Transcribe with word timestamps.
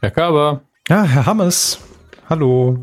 Herr 0.00 0.10
Körber. 0.10 0.60
Ja, 0.88 1.02
Herr 1.02 1.26
Hammes. 1.26 1.78
Hallo. 2.28 2.78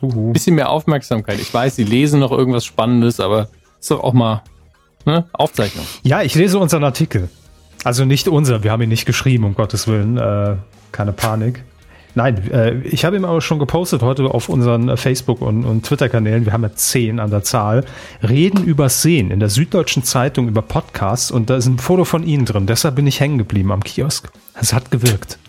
Uhu. 0.00 0.32
Bisschen 0.32 0.54
mehr 0.54 0.70
Aufmerksamkeit. 0.70 1.38
Ich 1.40 1.52
weiß, 1.52 1.76
Sie 1.76 1.84
lesen 1.84 2.20
noch 2.20 2.32
irgendwas 2.32 2.64
Spannendes, 2.64 3.20
aber 3.20 3.48
ist 3.78 3.90
doch 3.90 4.02
auch 4.02 4.12
mal 4.12 4.42
ne? 5.04 5.24
Aufzeichnung. 5.32 5.86
Ja, 6.02 6.22
ich 6.22 6.34
lese 6.34 6.58
unseren 6.58 6.84
Artikel. 6.84 7.28
Also 7.84 8.04
nicht 8.04 8.28
unser, 8.28 8.62
wir 8.62 8.70
haben 8.70 8.82
ihn 8.82 8.88
nicht 8.88 9.06
geschrieben, 9.06 9.44
um 9.44 9.54
Gottes 9.54 9.88
Willen. 9.88 10.16
Äh, 10.16 10.56
keine 10.92 11.12
Panik. 11.12 11.64
Nein, 12.14 12.50
äh, 12.50 12.74
ich 12.82 13.04
habe 13.04 13.16
ihn 13.16 13.24
aber 13.24 13.40
schon 13.40 13.58
gepostet 13.58 14.02
heute 14.02 14.24
auf 14.24 14.48
unseren 14.48 14.88
äh, 14.88 14.96
Facebook- 14.96 15.40
und, 15.40 15.64
und 15.64 15.86
Twitter-Kanälen. 15.86 16.44
Wir 16.44 16.52
haben 16.52 16.62
ja 16.62 16.74
zehn 16.74 17.18
an 17.18 17.30
der 17.30 17.42
Zahl. 17.42 17.84
Reden 18.22 18.64
über 18.64 18.88
Sehen 18.88 19.30
in 19.30 19.40
der 19.40 19.48
Süddeutschen 19.48 20.04
Zeitung 20.04 20.46
über 20.48 20.62
Podcasts 20.62 21.30
und 21.30 21.48
da 21.48 21.56
ist 21.56 21.66
ein 21.66 21.78
Foto 21.78 22.04
von 22.04 22.24
Ihnen 22.24 22.44
drin. 22.44 22.66
Deshalb 22.66 22.96
bin 22.96 23.06
ich 23.06 23.20
hängen 23.20 23.38
geblieben 23.38 23.72
am 23.72 23.82
Kiosk. 23.82 24.30
Es 24.54 24.72
hat 24.72 24.90
gewirkt. 24.90 25.38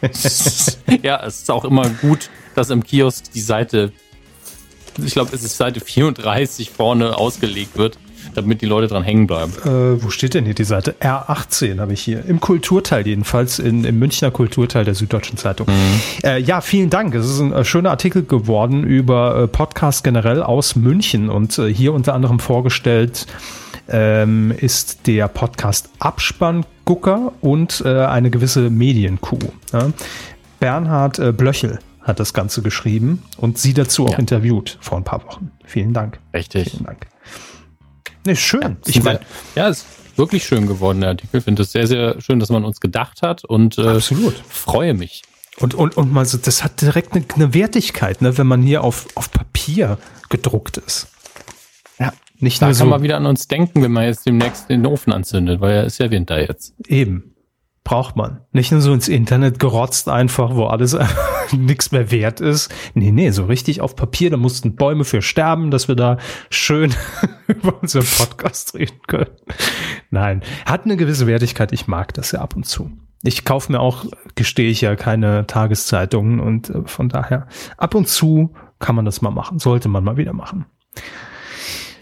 ja, 1.02 1.24
es 1.24 1.42
ist 1.42 1.50
auch 1.50 1.64
immer 1.64 1.88
gut, 1.88 2.30
dass 2.54 2.70
im 2.70 2.82
Kiosk 2.82 3.32
die 3.32 3.40
Seite, 3.40 3.92
ich 5.02 5.12
glaube, 5.12 5.34
es 5.34 5.42
ist 5.42 5.56
Seite 5.56 5.80
34 5.80 6.70
vorne 6.70 7.16
ausgelegt 7.16 7.76
wird 7.76 7.98
damit 8.34 8.62
die 8.62 8.66
Leute 8.66 8.88
dran 8.88 9.02
hängen 9.02 9.26
bleiben. 9.26 9.52
Äh, 9.64 10.02
wo 10.02 10.10
steht 10.10 10.34
denn 10.34 10.44
hier 10.44 10.54
die 10.54 10.64
Seite? 10.64 10.94
R18 11.00 11.78
habe 11.80 11.92
ich 11.92 12.00
hier. 12.00 12.24
Im 12.24 12.40
Kulturteil 12.40 13.06
jedenfalls, 13.06 13.58
in, 13.58 13.84
im 13.84 13.98
Münchner 13.98 14.30
Kulturteil 14.30 14.84
der 14.84 14.94
Süddeutschen 14.94 15.36
Zeitung. 15.36 15.66
Mhm. 15.68 16.00
Äh, 16.22 16.38
ja, 16.40 16.60
vielen 16.60 16.90
Dank. 16.90 17.14
Es 17.14 17.28
ist 17.28 17.40
ein 17.40 17.52
äh, 17.52 17.64
schöner 17.64 17.90
Artikel 17.90 18.24
geworden 18.24 18.84
über 18.84 19.42
äh, 19.42 19.48
Podcasts 19.48 20.02
generell 20.02 20.42
aus 20.42 20.76
München 20.76 21.28
und 21.28 21.58
äh, 21.58 21.72
hier 21.72 21.92
unter 21.92 22.14
anderem 22.14 22.38
vorgestellt 22.38 23.26
ähm, 23.88 24.52
ist 24.56 25.06
der 25.06 25.28
Podcast 25.28 25.90
Abspann 25.98 26.64
Gucker 26.84 27.32
und 27.40 27.82
äh, 27.84 28.04
eine 28.04 28.30
gewisse 28.30 28.70
Medienkuh. 28.70 29.38
Ja? 29.72 29.92
Bernhard 30.60 31.18
äh, 31.18 31.32
Blöchel 31.32 31.78
hat 32.00 32.20
das 32.20 32.34
Ganze 32.34 32.62
geschrieben 32.62 33.22
und 33.38 33.58
sie 33.58 33.74
dazu 33.74 34.06
auch 34.06 34.12
ja. 34.12 34.18
interviewt 34.18 34.78
vor 34.80 34.98
ein 34.98 35.04
paar 35.04 35.24
Wochen. 35.24 35.50
Vielen 35.64 35.92
Dank. 35.94 36.18
Richtig. 36.32 36.70
Vielen 36.70 36.84
Dank. 36.84 37.06
Nee, 38.26 38.36
schön. 38.36 38.62
Ja, 38.62 38.76
ich 38.86 39.02
mein, 39.02 39.18
ja, 39.54 39.68
ist 39.68 39.86
wirklich 40.16 40.44
schön 40.44 40.66
geworden, 40.66 41.00
der 41.00 41.10
Artikel. 41.10 41.38
Ich 41.38 41.44
finde 41.44 41.62
es 41.62 41.72
sehr, 41.72 41.86
sehr 41.86 42.20
schön, 42.20 42.40
dass 42.40 42.50
man 42.50 42.64
uns 42.64 42.80
gedacht 42.80 43.22
hat 43.22 43.44
und 43.44 43.78
äh, 43.78 43.88
Absolut. 43.88 44.34
freue 44.48 44.94
mich. 44.94 45.22
Und, 45.58 45.74
und, 45.74 45.96
und 45.96 46.12
mal 46.12 46.24
so, 46.26 46.38
das 46.38 46.64
hat 46.64 46.80
direkt 46.80 47.14
eine, 47.14 47.24
eine 47.34 47.54
Wertigkeit, 47.54 48.22
ne, 48.22 48.36
wenn 48.38 48.46
man 48.46 48.62
hier 48.62 48.82
auf, 48.82 49.06
auf 49.14 49.30
Papier 49.30 49.98
gedruckt 50.28 50.78
ist. 50.78 51.08
Nicht 52.44 52.60
da 52.60 52.66
nur 52.66 52.74
kann 52.74 52.86
so. 52.86 52.90
man 52.90 53.02
wieder 53.02 53.16
an 53.16 53.24
uns 53.24 53.48
denken, 53.48 53.82
wenn 53.82 53.90
man 53.90 54.04
jetzt 54.04 54.26
demnächst 54.26 54.68
den 54.68 54.84
Ofen 54.86 55.14
anzündet, 55.14 55.62
weil 55.62 55.74
ja 55.74 55.82
ist 55.82 55.98
ja 55.98 56.10
Winter 56.10 56.38
jetzt. 56.38 56.74
Eben 56.86 57.34
braucht 57.84 58.16
man. 58.16 58.40
Nicht 58.52 58.70
nur 58.70 58.82
so 58.82 58.92
ins 58.92 59.08
Internet 59.08 59.58
gerotzt 59.58 60.10
einfach, 60.10 60.54
wo 60.54 60.66
alles 60.66 60.96
nichts 61.52 61.90
mehr 61.90 62.10
wert 62.10 62.40
ist. 62.40 62.70
Nee, 62.92 63.12
nee, 63.12 63.30
so 63.30 63.46
richtig 63.46 63.80
auf 63.80 63.96
Papier, 63.96 64.30
da 64.30 64.36
mussten 64.36 64.76
Bäume 64.76 65.04
für 65.04 65.22
sterben, 65.22 65.70
dass 65.70 65.88
wir 65.88 65.94
da 65.94 66.18
schön 66.50 66.94
über 67.46 67.80
unseren 67.80 68.06
Podcast 68.06 68.74
reden 68.74 69.00
können. 69.06 69.30
Nein, 70.10 70.42
hat 70.66 70.84
eine 70.84 70.96
gewisse 70.98 71.26
Wertigkeit. 71.26 71.72
Ich 71.72 71.86
mag 71.86 72.12
das 72.12 72.32
ja 72.32 72.40
ab 72.40 72.56
und 72.56 72.64
zu. 72.64 72.90
Ich 73.22 73.46
kaufe 73.46 73.72
mir 73.72 73.80
auch, 73.80 74.04
gestehe 74.34 74.68
ich 74.68 74.82
ja, 74.82 74.96
keine 74.96 75.46
Tageszeitungen 75.46 76.40
und 76.40 76.68
äh, 76.68 76.82
von 76.84 77.08
daher 77.08 77.46
ab 77.78 77.94
und 77.94 78.06
zu 78.06 78.52
kann 78.80 78.96
man 78.96 79.06
das 79.06 79.22
mal 79.22 79.30
machen, 79.30 79.58
sollte 79.58 79.88
man 79.88 80.04
mal 80.04 80.18
wieder 80.18 80.34
machen. 80.34 80.66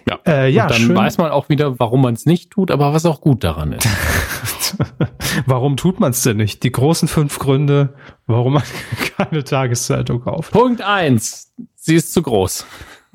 Ja, 0.09 0.19
äh, 0.27 0.51
ja 0.51 0.65
und 0.65 0.71
dann 0.71 0.81
schön. 0.81 0.97
weiß 0.97 1.19
man 1.19 1.31
auch 1.31 1.49
wieder, 1.49 1.79
warum 1.79 2.03
man 2.03 2.15
es 2.15 2.27
nicht 2.27 2.51
tut, 2.51 2.71
aber 2.71 2.93
was 2.93 3.07
auch 3.07 3.21
gut 3.21 3.45
daran 3.45 3.73
ist. 3.73 3.87
warum 5.47 5.77
tut 5.77 6.01
man 6.01 6.11
es 6.11 6.23
denn 6.23 6.37
nicht? 6.37 6.63
Die 6.63 6.73
großen 6.73 7.09
fünf 7.09 7.39
Gründe, 7.39 7.95
warum 8.27 8.55
man 8.55 8.63
keine 9.17 9.45
Tageszeitung 9.45 10.21
kauft. 10.23 10.53
Punkt 10.53 10.83
eins, 10.83 11.53
sie 11.75 11.95
ist 11.95 12.13
zu 12.13 12.23
groß. 12.23 12.67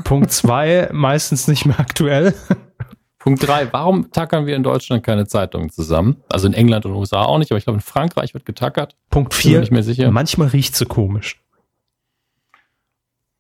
Punkt 0.04 0.32
zwei, 0.32 0.90
meistens 0.92 1.48
nicht 1.48 1.66
mehr 1.66 1.80
aktuell. 1.80 2.34
Punkt 3.20 3.46
drei, 3.46 3.68
warum 3.74 4.12
tackern 4.12 4.46
wir 4.46 4.56
in 4.56 4.64
Deutschland 4.64 5.04
keine 5.04 5.28
Zeitungen 5.28 5.70
zusammen? 5.70 6.24
Also 6.30 6.48
in 6.48 6.54
England 6.54 6.86
und 6.86 6.94
USA 6.94 7.24
auch 7.24 7.40
nicht, 7.40 7.52
aber 7.52 7.58
ich 7.58 7.66
glaube 7.66 7.78
in 7.78 7.82
Frankreich 7.82 8.34
wird 8.34 8.46
getackert. 8.46 8.96
Punkt 9.10 9.34
vier, 9.34 9.60
nicht 9.60 9.72
mehr 9.72 9.84
sicher. 9.84 10.12
manchmal 10.12 10.48
riecht 10.50 10.76
sie 10.76 10.86
komisch. 10.86 11.44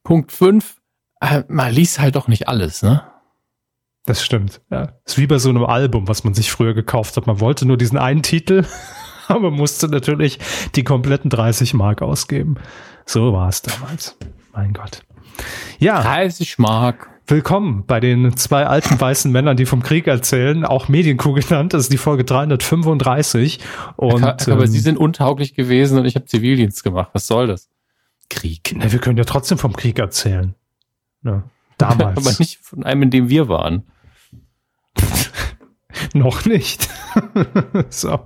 Punkt 0.03 0.31
fünf, 0.31 0.77
äh, 1.21 1.43
man 1.47 1.71
liest 1.71 1.99
halt 1.99 2.15
doch 2.15 2.27
nicht 2.27 2.47
alles, 2.47 2.81
ne? 2.81 3.03
Das 4.07 4.23
stimmt. 4.23 4.61
Ja. 4.71 4.93
Ist 5.05 5.17
wie 5.17 5.27
bei 5.27 5.37
so 5.37 5.49
einem 5.49 5.65
Album, 5.65 6.07
was 6.07 6.23
man 6.23 6.33
sich 6.33 6.49
früher 6.49 6.73
gekauft 6.73 7.17
hat. 7.17 7.27
Man 7.27 7.41
wollte 7.41 7.65
nur 7.65 7.75
diesen 7.75 7.97
einen 7.97 8.23
Titel, 8.23 8.63
aber 9.27 9.51
musste 9.51 9.89
natürlich 9.89 10.39
die 10.75 10.85
kompletten 10.85 11.29
30 11.29 11.73
Mark 11.73 12.01
ausgeben. 12.01 12.55
So 13.05 13.33
war 13.33 13.49
es 13.49 13.61
damals. 13.61 14.17
Mein 14.53 14.71
Gott. 14.71 15.03
Ja. 15.77 16.01
30 16.01 16.57
Mark. 16.57 17.09
Willkommen 17.27 17.83
bei 17.85 17.99
den 17.99 18.37
zwei 18.37 18.65
alten 18.65 18.99
weißen 18.99 19.29
Männern, 19.29 19.57
die 19.57 19.65
vom 19.65 19.83
Krieg 19.83 20.07
erzählen, 20.07 20.63
auch 20.63 20.87
Medienkuh 20.87 21.33
genannt. 21.33 21.73
Das 21.73 21.81
ist 21.81 21.91
die 21.91 21.97
Folge 21.97 22.23
335. 22.23 23.59
Und, 23.97 24.23
aber 24.23 24.61
ähm, 24.61 24.67
sie 24.67 24.79
sind 24.79 24.97
untauglich 24.97 25.53
gewesen 25.53 25.99
und 25.99 26.05
ich 26.05 26.15
habe 26.15 26.23
Zivildienst 26.23 26.81
gemacht. 26.85 27.09
Was 27.11 27.27
soll 27.27 27.47
das? 27.47 27.67
Krieg. 28.29 28.73
Na, 28.73 28.89
wir 28.89 28.99
können 28.99 29.17
ja 29.17 29.25
trotzdem 29.25 29.57
vom 29.57 29.73
Krieg 29.73 29.99
erzählen. 29.99 30.55
Ja, 31.25 31.43
damals. 31.77 32.17
aber 32.25 32.35
nicht 32.39 32.59
von 32.61 32.85
einem, 32.85 33.01
in 33.01 33.09
dem 33.09 33.27
wir 33.27 33.49
waren. 33.49 33.83
Noch 36.13 36.45
nicht. 36.45 36.87
so. 37.89 38.19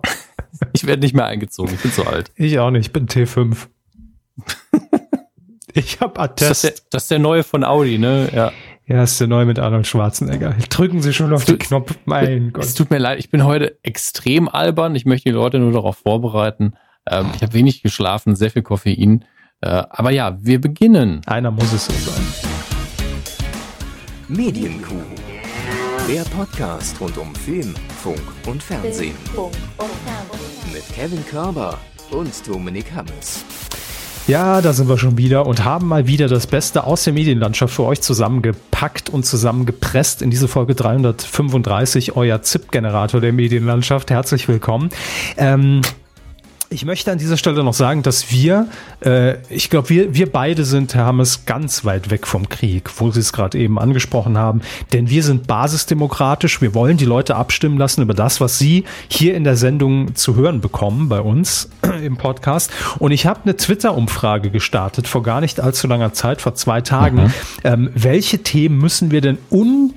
Ich 0.73 0.85
werde 0.85 1.01
nicht 1.01 1.15
mehr 1.15 1.25
eingezogen, 1.25 1.73
ich 1.73 1.81
bin 1.81 1.91
zu 1.91 2.05
alt. 2.05 2.31
Ich 2.35 2.59
auch 2.59 2.71
nicht, 2.71 2.87
ich 2.87 2.93
bin 2.93 3.07
T5. 3.07 3.67
ich 5.73 5.99
habe 6.01 6.19
Attest. 6.19 6.49
Das 6.49 6.63
ist, 6.63 6.63
der, 6.63 6.85
das 6.91 7.03
ist 7.03 7.11
der 7.11 7.19
neue 7.19 7.43
von 7.43 7.63
Audi, 7.63 7.97
ne? 7.97 8.29
Ja. 8.33 8.51
Ja, 8.87 9.03
ist 9.03 9.21
der 9.21 9.27
neue 9.27 9.45
mit 9.45 9.57
Arnold 9.57 9.87
Schwarzenegger. 9.87 10.53
Drücken 10.69 11.01
Sie 11.01 11.13
schon 11.13 11.33
auf 11.33 11.45
den 11.45 11.59
Knopf. 11.59 11.95
Mein 12.03 12.51
Gott. 12.51 12.65
Es 12.65 12.73
tut 12.73 12.89
mir 12.89 12.97
leid, 12.97 13.19
ich 13.19 13.29
bin 13.29 13.45
heute 13.45 13.77
extrem 13.83 14.49
albern. 14.49 14.95
Ich 14.95 15.05
möchte 15.05 15.29
die 15.29 15.35
Leute 15.35 15.59
nur 15.59 15.71
darauf 15.71 15.97
vorbereiten. 15.97 16.73
Ähm, 17.09 17.27
ich 17.33 17.41
habe 17.41 17.53
wenig 17.53 17.83
geschlafen, 17.83 18.35
sehr 18.35 18.51
viel 18.51 18.63
Koffein. 18.63 19.23
Äh, 19.61 19.83
aber 19.89 20.11
ja, 20.11 20.37
wir 20.41 20.59
beginnen. 20.59 21.21
Einer 21.25 21.51
muss 21.51 21.71
es 21.71 21.85
so 21.85 21.93
sein. 21.93 22.23
Medienkuh. 24.27 25.20
Der 26.07 26.23
Podcast 26.23 26.99
rund 26.99 27.17
um 27.17 27.33
Film, 27.35 27.73
Funk 28.01 28.21
und 28.45 28.61
Fernsehen. 28.61 29.15
Mit 30.73 30.83
Kevin 30.93 31.25
Körber 31.25 31.77
und 32.11 32.31
Dominik 32.47 32.91
Hammes. 32.93 33.45
Ja, 34.27 34.61
da 34.61 34.73
sind 34.73 34.89
wir 34.89 34.97
schon 34.97 35.17
wieder 35.17 35.45
und 35.45 35.63
haben 35.63 35.87
mal 35.87 36.07
wieder 36.07 36.27
das 36.27 36.47
Beste 36.47 36.83
aus 36.83 37.03
der 37.05 37.13
Medienlandschaft 37.13 37.73
für 37.73 37.83
euch 37.83 38.01
zusammengepackt 38.01 39.09
und 39.09 39.25
zusammengepresst 39.25 40.21
in 40.21 40.29
diese 40.29 40.47
Folge 40.47 40.75
335, 40.75 42.15
euer 42.15 42.41
ZIP-Generator 42.41 43.21
der 43.21 43.31
Medienlandschaft. 43.31 44.11
Herzlich 44.11 44.47
willkommen. 44.47 44.89
Ähm, 45.37 45.81
ich 46.71 46.85
möchte 46.85 47.11
an 47.11 47.17
dieser 47.17 47.35
Stelle 47.35 47.63
noch 47.65 47.73
sagen, 47.73 48.01
dass 48.01 48.31
wir, 48.31 48.67
äh, 49.03 49.35
ich 49.49 49.69
glaube, 49.69 49.89
wir, 49.89 50.15
wir 50.15 50.31
beide 50.31 50.63
sind, 50.63 50.95
Herr 50.95 51.05
Hammes, 51.05 51.45
ganz 51.45 51.83
weit 51.83 52.09
weg 52.09 52.25
vom 52.25 52.47
Krieg, 52.47 52.89
wo 52.97 53.11
Sie 53.11 53.19
es 53.19 53.33
gerade 53.33 53.57
eben 53.57 53.77
angesprochen 53.77 54.37
haben. 54.37 54.61
Denn 54.93 55.09
wir 55.09 55.21
sind 55.21 55.47
basisdemokratisch. 55.47 56.61
Wir 56.61 56.73
wollen 56.73 56.95
die 56.95 57.05
Leute 57.05 57.35
abstimmen 57.35 57.77
lassen 57.77 58.01
über 58.01 58.13
das, 58.13 58.39
was 58.39 58.57
sie 58.57 58.85
hier 59.09 59.35
in 59.35 59.43
der 59.43 59.57
Sendung 59.57 60.15
zu 60.15 60.35
hören 60.35 60.61
bekommen 60.61 61.09
bei 61.09 61.19
uns 61.19 61.69
im 62.03 62.15
Podcast. 62.15 62.71
Und 62.99 63.11
ich 63.11 63.25
habe 63.25 63.41
eine 63.43 63.57
Twitter-Umfrage 63.57 64.49
gestartet 64.49 65.09
vor 65.09 65.23
gar 65.23 65.41
nicht 65.41 65.59
allzu 65.59 65.87
langer 65.87 66.13
Zeit, 66.13 66.41
vor 66.41 66.55
zwei 66.55 66.79
Tagen. 66.79 67.23
Mhm. 67.23 67.33
Ähm, 67.65 67.89
welche 67.95 68.43
Themen 68.43 68.77
müssen 68.77 69.11
wir 69.11 69.19
denn 69.19 69.37
unbedingt 69.49 69.90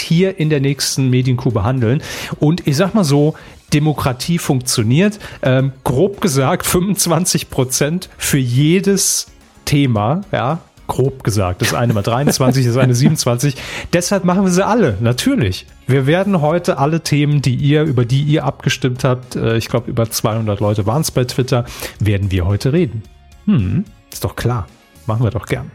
hier 0.00 0.38
in 0.38 0.50
der 0.50 0.60
nächsten 0.60 1.10
Medienkuh 1.10 1.50
behandeln? 1.50 2.02
Und 2.38 2.66
ich 2.66 2.76
sag 2.76 2.94
mal 2.94 3.04
so, 3.04 3.34
Demokratie 3.72 4.38
funktioniert. 4.38 5.18
Ähm, 5.42 5.72
grob 5.84 6.20
gesagt 6.20 6.66
25 6.66 7.50
Prozent 7.50 8.08
für 8.16 8.38
jedes 8.38 9.26
Thema, 9.64 10.22
ja, 10.32 10.60
grob 10.86 11.24
gesagt. 11.24 11.62
Das 11.62 11.74
eine 11.74 11.92
mal 11.92 12.02
23, 12.02 12.64
das 12.64 12.76
eine 12.76 12.94
27. 12.94 13.56
Deshalb 13.92 14.24
machen 14.24 14.44
wir 14.44 14.50
sie 14.50 14.64
alle, 14.64 14.96
natürlich. 15.00 15.66
Wir 15.86 16.06
werden 16.06 16.40
heute 16.40 16.78
alle 16.78 17.00
Themen, 17.00 17.42
die 17.42 17.54
ihr, 17.54 17.82
über 17.82 18.04
die 18.04 18.22
ihr 18.22 18.44
abgestimmt 18.44 19.04
habt, 19.04 19.36
äh, 19.36 19.56
ich 19.56 19.68
glaube 19.68 19.90
über 19.90 20.08
200 20.10 20.60
Leute 20.60 20.86
waren 20.86 21.02
es 21.02 21.10
bei 21.10 21.24
Twitter, 21.24 21.64
werden 21.98 22.30
wir 22.30 22.46
heute 22.46 22.72
reden. 22.72 23.02
Hm, 23.46 23.84
ist 24.12 24.24
doch 24.24 24.36
klar. 24.36 24.66
Machen 25.06 25.22
wir 25.22 25.30
doch 25.30 25.46
gern. 25.46 25.70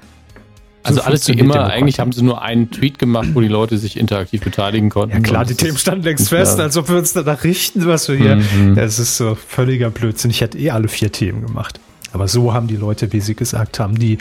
Also 0.83 1.01
alles 1.01 1.27
wie 1.27 1.33
immer, 1.33 1.65
eigentlich 1.65 1.99
haben 1.99 2.11
sie 2.11 2.23
nur 2.23 2.41
einen 2.41 2.71
Tweet 2.71 2.97
gemacht, 2.97 3.29
wo 3.33 3.41
die 3.41 3.47
Leute 3.47 3.77
sich 3.77 3.97
interaktiv 3.97 4.41
beteiligen 4.41 4.89
konnten. 4.89 5.15
Ja 5.15 5.21
klar, 5.21 5.45
die 5.45 5.55
Themen 5.55 5.77
standen 5.77 6.03
längst 6.03 6.29
fest, 6.29 6.59
als 6.59 6.75
ob 6.77 6.89
wir 6.89 6.97
uns 6.97 7.13
danach 7.13 7.43
richten, 7.43 7.85
was 7.85 8.07
wir 8.09 8.15
hier. 8.15 8.35
Mhm. 8.37 8.75
Das 8.75 8.97
ist 8.97 9.17
so 9.17 9.35
völliger 9.35 9.89
Blödsinn. 9.89 10.31
Ich 10.31 10.41
hätte 10.41 10.57
eh 10.57 10.71
alle 10.71 10.87
vier 10.87 11.11
Themen 11.11 11.45
gemacht. 11.45 11.79
Aber 12.13 12.27
so 12.27 12.53
haben 12.53 12.67
die 12.67 12.75
Leute, 12.75 13.13
wie 13.13 13.21
sie 13.21 13.35
gesagt 13.35 13.79
haben, 13.79 13.97
die 13.97 14.17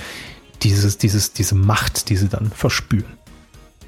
dieses, 0.63 0.99
dieses, 0.99 1.33
diese 1.33 1.55
Macht, 1.55 2.09
die 2.09 2.17
sie 2.17 2.29
dann 2.29 2.51
verspüren. 2.55 3.15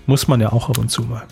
Muss 0.07 0.27
man 0.27 0.41
ja 0.41 0.53
auch 0.53 0.71
ab 0.71 0.79
und 0.79 0.91
zu 0.91 1.03
mal. 1.03 1.25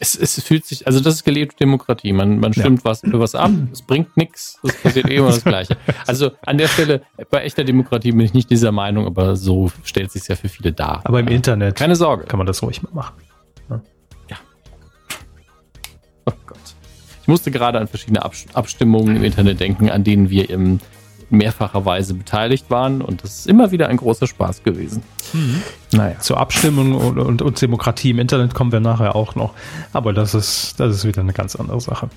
Es, 0.00 0.16
es 0.16 0.42
fühlt 0.42 0.64
sich, 0.64 0.86
also 0.86 0.98
das 0.98 1.16
ist 1.16 1.24
gelebte 1.24 1.56
Demokratie. 1.56 2.12
Man, 2.12 2.40
man 2.40 2.54
stimmt 2.54 2.78
ja. 2.80 2.84
was 2.86 3.00
für 3.00 3.20
was 3.20 3.34
ab, 3.34 3.50
es 3.72 3.82
bringt 3.82 4.16
nichts, 4.16 4.58
es 4.62 4.74
passiert 4.82 5.10
eh 5.10 5.16
immer 5.16 5.26
das 5.28 5.44
Gleiche. 5.44 5.76
Also 6.06 6.30
an 6.44 6.56
der 6.56 6.68
Stelle, 6.68 7.02
bei 7.30 7.44
echter 7.44 7.64
Demokratie 7.64 8.12
bin 8.12 8.20
ich 8.20 8.32
nicht 8.32 8.48
dieser 8.48 8.72
Meinung, 8.72 9.06
aber 9.06 9.36
so 9.36 9.70
stellt 9.84 10.10
sich 10.10 10.26
ja 10.26 10.36
für 10.36 10.48
viele 10.48 10.72
dar. 10.72 11.02
Aber 11.04 11.20
im 11.20 11.28
ja. 11.28 11.34
Internet. 11.34 11.76
Keine 11.76 11.96
Sorge. 11.96 12.24
Kann 12.24 12.38
man 12.38 12.46
das 12.46 12.62
ruhig 12.62 12.82
mal 12.82 12.92
machen. 12.94 13.14
Ja. 13.68 13.80
ja. 14.30 14.36
Oh 16.24 16.32
Gott. 16.46 16.58
Ich 17.20 17.28
musste 17.28 17.50
gerade 17.50 17.78
an 17.78 17.86
verschiedene 17.86 18.24
Abstimmungen 18.24 19.16
im 19.16 19.24
Internet 19.24 19.60
denken, 19.60 19.90
an 19.90 20.02
denen 20.02 20.30
wir 20.30 20.48
im 20.48 20.80
mehrfacher 21.30 21.84
Weise 21.84 22.14
beteiligt 22.14 22.70
waren 22.70 23.02
und 23.02 23.22
das 23.22 23.40
ist 23.40 23.46
immer 23.46 23.70
wieder 23.70 23.88
ein 23.88 23.96
großer 23.96 24.26
Spaß 24.26 24.62
gewesen. 24.62 25.02
Mhm. 25.32 25.62
Naja. 25.92 26.18
Zur 26.20 26.38
Abstimmung 26.38 26.94
und, 26.94 27.18
und, 27.18 27.42
und, 27.42 27.62
Demokratie 27.62 28.10
im 28.10 28.18
Internet 28.18 28.54
kommen 28.54 28.72
wir 28.72 28.80
nachher 28.80 29.14
auch 29.14 29.34
noch, 29.34 29.54
aber 29.92 30.12
das 30.12 30.34
ist, 30.34 30.78
das 30.78 30.96
ist 30.96 31.04
wieder 31.04 31.20
eine 31.20 31.32
ganz 31.32 31.56
andere 31.56 31.80
Sache. 31.80 32.10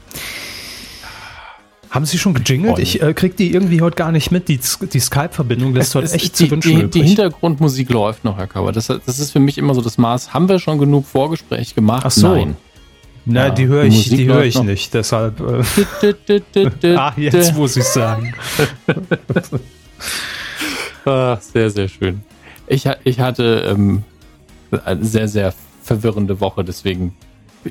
Haben 1.93 2.07
Sie 2.07 2.17
schon 2.17 2.33
gejingelt? 2.33 2.79
Ich 2.79 3.03
äh, 3.03 3.13
krieg 3.13 3.37
die 3.37 3.53
irgendwie 3.53 3.81
heute 3.81 3.97
gar 3.97 4.11
nicht 4.11 4.31
mit. 4.31 4.47
Die, 4.47 4.59
die 4.91 4.99
Skype-Verbindung 4.99 5.75
lässt 5.75 5.93
heute 5.93 6.11
echt 6.11 6.39
die, 6.39 6.45
zu 6.45 6.51
wünschen 6.51 6.89
die, 6.89 7.01
die, 7.01 7.07
Hintergrundmusik 7.07 7.87
läuft 7.91 8.23
noch, 8.23 8.37
Herr 8.37 8.47
Kauer. 8.47 8.71
Das, 8.71 8.87
das 8.87 9.19
ist 9.19 9.29
für 9.29 9.39
mich 9.39 9.59
immer 9.59 9.75
so 9.75 9.81
das 9.81 9.99
Maß. 9.99 10.33
Haben 10.33 10.49
wir 10.49 10.57
schon 10.57 10.79
genug 10.79 11.05
Vorgespräch 11.05 11.75
gemacht? 11.75 12.01
Ach 12.03 12.09
so. 12.09 12.29
Nein. 12.29 12.55
Nein, 13.25 13.35
ja, 13.35 13.49
die 13.51 13.67
höre 13.67 13.83
ich, 13.85 14.09
die 14.09 14.27
höre 14.27 14.43
ich 14.43 14.61
nicht, 14.61 14.93
deshalb. 14.93 15.39
Äh 15.39 16.95
ah, 16.95 17.13
jetzt 17.17 17.55
muss 17.55 17.77
ich 17.77 17.85
sagen. 17.85 18.33
ah, 21.05 21.37
sehr, 21.37 21.69
sehr 21.69 21.87
schön. 21.87 22.21
Ich, 22.67 22.89
ich 23.03 23.19
hatte 23.19 23.65
ähm, 23.69 24.03
eine 24.83 25.05
sehr, 25.05 25.27
sehr 25.27 25.53
verwirrende 25.81 26.41
Woche, 26.41 26.65
deswegen 26.65 27.15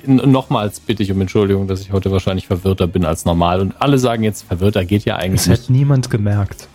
nochmals 0.07 0.81
bitte 0.81 1.03
ich 1.03 1.13
um 1.13 1.21
Entschuldigung, 1.21 1.69
dass 1.69 1.81
ich 1.81 1.93
heute 1.93 2.11
wahrscheinlich 2.11 2.47
verwirrter 2.47 2.87
bin 2.87 3.05
als 3.05 3.27
normal. 3.27 3.61
Und 3.61 3.75
alle 3.81 3.99
sagen 3.99 4.23
jetzt, 4.23 4.45
verwirrter 4.45 4.87
geht 4.87 5.05
ja 5.05 5.17
eigentlich. 5.17 5.45
Das 5.45 5.65
hat 5.65 5.71
niemand 5.71 6.11
gemerkt. 6.11 6.69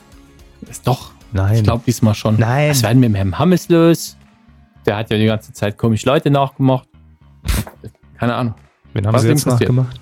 Ist 0.70 0.88
doch. 0.88 1.12
Nein. 1.34 1.56
Ich 1.56 1.64
glaube 1.64 1.84
diesmal 1.86 2.14
schon. 2.14 2.40
Nein. 2.40 2.70
Was 2.70 2.84
werden 2.84 3.00
mit 3.00 3.10
dem 3.10 3.16
Herrn 3.16 3.40
Hammes 3.40 3.70
los? 3.70 4.18
Der 4.86 4.98
hat 4.98 5.10
ja 5.10 5.18
die 5.18 5.26
ganze 5.26 5.52
Zeit 5.52 5.78
komisch 5.78 6.06
Leute 6.06 6.30
nachgemacht. 6.30 6.88
Keine 8.20 8.36
Ahnung. 8.36 8.54
Wen 8.98 9.06
haben 9.06 9.14
Was 9.14 9.22
Sie 9.22 9.28
jetzt 9.28 9.46
nachgemacht? 9.46 10.02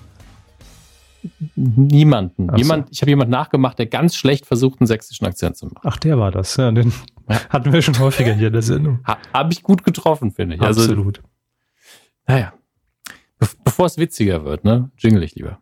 Niemanden. 1.54 2.48
Ach 2.50 2.56
Jemand, 2.56 2.86
so. 2.86 2.92
Ich 2.92 3.02
habe 3.02 3.10
jemanden 3.10 3.32
nachgemacht, 3.32 3.78
der 3.78 3.84
ganz 3.84 4.16
schlecht 4.16 4.46
versucht, 4.46 4.80
einen 4.80 4.86
sächsischen 4.86 5.26
Akzent 5.26 5.58
zu 5.58 5.66
machen. 5.66 5.82
Ach, 5.82 5.98
der 5.98 6.18
war 6.18 6.30
das. 6.30 6.56
Ja, 6.56 6.72
den 6.72 6.94
ja. 7.28 7.40
hatten 7.50 7.74
wir 7.74 7.82
schon 7.82 7.98
häufiger 7.98 8.32
hier 8.32 8.46
in 8.46 8.54
der 8.54 8.62
Sendung. 8.62 9.00
Ha, 9.06 9.18
habe 9.34 9.52
ich 9.52 9.62
gut 9.62 9.84
getroffen, 9.84 10.32
finde 10.32 10.56
ich. 10.56 10.62
Also, 10.62 10.80
Absolut. 10.80 11.18
Also, 11.18 11.28
naja. 12.26 12.54
Be 13.38 13.48
bevor 13.64 13.84
es 13.84 13.98
witziger 13.98 14.46
wird, 14.46 14.64
ne? 14.64 14.90
Jingle 14.96 15.22
ich 15.24 15.34
lieber. 15.34 15.58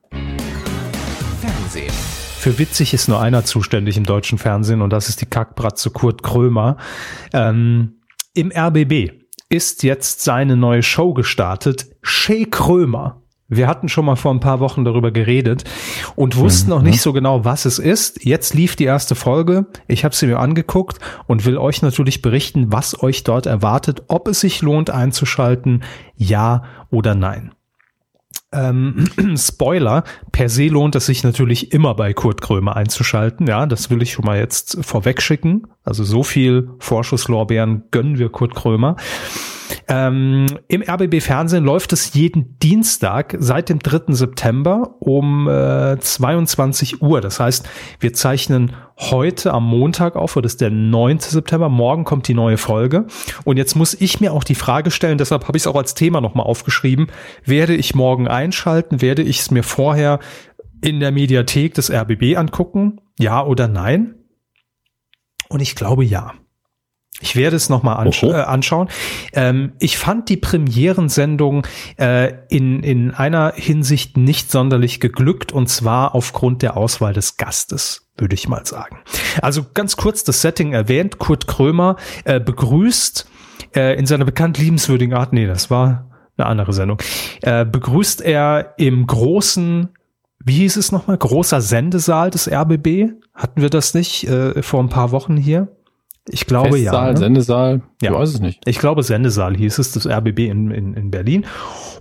Fernsehen. 1.40 1.90
Für 1.90 2.56
witzig 2.60 2.94
ist 2.94 3.08
nur 3.08 3.20
einer 3.20 3.44
zuständig 3.44 3.96
im 3.96 4.04
deutschen 4.04 4.38
Fernsehen 4.38 4.80
und 4.80 4.90
das 4.90 5.08
ist 5.08 5.22
die 5.22 5.26
Kackbratze 5.26 5.90
Kurt 5.90 6.22
Krömer. 6.22 6.76
Ähm, 7.32 8.00
Im 8.32 8.52
RBB 8.52 9.24
ist 9.48 9.82
jetzt 9.82 10.20
seine 10.22 10.56
neue 10.56 10.84
Show 10.84 11.14
gestartet. 11.14 11.86
Shea 12.02 12.44
Krömer. 12.48 13.23
Wir 13.48 13.68
hatten 13.68 13.88
schon 13.88 14.06
mal 14.06 14.16
vor 14.16 14.32
ein 14.32 14.40
paar 14.40 14.60
Wochen 14.60 14.84
darüber 14.84 15.10
geredet 15.10 15.64
und 16.16 16.36
wussten 16.36 16.70
mhm. 16.70 16.76
noch 16.76 16.82
nicht 16.82 17.00
so 17.00 17.12
genau, 17.12 17.44
was 17.44 17.66
es 17.66 17.78
ist. 17.78 18.24
Jetzt 18.24 18.54
lief 18.54 18.74
die 18.74 18.84
erste 18.84 19.14
Folge. 19.14 19.66
Ich 19.86 20.04
habe 20.04 20.14
sie 20.14 20.26
mir 20.26 20.38
angeguckt 20.38 20.98
und 21.26 21.44
will 21.44 21.58
euch 21.58 21.82
natürlich 21.82 22.22
berichten, 22.22 22.72
was 22.72 23.02
euch 23.02 23.22
dort 23.22 23.46
erwartet, 23.46 24.04
ob 24.08 24.28
es 24.28 24.40
sich 24.40 24.62
lohnt 24.62 24.90
einzuschalten, 24.90 25.82
ja 26.16 26.64
oder 26.90 27.14
nein. 27.14 27.52
Ähm, 28.54 29.08
Spoiler, 29.36 30.04
per 30.32 30.48
se 30.48 30.68
lohnt 30.68 30.94
es 30.94 31.06
sich 31.06 31.24
natürlich 31.24 31.72
immer 31.72 31.94
bei 31.94 32.14
Kurt 32.14 32.40
Krömer 32.40 32.76
einzuschalten. 32.76 33.46
Ja, 33.46 33.66
das 33.66 33.90
will 33.90 34.02
ich 34.02 34.12
schon 34.12 34.24
mal 34.24 34.38
jetzt 34.38 34.78
vorweg 34.82 35.20
schicken. 35.20 35.66
Also 35.82 36.04
so 36.04 36.22
viel 36.22 36.70
Vorschusslorbeeren 36.78 37.84
gönnen 37.90 38.18
wir 38.18 38.30
Kurt 38.30 38.54
Krömer. 38.54 38.96
Ähm, 39.88 40.46
Im 40.68 40.82
RBB 40.82 41.20
Fernsehen 41.20 41.64
läuft 41.64 41.92
es 41.92 42.14
jeden 42.14 42.58
Dienstag 42.58 43.36
seit 43.38 43.68
dem 43.68 43.78
3. 43.78 44.12
September 44.14 44.96
um 45.00 45.48
äh, 45.48 45.98
22 45.98 47.02
Uhr. 47.02 47.20
Das 47.20 47.40
heißt, 47.40 47.68
wir 48.00 48.12
zeichnen 48.12 48.72
heute 48.98 49.52
am 49.52 49.64
Montag 49.66 50.16
auf, 50.16 50.34
das 50.34 50.52
ist 50.52 50.60
der 50.60 50.70
9. 50.70 51.18
September. 51.20 51.68
Morgen 51.68 52.04
kommt 52.04 52.28
die 52.28 52.34
neue 52.34 52.56
Folge. 52.56 53.06
Und 53.44 53.56
jetzt 53.56 53.74
muss 53.74 53.94
ich 53.94 54.20
mir 54.20 54.32
auch 54.32 54.44
die 54.44 54.54
Frage 54.54 54.90
stellen, 54.90 55.18
deshalb 55.18 55.48
habe 55.48 55.56
ich 55.56 55.64
es 55.64 55.66
auch 55.66 55.76
als 55.76 55.94
Thema 55.94 56.20
nochmal 56.20 56.46
aufgeschrieben, 56.46 57.08
werde 57.44 57.74
ich 57.74 57.94
morgen 57.94 58.28
einschalten, 58.28 59.00
werde 59.00 59.22
ich 59.22 59.40
es 59.40 59.50
mir 59.50 59.62
vorher 59.62 60.20
in 60.80 61.00
der 61.00 61.12
Mediathek 61.12 61.74
des 61.74 61.90
RBB 61.90 62.36
angucken? 62.36 63.00
Ja 63.18 63.44
oder 63.44 63.68
nein? 63.68 64.16
Und 65.48 65.60
ich 65.60 65.74
glaube 65.74 66.04
ja. 66.04 66.34
Ich 67.20 67.36
werde 67.36 67.54
es 67.54 67.68
nochmal 67.68 67.96
ansch 67.96 68.24
äh, 68.24 68.32
anschauen. 68.32 68.88
Ähm, 69.32 69.72
ich 69.78 69.98
fand 69.98 70.28
die 70.28 70.36
Premierensendung 70.36 71.64
äh, 71.96 72.32
in, 72.48 72.82
in 72.82 73.12
einer 73.12 73.52
Hinsicht 73.54 74.16
nicht 74.16 74.50
sonderlich 74.50 74.98
geglückt 74.98 75.52
und 75.52 75.68
zwar 75.68 76.14
aufgrund 76.14 76.62
der 76.62 76.76
Auswahl 76.76 77.12
des 77.12 77.36
Gastes, 77.36 78.10
würde 78.16 78.34
ich 78.34 78.48
mal 78.48 78.66
sagen. 78.66 78.98
Also 79.40 79.64
ganz 79.74 79.96
kurz 79.96 80.24
das 80.24 80.42
Setting 80.42 80.72
erwähnt. 80.72 81.18
Kurt 81.18 81.46
Krömer 81.46 81.96
äh, 82.24 82.40
begrüßt 82.40 83.28
äh, 83.76 83.96
in 83.96 84.06
seiner 84.06 84.24
bekannt 84.24 84.58
liebenswürdigen 84.58 85.14
Art, 85.14 85.32
nee, 85.32 85.46
das 85.46 85.70
war 85.70 86.10
eine 86.36 86.46
andere 86.48 86.72
Sendung, 86.72 86.98
äh, 87.42 87.64
begrüßt 87.64 88.22
er 88.22 88.74
im 88.76 89.06
großen 89.06 89.90
wie 90.46 90.58
hieß 90.58 90.76
es 90.76 90.92
nochmal? 90.92 91.16
Großer 91.16 91.62
Sendesaal 91.62 92.30
des 92.30 92.50
RBB? 92.50 93.14
Hatten 93.32 93.62
wir 93.62 93.70
das 93.70 93.94
nicht 93.94 94.28
äh, 94.28 94.62
vor 94.62 94.82
ein 94.82 94.90
paar 94.90 95.10
Wochen 95.10 95.38
hier? 95.38 95.68
Ich 96.28 96.46
glaube 96.46 96.70
Festsaal, 96.70 97.06
ja. 97.06 97.12
Ne? 97.12 97.18
Sendesaal, 97.18 97.82
ja. 98.00 98.10
ich 98.10 98.16
weiß 98.16 98.28
es 98.30 98.40
nicht. 98.40 98.62
Ich 98.66 98.78
glaube 98.78 99.02
Sendesaal 99.02 99.56
hieß 99.56 99.78
es, 99.78 99.92
das 99.92 100.06
RBB 100.06 100.40
in, 100.40 100.70
in, 100.70 100.94
in 100.94 101.10
Berlin. 101.10 101.44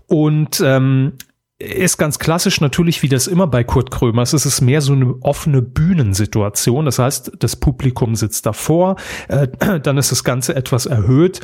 Und 0.07 0.61
ähm, 0.63 1.13
ist 1.59 1.97
ganz 1.97 2.19
klassisch 2.19 2.61
natürlich, 2.61 3.03
wie 3.03 3.09
das 3.09 3.27
immer 3.27 3.47
bei 3.47 3.63
Kurt 3.63 3.91
Krömers 3.91 4.33
ist, 4.33 4.45
es 4.45 4.59
mehr 4.61 4.81
so 4.81 4.93
eine 4.93 5.15
offene 5.21 5.61
Bühnensituation. 5.61 6.85
Das 6.85 6.99
heißt, 6.99 7.33
das 7.39 7.55
Publikum 7.55 8.15
sitzt 8.15 8.45
davor, 8.45 8.95
äh, 9.27 9.47
dann 9.81 9.97
ist 9.97 10.11
das 10.11 10.23
Ganze 10.23 10.55
etwas 10.55 10.85
erhöht. 10.85 11.39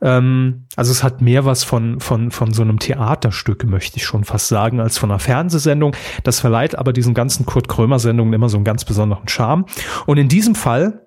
Ähm, 0.00 0.66
also 0.76 0.90
es 0.90 1.02
hat 1.02 1.20
mehr 1.20 1.44
was 1.44 1.62
von, 1.64 2.00
von, 2.00 2.30
von 2.30 2.52
so 2.52 2.62
einem 2.62 2.78
Theaterstück, 2.78 3.64
möchte 3.64 3.98
ich 3.98 4.04
schon 4.04 4.24
fast 4.24 4.48
sagen, 4.48 4.80
als 4.80 4.98
von 4.98 5.10
einer 5.10 5.20
Fernsehsendung. 5.20 5.94
Das 6.24 6.40
verleiht 6.40 6.76
aber 6.76 6.92
diesen 6.92 7.14
ganzen 7.14 7.46
Kurt 7.46 7.68
Krömer-Sendungen 7.68 8.32
immer 8.32 8.48
so 8.48 8.56
einen 8.56 8.64
ganz 8.64 8.84
besonderen 8.84 9.28
Charme. 9.28 9.66
Und 10.06 10.16
in 10.18 10.28
diesem 10.28 10.54
Fall 10.54 11.06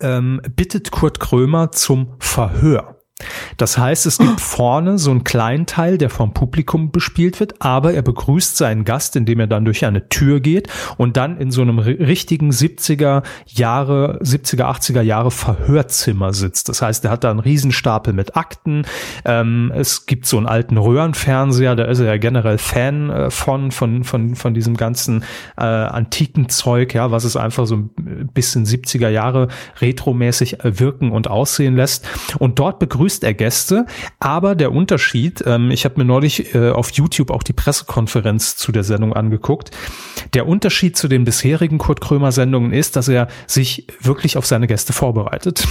ähm, 0.00 0.40
bittet 0.54 0.90
Kurt 0.90 1.20
Krömer 1.20 1.72
zum 1.72 2.14
Verhör. 2.18 2.97
Das 3.56 3.76
heißt, 3.76 4.06
es 4.06 4.18
gibt 4.18 4.40
vorne 4.40 4.98
so 4.98 5.10
einen 5.10 5.24
kleinen 5.24 5.66
Teil, 5.66 5.98
der 5.98 6.08
vom 6.08 6.32
Publikum 6.32 6.92
bespielt 6.92 7.40
wird, 7.40 7.60
aber 7.60 7.92
er 7.92 8.02
begrüßt 8.02 8.56
seinen 8.56 8.84
Gast, 8.84 9.16
indem 9.16 9.40
er 9.40 9.48
dann 9.48 9.64
durch 9.64 9.84
eine 9.84 10.08
Tür 10.08 10.38
geht 10.38 10.68
und 10.96 11.16
dann 11.16 11.36
in 11.38 11.50
so 11.50 11.62
einem 11.62 11.80
richtigen 11.80 12.50
70er 12.50 13.24
Jahre, 13.46 14.20
70er, 14.22 14.64
80er 14.64 15.02
Jahre 15.02 15.32
Verhörzimmer 15.32 16.32
sitzt. 16.32 16.68
Das 16.68 16.80
heißt, 16.80 17.04
er 17.04 17.10
hat 17.10 17.24
da 17.24 17.30
einen 17.32 17.40
Riesenstapel 17.40 18.12
mit 18.12 18.36
Akten. 18.36 18.84
Ähm, 19.24 19.72
es 19.74 20.06
gibt 20.06 20.26
so 20.26 20.36
einen 20.36 20.46
alten 20.46 20.76
Röhrenfernseher, 20.76 21.74
da 21.74 21.84
ist 21.86 21.98
er 21.98 22.06
ja 22.06 22.16
generell 22.18 22.58
Fan 22.58 23.10
äh, 23.10 23.30
von, 23.30 23.72
von, 23.72 24.04
von, 24.04 24.36
von 24.36 24.54
diesem 24.54 24.76
ganzen 24.76 25.24
äh, 25.56 25.64
antiken 25.64 26.48
Zeug, 26.48 26.94
ja, 26.94 27.10
was 27.10 27.24
es 27.24 27.36
einfach 27.36 27.66
so 27.66 27.76
ein 27.76 28.30
bisschen 28.32 28.64
70er 28.64 29.08
Jahre 29.08 29.48
retromäßig 29.80 30.58
wirken 30.62 31.10
und 31.10 31.28
aussehen 31.28 31.74
lässt. 31.74 32.06
Und 32.38 32.60
dort 32.60 32.78
begrüßt 32.78 33.07
begrüßt 33.08 33.24
er 33.24 33.34
Gäste, 33.34 33.86
aber 34.20 34.54
der 34.54 34.72
Unterschied, 34.72 35.42
ähm, 35.46 35.70
ich 35.70 35.86
habe 35.86 35.94
mir 35.98 36.04
neulich 36.04 36.54
äh, 36.54 36.70
auf 36.70 36.90
YouTube 36.90 37.30
auch 37.30 37.42
die 37.42 37.54
Pressekonferenz 37.54 38.56
zu 38.56 38.70
der 38.70 38.84
Sendung 38.84 39.14
angeguckt, 39.14 39.70
der 40.34 40.46
Unterschied 40.46 40.96
zu 40.96 41.08
den 41.08 41.24
bisherigen 41.24 41.78
Kurt 41.78 42.02
Krömer 42.02 42.32
Sendungen 42.32 42.72
ist, 42.72 42.96
dass 42.96 43.08
er 43.08 43.28
sich 43.46 43.86
wirklich 44.00 44.36
auf 44.36 44.44
seine 44.44 44.66
Gäste 44.66 44.92
vorbereitet. 44.92 45.66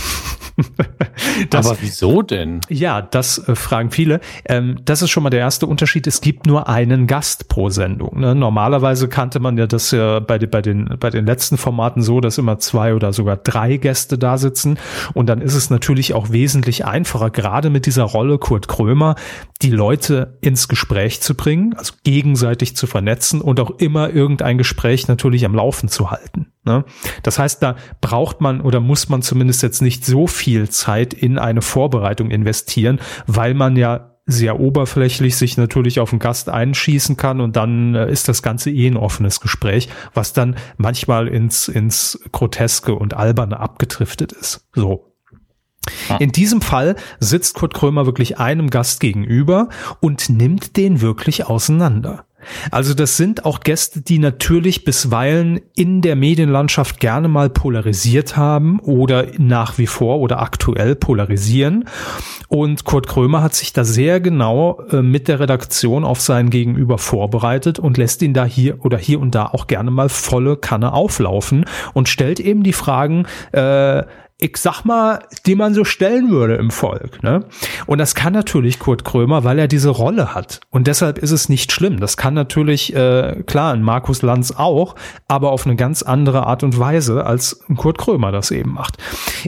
das, 1.49 1.67
aber 1.67 1.77
wieso 1.81 2.21
denn? 2.21 2.61
Ja, 2.69 3.01
das 3.01 3.47
äh, 3.47 3.55
fragen 3.55 3.91
viele. 3.91 4.19
Ähm, 4.45 4.77
das 4.83 5.01
ist 5.01 5.11
schon 5.11 5.23
mal 5.23 5.29
der 5.29 5.39
erste 5.39 5.67
Unterschied. 5.67 6.07
Es 6.07 6.21
gibt 6.21 6.47
nur 6.47 6.67
einen 6.67 7.05
Gast 7.05 7.47
pro 7.47 7.69
Sendung. 7.69 8.19
Ne? 8.19 8.33
Normalerweise 8.33 9.07
kannte 9.07 9.39
man 9.39 9.57
ja 9.57 9.67
das 9.67 9.91
ja 9.91 10.19
bei, 10.19 10.39
bei, 10.39 10.61
den, 10.61 10.95
bei 10.99 11.09
den 11.11 11.25
letzten 11.25 11.57
Formaten 11.57 12.01
so, 12.01 12.21
dass 12.21 12.37
immer 12.37 12.57
zwei 12.57 12.95
oder 12.95 13.13
sogar 13.13 13.37
drei 13.37 13.77
Gäste 13.77 14.17
da 14.17 14.37
sitzen. 14.37 14.79
Und 15.13 15.27
dann 15.27 15.41
ist 15.41 15.53
es 15.53 15.69
natürlich 15.69 16.13
auch 16.13 16.31
wesentlich 16.31 16.85
einfacher, 16.85 17.26
einfacher, 17.27 17.29
gerade 17.29 17.69
mit 17.69 17.85
dieser 17.85 18.03
Rolle 18.03 18.37
Kurt 18.37 18.67
Krömer, 18.67 19.15
die 19.61 19.71
Leute 19.71 20.37
ins 20.41 20.67
Gespräch 20.67 21.21
zu 21.21 21.35
bringen, 21.35 21.73
also 21.75 21.93
gegenseitig 22.03 22.75
zu 22.75 22.87
vernetzen 22.87 23.41
und 23.41 23.59
auch 23.59 23.71
immer 23.79 24.09
irgendein 24.09 24.57
Gespräch 24.57 25.07
natürlich 25.07 25.45
am 25.45 25.55
Laufen 25.55 25.89
zu 25.89 26.11
halten. 26.11 26.51
Ne? 26.65 26.83
Das 27.23 27.39
heißt, 27.39 27.61
da 27.63 27.75
braucht 28.01 28.41
man 28.41 28.61
oder 28.61 28.79
muss 28.79 29.09
man 29.09 29.21
zumindest 29.21 29.63
jetzt 29.63 29.81
nicht 29.81 30.05
so 30.05 30.27
viel 30.27 30.69
Zeit 30.69 31.13
in 31.13 31.39
eine 31.39 31.61
Vorbereitung 31.61 32.31
investieren, 32.31 32.99
weil 33.25 33.53
man 33.53 33.75
ja 33.75 34.13
sehr 34.29 34.59
oberflächlich 34.59 35.37
sich 35.37 35.55
natürlich 35.55 36.01
auf 36.01 36.09
den 36.09 36.19
Gast 36.19 36.49
einschießen 36.49 37.15
kann 37.15 37.39
und 37.39 37.55
dann 37.55 37.95
äh, 37.95 38.11
ist 38.11 38.27
das 38.27 38.43
Ganze 38.43 38.69
eh 38.71 38.87
ein 38.87 38.97
offenes 38.97 39.39
Gespräch, 39.39 39.87
was 40.13 40.33
dann 40.33 40.57
manchmal 40.75 41.29
ins, 41.29 41.69
ins 41.69 42.19
Groteske 42.33 42.93
und 42.93 43.13
Alberne 43.13 43.57
abgetriftet 43.57 44.33
ist. 44.33 44.67
So. 44.75 45.06
In 46.19 46.31
diesem 46.31 46.61
Fall 46.61 46.95
sitzt 47.19 47.55
Kurt 47.55 47.73
Krömer 47.73 48.05
wirklich 48.05 48.39
einem 48.39 48.69
Gast 48.69 48.99
gegenüber 48.99 49.69
und 49.99 50.29
nimmt 50.29 50.77
den 50.77 51.01
wirklich 51.01 51.45
auseinander. 51.45 52.25
Also 52.71 52.93
das 52.93 53.17
sind 53.17 53.45
auch 53.45 53.61
Gäste, 53.61 54.01
die 54.01 54.19
natürlich 54.19 54.83
bisweilen 54.83 55.59
in 55.75 56.01
der 56.01 56.15
Medienlandschaft 56.15 56.99
gerne 56.99 57.27
mal 57.27 57.49
polarisiert 57.49 58.37
haben 58.37 58.79
oder 58.79 59.27
nach 59.37 59.77
wie 59.77 59.87
vor 59.87 60.19
oder 60.19 60.41
aktuell 60.41 60.95
polarisieren. 60.95 61.85
Und 62.47 62.85
Kurt 62.85 63.07
Krömer 63.07 63.41
hat 63.41 63.55
sich 63.55 63.73
da 63.73 63.83
sehr 63.83 64.19
genau 64.19 64.81
äh, 64.91 65.01
mit 65.01 65.27
der 65.27 65.39
Redaktion 65.39 66.05
auf 66.05 66.21
sein 66.21 66.49
Gegenüber 66.49 66.97
vorbereitet 66.97 67.79
und 67.79 67.97
lässt 67.97 68.21
ihn 68.21 68.33
da 68.33 68.45
hier 68.45 68.85
oder 68.85 68.97
hier 68.97 69.19
und 69.19 69.35
da 69.35 69.47
auch 69.47 69.67
gerne 69.67 69.91
mal 69.91 70.09
volle 70.09 70.55
Kanne 70.57 70.93
auflaufen 70.93 71.65
und 71.93 72.07
stellt 72.07 72.39
eben 72.39 72.63
die 72.63 72.73
Fragen, 72.73 73.25
äh, 73.51 74.03
ich 74.39 74.57
sag 74.57 74.83
mal, 74.83 75.19
die 75.47 75.55
man 75.55 75.73
so 75.73 75.83
stellen 75.83 76.29
würde 76.29 76.55
im 76.55 76.69
Volk. 76.69 77.23
Ne? 77.23 77.45
Und 77.87 77.97
das 77.97 78.13
kann 78.13 78.33
natürlich 78.33 78.77
Kurt 78.77 79.03
Krömer, 79.03 79.43
weil 79.43 79.57
er 79.57 79.67
diese 79.67 79.89
Rolle 79.89 80.35
hat. 80.35 80.59
Und 80.69 80.85
deshalb 80.85 81.17
ist 81.17 81.31
es 81.31 81.49
nicht 81.49 81.71
schlimm. 81.71 81.99
Das 81.99 82.17
kann 82.17 82.35
natürlich, 82.35 82.95
äh, 82.95 83.43
klar, 83.47 83.73
ein 83.73 83.81
Markus 83.81 84.21
Lanz 84.21 84.51
auch, 84.51 84.95
aber 85.27 85.51
auf 85.51 85.65
eine 85.65 85.75
ganz 85.75 86.03
andere 86.03 86.45
Art 86.45 86.63
und 86.63 86.77
Weise, 86.77 87.25
als 87.25 87.61
Kurt 87.77 87.97
Krömer 87.97 88.31
das 88.31 88.51
eben 88.51 88.73
macht. 88.73 88.97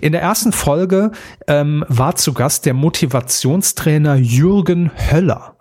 In 0.02 0.12
der 0.12 0.22
ersten 0.22 0.52
Folge 0.52 1.12
ähm, 1.48 1.86
war 1.88 2.16
zu 2.16 2.34
Gast 2.34 2.66
der 2.66 2.74
Motivationstrainer 2.74 4.16
Jürgen 4.16 4.92
Höller. 5.12 5.59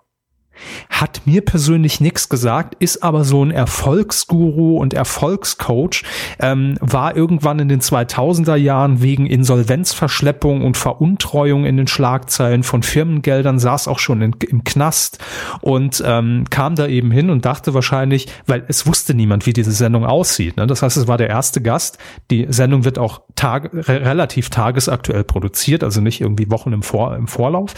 Hat 0.90 1.22
mir 1.24 1.44
persönlich 1.44 2.00
nichts 2.00 2.28
gesagt, 2.28 2.74
ist 2.78 3.02
aber 3.02 3.24
so 3.24 3.44
ein 3.44 3.50
Erfolgsguru 3.50 4.78
und 4.78 4.94
Erfolgscoach, 4.94 6.04
ähm, 6.40 6.76
war 6.80 7.16
irgendwann 7.16 7.58
in 7.58 7.68
den 7.68 7.80
2000er 7.80 8.56
Jahren 8.56 9.02
wegen 9.02 9.26
Insolvenzverschleppung 9.26 10.64
und 10.64 10.76
Veruntreuung 10.76 11.64
in 11.64 11.76
den 11.76 11.86
Schlagzeilen 11.86 12.62
von 12.62 12.82
Firmengeldern, 12.82 13.58
saß 13.58 13.88
auch 13.88 13.98
schon 13.98 14.22
in, 14.22 14.34
im 14.48 14.64
Knast 14.64 15.18
und 15.60 16.02
ähm, 16.04 16.44
kam 16.50 16.74
da 16.74 16.86
eben 16.86 17.10
hin 17.10 17.30
und 17.30 17.44
dachte 17.44 17.74
wahrscheinlich, 17.74 18.28
weil 18.46 18.64
es 18.68 18.86
wusste 18.86 19.14
niemand, 19.14 19.46
wie 19.46 19.52
diese 19.52 19.72
Sendung 19.72 20.04
aussieht. 20.04 20.56
Ne? 20.56 20.66
Das 20.66 20.82
heißt, 20.82 20.96
es 20.96 21.06
war 21.06 21.18
der 21.18 21.28
erste 21.28 21.60
Gast. 21.60 21.98
Die 22.30 22.46
Sendung 22.48 22.84
wird 22.84 22.98
auch 22.98 23.22
tag, 23.34 23.70
re 23.72 24.04
relativ 24.04 24.50
tagesaktuell 24.50 25.24
produziert, 25.24 25.84
also 25.84 26.00
nicht 26.00 26.20
irgendwie 26.20 26.50
Wochen 26.50 26.72
im, 26.72 26.82
Vor 26.82 27.14
im 27.16 27.28
Vorlauf. 27.28 27.74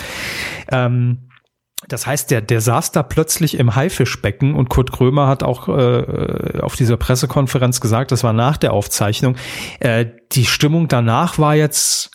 Ähm, 0.70 1.29
das 1.88 2.06
heißt, 2.06 2.30
der, 2.30 2.42
der 2.42 2.60
saß 2.60 2.92
da 2.92 3.02
plötzlich 3.02 3.58
im 3.58 3.74
Haifischbecken 3.74 4.54
und 4.54 4.68
Kurt 4.68 4.92
Krömer 4.92 5.26
hat 5.28 5.42
auch 5.42 5.68
äh, 5.68 6.60
auf 6.60 6.76
dieser 6.76 6.96
Pressekonferenz 6.96 7.80
gesagt, 7.80 8.12
das 8.12 8.22
war 8.22 8.32
nach 8.32 8.58
der 8.58 8.72
Aufzeichnung, 8.72 9.36
äh, 9.80 10.06
die 10.32 10.44
Stimmung 10.44 10.88
danach 10.88 11.38
war 11.38 11.54
jetzt 11.54 12.10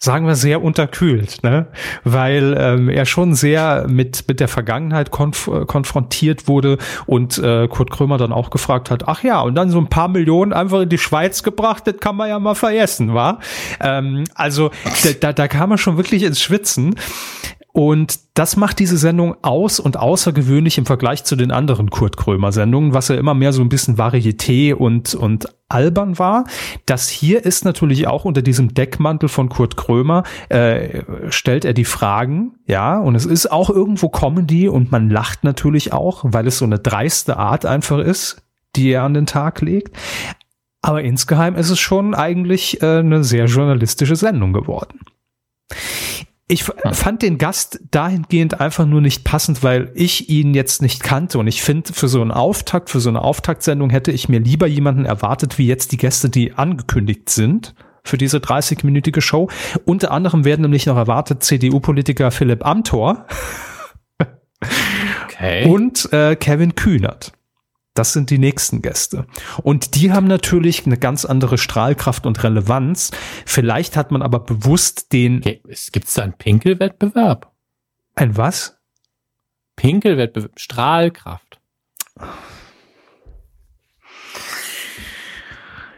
sagen 0.00 0.26
wir 0.26 0.36
sehr 0.36 0.62
unterkühlt, 0.62 1.42
ne? 1.42 1.66
weil 2.04 2.54
ähm, 2.56 2.88
er 2.88 3.04
schon 3.04 3.34
sehr 3.34 3.86
mit 3.88 4.28
mit 4.28 4.38
der 4.38 4.46
Vergangenheit 4.46 5.10
konf 5.10 5.50
konfrontiert 5.66 6.46
wurde 6.46 6.78
und 7.06 7.38
äh, 7.38 7.66
Kurt 7.66 7.90
Krömer 7.90 8.16
dann 8.16 8.32
auch 8.32 8.50
gefragt 8.50 8.92
hat, 8.92 9.08
ach 9.08 9.24
ja, 9.24 9.40
und 9.40 9.56
dann 9.56 9.70
so 9.70 9.78
ein 9.78 9.88
paar 9.88 10.08
Millionen 10.08 10.52
einfach 10.52 10.82
in 10.82 10.88
die 10.88 10.98
Schweiz 10.98 11.42
gebracht, 11.42 11.86
das 11.86 11.96
kann 11.98 12.14
man 12.14 12.28
ja 12.28 12.38
mal 12.38 12.54
vergessen, 12.54 13.12
war. 13.12 13.40
Ähm, 13.80 14.24
also 14.34 14.70
da, 15.20 15.32
da 15.32 15.48
kam 15.48 15.72
er 15.72 15.78
schon 15.78 15.96
wirklich 15.96 16.22
ins 16.22 16.40
Schwitzen. 16.40 16.94
Und 17.78 18.18
das 18.34 18.56
macht 18.56 18.80
diese 18.80 18.98
Sendung 18.98 19.36
aus 19.42 19.78
und 19.78 19.96
außergewöhnlich 19.96 20.78
im 20.78 20.84
Vergleich 20.84 21.22
zu 21.22 21.36
den 21.36 21.52
anderen 21.52 21.90
Kurt 21.90 22.16
Krömer 22.16 22.50
Sendungen, 22.50 22.92
was 22.92 23.06
ja 23.06 23.14
immer 23.14 23.34
mehr 23.34 23.52
so 23.52 23.62
ein 23.62 23.68
bisschen 23.68 23.96
Varieté 23.96 24.74
und, 24.74 25.14
und 25.14 25.46
albern 25.68 26.18
war. 26.18 26.42
Das 26.86 27.08
hier 27.08 27.44
ist 27.44 27.64
natürlich 27.64 28.08
auch 28.08 28.24
unter 28.24 28.42
diesem 28.42 28.74
Deckmantel 28.74 29.28
von 29.28 29.48
Kurt 29.48 29.76
Krömer, 29.76 30.24
äh, 30.48 31.04
stellt 31.28 31.64
er 31.64 31.72
die 31.72 31.84
Fragen, 31.84 32.56
ja, 32.66 32.98
und 32.98 33.14
es 33.14 33.26
ist 33.26 33.52
auch 33.52 33.70
irgendwo 33.70 34.08
Comedy 34.08 34.68
und 34.68 34.90
man 34.90 35.08
lacht 35.08 35.44
natürlich 35.44 35.92
auch, 35.92 36.24
weil 36.26 36.48
es 36.48 36.58
so 36.58 36.64
eine 36.64 36.80
dreiste 36.80 37.36
Art 37.36 37.64
einfach 37.64 37.98
ist, 37.98 38.42
die 38.74 38.90
er 38.90 39.04
an 39.04 39.14
den 39.14 39.26
Tag 39.26 39.60
legt. 39.60 39.96
Aber 40.82 41.02
insgeheim 41.02 41.54
ist 41.54 41.70
es 41.70 41.78
schon 41.78 42.16
eigentlich 42.16 42.82
äh, 42.82 42.98
eine 42.98 43.22
sehr 43.22 43.44
journalistische 43.44 44.16
Sendung 44.16 44.52
geworden. 44.52 44.98
Ich 46.50 46.64
fand 46.64 47.20
den 47.20 47.36
Gast 47.36 47.78
dahingehend 47.90 48.58
einfach 48.58 48.86
nur 48.86 49.02
nicht 49.02 49.22
passend, 49.22 49.62
weil 49.62 49.92
ich 49.94 50.30
ihn 50.30 50.54
jetzt 50.54 50.80
nicht 50.80 51.02
kannte. 51.02 51.38
Und 51.38 51.46
ich 51.46 51.62
finde, 51.62 51.92
für 51.92 52.08
so 52.08 52.22
einen 52.22 52.30
Auftakt, 52.30 52.88
für 52.88 53.00
so 53.00 53.10
eine 53.10 53.20
Auftaktsendung 53.20 53.90
hätte 53.90 54.12
ich 54.12 54.30
mir 54.30 54.40
lieber 54.40 54.66
jemanden 54.66 55.04
erwartet, 55.04 55.58
wie 55.58 55.66
jetzt 55.66 55.92
die 55.92 55.98
Gäste, 55.98 56.30
die 56.30 56.54
angekündigt 56.54 57.28
sind 57.28 57.74
für 58.02 58.16
diese 58.16 58.38
30-minütige 58.38 59.20
Show. 59.20 59.50
Unter 59.84 60.10
anderem 60.10 60.46
werden 60.46 60.62
nämlich 60.62 60.86
noch 60.86 60.96
erwartet 60.96 61.42
CDU-Politiker 61.42 62.30
Philipp 62.30 62.64
Amthor 62.64 63.26
okay. 65.26 65.68
und 65.68 66.10
äh, 66.12 66.34
Kevin 66.34 66.74
Kühnert. 66.74 67.32
Das 67.98 68.12
sind 68.12 68.30
die 68.30 68.38
nächsten 68.38 68.80
Gäste. 68.80 69.26
Und 69.64 69.96
die 69.96 70.12
haben 70.12 70.28
natürlich 70.28 70.86
eine 70.86 70.98
ganz 70.98 71.24
andere 71.24 71.58
Strahlkraft 71.58 72.26
und 72.26 72.40
Relevanz. 72.44 73.10
Vielleicht 73.44 73.96
hat 73.96 74.12
man 74.12 74.22
aber 74.22 74.38
bewusst 74.38 75.12
den. 75.12 75.38
Okay, 75.38 75.60
es 75.68 75.90
gibt 75.90 76.16
da 76.16 76.22
einen 76.22 76.34
Pinkelwettbewerb. 76.34 77.50
Ein 78.14 78.36
was? 78.36 78.78
Pinkelwettbewerb. 79.74 80.52
Strahlkraft. 80.60 81.58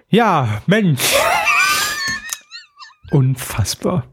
Ja, 0.09 0.63
Mensch. 0.67 1.03
Unfassbar. 3.11 4.07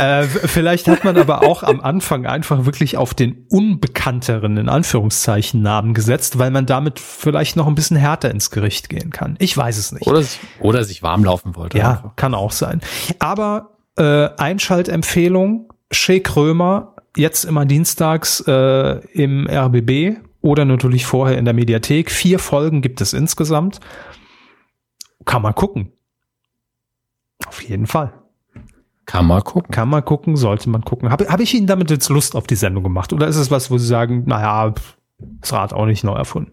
Äh, 0.00 0.24
vielleicht 0.24 0.88
hat 0.88 1.04
man 1.04 1.16
aber 1.16 1.42
auch 1.42 1.62
am 1.62 1.80
Anfang 1.80 2.26
einfach 2.26 2.64
wirklich 2.64 2.96
auf 2.96 3.14
den 3.14 3.46
unbekannteren, 3.50 4.56
in 4.56 4.68
Anführungszeichen, 4.68 5.62
Namen 5.62 5.94
gesetzt, 5.94 6.38
weil 6.38 6.50
man 6.50 6.66
damit 6.66 6.98
vielleicht 6.98 7.56
noch 7.56 7.66
ein 7.66 7.74
bisschen 7.74 7.96
härter 7.96 8.30
ins 8.30 8.50
Gericht 8.50 8.88
gehen 8.88 9.10
kann. 9.10 9.36
Ich 9.38 9.56
weiß 9.56 9.76
es 9.76 9.92
nicht. 9.92 10.06
Oder, 10.06 10.22
oder 10.60 10.84
sich 10.84 11.02
warm 11.02 11.24
laufen 11.24 11.54
wollte. 11.56 11.78
Ja, 11.78 11.90
einfach. 11.90 12.16
kann 12.16 12.34
auch 12.34 12.52
sein. 12.52 12.80
Aber 13.18 13.76
äh, 13.96 14.28
Einschaltempfehlung, 14.36 15.72
Shea 15.90 16.20
Krömer, 16.20 16.94
jetzt 17.16 17.44
immer 17.44 17.66
dienstags 17.66 18.40
äh, 18.46 19.00
im 19.12 19.48
RBB 19.48 20.18
oder 20.40 20.64
natürlich 20.64 21.04
vorher 21.04 21.36
in 21.38 21.44
der 21.44 21.54
Mediathek. 21.54 22.10
Vier 22.10 22.38
Folgen 22.38 22.80
gibt 22.82 23.00
es 23.00 23.12
insgesamt. 23.12 23.80
Kann 25.24 25.42
man 25.42 25.54
gucken. 25.54 25.92
Auf 27.46 27.62
jeden 27.62 27.86
Fall. 27.86 28.19
Kann 29.10 29.26
man 29.26 29.42
gucken. 29.42 29.72
Kann 29.72 29.88
man 29.88 30.04
gucken, 30.04 30.36
sollte 30.36 30.70
man 30.70 30.82
gucken. 30.82 31.10
Habe 31.10 31.26
hab 31.26 31.40
ich 31.40 31.52
Ihnen 31.52 31.66
damit 31.66 31.90
jetzt 31.90 32.08
Lust 32.10 32.36
auf 32.36 32.46
die 32.46 32.54
Sendung 32.54 32.84
gemacht? 32.84 33.12
Oder 33.12 33.26
ist 33.26 33.34
es 33.34 33.50
was, 33.50 33.68
wo 33.68 33.76
Sie 33.76 33.86
sagen, 33.86 34.22
naja, 34.26 34.72
das 35.18 35.52
Rad 35.52 35.72
auch 35.72 35.86
nicht 35.86 36.04
neu 36.04 36.12
erfunden? 36.12 36.52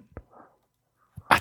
Ach, 1.30 1.40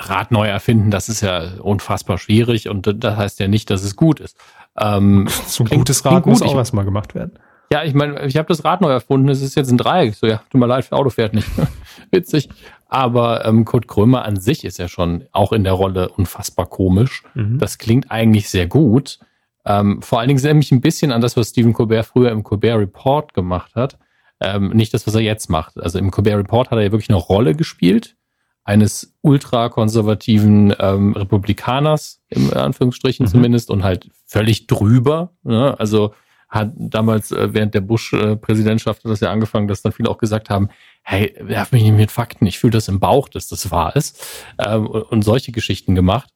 Rad 0.00 0.32
neu 0.32 0.48
erfinden, 0.48 0.90
das 0.90 1.08
ist 1.08 1.20
ja 1.20 1.60
unfassbar 1.60 2.18
schwierig 2.18 2.68
und 2.68 2.92
das 3.04 3.16
heißt 3.16 3.38
ja 3.38 3.46
nicht, 3.46 3.70
dass 3.70 3.84
es 3.84 3.94
gut 3.94 4.18
ist. 4.18 4.36
Ähm, 4.76 5.28
so 5.46 5.62
ein 5.62 5.70
gutes 5.70 6.04
Rad 6.04 6.24
gut. 6.24 6.32
muss 6.32 6.42
auch 6.42 6.56
erstmal 6.56 6.84
gemacht 6.84 7.14
werden. 7.14 7.38
Ja, 7.70 7.84
ich 7.84 7.94
meine, 7.94 8.26
ich 8.26 8.36
habe 8.36 8.48
das 8.48 8.64
Rad 8.64 8.80
neu 8.80 8.90
erfunden, 8.90 9.28
es 9.28 9.42
ist 9.42 9.54
jetzt 9.54 9.70
ein 9.70 9.78
Dreieck. 9.78 10.16
So, 10.16 10.26
ja, 10.26 10.42
tut 10.50 10.60
mir 10.60 10.66
leid, 10.66 10.90
Auto 10.92 11.10
fährt 11.10 11.32
nicht. 11.32 11.48
Witzig. 12.10 12.48
Aber 12.88 13.44
ähm, 13.44 13.64
Kurt 13.64 13.86
Krömer 13.86 14.24
an 14.24 14.34
sich 14.34 14.64
ist 14.64 14.78
ja 14.78 14.88
schon 14.88 15.26
auch 15.30 15.52
in 15.52 15.62
der 15.62 15.74
Rolle 15.74 16.08
unfassbar 16.08 16.66
komisch. 16.66 17.22
Mhm. 17.34 17.58
Das 17.58 17.78
klingt 17.78 18.10
eigentlich 18.10 18.48
sehr 18.48 18.66
gut. 18.66 19.20
Ähm, 19.66 20.00
vor 20.00 20.20
allen 20.20 20.28
Dingen 20.28 20.38
erinnert 20.38 20.58
mich 20.58 20.72
ein 20.72 20.80
bisschen 20.80 21.12
an 21.12 21.20
das, 21.20 21.36
was 21.36 21.50
Stephen 21.50 21.72
Colbert 21.72 22.06
früher 22.06 22.30
im 22.30 22.44
Colbert 22.44 22.78
Report 22.78 23.34
gemacht 23.34 23.74
hat. 23.74 23.98
Ähm, 24.40 24.70
nicht 24.70 24.94
das, 24.94 25.06
was 25.06 25.14
er 25.14 25.22
jetzt 25.22 25.50
macht. 25.50 25.78
Also 25.78 25.98
im 25.98 26.10
Colbert 26.10 26.38
Report 26.38 26.70
hat 26.70 26.78
er 26.78 26.84
ja 26.84 26.92
wirklich 26.92 27.10
eine 27.10 27.18
Rolle 27.18 27.54
gespielt 27.54 28.16
eines 28.64 29.14
ultrakonservativen 29.22 30.74
ähm, 30.80 31.12
Republikaners, 31.12 32.20
im 32.28 32.52
Anführungsstrichen 32.52 33.26
mhm. 33.26 33.30
zumindest, 33.30 33.70
und 33.70 33.84
halt 33.84 34.10
völlig 34.24 34.66
drüber. 34.66 35.32
Ne? 35.44 35.78
Also 35.78 36.14
hat 36.48 36.72
damals 36.76 37.32
äh, 37.32 37.54
während 37.54 37.74
der 37.74 37.80
Bush-Präsidentschaft 37.80 39.04
hat 39.04 39.10
das 39.10 39.20
ja 39.20 39.30
angefangen, 39.30 39.68
dass 39.68 39.82
dann 39.82 39.92
viele 39.92 40.08
auch 40.08 40.18
gesagt 40.18 40.50
haben, 40.50 40.68
hey, 41.02 41.34
werf 41.40 41.72
mich 41.72 41.82
nicht 41.82 41.96
mit 41.96 42.10
Fakten, 42.10 42.46
ich 42.46 42.58
fühle 42.58 42.72
das 42.72 42.88
im 42.88 42.98
Bauch, 43.00 43.28
dass 43.28 43.48
das 43.48 43.70
wahr 43.70 43.94
ist. 43.94 44.24
Ähm, 44.58 44.86
und 44.86 45.22
solche 45.22 45.52
Geschichten 45.52 45.94
gemacht 45.94 46.32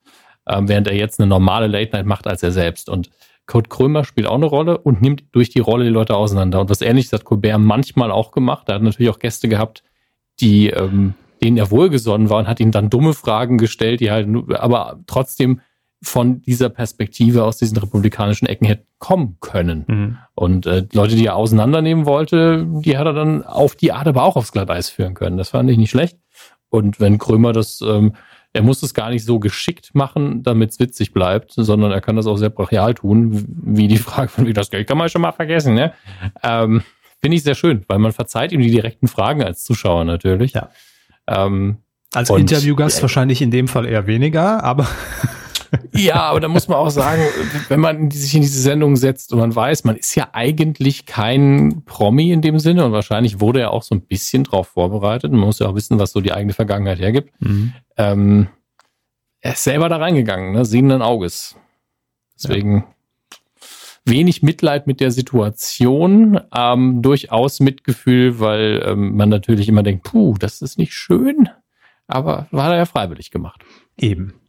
ähm, 0.47 0.67
während 0.67 0.87
er 0.87 0.95
jetzt 0.95 1.19
eine 1.19 1.27
normale 1.27 1.67
Late 1.67 1.95
Night 1.95 2.05
macht 2.05 2.27
als 2.27 2.43
er 2.43 2.51
selbst. 2.51 2.89
Und 2.89 3.09
Kurt 3.45 3.69
Krömer 3.69 4.03
spielt 4.05 4.27
auch 4.27 4.35
eine 4.35 4.45
Rolle 4.45 4.77
und 4.77 5.01
nimmt 5.01 5.23
durch 5.31 5.49
die 5.49 5.59
Rolle 5.59 5.85
die 5.85 5.89
Leute 5.89 6.15
auseinander. 6.15 6.61
Und 6.61 6.69
was 6.69 6.81
ähnliches 6.81 7.11
hat 7.13 7.25
Colbert 7.25 7.59
manchmal 7.59 8.11
auch 8.11 8.31
gemacht. 8.31 8.69
Er 8.69 8.75
hat 8.75 8.81
natürlich 8.81 9.09
auch 9.09 9.19
Gäste 9.19 9.47
gehabt, 9.47 9.83
die, 10.39 10.67
ähm, 10.67 11.15
denen 11.43 11.57
er 11.57 11.71
wohlgesonnen 11.71 12.29
war 12.29 12.39
und 12.39 12.47
hat 12.47 12.59
ihm 12.59 12.71
dann 12.71 12.89
dumme 12.89 13.13
Fragen 13.13 13.57
gestellt, 13.57 13.99
die 13.99 14.11
halt, 14.11 14.27
aber 14.53 14.99
trotzdem 15.07 15.61
von 16.03 16.41
dieser 16.41 16.69
Perspektive 16.69 17.43
aus 17.43 17.57
diesen 17.57 17.77
republikanischen 17.77 18.47
Ecken 18.47 18.65
hätten 18.65 18.87
kommen 18.97 19.37
können. 19.39 19.85
Mhm. 19.87 20.17
Und 20.33 20.65
äh, 20.65 20.85
Leute, 20.93 21.15
die 21.15 21.27
er 21.27 21.35
auseinandernehmen 21.35 22.05
wollte, 22.05 22.65
die 22.67 22.97
hat 22.97 23.05
er 23.05 23.13
dann 23.13 23.43
auf 23.43 23.75
die 23.75 23.91
Art 23.91 24.07
aber 24.07 24.23
auch 24.23 24.35
aufs 24.35 24.51
Glatteis 24.51 24.89
führen 24.89 25.13
können. 25.13 25.37
Das 25.37 25.49
fand 25.49 25.69
ich 25.69 25.77
nicht 25.77 25.91
schlecht. 25.91 26.17
Und 26.69 26.99
wenn 26.99 27.17
Krömer 27.17 27.53
das, 27.53 27.81
ähm, 27.81 28.13
er 28.53 28.63
muss 28.63 28.83
es 28.83 28.93
gar 28.93 29.09
nicht 29.09 29.25
so 29.25 29.39
geschickt 29.39 29.95
machen, 29.95 30.43
damit 30.43 30.71
es 30.71 30.79
witzig 30.79 31.13
bleibt, 31.13 31.53
sondern 31.55 31.91
er 31.91 32.01
kann 32.01 32.15
das 32.15 32.27
auch 32.27 32.37
sehr 32.37 32.49
brachial 32.49 32.93
tun, 32.93 33.45
wie 33.63 33.87
die 33.87 33.97
Frage 33.97 34.29
von 34.29 34.45
wie 34.45 34.53
das 34.53 34.69
Geld 34.69 34.87
kann 34.87 34.97
man 34.97 35.09
schon 35.09 35.21
mal 35.21 35.31
vergessen, 35.31 35.73
ne? 35.73 35.93
Ähm, 36.43 36.83
Finde 37.21 37.37
ich 37.37 37.43
sehr 37.43 37.55
schön, 37.55 37.85
weil 37.87 37.99
man 37.99 38.13
verzeiht 38.13 38.51
ihm 38.51 38.61
die 38.61 38.71
direkten 38.71 39.07
Fragen 39.07 39.43
als 39.43 39.63
Zuschauer 39.63 40.05
natürlich. 40.05 40.53
Ja. 40.53 40.69
Ähm, 41.27 41.77
als 42.13 42.29
Interviewgast 42.31 42.97
ja, 42.97 43.03
wahrscheinlich 43.03 43.41
in 43.41 43.51
dem 43.51 43.67
Fall 43.67 43.85
eher 43.85 44.07
weniger, 44.07 44.63
aber 44.63 44.87
ja, 45.93 46.15
aber 46.15 46.39
da 46.39 46.47
muss 46.47 46.67
man 46.67 46.77
auch 46.77 46.89
sagen, 46.89 47.21
wenn 47.69 47.79
man 47.79 48.11
sich 48.11 48.35
in 48.35 48.41
diese 48.41 48.61
Sendung 48.61 48.95
setzt 48.97 49.31
und 49.31 49.39
man 49.39 49.55
weiß, 49.55 49.83
man 49.83 49.95
ist 49.95 50.15
ja 50.15 50.29
eigentlich 50.33 51.05
kein 51.05 51.83
Promi 51.85 52.31
in 52.31 52.41
dem 52.41 52.59
Sinne 52.59 52.85
und 52.85 52.91
wahrscheinlich 52.91 53.39
wurde 53.39 53.61
er 53.61 53.71
auch 53.71 53.83
so 53.83 53.95
ein 53.95 54.01
bisschen 54.01 54.43
drauf 54.43 54.67
vorbereitet. 54.69 55.31
Man 55.31 55.41
muss 55.41 55.59
ja 55.59 55.67
auch 55.67 55.75
wissen, 55.75 55.99
was 55.99 56.11
so 56.11 56.21
die 56.21 56.33
eigene 56.33 56.53
Vergangenheit 56.53 56.99
hergibt. 56.99 57.31
Mhm. 57.39 57.73
Ähm, 57.97 58.47
er 59.39 59.53
ist 59.53 59.63
selber 59.63 59.89
da 59.89 59.97
reingegangen, 59.97 60.51
ne? 60.51 60.65
sehenden 60.65 61.01
Auges. 61.01 61.55
Deswegen 62.35 62.77
ja. 62.77 63.29
wenig 64.05 64.43
Mitleid 64.43 64.87
mit 64.87 64.99
der 64.99 65.11
Situation, 65.11 66.39
ähm, 66.53 67.01
durchaus 67.01 67.59
Mitgefühl, 67.59 68.39
weil 68.39 68.83
ähm, 68.85 69.15
man 69.15 69.29
natürlich 69.29 69.69
immer 69.69 69.83
denkt, 69.83 70.03
puh, 70.03 70.35
das 70.37 70.61
ist 70.61 70.77
nicht 70.77 70.93
schön, 70.93 71.49
aber 72.07 72.47
war 72.51 72.71
er 72.71 72.77
ja 72.77 72.85
freiwillig 72.85 73.31
gemacht. 73.31 73.63
Eben. 73.97 74.40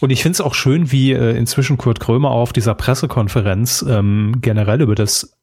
Und 0.00 0.10
ich 0.10 0.22
finde 0.22 0.34
es 0.34 0.40
auch 0.40 0.54
schön, 0.54 0.90
wie 0.90 1.12
äh, 1.12 1.36
inzwischen 1.36 1.76
Kurt 1.76 2.00
Krömer 2.00 2.30
auf 2.30 2.52
dieser 2.52 2.74
Pressekonferenz 2.74 3.84
ähm, 3.88 4.36
generell 4.40 4.82
über 4.82 4.94
das 4.94 5.38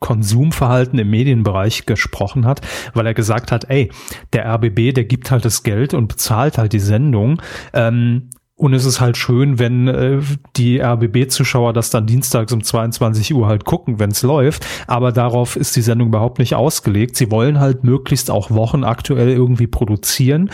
Konsumverhalten 0.00 0.98
im 0.98 1.10
Medienbereich 1.10 1.86
gesprochen 1.86 2.46
hat, 2.46 2.60
weil 2.94 3.06
er 3.06 3.14
gesagt 3.14 3.52
hat, 3.52 3.70
ey, 3.70 3.90
der 4.32 4.46
RBB, 4.46 4.92
der 4.94 5.04
gibt 5.04 5.30
halt 5.30 5.44
das 5.44 5.62
Geld 5.62 5.94
und 5.94 6.08
bezahlt 6.08 6.58
halt 6.58 6.72
die 6.72 6.80
Sendung. 6.80 7.40
Ähm, 7.72 8.30
und 8.56 8.72
es 8.72 8.84
ist 8.84 9.00
halt 9.00 9.16
schön, 9.16 9.58
wenn 9.58 9.88
äh, 9.88 10.20
die 10.54 10.80
RBB-Zuschauer 10.80 11.72
das 11.72 11.90
dann 11.90 12.06
dienstags 12.06 12.52
um 12.52 12.62
22 12.62 13.34
Uhr 13.34 13.48
halt 13.48 13.64
gucken, 13.64 13.98
wenn 13.98 14.12
es 14.12 14.22
läuft. 14.22 14.64
Aber 14.86 15.10
darauf 15.10 15.56
ist 15.56 15.74
die 15.74 15.80
Sendung 15.80 16.08
überhaupt 16.08 16.38
nicht 16.38 16.54
ausgelegt. 16.54 17.16
Sie 17.16 17.32
wollen 17.32 17.58
halt 17.58 17.82
möglichst 17.82 18.30
auch 18.30 18.52
Wochen 18.52 18.84
aktuell 18.84 19.30
irgendwie 19.30 19.66
produzieren. 19.66 20.50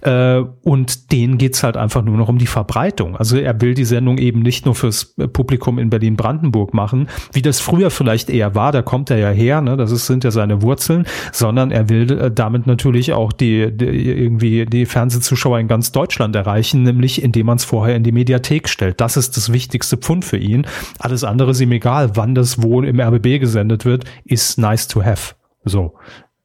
Äh, 0.00 0.40
und 0.62 1.12
denen 1.12 1.38
geht's 1.38 1.62
halt 1.62 1.76
einfach 1.76 2.02
nur 2.02 2.16
noch 2.16 2.28
um 2.28 2.38
die 2.38 2.48
Verbreitung. 2.48 3.16
Also 3.16 3.36
er 3.36 3.60
will 3.60 3.74
die 3.74 3.84
Sendung 3.84 4.18
eben 4.18 4.40
nicht 4.40 4.64
nur 4.64 4.74
fürs 4.74 5.14
Publikum 5.32 5.78
in 5.78 5.90
Berlin-Brandenburg 5.90 6.74
machen, 6.74 7.06
wie 7.32 7.42
das 7.42 7.60
früher 7.60 7.90
vielleicht 7.90 8.30
eher 8.30 8.56
war. 8.56 8.72
Da 8.72 8.82
kommt 8.82 9.10
er 9.10 9.18
ja 9.18 9.30
her, 9.30 9.60
ne? 9.60 9.76
das 9.76 9.92
ist, 9.92 10.06
sind 10.06 10.24
ja 10.24 10.32
seine 10.32 10.60
Wurzeln, 10.60 11.06
sondern 11.30 11.70
er 11.70 11.88
will 11.88 12.10
äh, 12.10 12.30
damit 12.32 12.66
natürlich 12.66 13.12
auch 13.12 13.32
die, 13.32 13.70
die 13.70 13.84
irgendwie 13.84 14.66
die 14.66 14.86
Fernsehzuschauer 14.86 15.60
in 15.60 15.68
ganz 15.68 15.92
Deutschland 15.92 16.34
erreichen, 16.34 16.82
nämlich 16.82 17.22
indem 17.22 17.44
indem 17.44 17.50
man 17.54 17.58
es 17.58 17.64
vorher 17.64 17.94
in 17.94 18.02
die 18.02 18.12
Mediathek 18.12 18.68
stellt. 18.68 19.00
Das 19.00 19.16
ist 19.16 19.36
das 19.36 19.52
wichtigste 19.52 19.96
Pfund 19.96 20.24
für 20.24 20.36
ihn. 20.36 20.66
Alles 20.98 21.22
andere 21.22 21.52
ist 21.52 21.60
ihm 21.60 21.70
egal, 21.70 22.16
wann 22.16 22.34
das 22.34 22.62
wohl 22.62 22.86
im 22.86 23.00
RBB 23.00 23.38
gesendet 23.38 23.84
wird, 23.84 24.04
ist 24.24 24.58
nice 24.58 24.88
to 24.88 25.04
have. 25.04 25.34
So. 25.64 25.94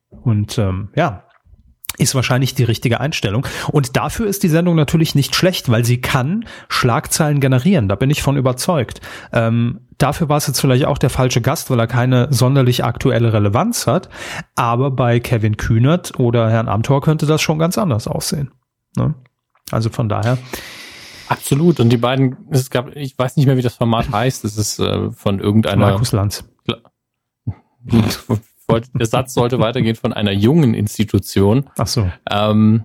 Und 0.10 0.58
ähm, 0.60 0.90
ja, 0.96 1.24
ist 1.98 2.14
wahrscheinlich 2.14 2.54
die 2.54 2.64
richtige 2.64 3.00
Einstellung. 3.00 3.46
Und 3.72 3.98
dafür 3.98 4.28
ist 4.28 4.44
die 4.44 4.50
Sendung 4.50 4.76
natürlich 4.76 5.16
nicht 5.16 5.36
schlecht, 5.36 5.70
weil 5.70 5.84
sie 5.84 6.00
kann 6.00 6.46
Schlagzeilen 6.70 7.40
generieren. 7.40 7.90
Da 7.90 7.96
bin 7.96 8.12
ich 8.12 8.22
von 8.22 8.38
überzeugt. 8.38 9.02
Ähm, 9.34 9.82
dafür 9.98 10.30
war 10.30 10.38
es 10.38 10.48
jetzt 10.48 10.62
vielleicht 10.62 10.86
auch 10.86 11.00
der 11.00 11.10
falsche 11.10 11.42
Gast, 11.42 11.72
weil 11.72 11.80
er 11.80 11.88
keine 11.88 12.28
sonderlich 12.32 12.86
aktuelle 12.86 13.34
Relevanz 13.34 13.88
hat. 13.88 14.10
Aber 14.56 14.92
bei 14.92 15.20
Kevin 15.20 15.58
Kühnert 15.58 16.20
oder 16.20 16.50
Herrn 16.52 16.70
Amthor 16.70 17.02
könnte 17.02 17.26
das 17.26 17.42
schon 17.42 17.58
ganz 17.58 17.78
anders 17.80 18.08
aussehen. 18.08 18.52
Ne? 18.96 19.16
Also 19.72 19.90
von 19.90 20.10
daher 20.10 20.38
Absolut. 21.30 21.80
Und 21.80 21.90
die 21.90 21.98
beiden, 21.98 22.38
es 22.50 22.70
gab, 22.70 22.96
ich 22.96 23.18
weiß 23.18 23.38
nicht 23.38 23.46
mehr, 23.46 23.56
wie 23.56 23.62
das 23.62 23.76
Format 23.76 24.12
heißt. 24.12 24.44
Es 24.46 24.58
ist 24.58 24.80
äh, 24.80 25.12
von 25.12 25.40
irgendeiner. 25.40 25.92
Markus 25.92 26.12
Lanz. 26.12 26.44
Der 28.94 29.06
Satz 29.06 29.34
sollte 29.34 29.60
weitergehen 29.60 29.96
von 29.96 30.14
einer 30.14 30.32
jungen 30.32 30.74
Institution. 30.74 31.70
Ach 31.78 31.88
so. 31.88 32.10
Ähm, 32.30 32.84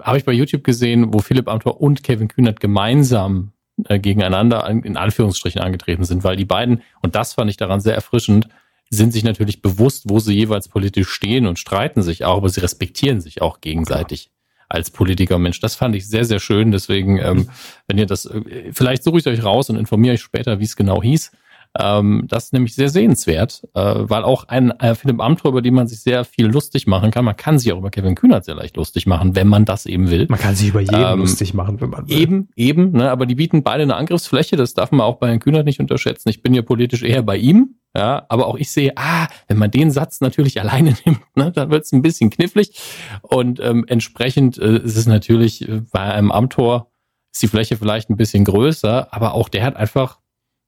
Habe 0.00 0.18
ich 0.18 0.24
bei 0.24 0.32
YouTube 0.32 0.62
gesehen, 0.64 1.14
wo 1.14 1.20
Philipp 1.20 1.48
Amthor 1.48 1.80
und 1.80 2.02
Kevin 2.02 2.28
Kühnert 2.28 2.60
gemeinsam 2.60 3.52
äh, 3.84 3.98
gegeneinander 3.98 4.68
in 4.68 4.96
Anführungsstrichen 4.96 5.60
angetreten 5.60 6.04
sind, 6.04 6.24
weil 6.24 6.36
die 6.36 6.44
beiden, 6.44 6.82
und 7.02 7.14
das 7.14 7.34
fand 7.34 7.50
ich 7.50 7.56
daran 7.56 7.80
sehr 7.80 7.94
erfrischend, 7.94 8.48
sind 8.90 9.12
sich 9.12 9.24
natürlich 9.24 9.62
bewusst, 9.62 10.04
wo 10.08 10.18
sie 10.18 10.34
jeweils 10.34 10.68
politisch 10.68 11.08
stehen 11.08 11.46
und 11.46 11.58
streiten 11.58 12.02
sich 12.02 12.24
auch, 12.24 12.36
aber 12.36 12.48
sie 12.48 12.60
respektieren 12.60 13.20
sich 13.20 13.42
auch 13.42 13.60
gegenseitig 13.60 14.30
als 14.76 14.90
Politiker 14.90 15.38
Mensch. 15.38 15.58
Das 15.60 15.74
fand 15.74 15.96
ich 15.96 16.06
sehr, 16.06 16.24
sehr 16.24 16.38
schön. 16.38 16.70
Deswegen, 16.70 17.18
ähm, 17.18 17.48
wenn 17.88 17.98
ihr 17.98 18.06
das, 18.06 18.26
äh, 18.26 18.72
vielleicht 18.72 19.02
suche 19.02 19.18
ich 19.18 19.26
euch 19.26 19.42
raus 19.42 19.70
und 19.70 19.76
informiere 19.76 20.14
euch 20.14 20.20
später, 20.20 20.60
wie 20.60 20.64
es 20.64 20.76
genau 20.76 21.02
hieß. 21.02 21.32
Ähm, 21.78 22.24
das 22.28 22.46
ist 22.46 22.52
nämlich 22.52 22.74
sehr 22.74 22.88
sehenswert, 22.88 23.66
äh, 23.74 23.80
weil 23.80 24.24
auch 24.24 24.48
ein 24.48 24.70
äh, 24.80 24.94
Philipp 24.94 25.20
Amthor, 25.20 25.50
über 25.50 25.62
den 25.62 25.74
man 25.74 25.88
sich 25.88 26.00
sehr 26.00 26.24
viel 26.24 26.46
lustig 26.46 26.86
machen 26.86 27.10
kann. 27.10 27.24
Man 27.24 27.36
kann 27.36 27.58
sich 27.58 27.72
auch 27.72 27.78
über 27.78 27.90
Kevin 27.90 28.14
Kühnert 28.14 28.44
sehr 28.44 28.54
leicht 28.54 28.76
lustig 28.76 29.06
machen, 29.06 29.36
wenn 29.36 29.48
man 29.48 29.64
das 29.64 29.86
eben 29.86 30.10
will. 30.10 30.26
Man 30.28 30.38
kann 30.38 30.54
sich 30.54 30.68
über 30.68 30.80
jeden 30.80 30.94
ähm, 30.94 31.20
lustig 31.20 31.54
machen, 31.54 31.80
wenn 31.80 31.90
man 31.90 32.08
will. 32.08 32.16
Eben, 32.16 32.48
eben, 32.56 32.92
ne, 32.92 33.10
aber 33.10 33.26
die 33.26 33.34
bieten 33.34 33.62
beide 33.62 33.82
eine 33.82 33.96
Angriffsfläche, 33.96 34.56
das 34.56 34.74
darf 34.74 34.90
man 34.90 35.02
auch 35.02 35.16
bei 35.16 35.28
Herrn 35.28 35.40
Kühnert 35.40 35.66
nicht 35.66 35.80
unterschätzen. 35.80 36.28
Ich 36.28 36.42
bin 36.42 36.54
ja 36.54 36.62
politisch 36.62 37.02
eher 37.02 37.22
bei 37.22 37.36
ihm, 37.36 37.76
ja, 37.96 38.26
aber 38.28 38.46
auch 38.46 38.56
ich 38.56 38.70
sehe, 38.70 38.92
ah, 38.96 39.28
wenn 39.48 39.58
man 39.58 39.70
den 39.70 39.90
Satz 39.90 40.20
natürlich 40.20 40.60
alleine 40.60 40.94
nimmt, 41.04 41.20
ne, 41.34 41.52
dann 41.52 41.70
wird 41.70 41.84
es 41.84 41.92
ein 41.92 42.02
bisschen 42.02 42.30
knifflig. 42.30 42.78
Und 43.22 43.60
ähm, 43.60 43.84
entsprechend 43.88 44.58
äh, 44.58 44.78
ist 44.78 44.96
es 44.96 45.06
natürlich 45.06 45.68
äh, 45.68 45.82
bei 45.90 46.00
einem 46.00 46.30
Amtor 46.30 46.90
ist 47.32 47.42
die 47.42 47.48
Fläche 47.48 47.76
vielleicht 47.76 48.08
ein 48.08 48.16
bisschen 48.16 48.44
größer, 48.44 49.12
aber 49.12 49.34
auch 49.34 49.50
der 49.50 49.62
hat 49.64 49.76
einfach 49.76 50.20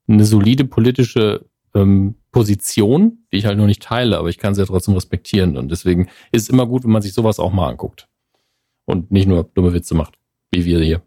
eine 0.09 0.25
solide 0.25 0.64
politische 0.64 1.47
ähm, 1.75 2.16
Position, 2.33 3.25
die 3.33 3.38
ich 3.38 3.47
halt 3.47 3.59
nur 3.59 3.66
nicht 3.66 3.83
teile, 3.83 4.18
aber 4.18 4.29
ich 4.29 4.38
kann 4.38 4.55
sie 4.55 4.61
ja 4.61 4.66
trotzdem 4.66 4.94
respektieren. 4.94 5.57
Und 5.57 5.71
deswegen 5.71 6.09
ist 6.33 6.42
es 6.42 6.49
immer 6.49 6.66
gut, 6.66 6.85
wenn 6.85 6.90
man 6.90 7.03
sich 7.03 7.12
sowas 7.12 7.38
auch 7.38 7.53
mal 7.53 7.68
anguckt. 7.68 8.09
Und 8.85 9.11
nicht 9.11 9.29
nur 9.29 9.44
dumme 9.44 9.73
Witze 9.75 9.94
macht, 9.94 10.14
wie 10.51 10.64
wir 10.64 10.81
hier. 10.81 11.03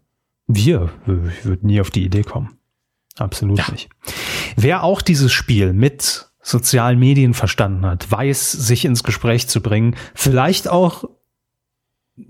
Wir, 0.46 0.90
ich 1.06 1.44
würde 1.44 1.66
nie 1.66 1.80
auf 1.80 1.90
die 1.90 2.04
Idee 2.04 2.22
kommen. 2.22 2.58
Absolut 3.16 3.58
ja. 3.58 3.70
nicht. 3.70 3.88
Wer 4.56 4.84
auch 4.84 5.02
dieses 5.02 5.32
Spiel 5.32 5.72
mit 5.72 6.28
sozialen 6.40 6.98
Medien 6.98 7.34
verstanden 7.34 7.86
hat, 7.86 8.10
weiß, 8.10 8.52
sich 8.52 8.84
ins 8.84 9.04
Gespräch 9.04 9.48
zu 9.48 9.60
bringen, 9.60 9.96
vielleicht 10.14 10.68
auch 10.68 11.04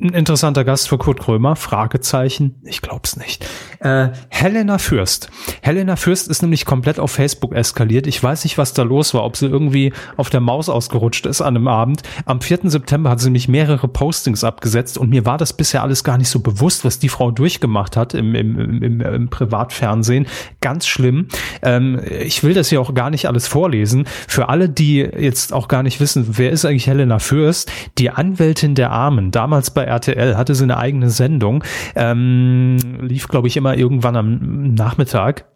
ein 0.01 0.15
interessanter 0.15 0.65
Gast 0.65 0.89
für 0.89 0.99
Kurt 0.99 1.21
Krömer? 1.21 1.57
Fragezeichen. 1.57 2.57
Ich 2.65 2.83
glaub's 2.83 3.17
nicht. 3.17 3.47
Äh, 3.81 4.09
Helena 4.29 4.79
Fürst. 4.79 5.31
Helena 5.61 5.97
Fürst 5.97 6.29
ist 6.29 6.43
nämlich 6.43 6.65
komplett 6.65 6.99
auf 6.99 7.11
Facebook 7.11 7.55
eskaliert. 7.55 8.07
Ich 8.07 8.23
weiß 8.23 8.45
nicht, 8.45 8.59
was 8.59 8.73
da 8.73 8.83
los 8.83 9.15
war, 9.15 9.25
ob 9.25 9.37
sie 9.37 9.47
irgendwie 9.47 9.93
auf 10.17 10.31
der 10.31 10.41
Maus 10.41 10.69
ausgerutscht 10.69 11.27
ist 11.27 11.41
an 11.41 11.57
einem 11.57 11.69
Abend. 11.69 12.03
Am 12.27 12.41
4. 12.41 12.71
September 12.71 13.11
hat 13.11 13.21
sie 13.21 13.27
nämlich 13.27 13.49
mehrere 13.49 13.89
Postings 13.89 14.45
abgesetzt 14.45 14.99
und 14.99 15.11
mir 15.11 15.25
war 15.27 15.39
das 15.39 15.53
bisher 15.53 15.83
alles 15.83 16.05
gar 16.05 16.19
nicht 16.19 16.29
so 16.29 16.41
bewusst, 16.41 16.85
was 16.85 16.99
die 16.99 17.09
Frau 17.09 17.31
durchgemacht 17.31 17.97
hat 17.97 18.15
im, 18.15 18.35
im, 18.35 18.83
im, 18.83 19.01
im 19.01 19.31
Privatfernsehen. 19.31 20.27
Ganz 20.61 20.87
schlimm. 20.87 21.29
Ähm, 21.63 22.01
ich 22.21 22.45
will 22.45 22.55
das 22.55 22.69
hier 22.69 22.81
auch 22.81 22.95
gar 22.95 23.11
nicht 23.11 23.27
alles 23.27 23.49
vorlesen. 23.49 24.05
Für 24.29 24.49
alle, 24.49 24.69
die 24.69 24.99
jetzt 24.99 25.53
auch 25.53 25.69
gar 25.69 25.83
nicht 25.83 26.01
wissen, 26.01 26.27
wer 26.39 26.51
ist 26.51 26.65
eigentlich 26.65 26.87
Helena 26.87 27.19
Fürst? 27.19 27.71
Die 27.99 28.11
Anwältin 28.11 28.75
der 28.75 28.91
Armen. 28.91 29.31
Damals 29.31 29.71
bei 29.71 29.82
RTL, 29.85 30.37
hatte 30.37 30.55
sie 30.55 30.65
eine 30.65 30.79
eigene 30.79 31.11
Sendung, 31.11 31.65
ähm, 31.95 32.77
lief, 33.01 33.29
glaube 33.29 33.49
ich, 33.49 33.57
immer 33.57 33.77
irgendwann 33.77 34.17
am 34.17 34.75
Nachmittag 34.75 35.47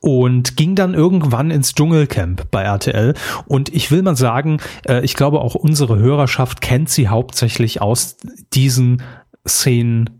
und 0.00 0.56
ging 0.56 0.74
dann 0.76 0.94
irgendwann 0.94 1.50
ins 1.50 1.74
Dschungelcamp 1.74 2.50
bei 2.50 2.62
RTL. 2.62 3.14
Und 3.46 3.74
ich 3.74 3.90
will 3.90 4.02
mal 4.02 4.16
sagen, 4.16 4.58
äh, 4.86 5.04
ich 5.04 5.14
glaube 5.14 5.40
auch 5.40 5.54
unsere 5.54 5.98
Hörerschaft 5.98 6.60
kennt 6.60 6.88
sie 6.88 7.08
hauptsächlich 7.08 7.82
aus 7.82 8.16
diesen 8.52 9.02
Szenen 9.46 10.19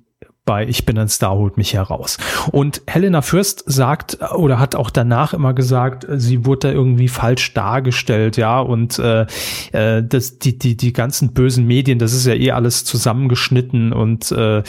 bei 0.51 0.67
Ich 0.67 0.85
bin 0.85 0.99
ein 0.99 1.09
Star, 1.09 1.37
holt 1.37 1.57
mich 1.57 1.75
heraus. 1.75 2.19
Und 2.51 2.83
Helena 2.89 3.23
Fürst 3.23 3.63
sagt 3.67 4.19
oder 4.35 4.59
hat 4.59 4.75
auch 4.75 4.91
danach 4.91 5.33
immer 5.33 5.55
gesagt, 5.55 6.09
sie 6.11 6.45
wurde 6.45 6.67
da 6.67 6.73
irgendwie 6.73 7.07
falsch 7.07 7.55
dargestellt, 7.55 8.37
ja, 8.37 8.59
und 8.59 8.99
äh, 8.99 9.27
äh, 9.71 10.03
das, 10.03 10.41
die, 10.41 10.59
die, 10.59 10.77
die 10.77 10.93
ganzen 10.93 11.35
bösen 11.35 11.69
Medien, 11.69 12.01
das 12.01 12.13
ist 12.13 12.27
ja 12.27 12.35
eh 12.35 12.51
alles 12.51 12.83
zusammengeschnitten 12.83 13.93
und 13.93 14.33
äh, 14.33 14.65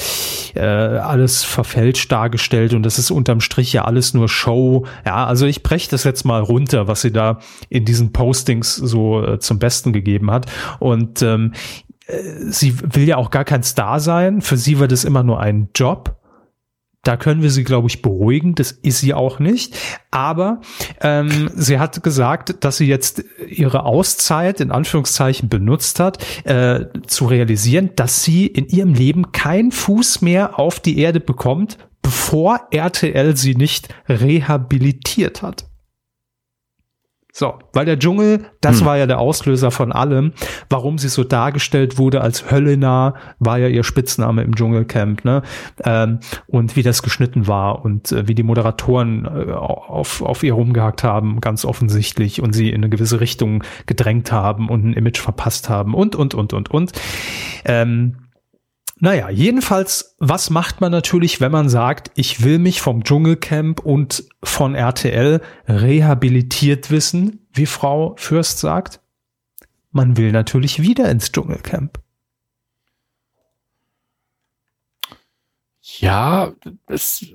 äh, 0.53 0.59
alles 0.59 1.43
verfälscht 1.43 2.11
dargestellt 2.11 2.75
und 2.75 2.83
das 2.83 2.99
ist 2.99 3.09
unterm 3.09 3.41
Strich 3.41 3.73
ja 3.73 3.85
alles 3.85 4.13
nur 4.13 4.29
Show. 4.29 4.85
Ja, 5.03 5.25
also 5.25 5.47
ich 5.47 5.63
breche 5.63 5.89
das 5.89 6.03
jetzt 6.03 6.25
mal 6.25 6.43
runter, 6.43 6.87
was 6.87 7.01
sie 7.01 7.11
da 7.11 7.39
in 7.69 7.85
diesen 7.85 8.13
Postings 8.13 8.75
so 8.75 9.25
äh, 9.25 9.39
zum 9.39 9.57
Besten 9.57 9.93
gegeben 9.93 10.29
hat. 10.29 10.45
Und 10.77 11.23
ähm, 11.23 11.53
sie 12.49 12.79
will 12.79 13.07
ja 13.07 13.17
auch 13.17 13.29
gar 13.29 13.45
kein 13.45 13.63
Star 13.63 13.99
sein. 13.99 14.41
Für 14.41 14.57
sie 14.57 14.79
war 14.79 14.87
das 14.87 15.03
immer 15.03 15.23
nur 15.23 15.39
ein 15.39 15.69
Job. 15.75 16.17
Da 17.03 17.17
können 17.17 17.41
wir 17.41 17.49
sie, 17.49 17.63
glaube 17.63 17.87
ich, 17.87 18.03
beruhigen. 18.03 18.53
Das 18.53 18.71
ist 18.71 18.99
sie 18.99 19.15
auch 19.15 19.39
nicht. 19.39 19.75
Aber 20.11 20.61
ähm, 21.01 21.49
sie 21.55 21.79
hat 21.79 22.03
gesagt, 22.03 22.63
dass 22.63 22.77
sie 22.77 22.85
jetzt 22.85 23.23
ihre 23.47 23.85
Auszeit 23.85 24.59
in 24.59 24.71
Anführungszeichen 24.71 25.49
benutzt 25.49 25.99
hat, 25.99 26.23
äh, 26.45 26.85
zu 27.07 27.25
realisieren, 27.25 27.91
dass 27.95 28.23
sie 28.23 28.45
in 28.45 28.67
ihrem 28.67 28.93
Leben 28.93 29.31
keinen 29.31 29.71
Fuß 29.71 30.21
mehr 30.21 30.59
auf 30.59 30.79
die 30.79 30.99
Erde 30.99 31.19
bekommt, 31.19 31.77
bevor 32.03 32.67
RTL 32.69 33.35
sie 33.35 33.55
nicht 33.55 33.89
rehabilitiert 34.07 35.41
hat. 35.41 35.70
So, 37.33 37.59
weil 37.71 37.85
der 37.85 37.97
Dschungel, 37.97 38.45
das 38.59 38.79
hm. 38.79 38.85
war 38.85 38.97
ja 38.97 39.07
der 39.07 39.19
Auslöser 39.19 39.71
von 39.71 39.93
allem, 39.93 40.33
warum 40.69 40.97
sie 40.97 41.07
so 41.07 41.23
dargestellt 41.23 41.97
wurde 41.97 42.21
als 42.21 42.51
Höllena, 42.51 43.15
war 43.39 43.57
ja 43.57 43.67
ihr 43.67 43.83
Spitzname 43.83 44.43
im 44.43 44.55
Dschungelcamp, 44.55 45.23
ne? 45.23 45.41
Ähm, 45.83 46.19
und 46.47 46.75
wie 46.75 46.83
das 46.83 47.03
geschnitten 47.03 47.47
war 47.47 47.85
und 47.85 48.11
äh, 48.11 48.27
wie 48.27 48.35
die 48.35 48.43
Moderatoren 48.43 49.25
äh, 49.25 49.51
auf, 49.53 50.21
auf 50.21 50.43
ihr 50.43 50.53
rumgehackt 50.53 51.03
haben, 51.03 51.39
ganz 51.39 51.63
offensichtlich, 51.63 52.41
und 52.41 52.53
sie 52.53 52.69
in 52.69 52.81
eine 52.81 52.89
gewisse 52.89 53.21
Richtung 53.21 53.63
gedrängt 53.85 54.31
haben 54.33 54.67
und 54.67 54.85
ein 54.85 54.93
Image 54.93 55.19
verpasst 55.19 55.69
haben 55.69 55.93
und, 55.93 56.15
und, 56.15 56.33
und, 56.33 56.51
und, 56.51 56.69
und. 56.69 56.91
Ähm, 57.63 58.17
naja, 59.03 59.31
jedenfalls, 59.31 60.15
was 60.19 60.51
macht 60.51 60.79
man 60.79 60.91
natürlich, 60.91 61.41
wenn 61.41 61.51
man 61.51 61.69
sagt, 61.69 62.11
ich 62.13 62.43
will 62.43 62.59
mich 62.59 62.81
vom 62.81 63.03
Dschungelcamp 63.03 63.79
und 63.79 64.25
von 64.43 64.75
RTL 64.75 65.41
rehabilitiert 65.67 66.91
wissen, 66.91 67.47
wie 67.51 67.65
Frau 67.65 68.15
Fürst 68.17 68.59
sagt? 68.59 69.01
Man 69.89 70.17
will 70.17 70.31
natürlich 70.31 70.83
wieder 70.83 71.09
ins 71.09 71.31
Dschungelcamp. 71.31 71.99
Ja, 75.81 76.53
es 76.85 77.25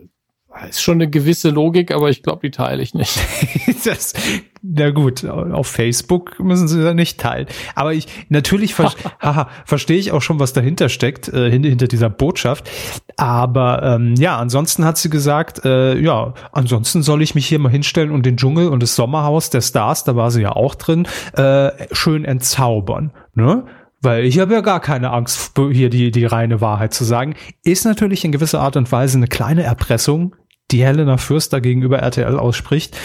ist 0.64 0.82
schon 0.82 0.94
eine 0.94 1.08
gewisse 1.08 1.50
Logik, 1.50 1.92
aber 1.92 2.08
ich 2.08 2.22
glaube, 2.22 2.40
die 2.42 2.50
teile 2.50 2.82
ich 2.82 2.94
nicht. 2.94 3.18
das, 3.84 4.14
na 4.62 4.90
gut, 4.90 5.24
auf 5.24 5.66
Facebook 5.66 6.40
müssen 6.40 6.68
sie 6.68 6.82
da 6.82 6.94
nicht 6.94 7.20
teilen. 7.20 7.46
Aber 7.74 7.94
ich 7.94 8.06
natürlich 8.28 8.74
ver 8.74 8.92
haha, 9.20 9.48
verstehe 9.64 9.98
ich 9.98 10.12
auch 10.12 10.22
schon, 10.22 10.40
was 10.40 10.52
dahinter 10.52 10.88
steckt, 10.88 11.28
äh, 11.28 11.50
hinter 11.50 11.86
dieser 11.86 12.10
Botschaft. 12.10 12.70
Aber 13.16 13.82
ähm, 13.82 14.14
ja, 14.16 14.38
ansonsten 14.38 14.84
hat 14.84 14.98
sie 14.98 15.10
gesagt, 15.10 15.64
äh, 15.64 15.98
ja, 15.98 16.34
ansonsten 16.52 17.02
soll 17.02 17.22
ich 17.22 17.34
mich 17.34 17.46
hier 17.46 17.58
mal 17.58 17.70
hinstellen 17.70 18.10
und 18.10 18.26
den 18.26 18.36
Dschungel 18.36 18.68
und 18.68 18.82
das 18.82 18.96
Sommerhaus 18.96 19.50
der 19.50 19.60
Stars, 19.60 20.04
da 20.04 20.16
war 20.16 20.30
sie 20.30 20.42
ja 20.42 20.52
auch 20.52 20.74
drin, 20.74 21.06
äh, 21.34 21.70
schön 21.92 22.24
entzaubern. 22.24 23.12
Ne? 23.34 23.64
Weil 24.02 24.24
ich 24.24 24.38
habe 24.38 24.54
ja 24.54 24.60
gar 24.60 24.80
keine 24.80 25.10
Angst, 25.10 25.52
hier 25.72 25.90
die, 25.90 26.10
die 26.10 26.24
reine 26.26 26.60
Wahrheit 26.60 26.92
zu 26.92 27.04
sagen. 27.04 27.34
Ist 27.64 27.84
natürlich 27.84 28.24
in 28.24 28.32
gewisser 28.32 28.60
Art 28.60 28.76
und 28.76 28.90
Weise 28.92 29.16
eine 29.16 29.26
kleine 29.26 29.62
Erpressung, 29.62 30.36
die 30.70 30.84
Helena 30.84 31.16
Fürster 31.16 31.60
gegenüber 31.60 31.98
RTL 31.98 32.38
ausspricht. 32.38 32.96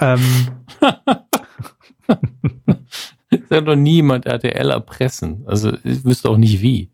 Ähm, 0.00 0.20
ist 3.30 3.50
ja 3.50 3.60
doch 3.60 3.76
niemand 3.76 4.26
RTL 4.26 4.70
erpressen. 4.70 5.44
Also 5.46 5.72
ich 5.84 6.04
wüsste 6.04 6.30
auch 6.30 6.36
nicht 6.36 6.62
wie. 6.62 6.90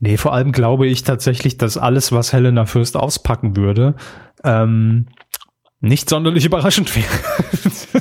Nee, 0.00 0.16
vor 0.16 0.32
allem 0.34 0.52
glaube 0.52 0.86
ich 0.86 1.02
tatsächlich, 1.02 1.56
dass 1.56 1.78
alles, 1.78 2.12
was 2.12 2.32
Helena 2.32 2.66
Fürst 2.66 2.96
auspacken 2.96 3.56
würde, 3.56 3.94
ähm, 4.42 5.06
nicht 5.84 6.08
sonderlich 6.08 6.44
überraschend 6.44 6.94
wäre. 6.96 7.06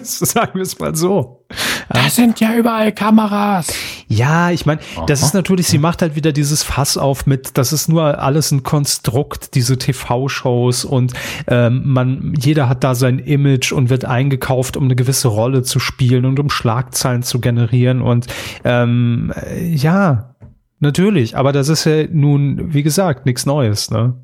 Sagen 0.04 0.56
wir 0.56 0.62
es 0.64 0.80
mal 0.80 0.96
so. 0.96 1.46
Da 1.90 2.10
sind 2.10 2.40
ja 2.40 2.56
überall 2.56 2.92
Kameras. 2.92 3.74
Ja, 4.08 4.52
ich 4.52 4.66
meine, 4.66 4.82
das 5.08 5.22
ist 5.22 5.34
natürlich, 5.34 5.68
sie 5.68 5.78
macht 5.78 6.02
halt 6.02 6.16
wieder 6.16 6.32
dieses 6.32 6.64
Fass 6.64 6.98
auf 6.98 7.26
mit, 7.26 7.58
das 7.58 7.74
ist 7.74 7.90
nur 7.90 8.20
alles 8.20 8.52
ein 8.52 8.64
Konstrukt, 8.64 9.56
diese 9.56 9.78
TV-Shows 9.78 10.86
und 10.86 11.14
ähm, 11.48 11.82
man, 11.86 12.34
jeder 12.40 12.70
hat 12.70 12.84
da 12.84 12.96
sein 12.96 13.20
Image 13.20 13.72
und 13.72 13.90
wird 13.90 14.06
eingekauft, 14.06 14.78
um 14.78 14.86
eine 14.86 14.96
gewisse 14.96 15.28
Rolle 15.28 15.64
zu 15.64 15.80
spielen 15.80 16.26
und 16.26 16.40
um 16.40 16.50
Schlagzeilen 16.50 17.24
zu 17.24 17.40
generieren 17.40 18.02
und 18.02 18.28
ähm, 18.64 19.34
ja, 19.62 20.36
natürlich, 20.80 21.38
aber 21.38 21.52
das 21.52 21.70
ist 21.70 21.86
ja 21.86 22.06
nun, 22.10 22.74
wie 22.74 22.84
gesagt, 22.84 23.26
nichts 23.26 23.46
Neues, 23.46 23.92
ne? 23.92 24.16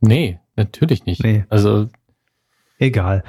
Nee, 0.00 0.38
natürlich 0.56 1.04
nicht. 1.04 1.22
Nee. 1.22 1.44
Also 1.48 1.88
Egal. 2.78 3.24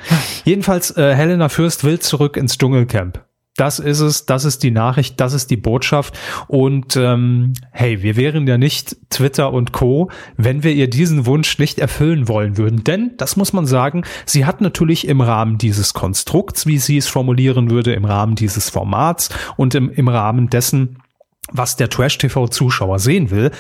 Jedenfalls, 0.46 0.96
äh, 0.96 1.16
Helena 1.16 1.50
Fürst 1.50 1.84
will 1.84 2.00
zurück 2.00 2.38
ins 2.38 2.58
Dschungelcamp. 2.58 3.26
Das 3.60 3.80
ist 3.80 4.00
es, 4.00 4.26
das 4.26 4.46
ist 4.46 4.64
die 4.64 4.72
Nachricht, 4.72 5.20
das 5.20 5.34
ist 5.34 5.52
die 5.52 5.58
Botschaft. 5.58 6.18
Und 6.48 6.96
ähm, 6.96 7.54
hey, 7.72 8.02
wir 8.02 8.16
wären 8.16 8.48
ja 8.48 8.58
nicht 8.58 8.96
Twitter 9.10 9.52
und 9.52 9.74
Co., 9.74 10.10
wenn 10.38 10.64
wir 10.64 10.72
ihr 10.72 10.90
diesen 10.90 11.26
Wunsch 11.26 11.60
nicht 11.60 11.78
erfüllen 11.78 12.30
wollen 12.30 12.56
würden. 12.56 12.86
Denn, 12.86 13.16
das 13.18 13.36
muss 13.36 13.52
man 13.52 13.66
sagen, 13.66 14.04
sie 14.26 14.46
hat 14.46 14.62
natürlich 14.62 15.08
im 15.10 15.20
Rahmen 15.20 15.58
dieses 15.58 15.94
Konstrukts, 15.94 16.68
wie 16.68 16.78
sie 16.78 16.96
es 16.96 17.10
formulieren 17.10 17.70
würde, 17.70 17.92
im 17.94 18.06
Rahmen 18.06 18.36
dieses 18.36 18.70
Formats 18.70 19.30
und 19.58 19.76
im, 19.76 19.90
im 19.90 20.08
Rahmen 20.08 20.50
dessen, 20.50 21.00
was 21.52 21.76
der 21.76 21.90
Trash-TV-Zuschauer 21.90 23.00
sehen 23.00 23.30
will, 23.30 23.52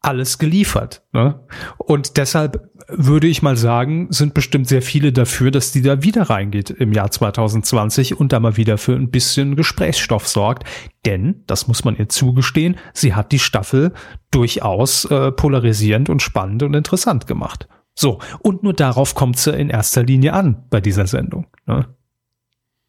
alles 0.00 0.38
geliefert. 0.38 1.02
Ne? 1.12 1.40
Und 1.76 2.16
deshalb 2.16 2.70
würde 2.88 3.26
ich 3.26 3.42
mal 3.42 3.56
sagen, 3.56 4.08
sind 4.10 4.34
bestimmt 4.34 4.68
sehr 4.68 4.82
viele 4.82 5.12
dafür, 5.12 5.50
dass 5.50 5.72
die 5.72 5.82
da 5.82 6.02
wieder 6.02 6.30
reingeht 6.30 6.70
im 6.70 6.92
Jahr 6.92 7.10
2020 7.10 8.18
und 8.18 8.32
da 8.32 8.40
mal 8.40 8.56
wieder 8.56 8.78
für 8.78 8.94
ein 8.94 9.10
bisschen 9.10 9.56
Gesprächsstoff 9.56 10.28
sorgt. 10.28 10.64
Denn, 11.04 11.42
das 11.46 11.68
muss 11.68 11.84
man 11.84 11.96
ihr 11.96 12.08
zugestehen, 12.08 12.76
sie 12.92 13.14
hat 13.14 13.32
die 13.32 13.38
Staffel 13.38 13.92
durchaus 14.30 15.04
äh, 15.06 15.32
polarisierend 15.32 16.08
und 16.10 16.22
spannend 16.22 16.62
und 16.62 16.74
interessant 16.74 17.26
gemacht. 17.26 17.68
So, 17.94 18.20
und 18.40 18.62
nur 18.62 18.72
darauf 18.72 19.14
kommt 19.14 19.36
sie 19.36 19.52
in 19.52 19.68
erster 19.68 20.02
Linie 20.02 20.32
an 20.32 20.64
bei 20.70 20.80
dieser 20.80 21.06
Sendung. 21.06 21.46
Ne? 21.66 21.86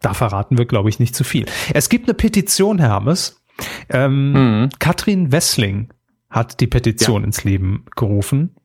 Da 0.02 0.14
verraten 0.14 0.58
wir, 0.58 0.66
glaube 0.66 0.90
ich, 0.90 1.00
nicht 1.00 1.16
zu 1.16 1.24
viel. 1.24 1.46
Es 1.74 1.90
gibt 1.90 2.08
eine 2.08 2.14
Petition, 2.14 2.80
Hermes. 2.80 3.42
Ähm, 3.90 4.32
mhm. 4.34 4.70
Katrin 4.80 5.32
Wessling 5.32 5.94
hat 6.30 6.60
die 6.60 6.68
Petition 6.68 7.22
ja. 7.22 7.28
ins 7.28 7.44
Leben 7.44 7.86
gerufen. 7.96 8.56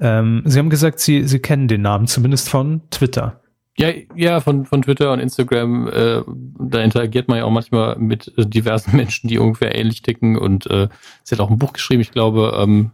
Ähm, 0.00 0.42
Sie 0.44 0.58
haben 0.58 0.70
gesagt, 0.70 1.00
Sie, 1.00 1.24
Sie 1.24 1.38
kennen 1.38 1.68
den 1.68 1.82
Namen, 1.82 2.06
zumindest 2.06 2.48
von 2.48 2.82
Twitter. 2.90 3.40
Ja, 3.78 3.88
ja, 4.14 4.40
von, 4.40 4.64
von 4.64 4.82
Twitter 4.82 5.12
und 5.12 5.20
Instagram, 5.20 5.88
äh, 5.88 6.22
da 6.58 6.80
interagiert 6.80 7.28
man 7.28 7.38
ja 7.38 7.44
auch 7.44 7.50
manchmal 7.50 7.96
mit 7.96 8.32
äh, 8.38 8.46
diversen 8.46 8.96
Menschen, 8.96 9.28
die 9.28 9.38
ungefähr 9.38 9.74
ähnlich 9.74 10.02
ticken 10.02 10.38
und 10.38 10.66
äh, 10.70 10.88
sie 11.24 11.34
hat 11.34 11.40
auch 11.40 11.50
ein 11.50 11.58
Buch 11.58 11.74
geschrieben, 11.74 12.00
ich 12.00 12.10
glaube, 12.10 12.56
ähm, 12.58 12.92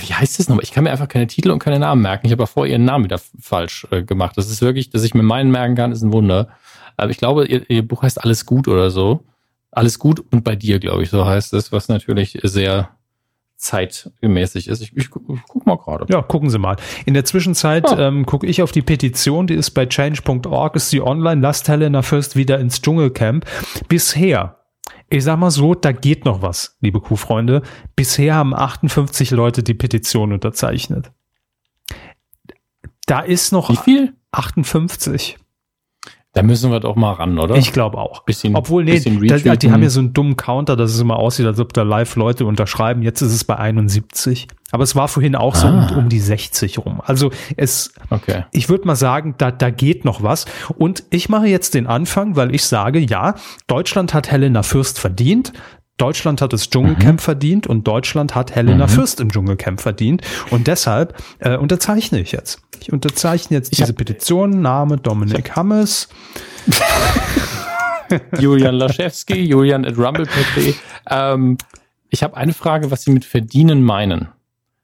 wie 0.00 0.14
heißt 0.14 0.38
das 0.38 0.48
nochmal? 0.48 0.64
Ich 0.64 0.72
kann 0.72 0.84
mir 0.84 0.90
einfach 0.90 1.08
keine 1.08 1.26
Titel 1.26 1.50
und 1.50 1.60
keine 1.60 1.78
Namen 1.78 2.02
merken. 2.02 2.26
Ich 2.26 2.32
habe 2.32 2.42
ja 2.42 2.46
vorher 2.46 2.72
ihren 2.72 2.84
Namen 2.84 3.04
wieder 3.04 3.20
falsch 3.40 3.86
äh, 3.92 4.02
gemacht. 4.02 4.36
Das 4.36 4.50
ist 4.50 4.60
wirklich, 4.60 4.90
dass 4.90 5.04
ich 5.04 5.14
mir 5.14 5.22
meinen 5.22 5.50
merken 5.52 5.76
kann, 5.76 5.92
ist 5.92 6.02
ein 6.02 6.12
Wunder. 6.12 6.48
Aber 6.96 7.10
ich 7.10 7.18
glaube, 7.18 7.46
ihr, 7.46 7.70
ihr 7.70 7.86
Buch 7.86 8.02
heißt 8.02 8.22
Alles 8.22 8.46
gut 8.46 8.66
oder 8.66 8.90
so. 8.90 9.24
Alles 9.70 9.98
gut 9.98 10.24
und 10.32 10.42
bei 10.42 10.56
dir, 10.56 10.80
glaube 10.80 11.02
ich, 11.02 11.10
so 11.10 11.24
heißt 11.24 11.52
es, 11.52 11.70
was 11.70 11.88
natürlich 11.88 12.38
sehr 12.42 12.95
zeitgemäßig 13.66 14.68
ist. 14.68 14.80
Ich, 14.80 14.96
ich, 14.96 15.04
ich 15.04 15.10
guck 15.10 15.66
mal 15.66 15.76
gerade. 15.76 16.06
Ja, 16.08 16.22
gucken 16.22 16.50
Sie 16.50 16.58
mal. 16.58 16.76
In 17.04 17.14
der 17.14 17.24
Zwischenzeit 17.24 17.86
ah. 17.86 18.08
ähm, 18.08 18.24
gucke 18.26 18.46
ich 18.46 18.62
auf 18.62 18.72
die 18.72 18.82
Petition, 18.82 19.46
die 19.46 19.54
ist 19.54 19.70
bei 19.72 19.86
change.org, 19.86 20.76
ist 20.76 20.90
sie 20.90 21.02
online. 21.02 21.40
Lasst 21.40 21.68
Helena 21.68 22.02
First 22.02 22.36
wieder 22.36 22.58
ins 22.58 22.80
Dschungelcamp. 22.80 23.44
Bisher, 23.88 24.60
ich 25.08 25.24
sag 25.24 25.38
mal 25.38 25.50
so, 25.50 25.74
da 25.74 25.92
geht 25.92 26.24
noch 26.24 26.42
was, 26.42 26.76
liebe 26.80 27.00
Kuhfreunde. 27.00 27.62
Bisher 27.94 28.34
haben 28.34 28.54
58 28.54 29.30
Leute 29.32 29.62
die 29.62 29.74
Petition 29.74 30.32
unterzeichnet. 30.32 31.12
Da 33.06 33.20
ist 33.20 33.52
noch 33.52 33.70
Wie 33.70 33.76
viel? 33.76 34.14
58. 34.32 35.38
Da 36.36 36.42
müssen 36.42 36.70
wir 36.70 36.80
doch 36.80 36.96
mal 36.96 37.12
ran, 37.12 37.38
oder? 37.38 37.56
Ich 37.56 37.72
glaube 37.72 37.96
auch. 37.96 38.22
Bisschen, 38.24 38.56
Obwohl, 38.56 38.84
nee, 38.84 39.00
da, 39.00 39.56
die 39.56 39.72
haben 39.72 39.82
ja 39.82 39.88
so 39.88 40.00
einen 40.00 40.12
dummen 40.12 40.36
Counter, 40.36 40.76
dass 40.76 40.92
es 40.92 41.00
immer 41.00 41.16
aussieht, 41.16 41.46
als 41.46 41.58
ob 41.58 41.72
da 41.72 41.80
live 41.82 42.14
Leute 42.16 42.44
unterschreiben. 42.44 43.00
Jetzt 43.00 43.22
ist 43.22 43.32
es 43.32 43.44
bei 43.44 43.56
71. 43.56 44.46
Aber 44.70 44.84
es 44.84 44.94
war 44.94 45.08
vorhin 45.08 45.34
auch 45.34 45.54
so 45.54 45.66
ah. 45.66 45.88
um, 45.90 45.96
um, 45.96 46.08
die 46.10 46.20
60 46.20 46.76
rum. 46.80 47.00
Also 47.02 47.30
es, 47.56 47.94
okay. 48.10 48.44
ich 48.52 48.68
würde 48.68 48.86
mal 48.86 48.96
sagen, 48.96 49.36
da, 49.38 49.50
da 49.50 49.70
geht 49.70 50.04
noch 50.04 50.22
was. 50.22 50.44
Und 50.76 51.04
ich 51.08 51.30
mache 51.30 51.46
jetzt 51.46 51.72
den 51.72 51.86
Anfang, 51.86 52.36
weil 52.36 52.54
ich 52.54 52.66
sage, 52.66 52.98
ja, 52.98 53.36
Deutschland 53.66 54.12
hat 54.12 54.30
Helena 54.30 54.62
Fürst 54.62 54.98
verdient. 54.98 55.54
Deutschland 55.96 56.42
hat 56.42 56.52
das 56.52 56.68
Dschungelcamp 56.68 57.20
mhm. 57.20 57.24
verdient 57.24 57.66
und 57.66 57.86
Deutschland 57.86 58.34
hat 58.34 58.54
Helena 58.54 58.86
mhm. 58.86 58.90
Fürst 58.90 59.20
im 59.20 59.30
Dschungelcamp 59.32 59.80
verdient. 59.80 60.22
Und 60.50 60.66
deshalb 60.66 61.14
äh, 61.38 61.56
unterzeichne 61.56 62.20
ich 62.20 62.32
jetzt. 62.32 62.60
Ich 62.80 62.92
unterzeichne 62.92 63.56
jetzt 63.56 63.72
ich 63.72 63.78
diese 63.78 63.94
Petition. 63.94 64.60
Name 64.60 64.98
Dominik 64.98 65.56
Hammes. 65.56 66.08
Julian 68.38 68.74
Laschewski, 68.74 69.40
Julian 69.42 69.84
at 69.84 69.96
rumble.de. 69.96 70.74
Ähm, 71.08 71.56
ich 72.10 72.22
habe 72.22 72.36
eine 72.36 72.52
Frage, 72.52 72.90
was 72.90 73.02
Sie 73.02 73.10
mit 73.10 73.24
verdienen 73.24 73.82
meinen. 73.82 74.28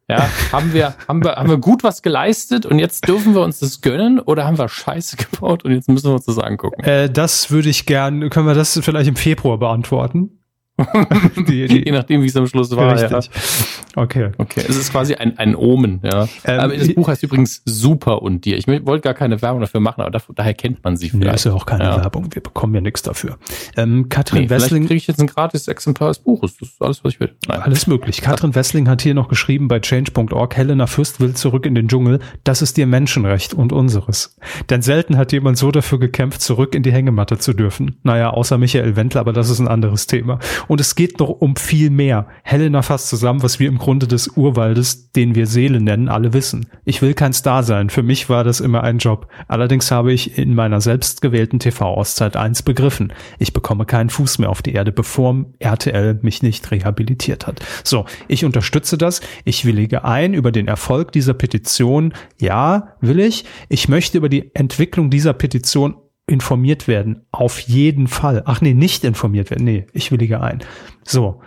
Ja, 0.08 0.28
haben 0.50 0.74
wir, 0.74 0.94
haben 1.06 1.24
wir, 1.24 1.36
haben 1.36 1.48
wir 1.48 1.58
gut 1.58 1.84
was 1.84 2.02
geleistet 2.02 2.66
und 2.66 2.78
jetzt 2.78 3.06
dürfen 3.06 3.34
wir 3.34 3.42
uns 3.42 3.60
das 3.60 3.80
gönnen 3.80 4.18
oder 4.18 4.44
haben 4.44 4.58
wir 4.58 4.68
Scheiße 4.68 5.16
gebaut 5.16 5.64
und 5.64 5.72
jetzt 5.72 5.88
müssen 5.88 6.08
wir 6.10 6.14
uns 6.14 6.26
das 6.26 6.38
angucken? 6.38 6.82
Äh, 6.82 7.08
das 7.08 7.50
würde 7.50 7.68
ich 7.68 7.86
gern, 7.86 8.28
können 8.28 8.46
wir 8.46 8.54
das 8.54 8.78
vielleicht 8.82 9.08
im 9.08 9.16
Februar 9.16 9.58
beantworten? 9.58 10.41
die, 11.36 11.66
die, 11.66 11.84
Je 11.84 11.92
nachdem, 11.92 12.22
wie 12.22 12.26
es 12.26 12.36
am 12.36 12.46
Schluss 12.46 12.74
war. 12.76 12.94
Richtig. 12.94 13.10
Ja. 13.10 14.02
Okay. 14.02 14.30
Okay. 14.38 14.64
Es 14.68 14.76
ist 14.76 14.92
quasi 14.92 15.14
ein, 15.14 15.38
ein 15.38 15.54
Omen, 15.54 16.00
ja. 16.02 16.28
Ähm, 16.44 16.60
aber 16.60 16.76
das 16.76 16.94
Buch 16.94 17.08
heißt 17.08 17.22
übrigens 17.22 17.62
Super 17.64 18.22
und 18.22 18.44
dir. 18.44 18.56
Ich 18.56 18.66
wollte 18.66 19.02
gar 19.02 19.14
keine 19.14 19.40
Werbung 19.42 19.60
dafür 19.60 19.80
machen, 19.80 20.00
aber 20.00 20.10
dafür, 20.10 20.34
daher 20.34 20.54
kennt 20.54 20.82
man 20.84 20.96
sie 20.96 21.10
vielleicht. 21.10 21.26
Nee, 21.26 21.34
ist 21.34 21.44
ja 21.44 21.52
auch 21.52 21.66
keine 21.66 21.84
ja. 21.84 22.02
Werbung. 22.02 22.28
Wir 22.32 22.42
bekommen 22.42 22.74
ja 22.74 22.80
nichts 22.80 23.02
dafür. 23.02 23.36
Ähm, 23.76 24.08
Katrin 24.08 24.42
nee, 24.42 24.50
Wessling. 24.50 24.86
kriege 24.86 24.96
ich 24.96 25.06
jetzt 25.06 25.20
ein 25.20 25.26
gratis 25.26 25.68
Exemplar 25.68 26.08
des 26.08 26.20
Buches. 26.20 26.56
Das 26.58 26.70
ist 26.70 26.82
alles, 26.82 27.04
was 27.04 27.14
ich 27.14 27.20
will. 27.20 27.32
Nein. 27.48 27.60
Alles 27.60 27.86
möglich. 27.86 28.20
Katrin 28.20 28.54
Wessling 28.54 28.88
hat 28.88 29.02
hier 29.02 29.14
noch 29.14 29.28
geschrieben 29.28 29.68
bei 29.68 29.80
change.org, 29.80 30.56
Helena 30.56 30.86
Fürst 30.86 31.20
will 31.20 31.34
zurück 31.34 31.66
in 31.66 31.74
den 31.74 31.88
Dschungel. 31.88 32.20
Das 32.44 32.62
ist 32.62 32.78
ihr 32.78 32.86
Menschenrecht 32.86 33.54
und 33.54 33.72
unseres. 33.72 34.36
Denn 34.70 34.82
selten 34.82 35.16
hat 35.16 35.32
jemand 35.32 35.58
so 35.58 35.70
dafür 35.70 35.98
gekämpft, 35.98 36.40
zurück 36.40 36.74
in 36.74 36.82
die 36.82 36.92
Hängematte 36.92 37.38
zu 37.38 37.52
dürfen. 37.52 37.96
Naja, 38.02 38.30
außer 38.30 38.58
Michael 38.58 38.96
Wendler, 38.96 39.20
aber 39.20 39.32
das 39.32 39.50
ist 39.50 39.58
ein 39.58 39.68
anderes 39.68 40.06
Thema. 40.06 40.38
Und 40.72 40.80
es 40.80 40.94
geht 40.94 41.18
noch 41.20 41.28
um 41.28 41.56
viel 41.56 41.90
mehr. 41.90 42.28
Helena 42.44 42.80
fasst 42.80 43.10
zusammen, 43.10 43.42
was 43.42 43.60
wir 43.60 43.68
im 43.68 43.76
Grunde 43.76 44.08
des 44.08 44.28
Urwaldes, 44.28 45.12
den 45.12 45.34
wir 45.34 45.46
Seele 45.46 45.82
nennen, 45.82 46.08
alle 46.08 46.32
wissen. 46.32 46.64
Ich 46.86 47.02
will 47.02 47.12
kein 47.12 47.34
Star 47.34 47.62
sein. 47.62 47.90
Für 47.90 48.02
mich 48.02 48.30
war 48.30 48.42
das 48.42 48.60
immer 48.60 48.82
ein 48.82 48.96
Job. 48.96 49.28
Allerdings 49.48 49.90
habe 49.90 50.14
ich 50.14 50.38
in 50.38 50.54
meiner 50.54 50.80
selbstgewählten 50.80 51.58
TV-Auszeit 51.58 52.36
eins 52.36 52.62
begriffen. 52.62 53.12
Ich 53.38 53.52
bekomme 53.52 53.84
keinen 53.84 54.08
Fuß 54.08 54.38
mehr 54.38 54.48
auf 54.48 54.62
die 54.62 54.72
Erde, 54.72 54.92
bevor 54.92 55.44
RTL 55.58 56.20
mich 56.22 56.42
nicht 56.42 56.70
rehabilitiert 56.70 57.46
hat. 57.46 57.60
So, 57.84 58.06
ich 58.26 58.46
unterstütze 58.46 58.96
das. 58.96 59.20
Ich 59.44 59.66
willige 59.66 60.06
ein 60.06 60.32
über 60.32 60.52
den 60.52 60.68
Erfolg 60.68 61.12
dieser 61.12 61.34
Petition. 61.34 62.14
Ja, 62.40 62.96
will 63.02 63.20
ich. 63.20 63.44
Ich 63.68 63.90
möchte 63.90 64.16
über 64.16 64.30
die 64.30 64.54
Entwicklung 64.54 65.10
dieser 65.10 65.34
Petition 65.34 65.96
informiert 66.26 66.88
werden. 66.88 67.26
Auf 67.32 67.58
jeden 67.60 68.08
Fall. 68.08 68.42
Ach 68.46 68.60
nee, 68.60 68.74
nicht 68.74 69.04
informiert 69.04 69.50
werden. 69.50 69.64
Nee, 69.64 69.86
ich 69.92 70.10
willige 70.12 70.40
ein. 70.40 70.62
So. 71.02 71.42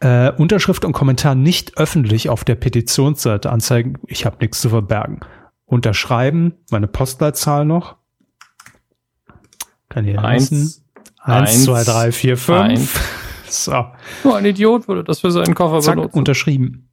Äh, 0.00 0.32
Unterschrift 0.32 0.84
und 0.84 0.92
Kommentar 0.92 1.34
nicht 1.34 1.78
öffentlich 1.78 2.28
auf 2.28 2.44
der 2.44 2.54
Petitionsseite 2.54 3.50
anzeigen. 3.50 3.98
Ich 4.06 4.26
habe 4.26 4.36
nichts 4.40 4.60
zu 4.60 4.70
verbergen. 4.70 5.20
Unterschreiben, 5.64 6.54
meine 6.70 6.86
Postleitzahl 6.86 7.64
noch. 7.64 7.96
Kann 9.88 10.06
ich 10.06 10.18
eins, 10.18 10.84
eins, 11.20 11.64
zwei, 11.64 11.84
drei, 11.84 12.12
vier, 12.12 12.36
fünf. 12.36 13.00
So. 13.50 13.72
Nur 14.24 14.36
ein 14.36 14.44
Idiot 14.44 14.88
würde 14.88 15.04
das 15.04 15.20
für 15.20 15.30
seinen 15.30 15.54
Koffer 15.54 15.80
Zack, 15.80 15.94
benutzen. 15.96 16.18
unterschrieben. 16.18 16.90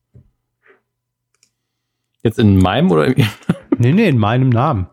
Jetzt 2.23 2.39
in 2.39 2.57
meinem 2.57 2.89
oder? 2.91 3.09
nee, 3.09 3.91
nee, 3.91 4.07
in 4.07 4.17
meinem 4.17 4.47
Namen. 4.49 4.87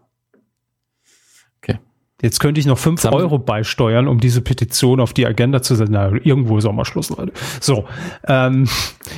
Jetzt 2.22 2.38
könnte 2.38 2.60
ich 2.60 2.66
noch 2.66 2.78
fünf 2.78 3.04
Euro 3.04 3.38
beisteuern, 3.38 4.06
um 4.06 4.20
diese 4.20 4.40
Petition 4.40 5.00
auf 5.00 5.12
die 5.12 5.26
Agenda 5.26 5.60
zu 5.60 5.74
setzen. 5.74 5.92
Na, 5.92 6.12
irgendwo 6.12 6.56
ist 6.56 6.64
auch 6.64 6.72
mal 6.72 6.84
Schluss, 6.84 7.10
Leute. 7.10 7.32
So, 7.60 7.84
ähm, 8.28 8.68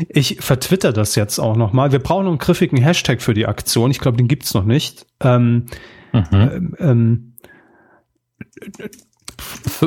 ich 0.08 0.38
vertwitter 0.40 0.92
das 0.92 1.14
jetzt 1.14 1.38
auch 1.38 1.54
noch 1.54 1.74
mal. 1.74 1.92
Wir 1.92 1.98
brauchen 1.98 2.26
einen 2.26 2.38
griffigen 2.38 2.78
Hashtag 2.78 3.20
für 3.20 3.34
die 3.34 3.46
Aktion. 3.46 3.90
Ich 3.90 4.00
glaube, 4.00 4.16
den 4.16 4.26
gibt's 4.26 4.54
noch 4.54 4.64
nicht. 4.64 5.06
Ähm, 5.20 5.66
mhm. 6.12 6.24
ähm, 6.32 6.76
ähm 6.78 7.30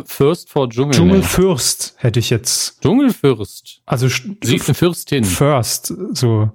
Fürst 0.06 0.50
vor 0.50 0.70
Dschungel. 0.70 0.94
Dschungelfürst 0.94 1.96
hätte 1.98 2.20
ich 2.20 2.30
jetzt. 2.30 2.82
Dschungelfürst. 2.82 3.82
Also 3.86 4.08
Sie 4.08 4.36
eine 4.44 4.74
Fürstin. 4.76 5.24
First, 5.24 5.94
so. 6.12 6.52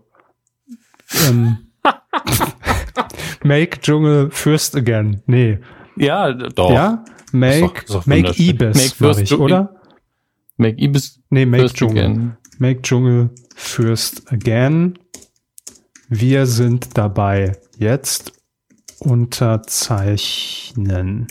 ähm, 1.29 1.59
Make 3.43 3.81
Dschungel 3.81 4.31
First 4.31 4.77
again. 4.77 5.23
Nee. 5.27 5.59
Ja, 5.97 6.33
doch. 6.33 6.71
Ja? 6.71 7.05
Make, 7.33 7.85
doch, 7.87 8.07
make 8.07 8.33
Ibis, 8.39 9.01
make 9.01 9.23
ich, 9.23 9.33
oder? 9.33 9.81
Make 10.57 10.81
Ibis. 10.81 11.21
Nee, 11.31 11.47
Make 11.47 11.73
Dschungel. 11.73 12.05
Again. 12.05 12.37
Make 12.59 12.83
Dschungel 12.83 13.31
First 13.55 14.31
Again. 14.33 14.99
Wir 16.09 16.47
sind 16.47 16.99
dabei. 16.99 17.59
Jetzt 17.79 18.33
unterzeichnen. 18.99 21.27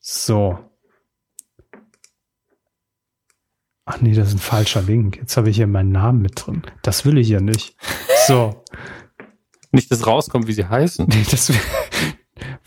So. 0.00 0.58
Ach 3.84 4.00
nee, 4.00 4.12
das 4.12 4.28
ist 4.28 4.34
ein 4.34 4.40
falscher 4.40 4.82
Link. 4.82 5.16
Jetzt 5.16 5.36
habe 5.36 5.48
ich 5.48 5.56
hier 5.56 5.66
meinen 5.66 5.92
Namen 5.92 6.20
mit 6.20 6.46
drin. 6.46 6.62
Das 6.82 7.06
will 7.06 7.16
ich 7.16 7.28
ja 7.28 7.40
nicht. 7.40 7.76
So. 8.26 8.64
Nicht, 9.70 9.92
dass 9.92 10.06
rauskommt, 10.06 10.46
wie 10.46 10.54
sie 10.54 10.64
heißen. 10.64 11.06
Nee, 11.08 11.26
das, 11.30 11.52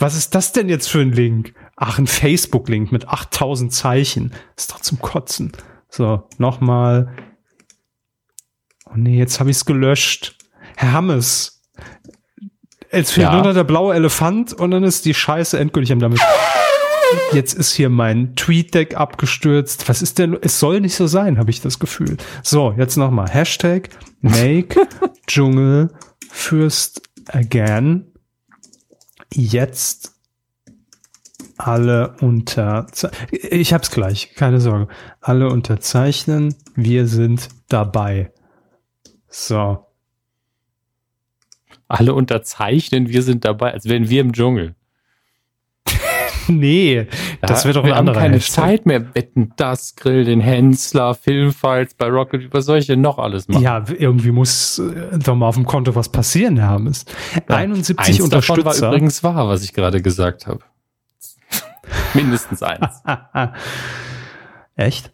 was 0.02 0.16
ist 0.16 0.36
das 0.36 0.52
denn 0.52 0.70
jetzt 0.70 0.90
für 0.90 1.00
ein 1.00 1.12
Link? 1.12 1.54
Ach, 1.76 2.00
ein 2.00 2.08
Facebook-Link 2.08 2.92
mit 2.92 3.08
8000 3.08 3.72
Zeichen. 3.74 4.34
Ist 4.58 4.72
doch 4.72 4.82
zum 4.82 5.00
Kotzen. 5.00 5.52
So, 5.90 6.24
nochmal. 6.38 7.16
Oh 8.86 8.96
nee, 8.96 9.18
jetzt 9.18 9.40
habe 9.40 9.50
ich 9.50 9.58
es 9.58 9.66
gelöscht. 9.66 10.38
Herr 10.76 10.94
Hammes. 10.94 11.64
Jetzt 12.92 13.12
fehlt 13.12 13.28
ja. 13.28 13.34
nur 13.34 13.44
noch 13.44 13.54
der 13.54 13.64
blaue 13.64 13.94
Elefant 13.94 14.54
und 14.54 14.72
dann 14.72 14.84
ist 14.84 15.06
die 15.06 15.14
Scheiße 15.14 15.58
endgültig 15.58 15.92
am 15.92 16.00
damit. 16.00 16.20
Jetzt 17.34 17.54
ist 17.54 17.74
hier 17.74 17.90
mein 17.90 18.36
Tweet-Deck 18.36 18.96
abgestürzt. 18.96 19.88
Was 19.90 20.02
ist 20.02 20.18
denn? 20.20 20.38
Es 20.42 20.60
soll 20.60 20.82
nicht 20.82 20.96
so 20.96 21.08
sein, 21.08 21.38
habe 21.38 21.52
ich 21.52 21.62
das 21.62 21.80
Gefühl. 21.80 22.18
So, 22.42 22.74
jetzt 22.78 22.98
nochmal. 22.98 23.30
Hashtag 23.30 23.90
Make 24.22 24.88
Dschungel 25.28 25.94
Fürst 26.30 27.02
Again 27.28 28.11
jetzt 29.34 30.13
alle 31.58 32.15
unter 32.22 32.88
ich 33.32 33.74
hab's 33.74 33.91
gleich, 33.91 34.34
keine 34.34 34.60
Sorge. 34.60 34.88
Alle 35.20 35.50
unterzeichnen, 35.50 36.56
wir 36.76 37.08
sind 37.08 37.50
dabei. 37.70 38.32
So. 39.28 39.86
Alle 41.88 42.13
unterzeichnen, 42.13 43.10
wir 43.10 43.22
sind 43.22 43.46
dabei, 43.46 43.74
als 43.74 43.86
wären 43.86 44.10
wir 44.10 44.22
im 44.22 44.34
Dschungel. 44.34 44.76
nee, 46.47 47.08
das 47.41 47.65
wird 47.65 47.75
doch 47.75 47.84
ein 47.84 47.91
anderer. 47.91 48.15
Wir 48.15 48.21
haben 48.21 48.23
keine 48.23 48.36
Hashtag. 48.36 48.65
Zeit 48.65 48.86
mehr. 48.86 49.15
Wetten, 49.15 49.54
das 49.58 49.95
Grill, 49.95 50.23
den 50.23 50.41
Hensler, 50.41 51.15
Filmfights 51.15 51.95
bei 51.95 52.08
Rocket, 52.08 52.49
ich 52.54 52.88
denn 52.88 53.01
noch 53.01 53.17
alles 53.17 53.47
machen? 53.47 53.63
Ja, 53.63 53.84
irgendwie 53.97 54.32
muss 54.32 54.80
äh, 54.80 55.17
doch 55.19 55.36
mal 55.36 55.47
auf 55.47 55.56
dem 55.56 55.65
Konto 55.65 55.95
was 55.95 56.10
passieren, 56.10 56.58
Herr 56.58 56.69
Hammes. 56.69 57.06
Ja, 57.49 57.56
71 57.56 57.97
eins 57.97 58.19
Unterstützer. 58.21 58.65
war 58.65 58.89
übrigens 58.89 59.23
wahr, 59.23 59.47
was 59.47 59.63
ich 59.63 59.73
gerade 59.73 60.01
gesagt 60.01 60.47
habe. 60.47 60.60
Mindestens 62.13 62.63
eins. 62.63 63.04
Echt? 64.75 65.12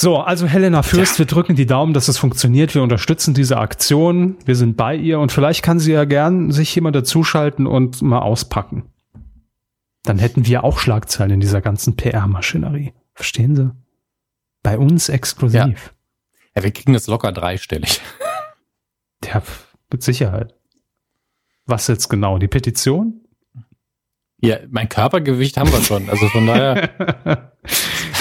So, 0.00 0.18
also 0.18 0.46
Helena 0.46 0.82
Fürst, 0.82 1.14
ja. 1.14 1.18
wir 1.20 1.26
drücken 1.26 1.56
die 1.56 1.66
Daumen, 1.66 1.92
dass 1.92 2.06
es 2.06 2.18
funktioniert. 2.18 2.72
Wir 2.74 2.82
unterstützen 2.82 3.34
diese 3.34 3.56
Aktion. 3.56 4.36
Wir 4.44 4.54
sind 4.54 4.76
bei 4.76 4.94
ihr 4.94 5.18
und 5.18 5.32
vielleicht 5.32 5.64
kann 5.64 5.80
sie 5.80 5.92
ja 5.92 6.04
gern 6.04 6.52
sich 6.52 6.72
jemand 6.72 6.94
dazuschalten 6.94 7.66
und 7.66 8.00
mal 8.00 8.20
auspacken. 8.20 8.84
Dann 10.04 10.18
hätten 10.18 10.46
wir 10.46 10.64
auch 10.64 10.78
Schlagzeilen 10.78 11.32
in 11.32 11.40
dieser 11.40 11.60
ganzen 11.60 11.96
PR-Maschinerie. 11.96 12.94
Verstehen 13.14 13.56
Sie? 13.56 13.70
Bei 14.62 14.78
uns 14.78 15.08
exklusiv. 15.08 15.58
Ja. 15.58 15.68
ja, 16.56 16.62
wir 16.62 16.70
kriegen 16.70 16.92
das 16.92 17.06
locker 17.06 17.32
dreistellig. 17.32 18.00
Ja, 19.24 19.42
mit 19.90 20.02
Sicherheit. 20.02 20.54
Was 21.66 21.86
jetzt 21.88 22.08
genau? 22.08 22.38
Die 22.38 22.48
Petition? 22.48 23.20
Ja, 24.40 24.58
mein 24.70 24.88
Körpergewicht 24.88 25.56
haben 25.56 25.72
wir 25.72 25.82
schon. 25.82 26.08
Also 26.08 26.28
von 26.28 26.46
daher. 26.46 26.90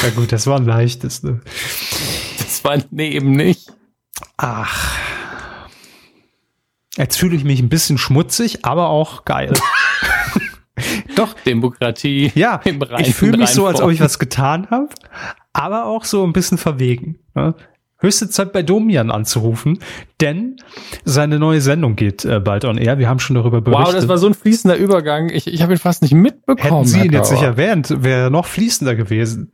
ja 0.04 0.10
gut, 0.16 0.32
das 0.32 0.48
war 0.48 0.58
ein 0.58 0.66
leichtes. 0.66 1.22
Ne? 1.24 1.42
Das 2.38 2.64
war 2.64 2.78
nee, 2.90 3.12
eben 3.12 3.32
nicht. 3.32 3.72
Ach. 4.38 4.98
Jetzt 6.96 7.18
fühle 7.18 7.36
ich 7.36 7.44
mich 7.44 7.60
ein 7.60 7.70
bisschen 7.70 8.00
schmutzig, 8.00 8.66
aber 8.66 8.90
auch 8.90 9.26
geil. 9.26 9.54
Doch. 11.18 11.34
Demokratie. 11.46 12.32
Ja, 12.36 12.62
ich 13.00 13.16
fühle 13.16 13.38
mich 13.38 13.50
so, 13.50 13.66
als 13.66 13.82
ob 13.82 13.92
ich 13.92 14.00
was 14.00 14.20
getan 14.20 14.68
habe, 14.70 14.90
aber 15.54 15.86
auch 15.86 16.06
so 16.06 16.24
ein 16.24 16.34
bisschen 16.34 16.58
verwegen. 16.58 17.20
Ne? 17.36 17.56
Höchste 18.00 18.30
Zeit 18.30 18.54
bei 18.54 18.62
Domian 18.62 19.10
anzurufen, 19.10 19.80
denn 20.22 20.58
seine 21.04 21.40
neue 21.40 21.62
Sendung 21.62 21.96
geht 21.96 22.26
äh, 22.26 22.40
bald 22.40 22.64
on 22.64 22.78
air. 22.78 23.00
Wir 23.00 23.10
haben 23.10 23.20
schon 23.20 23.36
darüber 23.36 23.62
berichtet. 23.62 23.88
Wow, 23.88 23.94
das 23.94 24.08
war 24.08 24.20
so 24.20 24.28
ein 24.28 24.36
fließender 24.36 24.78
Übergang. 24.78 25.30
Ich, 25.30 25.48
ich 25.48 25.64
habe 25.64 25.74
ihn 25.74 25.80
fast 25.80 26.04
nicht 26.04 26.14
mitbekommen. 26.14 26.62
Hätten 26.62 26.86
Sie 26.86 27.06
ihn 27.06 27.12
jetzt 27.12 27.32
nicht 27.32 27.42
erwähnt, 27.42 28.04
wäre 28.04 28.30
noch 28.30 28.46
fließender 28.46 28.96
gewesen. 28.96 29.52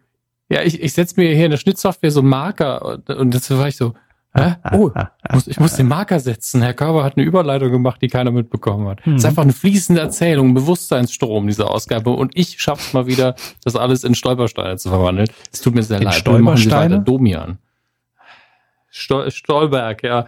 Ja, 0.50 0.62
ich, 0.62 0.82
ich 0.82 0.92
setze 0.92 1.20
mir 1.20 1.34
hier 1.34 1.46
in 1.46 1.52
der 1.52 1.58
Schnittsoftware 1.58 2.12
so 2.12 2.22
Marker 2.22 2.84
und, 2.86 3.10
und 3.10 3.34
jetzt 3.34 3.50
war 3.50 3.68
ich 3.70 3.78
so, 3.78 3.94
Hä? 4.36 4.56
Oh, 4.72 4.90
ich 4.96 5.34
muss, 5.34 5.48
ich 5.48 5.60
muss 5.60 5.76
den 5.76 5.88
Marker 5.88 6.20
setzen. 6.20 6.62
Herr 6.64 6.74
Körber 6.74 7.04
hat 7.04 7.18
eine 7.18 7.26
Überleitung 7.26 7.72
gemacht, 7.72 8.02
die 8.02 8.08
keiner 8.08 8.32
mitbekommen 8.32 8.88
hat. 8.88 9.06
Mhm. 9.06 9.18
ist 9.18 9.26
einfach 9.26 9.44
eine 9.44 9.54
fließende 9.54 10.02
Erzählung, 10.02 10.50
ein 10.50 10.54
Bewusstseinsstrom, 10.56 11.46
diese 11.46 11.70
Ausgabe. 11.70 12.10
Und 12.10 12.32
ich 12.36 12.60
schaff's 12.60 12.94
mal 12.94 13.06
wieder, 13.06 13.36
das 13.64 13.76
alles 13.76 14.04
in 14.04 14.16
Stolpersteine 14.16 14.78
zu 14.78 14.90
verwandeln. 14.90 15.28
Es 15.52 15.62
tut 15.62 15.76
mir 15.76 15.84
sehr 15.84 15.98
in 15.98 16.04
leid. 16.04 16.16
Stolpersteine? 16.16 17.02
Domian. 17.02 17.60
Stol 18.90 19.30
Stolberg, 19.30 20.04
ja. 20.04 20.28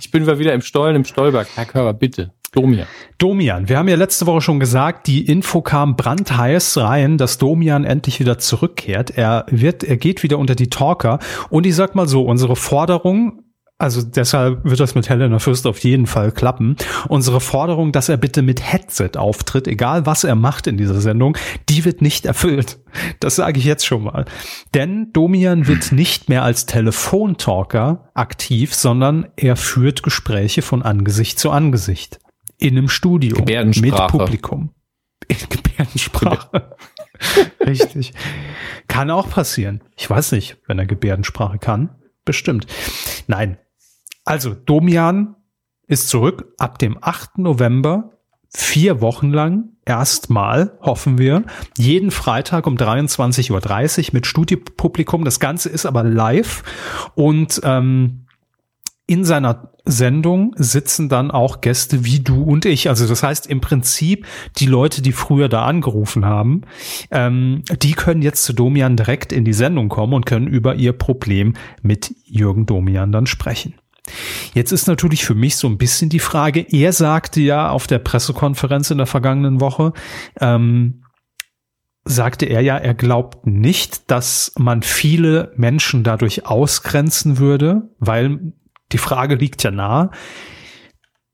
Ich 0.00 0.10
bin 0.10 0.26
wieder 0.26 0.54
im 0.54 0.62
Stollen 0.62 0.96
im 0.96 1.04
Stolberg. 1.04 1.48
Herr 1.54 1.66
Körber, 1.66 1.94
bitte. 1.94 2.32
Domian. 2.52 2.86
Domian. 3.18 3.68
Wir 3.68 3.78
haben 3.78 3.88
ja 3.88 3.96
letzte 3.96 4.26
Woche 4.26 4.40
schon 4.40 4.58
gesagt, 4.58 5.06
die 5.06 5.26
Info 5.26 5.60
kam 5.60 5.96
brandheiß 5.96 6.78
rein, 6.78 7.18
dass 7.18 7.38
Domian 7.38 7.84
endlich 7.84 8.20
wieder 8.20 8.38
zurückkehrt. 8.38 9.10
Er 9.10 9.44
wird, 9.50 9.84
er 9.84 9.96
geht 9.96 10.22
wieder 10.22 10.38
unter 10.38 10.54
die 10.54 10.70
Talker. 10.70 11.18
Und 11.50 11.66
ich 11.66 11.74
sag 11.74 11.94
mal 11.94 12.08
so, 12.08 12.22
unsere 12.22 12.56
Forderung 12.56 13.44
also 13.80 14.02
deshalb 14.02 14.64
wird 14.64 14.80
das 14.80 14.96
mit 14.96 15.08
Helena 15.08 15.38
Fürst 15.38 15.64
auf 15.64 15.78
jeden 15.78 16.08
Fall 16.08 16.32
klappen. 16.32 16.76
Unsere 17.06 17.40
Forderung, 17.40 17.92
dass 17.92 18.08
er 18.08 18.16
bitte 18.16 18.42
mit 18.42 18.60
Headset 18.60 19.10
auftritt, 19.16 19.68
egal 19.68 20.04
was 20.04 20.24
er 20.24 20.34
macht 20.34 20.66
in 20.66 20.76
dieser 20.76 21.00
Sendung, 21.00 21.36
die 21.68 21.84
wird 21.84 22.02
nicht 22.02 22.26
erfüllt. 22.26 22.80
Das 23.20 23.36
sage 23.36 23.60
ich 23.60 23.64
jetzt 23.64 23.86
schon 23.86 24.02
mal. 24.02 24.24
Denn 24.74 25.12
Domian 25.12 25.68
wird 25.68 25.92
nicht 25.92 26.28
mehr 26.28 26.42
als 26.42 26.66
Telefontalker 26.66 28.10
aktiv, 28.14 28.74
sondern 28.74 29.28
er 29.36 29.54
führt 29.54 30.02
Gespräche 30.02 30.62
von 30.62 30.82
Angesicht 30.82 31.38
zu 31.38 31.52
Angesicht. 31.52 32.18
In 32.58 32.76
einem 32.76 32.88
Studio. 32.88 33.36
Mit 33.36 34.08
Publikum. 34.08 34.70
In 35.28 35.36
Gebärdensprache. 35.48 36.76
Richtig. 37.60 38.12
Kann 38.86 39.10
auch 39.10 39.30
passieren. 39.30 39.82
Ich 39.96 40.08
weiß 40.08 40.32
nicht, 40.32 40.56
wenn 40.66 40.78
er 40.78 40.86
Gebärdensprache 40.86 41.58
kann. 41.58 41.90
Bestimmt. 42.24 42.66
Nein, 43.26 43.58
also, 44.28 44.52
Domian 44.52 45.36
ist 45.86 46.10
zurück 46.10 46.52
ab 46.58 46.78
dem 46.78 46.98
8. 47.00 47.38
November, 47.38 48.18
vier 48.50 49.00
Wochen 49.00 49.30
lang, 49.30 49.70
erstmal, 49.86 50.76
hoffen 50.82 51.16
wir, 51.16 51.44
jeden 51.78 52.10
Freitag 52.10 52.66
um 52.66 52.76
23.30 52.76 53.50
Uhr 54.00 54.10
mit 54.12 54.26
Studiopublikum. 54.26 55.24
Das 55.24 55.40
Ganze 55.40 55.70
ist 55.70 55.86
aber 55.86 56.02
live 56.04 56.62
und 57.14 57.62
ähm, 57.64 58.26
in 59.08 59.24
seiner 59.24 59.72
Sendung 59.86 60.54
sitzen 60.56 61.08
dann 61.08 61.30
auch 61.30 61.62
Gäste 61.62 62.04
wie 62.04 62.20
du 62.20 62.42
und 62.42 62.66
ich. 62.66 62.90
Also 62.90 63.08
das 63.08 63.22
heißt 63.22 63.46
im 63.46 63.62
Prinzip 63.62 64.26
die 64.58 64.66
Leute, 64.66 65.00
die 65.00 65.12
früher 65.12 65.48
da 65.48 65.64
angerufen 65.64 66.26
haben, 66.26 66.60
ähm, 67.10 67.62
die 67.82 67.92
können 67.92 68.20
jetzt 68.20 68.42
zu 68.42 68.52
Domian 68.52 68.96
direkt 68.96 69.32
in 69.32 69.46
die 69.46 69.54
Sendung 69.54 69.88
kommen 69.88 70.12
und 70.12 70.26
können 70.26 70.46
über 70.46 70.74
ihr 70.74 70.92
Problem 70.92 71.54
mit 71.80 72.14
Jürgen 72.24 72.66
Domian 72.66 73.10
dann 73.10 73.26
sprechen. 73.26 73.74
Jetzt 74.52 74.72
ist 74.72 74.86
natürlich 74.86 75.24
für 75.24 75.34
mich 75.34 75.56
so 75.56 75.68
ein 75.68 75.78
bisschen 75.78 76.10
die 76.10 76.18
Frage, 76.18 76.60
er 76.60 76.92
sagte 76.92 77.40
ja 77.40 77.70
auf 77.70 77.86
der 77.86 77.98
Pressekonferenz 77.98 78.90
in 78.90 78.98
der 78.98 79.06
vergangenen 79.06 79.60
Woche, 79.60 79.94
ähm, 80.38 81.02
sagte 82.04 82.46
er 82.46 82.60
ja, 82.60 82.76
er 82.76 82.94
glaubt 82.94 83.46
nicht, 83.46 84.10
dass 84.10 84.52
man 84.58 84.82
viele 84.82 85.52
Menschen 85.56 86.04
dadurch 86.04 86.46
ausgrenzen 86.46 87.38
würde, 87.38 87.90
weil 87.98 88.52
die 88.92 88.98
Frage 88.98 89.34
liegt 89.34 89.62
ja 89.62 89.70
nahe. 89.70 90.10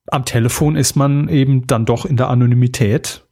Am 0.08 0.24
Telefon 0.24 0.76
ist 0.76 0.96
man 0.96 1.28
eben 1.28 1.66
dann 1.66 1.86
doch 1.86 2.04
in 2.04 2.16
der 2.16 2.28
Anonymität 2.28 3.26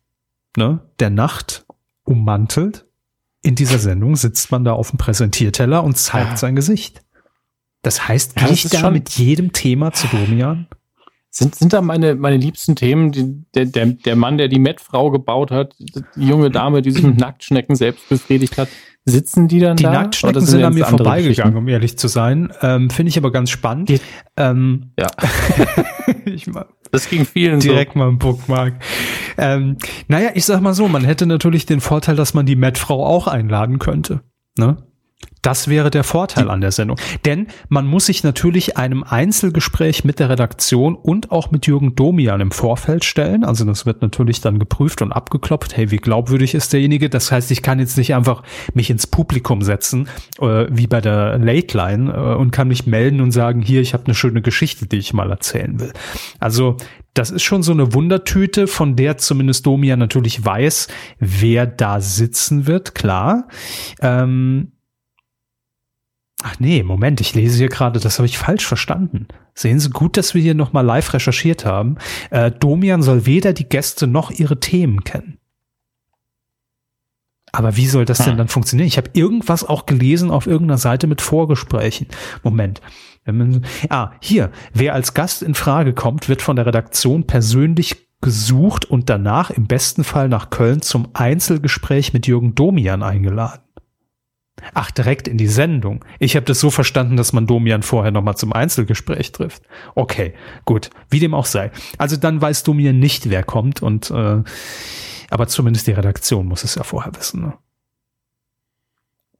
ne, 0.56 0.80
der 1.00 1.11
Nacht 1.11 1.66
ummantelt. 2.04 2.87
In 3.42 3.54
dieser 3.54 3.78
Sendung 3.78 4.16
sitzt 4.16 4.50
man 4.50 4.64
da 4.64 4.72
auf 4.72 4.90
dem 4.90 4.98
Präsentierteller 4.98 5.82
und 5.82 5.96
zeigt 5.96 6.30
ja. 6.30 6.37
sein 6.37 6.56
Gesicht. 6.56 7.02
Das 7.82 8.06
heißt, 8.06 8.40
ja, 8.40 8.48
ich 8.48 8.68
da 8.68 8.90
mit 8.90 9.11
jedem 9.11 9.52
Thema 9.52 9.92
zu 9.92 10.06
Domian? 10.06 10.68
Sind, 11.35 11.55
sind 11.55 11.73
da 11.73 11.81
meine, 11.81 12.14
meine 12.14 12.37
liebsten 12.37 12.77
Themen, 12.77 13.11
die, 13.11 13.42
der, 13.55 13.64
der, 13.64 13.87
der 13.87 14.16
Mann, 14.16 14.37
der 14.37 14.49
die 14.49 14.59
Met-Frau 14.59 15.11
gebaut 15.11 15.51
hat, 15.51 15.75
die 15.79 16.27
junge 16.27 16.51
Dame, 16.51 16.83
die 16.83 16.90
sich 16.90 17.03
mit 17.03 17.18
Nacktschnecken 17.18 17.75
selbst 17.75 18.07
befriedigt 18.11 18.59
hat, 18.59 18.68
sitzen 19.07 19.49
die 19.49 19.59
dann 19.59 19.79
die 19.79 19.85
da? 19.85 19.92
Die 19.92 19.97
Nacktschnecken 19.97 20.42
sind 20.42 20.62
an 20.62 20.75
mir 20.75 20.85
vorbeigegangen, 20.85 21.57
um 21.57 21.66
ehrlich 21.68 21.97
zu 21.97 22.09
sein. 22.09 22.53
Ähm, 22.61 22.90
Finde 22.90 23.09
ich 23.09 23.16
aber 23.16 23.33
ganz 23.33 23.49
spannend. 23.49 23.88
Die, 23.88 23.99
ähm, 24.37 24.92
ja. 24.99 25.07
ich 26.27 26.49
mal, 26.49 26.66
das 26.90 27.09
ging 27.09 27.25
vielen 27.25 27.61
direkt 27.61 27.95
so. 27.95 28.01
mal 28.01 28.11
im 28.11 28.18
Bookmark. 28.18 28.75
Ähm, 29.38 29.79
naja, 30.09 30.33
ich 30.35 30.45
sag 30.45 30.61
mal 30.61 30.75
so, 30.75 30.87
man 30.87 31.03
hätte 31.03 31.25
natürlich 31.25 31.64
den 31.64 31.81
Vorteil, 31.81 32.14
dass 32.14 32.35
man 32.35 32.45
die 32.45 32.57
Met-Frau 32.57 33.07
auch 33.07 33.27
einladen 33.27 33.79
könnte. 33.79 34.21
Ne? 34.59 34.77
Das 35.42 35.66
wäre 35.66 35.90
der 35.90 36.04
Vorteil 36.04 36.48
an 36.48 36.61
der 36.61 36.70
Sendung. 36.70 36.96
Denn 37.24 37.48
man 37.68 37.85
muss 37.85 38.06
sich 38.06 38.22
natürlich 38.22 38.76
einem 38.76 39.02
Einzelgespräch 39.02 40.04
mit 40.04 40.20
der 40.20 40.30
Redaktion 40.30 40.94
und 40.94 41.32
auch 41.32 41.50
mit 41.50 41.66
Jürgen 41.66 41.96
Domian 41.96 42.40
im 42.40 42.52
Vorfeld 42.52 43.04
stellen. 43.04 43.42
Also 43.42 43.64
das 43.64 43.85
wird 43.85 44.02
natürlich 44.02 44.40
dann 44.40 44.61
geprüft 44.61 45.02
und 45.02 45.11
abgeklopft. 45.11 45.76
Hey, 45.76 45.90
wie 45.90 45.96
glaubwürdig 45.96 46.54
ist 46.54 46.72
derjenige? 46.72 47.11
Das 47.11 47.32
heißt, 47.32 47.50
ich 47.50 47.61
kann 47.61 47.80
jetzt 47.80 47.98
nicht 47.98 48.14
einfach 48.14 48.44
mich 48.72 48.88
ins 48.88 49.08
Publikum 49.08 49.62
setzen, 49.62 50.08
äh, 50.40 50.66
wie 50.70 50.87
bei 50.87 51.00
der 51.00 51.38
Late 51.38 51.76
Line, 51.76 52.12
äh, 52.12 52.37
und 52.37 52.52
kann 52.52 52.68
mich 52.68 52.87
melden 52.87 53.20
und 53.20 53.32
sagen, 53.32 53.62
hier, 53.62 53.80
ich 53.80 53.94
habe 53.94 54.04
eine 54.04 54.14
schöne 54.14 54.42
Geschichte, 54.42 54.87
die 54.87 54.98
ich 54.98 55.12
mal 55.12 55.30
erzählen 55.30 55.80
will. 55.80 55.92
Also 56.38 56.76
das 57.14 57.30
ist 57.30 57.42
schon 57.42 57.64
so 57.64 57.72
eine 57.72 57.92
Wundertüte, 57.92 58.68
von 58.68 58.94
der 58.94 59.18
zumindest 59.18 59.66
Domian 59.66 59.98
natürlich 59.98 60.44
weiß, 60.44 60.87
wer 61.18 61.66
da 61.66 62.00
sitzen 62.00 62.68
wird, 62.68 62.94
klar. 62.94 63.48
Ähm, 64.00 64.72
Ach 66.44 66.59
nee, 66.59 66.83
Moment, 66.83 67.20
ich 67.20 67.35
lese 67.35 67.59
hier 67.59 67.68
gerade, 67.68 68.00
das 68.00 68.18
habe 68.18 68.26
ich 68.26 68.37
falsch 68.37 68.66
verstanden. 68.66 69.28
Sehen 69.55 69.78
Sie 69.78 69.90
gut, 69.90 70.16
dass 70.16 70.35
wir 70.35 70.42
hier 70.42 70.55
nochmal 70.55 70.85
live 70.85 71.14
recherchiert 71.14 71.64
haben. 71.64 71.96
Äh, 72.31 72.50
Domian 72.50 73.02
soll 73.02 73.26
weder 73.26 73.52
die 73.52 73.68
Gäste 73.68 74.07
noch 74.07 74.31
ihre 74.31 74.59
Themen 74.59 75.05
kennen. 75.05 75.38
Aber 77.52 77.76
wie 77.76 77.87
soll 77.87 78.07
das 78.07 78.18
denn 78.18 78.33
hm. 78.33 78.38
dann 78.38 78.48
funktionieren? 78.48 78.88
Ich 78.88 78.96
habe 78.96 79.11
irgendwas 79.12 79.62
auch 79.62 79.87
gelesen 79.87 80.31
auf 80.31 80.46
irgendeiner 80.46 80.78
Seite 80.78 81.07
mit 81.07 81.20
Vorgesprächen. 81.20 82.09
Moment. 82.42 82.81
Ah, 83.88 84.12
hier. 84.20 84.50
Wer 84.72 84.94
als 84.94 85.14
Gast 85.14 85.42
in 85.42 85.55
Frage 85.55 85.92
kommt, 85.92 86.28
wird 86.28 86.42
von 86.42 86.57
der 86.57 86.66
Redaktion 86.66 87.26
persönlich 87.26 88.09
gesucht 88.20 88.85
und 88.85 89.11
danach 89.11 89.50
im 89.50 89.66
besten 89.66 90.02
Fall 90.02 90.28
nach 90.28 90.50
Köln 90.50 90.81
zum 90.81 91.09
Einzelgespräch 91.12 92.12
mit 92.12 92.26
Jürgen 92.26 92.55
Domian 92.55 93.02
eingeladen. 93.02 93.61
Ach, 94.75 94.90
direkt 94.90 95.29
in 95.29 95.38
die 95.38 95.48
Sendung. 95.48 96.05
Ich 96.18 96.37
habe 96.37 96.46
das 96.46 96.61
so 96.61 96.70
verstanden, 96.70 97.16
dass 97.16 97.33
man 97.33 97.46
Domian 97.46 97.83
vorher 97.83 98.11
nochmal 98.11 98.37
zum 98.37 98.53
Einzelgespräch 98.53 99.33
trifft. 99.33 99.62
Okay, 99.94 100.35
gut, 100.64 100.90
wie 101.11 101.20
dem 101.20 101.35
auch 101.35 101.46
sei. 101.46 101.70
Also 101.98 102.16
dann 102.16 102.40
weiß 102.40 102.62
Domian 102.62 102.98
nicht, 102.98 103.31
wer 103.31 103.42
kommt 103.42 103.83
und 103.83 104.11
äh, 104.11 104.42
aber 105.31 105.48
zumindest 105.48 105.87
die 105.87 105.92
Redaktion 105.92 106.46
muss 106.46 106.64
es 106.64 106.75
ja 106.75 106.83
vorher 106.83 107.14
wissen. 107.14 107.42
Ne? 107.42 107.55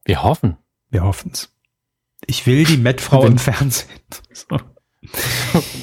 Wir 0.05 0.23
hoffen. 0.23 0.57
Wir 0.91 1.05
hoffen's. 1.05 1.55
Ich 2.27 2.47
will 2.47 2.65
die 2.65 2.77
Met-Frau 2.77 3.27
im 3.27 3.39
Fernsehen. 3.39 3.91
So. 4.33 4.59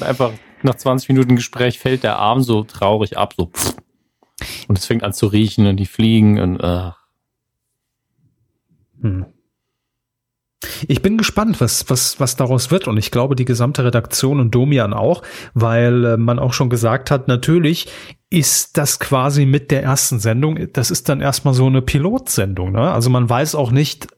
Einfach 0.00 0.32
nach 0.62 0.74
20 0.74 1.08
Minuten 1.08 1.36
Gespräch 1.36 1.78
fällt 1.78 2.02
der 2.02 2.16
Arm 2.18 2.42
so 2.42 2.64
traurig 2.64 3.16
ab, 3.16 3.34
so 3.36 3.50
und 4.68 4.78
es 4.78 4.86
fängt 4.86 5.02
an 5.02 5.12
zu 5.12 5.26
riechen 5.26 5.66
und 5.66 5.76
die 5.76 5.86
fliegen 5.86 6.38
und 6.38 6.60
äh, 6.60 6.90
hm. 9.00 9.26
Ich 10.88 11.00
bin 11.00 11.16
gespannt, 11.16 11.60
was, 11.60 11.88
was, 11.88 12.20
was 12.20 12.36
daraus 12.36 12.70
wird. 12.70 12.86
Und 12.86 12.98
ich 12.98 13.10
glaube, 13.10 13.34
die 13.34 13.46
gesamte 13.46 13.84
Redaktion 13.84 14.40
und 14.40 14.54
Domian 14.54 14.92
auch, 14.92 15.22
weil 15.54 16.04
äh, 16.04 16.16
man 16.16 16.38
auch 16.38 16.52
schon 16.52 16.68
gesagt 16.68 17.10
hat, 17.10 17.28
natürlich 17.28 17.88
ist 18.28 18.76
das 18.76 19.00
quasi 19.00 19.46
mit 19.46 19.70
der 19.70 19.82
ersten 19.82 20.18
Sendung, 20.20 20.68
das 20.72 20.90
ist 20.90 21.08
dann 21.08 21.20
erstmal 21.20 21.54
so 21.54 21.66
eine 21.66 21.82
Pilotsendung. 21.82 22.72
Ne? 22.72 22.92
Also 22.92 23.10
man 23.10 23.28
weiß 23.28 23.54
auch 23.54 23.70
nicht, 23.70 24.08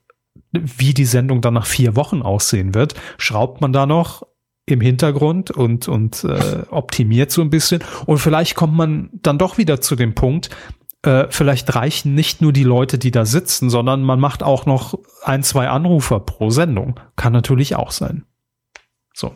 wie 0.52 0.94
die 0.94 1.04
Sendung 1.04 1.40
dann 1.40 1.54
nach 1.54 1.66
vier 1.66 1.96
Wochen 1.96 2.22
aussehen 2.22 2.74
wird. 2.74 2.94
Schraubt 3.18 3.60
man 3.60 3.72
da 3.72 3.86
noch 3.86 4.26
im 4.66 4.80
Hintergrund 4.80 5.50
und, 5.50 5.88
und 5.88 6.24
äh, 6.24 6.64
optimiert 6.70 7.30
so 7.30 7.40
ein 7.40 7.50
bisschen. 7.50 7.82
Und 8.06 8.18
vielleicht 8.18 8.54
kommt 8.54 8.74
man 8.74 9.10
dann 9.12 9.38
doch 9.38 9.58
wieder 9.58 9.80
zu 9.80 9.96
dem 9.96 10.14
Punkt, 10.14 10.50
äh, 11.02 11.26
vielleicht 11.30 11.74
reichen 11.74 12.14
nicht 12.14 12.40
nur 12.40 12.52
die 12.52 12.64
Leute, 12.64 12.98
die 12.98 13.10
da 13.10 13.24
sitzen, 13.24 13.70
sondern 13.70 14.02
man 14.02 14.20
macht 14.20 14.42
auch 14.42 14.66
noch 14.66 14.98
ein, 15.24 15.42
zwei 15.42 15.68
Anrufer 15.68 16.20
pro 16.20 16.50
Sendung. 16.50 16.98
Kann 17.16 17.32
natürlich 17.32 17.76
auch 17.76 17.90
sein. 17.90 18.24
So. 19.12 19.34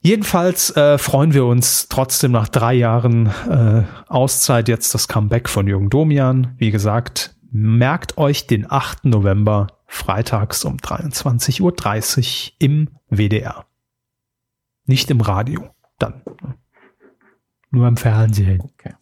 Jedenfalls 0.00 0.76
äh, 0.76 0.98
freuen 0.98 1.32
wir 1.32 1.46
uns 1.46 1.88
trotzdem 1.88 2.32
nach 2.32 2.48
drei 2.48 2.74
Jahren 2.74 3.26
äh, 3.48 3.84
Auszeit 4.08 4.68
jetzt 4.68 4.94
das 4.94 5.06
Comeback 5.08 5.48
von 5.48 5.68
Jürgen 5.68 5.90
Domian. 5.90 6.54
Wie 6.58 6.70
gesagt, 6.70 7.36
merkt 7.50 8.18
euch 8.18 8.46
den 8.46 8.70
8. 8.70 9.04
November 9.04 9.68
freitags 9.86 10.64
um 10.64 10.78
23.30 10.78 11.60
Uhr 11.62 12.52
im 12.58 12.88
WDR. 13.10 13.66
Nicht 14.86 15.10
im 15.10 15.20
Radio, 15.20 15.70
dann. 15.98 16.22
Nur 17.70 17.86
im 17.86 17.96
Fernsehen. 17.96 18.60
Okay. 18.60 18.94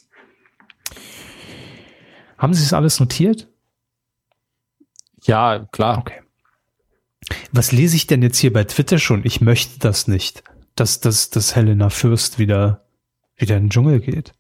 Haben 2.40 2.54
Sie 2.54 2.64
es 2.64 2.72
alles 2.72 2.98
notiert? 3.00 3.48
Ja, 5.24 5.68
klar. 5.72 5.98
Okay. 5.98 6.20
Was 7.52 7.70
lese 7.70 7.96
ich 7.96 8.06
denn 8.06 8.22
jetzt 8.22 8.38
hier 8.38 8.50
bei 8.50 8.64
Twitter 8.64 8.98
schon? 8.98 9.20
Ich 9.24 9.42
möchte 9.42 9.78
das 9.78 10.08
nicht, 10.08 10.42
dass, 10.74 11.00
dass, 11.00 11.28
dass 11.28 11.54
Helena 11.54 11.90
Fürst 11.90 12.38
wieder, 12.38 12.86
wieder 13.36 13.58
in 13.58 13.64
den 13.64 13.70
Dschungel 13.70 14.00
geht. 14.00 14.32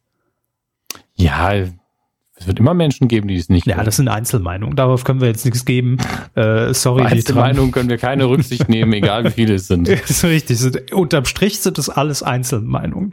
Ja, 1.14 1.52
Es 1.52 2.46
wird 2.46 2.58
immer 2.58 2.72
Menschen 2.72 3.06
geben, 3.06 3.28
die 3.28 3.36
es 3.36 3.50
nicht 3.50 3.66
Ja, 3.66 3.84
das 3.84 3.96
sind 3.96 4.08
Einzelmeinungen. 4.08 4.76
Darauf 4.76 5.04
können 5.04 5.20
wir 5.20 5.28
jetzt 5.28 5.44
nichts 5.44 5.66
geben. 5.66 5.98
Äh, 6.34 6.72
sorry, 6.72 7.02
Bei 7.02 7.10
die 7.10 7.16
Einzelmeinungen 7.16 7.70
können 7.70 7.90
wir 7.90 7.98
keine 7.98 8.30
Rücksicht 8.30 8.70
nehmen, 8.70 8.94
egal 8.94 9.24
wie 9.24 9.30
viele 9.30 9.56
es 9.56 9.66
sind. 9.66 9.88
Das 9.88 10.08
ist 10.08 10.24
richtig. 10.24 10.90
Unterm 10.94 11.26
Strich 11.26 11.60
sind 11.60 11.76
das 11.76 11.90
alles 11.90 12.22
Einzelmeinungen. 12.22 13.12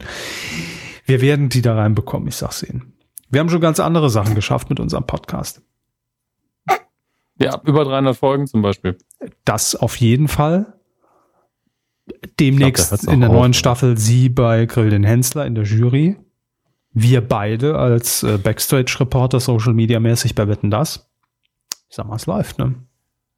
Wir 1.06 1.20
werden 1.20 1.50
die 1.50 1.62
da 1.62 1.76
reinbekommen, 1.76 2.30
ich 2.30 2.38
sag's 2.38 2.64
Ihnen. 2.64 2.94
Wir 3.30 3.40
haben 3.40 3.50
schon 3.50 3.62
ganz 3.62 3.80
andere 3.80 4.10
Sachen 4.10 4.36
geschafft 4.36 4.70
mit 4.70 4.80
unserem 4.80 5.06
Podcast. 5.06 5.62
Ja, 7.40 7.62
über 7.66 7.84
300 7.84 8.16
Folgen 8.16 8.48
zum 8.48 8.62
Beispiel. 8.62 8.98
Das 9.46 9.76
auf 9.76 9.98
jeden 9.98 10.28
Fall. 10.28 10.74
Demnächst 12.40 12.90
glaub, 12.90 13.14
in 13.14 13.20
der 13.20 13.30
neuen 13.30 13.52
auf. 13.52 13.58
Staffel 13.58 13.98
Sie 13.98 14.30
bei 14.30 14.66
Grill 14.66 14.90
den 14.90 15.04
Hensler 15.04 15.46
in 15.46 15.56
der 15.56 15.66
Jury. 15.66 16.18
Wir 16.94 17.22
beide 17.22 17.78
als 17.78 18.24
äh, 18.24 18.38
Backstage-Reporter, 18.38 19.40
Social 19.40 19.74
Media 19.74 20.00
mäßig 20.00 20.34
bei 20.34 20.48
Wetten 20.48 20.72
das. 20.72 21.10
Ich 21.90 21.96
sag 21.96 22.08
mal, 22.08 22.16
es 22.16 22.26
läuft, 22.26 22.58
ne? 22.58 22.76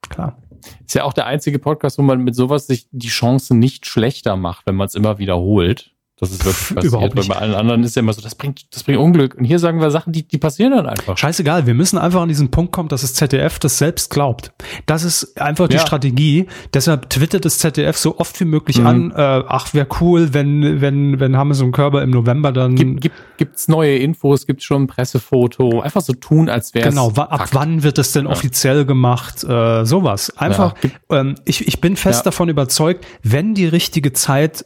Klar. 0.07 0.41
Ist 0.85 0.95
ja 0.95 1.03
auch 1.03 1.13
der 1.13 1.25
einzige 1.25 1.59
Podcast, 1.59 1.97
wo 1.97 2.03
man 2.03 2.23
mit 2.23 2.35
sowas 2.35 2.67
sich 2.67 2.87
die 2.91 3.07
Chance 3.07 3.55
nicht 3.55 3.85
schlechter 3.85 4.35
macht, 4.35 4.65
wenn 4.65 4.75
man 4.75 4.87
es 4.87 4.95
immer 4.95 5.17
wiederholt. 5.17 5.93
Das 6.20 6.32
ist 6.32 6.43
wirklich 6.45 6.76
passiert. 6.76 6.84
überhaupt 6.86 7.15
nicht. 7.15 7.30
Weil 7.30 7.36
bei 7.38 7.41
allen 7.41 7.53
anderen 7.55 7.84
ist 7.84 7.95
ja 7.95 8.01
immer 8.01 8.13
so, 8.13 8.22
das 8.22 8.36
bringt, 8.36 8.74
das 8.74 8.84
bringt 8.84 8.99
Unglück. 8.99 9.36
Und 9.36 9.45
hier 9.45 9.59
sagen 9.59 9.80
wir 9.80 9.89
Sachen, 9.91 10.11
die, 10.11 10.28
die 10.28 10.38
passieren 10.38 10.74
dann 10.74 10.86
einfach. 10.86 11.17
Scheißegal, 11.17 11.65
wir 11.65 11.74
müssen 11.74 11.97
einfach 11.97 12.22
an 12.22 12.28
diesen 12.28 12.51
Punkt 12.51 12.72
kommen, 12.74 12.89
dass 12.89 13.01
das 13.01 13.13
ZDF 13.13 13.57
das 13.59 13.78
selbst 13.78 14.09
glaubt. 14.09 14.51
Das 14.86 15.03
ist 15.03 15.39
einfach 15.39 15.67
die 15.67 15.76
Ja. 15.76 15.80
Strategie. 15.82 16.47
Deshalb 16.74 17.09
twittert 17.09 17.45
das 17.45 17.59
ZDF 17.59 17.97
so 17.97 18.17
oft 18.20 18.39
wie 18.39 18.45
möglich 18.45 18.80
Mhm. 18.80 18.88
an, 18.88 19.11
äh, 19.11 19.43
ach, 19.47 19.74
wäre 19.74 19.88
cool, 20.01 20.34
wenn, 20.34 20.82
wenn, 20.82 21.20
wenn 21.20 21.38
Hammes 21.38 21.61
und 21.61 21.72
Körber 21.72 22.03
im 22.03 22.09
November 22.09 22.51
dann 22.51 22.76
Gibt, 22.76 23.01
gibt, 23.01 23.15
gibt's 23.38 23.67
neue 23.67 23.97
Infos, 23.97 24.45
gibt's 24.45 24.65
schon 24.65 24.84
ein 24.84 24.88
Pressefoto. 24.88 25.82
Einfach 25.82 26.01
so 26.01 26.13
tun, 26.13 26.49
als 26.49 26.74
wäre 26.74 26.89
es. 26.89 26.93
Genau, 26.95 27.11
ab 27.11 27.49
wann 27.53 27.84
wird 27.84 27.97
es 27.97 28.11
denn 28.11 28.28
offiziell 28.28 28.86
gemacht? 28.86 29.43
Äh, 29.43 29.86
sowas. 29.86 30.36
Einfach, 30.38 30.76
Ja. 31.09 31.20
ähm, 31.20 31.36
ich, 31.45 31.67
ich 31.67 31.80
bin 31.82 31.95
fest 31.95 32.20
Ja. 32.22 32.24
davon 32.26 32.49
überzeugt, 32.49 33.05
wenn 33.24 33.53
die 33.53 33.65
richtige 33.67 34.13
Zeit 34.13 34.65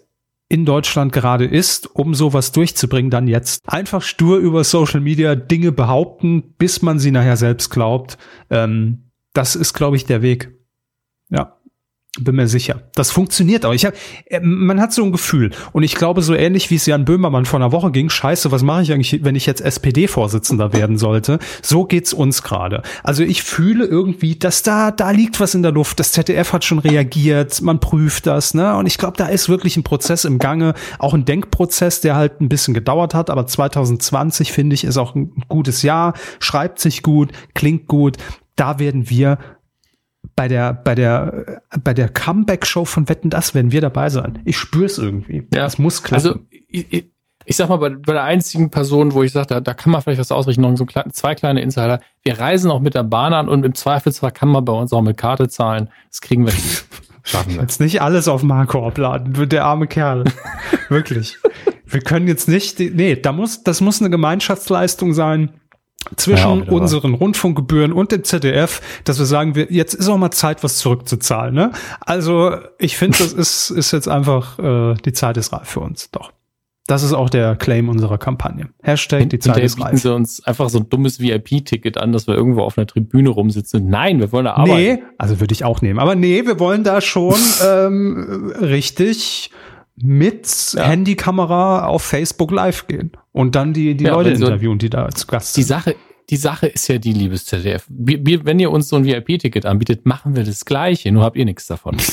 in 0.54 0.66
Deutschland 0.66 1.12
gerade 1.12 1.46
ist, 1.46 1.96
um 1.96 2.14
sowas 2.14 2.52
durchzubringen, 2.52 3.10
dann 3.10 3.28
jetzt. 3.28 3.68
Einfach 3.68 4.04
stur 4.04 4.38
über 4.38 4.64
Social 4.64 5.00
Media 5.00 5.34
Dinge 5.34 5.72
behaupten, 5.72 6.54
bis 6.60 6.84
man 6.84 7.00
sie 7.00 7.10
nachher 7.10 7.38
selbst 7.38 7.72
glaubt. 7.72 8.20
Ähm, 8.52 9.10
das 9.34 9.56
ist, 9.56 9.74
glaube 9.74 9.96
ich, 9.96 10.06
der 10.06 10.22
Weg. 10.22 10.54
Bin 12.20 12.36
mir 12.36 12.48
sicher. 12.48 12.84
Das 12.94 13.10
funktioniert 13.10 13.66
auch. 13.66 13.74
Ich 13.74 13.86
hab, 13.86 13.96
äh, 14.26 14.40
man 14.40 14.80
hat 14.80 14.94
so 14.94 15.04
ein 15.04 15.12
Gefühl. 15.12 15.50
Und 15.72 15.82
ich 15.82 15.96
glaube, 15.96 16.22
so 16.22 16.36
ähnlich 16.36 16.70
wie 16.70 16.76
es 16.76 16.86
Jan 16.86 17.06
Böhmermann 17.06 17.46
vor 17.46 17.60
einer 17.60 17.72
Woche 17.72 17.90
ging, 17.90 18.12
scheiße, 18.12 18.52
was 18.52 18.62
mache 18.62 18.84
ich 18.84 18.94
eigentlich, 18.94 19.24
wenn 19.24 19.36
ich 19.36 19.48
jetzt 19.48 19.62
SPD-Vorsitzender 19.62 20.74
werden 20.74 21.00
sollte? 21.00 21.40
So 21.64 21.86
geht's 21.86 22.14
uns 22.14 22.44
gerade. 22.44 22.84
Also 23.02 23.24
ich 23.24 23.42
fühle 23.42 23.86
irgendwie, 23.86 24.36
dass 24.36 24.62
da, 24.62 24.92
da 24.92 25.10
liegt 25.10 25.40
was 25.40 25.56
in 25.56 25.64
der 25.64 25.72
Luft. 25.72 26.00
Das 26.00 26.12
ZDF 26.12 26.54
hat 26.54 26.64
schon 26.64 26.78
reagiert, 26.78 27.64
man 27.64 27.80
prüft 27.80 28.28
das, 28.28 28.54
ne? 28.54 28.76
Und 28.76 28.86
ich 28.86 29.00
glaube, 29.00 29.18
da 29.18 29.26
ist 29.26 29.50
wirklich 29.50 29.76
ein 29.76 29.84
Prozess 29.84 30.24
im 30.24 30.38
Gange, 30.38 30.76
auch 31.00 31.16
ein 31.16 31.26
Denkprozess, 31.26 32.02
der 32.02 32.16
halt 32.16 32.42
ein 32.42 32.50
bisschen 32.50 32.76
gedauert 32.76 33.16
hat, 33.16 33.32
aber 33.32 33.48
2020, 33.48 34.52
finde 34.52 34.76
ich, 34.76 34.84
ist 34.84 34.98
auch 34.98 35.16
ein 35.16 35.34
gutes 35.48 35.82
Jahr, 35.82 36.14
schreibt 36.40 36.80
sich 36.80 37.02
gut, 37.02 37.32
klingt 37.56 37.88
gut. 37.88 38.18
Da 38.56 38.78
werden 38.78 39.10
wir 39.10 39.40
bei 40.36 40.48
der, 40.48 40.74
bei 40.74 40.96
der, 40.96 41.62
bei 41.84 41.94
der 41.94 42.10
Comeback-Show 42.10 42.86
von 42.86 43.10
Wetten, 43.10 43.30
das 43.30 43.54
werden 43.54 43.72
wir 43.72 43.82
dabei 43.82 44.10
sein. 44.10 44.40
Ich 44.46 44.58
spüre 44.58 44.86
es 44.86 44.98
irgendwie. 44.98 45.48
Ja. 45.54 45.64
Das 45.64 45.78
muss 45.78 46.04
klappen. 46.04 46.28
Also, 46.28 46.40
ich, 46.68 46.92
ich, 46.92 47.12
ich 47.46 47.56
sag 47.56 47.70
mal, 47.70 47.78
bei, 47.78 47.90
bei 47.90 48.14
der 48.14 48.24
einzigen 48.24 48.70
Person, 48.70 49.14
wo 49.14 49.24
ich 49.24 49.32
sage, 49.32 49.48
da, 49.48 49.60
da 49.62 49.74
kann 49.74 49.92
man 49.92 50.02
vielleicht 50.02 50.20
was 50.20 50.32
ausrichten, 50.32 50.62
noch 50.62 50.76
so 50.78 50.86
klein, 50.86 51.12
zwei 51.12 51.36
kleine 51.36 51.62
Insider. 51.62 52.00
Wir 52.24 52.40
reisen 52.40 52.72
auch 52.72 52.80
mit 52.80 52.96
der 52.96 53.04
Bahn 53.04 53.34
an 53.34 53.50
und 53.50 53.66
im 53.66 53.76
Zweifelsfall 53.76 54.32
kann 54.32 54.50
man 54.50 54.64
bei 54.66 54.74
uns 54.74 54.94
auch 54.94 55.02
mit 55.02 55.18
Karte 55.18 55.50
zahlen. 55.50 55.90
Das 56.10 56.22
kriegen 56.22 56.46
wir. 56.46 56.54
Schaffen 57.24 57.56
wir. 57.56 57.62
Jetzt 57.62 57.80
nicht 57.80 58.02
alles 58.02 58.28
auf 58.28 58.44
Marco 58.44 58.86
abladen, 58.86 59.50
der 59.50 59.66
arme 59.66 59.88
Kerl. 59.88 60.26
Wirklich. 60.90 61.38
Wir 61.86 62.02
können 62.02 62.28
jetzt 62.28 62.48
nicht, 62.50 62.80
nee, 62.80 63.16
da 63.16 63.32
muss, 63.32 63.64
das 63.64 63.80
muss 63.80 64.02
eine 64.02 64.10
Gemeinschaftsleistung 64.10 65.14
sein 65.14 65.52
zwischen 66.16 66.68
wahr. 66.68 66.72
unseren 66.72 67.14
Rundfunkgebühren 67.14 67.94
und 67.94 68.12
dem 68.12 68.24
ZDF, 68.24 68.82
dass 69.04 69.20
wir 69.20 69.26
sagen, 69.26 69.56
wir, 69.56 69.68
jetzt 69.72 69.94
ist 69.94 70.08
auch 70.08 70.18
mal 70.18 70.32
Zeit, 70.32 70.64
was 70.64 70.78
zurückzuzahlen. 70.78 71.54
Ne? 71.54 71.72
Also 72.02 72.56
ich 72.80 72.98
finde, 72.98 73.18
das 73.20 73.34
ist, 73.34 73.70
ist 73.76 73.92
jetzt 73.92 74.08
einfach, 74.08 74.60
äh, 74.60 74.96
die 75.06 75.14
Zeit 75.14 75.38
ist 75.38 75.54
reif 75.54 75.68
für 75.68 75.80
uns. 75.80 76.12
Doch. 76.12 76.32
Das 76.86 77.02
ist 77.02 77.14
auch 77.14 77.30
der 77.30 77.56
Claim 77.56 77.88
unserer 77.88 78.18
Kampagne. 78.18 78.68
Hashtag, 78.82 79.30
die 79.30 79.40
Zeit 79.40 79.64
ist 79.64 79.78
bieten 79.78 79.88
reif. 79.88 80.02
sie 80.02 80.14
uns 80.14 80.44
einfach 80.44 80.70
so 80.70 80.80
ein 80.80 80.90
dummes 80.90 81.22
VIP-Ticket 81.22 81.98
an, 81.98 82.12
dass 82.12 82.28
wir 82.28 82.36
irgendwo 82.36 82.62
auf 82.62 82.78
einer 82.78 82.88
Tribüne 82.88 83.30
rumsitzen. 83.30 83.88
Nein, 83.88 84.20
wir 84.20 84.34
wollen 84.34 84.46
da 84.46 84.56
arbeiten. 84.56 84.76
Nee, 84.76 85.04
also 85.18 85.40
würde 85.40 85.54
ich 85.54 85.64
auch 85.64 85.82
nehmen. 85.82 86.00
Aber 86.00 86.16
nee, 86.16 86.46
wir 86.46 86.60
wollen 86.60 86.84
da 86.84 87.00
schon 87.00 87.36
ähm, 87.66 88.54
richtig 88.60 89.50
mit 89.96 90.74
Ja. 90.76 90.84
Handykamera 90.86 91.86
auf 91.88 92.04
Facebook 92.04 92.52
live 92.52 92.88
gehen 92.88 93.12
und 93.32 93.56
dann 93.56 93.74
die, 93.74 93.96
die 93.96 94.06
Ja, 94.06 94.14
Leute 94.14 94.36
so- 94.36 94.46
interviewen, 94.46 94.78
die 94.80 94.90
da 94.90 95.10
zu 95.10 95.28
Gast 95.28 95.56
Die 95.58 95.62
sind. 95.64 95.68
Sache, 95.78 95.96
die 96.30 96.38
Sache 96.38 96.68
ist 96.68 96.88
ja 96.88 96.98
die, 96.98 97.14
liebes 97.14 97.46
ZDF. 97.46 97.86
Wir, 97.90 98.26
wir, 98.26 98.46
wenn 98.46 98.60
ihr 98.60 98.72
uns 98.72 98.88
so 98.90 98.96
ein 98.96 99.06
VIP-Ticket 99.06 99.66
anbietet, 99.66 100.06
machen 100.06 100.36
wir 100.36 100.44
das 100.44 100.66
Gleiche, 100.66 101.12
nur 101.12 101.24
habt 101.24 101.36
ihr 101.38 101.46
nichts 101.46 101.68
davon. 101.68 101.98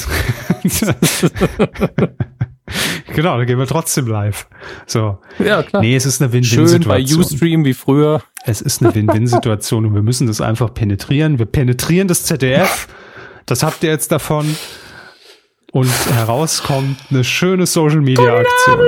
genau, 3.14 3.36
dann 3.38 3.46
gehen 3.46 3.58
wir 3.58 3.66
trotzdem 3.66 4.06
live. 4.06 4.46
So. 4.86 5.18
ja, 5.38 5.62
klar. 5.62 5.82
Nee, 5.82 5.96
es 5.96 6.06
ist 6.06 6.20
eine 6.22 6.30
Schön 6.44 6.64
bei 6.84 6.98
Win-Win-Situation. 6.98 7.20
Ustream 7.20 7.64
wie 7.64 7.74
früher. 7.74 8.22
Es 8.44 8.60
ist 8.60 8.82
eine 8.82 8.94
Win-Win-Situation 8.94 9.86
und 9.86 9.94
wir 9.94 10.02
müssen 10.02 10.26
das 10.26 10.40
einfach 10.40 10.72
penetrieren. 10.74 11.38
Wir 11.38 11.46
penetrieren 11.46 12.08
das 12.08 12.24
ZDF. 12.24 12.88
Das 13.46 13.62
habt 13.62 13.82
ihr 13.82 13.90
jetzt 13.90 14.12
davon. 14.12 14.46
Und 15.72 15.90
herauskommt 16.14 16.98
eine 17.10 17.22
schöne 17.22 17.66
Social-Media-Aktion. 17.66 18.80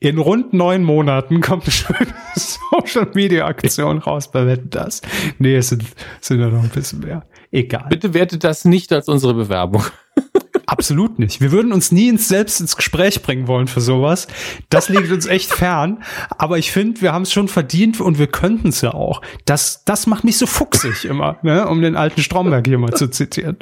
In 0.00 0.18
rund 0.18 0.52
neun 0.52 0.84
Monaten 0.84 1.40
kommt 1.40 1.64
eine 1.64 1.72
schöne 1.72 2.14
Social-Media-Aktion 2.70 3.98
raus 3.98 4.30
bei 4.30 4.46
Wetten 4.46 4.70
das. 4.70 5.02
Nee, 5.38 5.56
es 5.56 5.70
sind, 5.70 5.84
sind 6.20 6.40
ja 6.40 6.48
noch 6.48 6.62
ein 6.62 6.70
bisschen 6.70 7.00
mehr. 7.00 7.26
Egal. 7.50 7.86
Bitte 7.90 8.14
wertet 8.14 8.44
das 8.44 8.64
nicht 8.64 8.92
als 8.92 9.08
unsere 9.08 9.34
Bewerbung. 9.34 9.84
Absolut 10.66 11.18
nicht. 11.18 11.40
Wir 11.40 11.50
würden 11.50 11.72
uns 11.72 11.90
nie 11.92 12.08
ins, 12.08 12.28
selbst 12.28 12.60
ins 12.60 12.76
Gespräch 12.76 13.22
bringen 13.22 13.48
wollen 13.48 13.68
für 13.68 13.80
sowas. 13.80 14.28
Das 14.68 14.88
liegt 14.88 15.10
uns 15.10 15.26
echt 15.26 15.50
fern. 15.50 16.02
Aber 16.36 16.58
ich 16.58 16.70
finde, 16.70 17.00
wir 17.00 17.12
haben 17.12 17.22
es 17.22 17.32
schon 17.32 17.48
verdient 17.48 18.00
und 18.00 18.18
wir 18.18 18.26
könnten 18.28 18.68
es 18.68 18.82
ja 18.82 18.94
auch. 18.94 19.22
Das, 19.46 19.84
das 19.84 20.06
macht 20.06 20.24
mich 20.24 20.38
so 20.38 20.46
fuchsig 20.46 21.06
immer, 21.06 21.38
ne? 21.42 21.66
um 21.66 21.82
den 21.82 21.96
alten 21.96 22.22
Stromberg 22.22 22.66
hier 22.66 22.78
mal 22.78 22.92
zu 22.92 23.08
zitieren. 23.08 23.56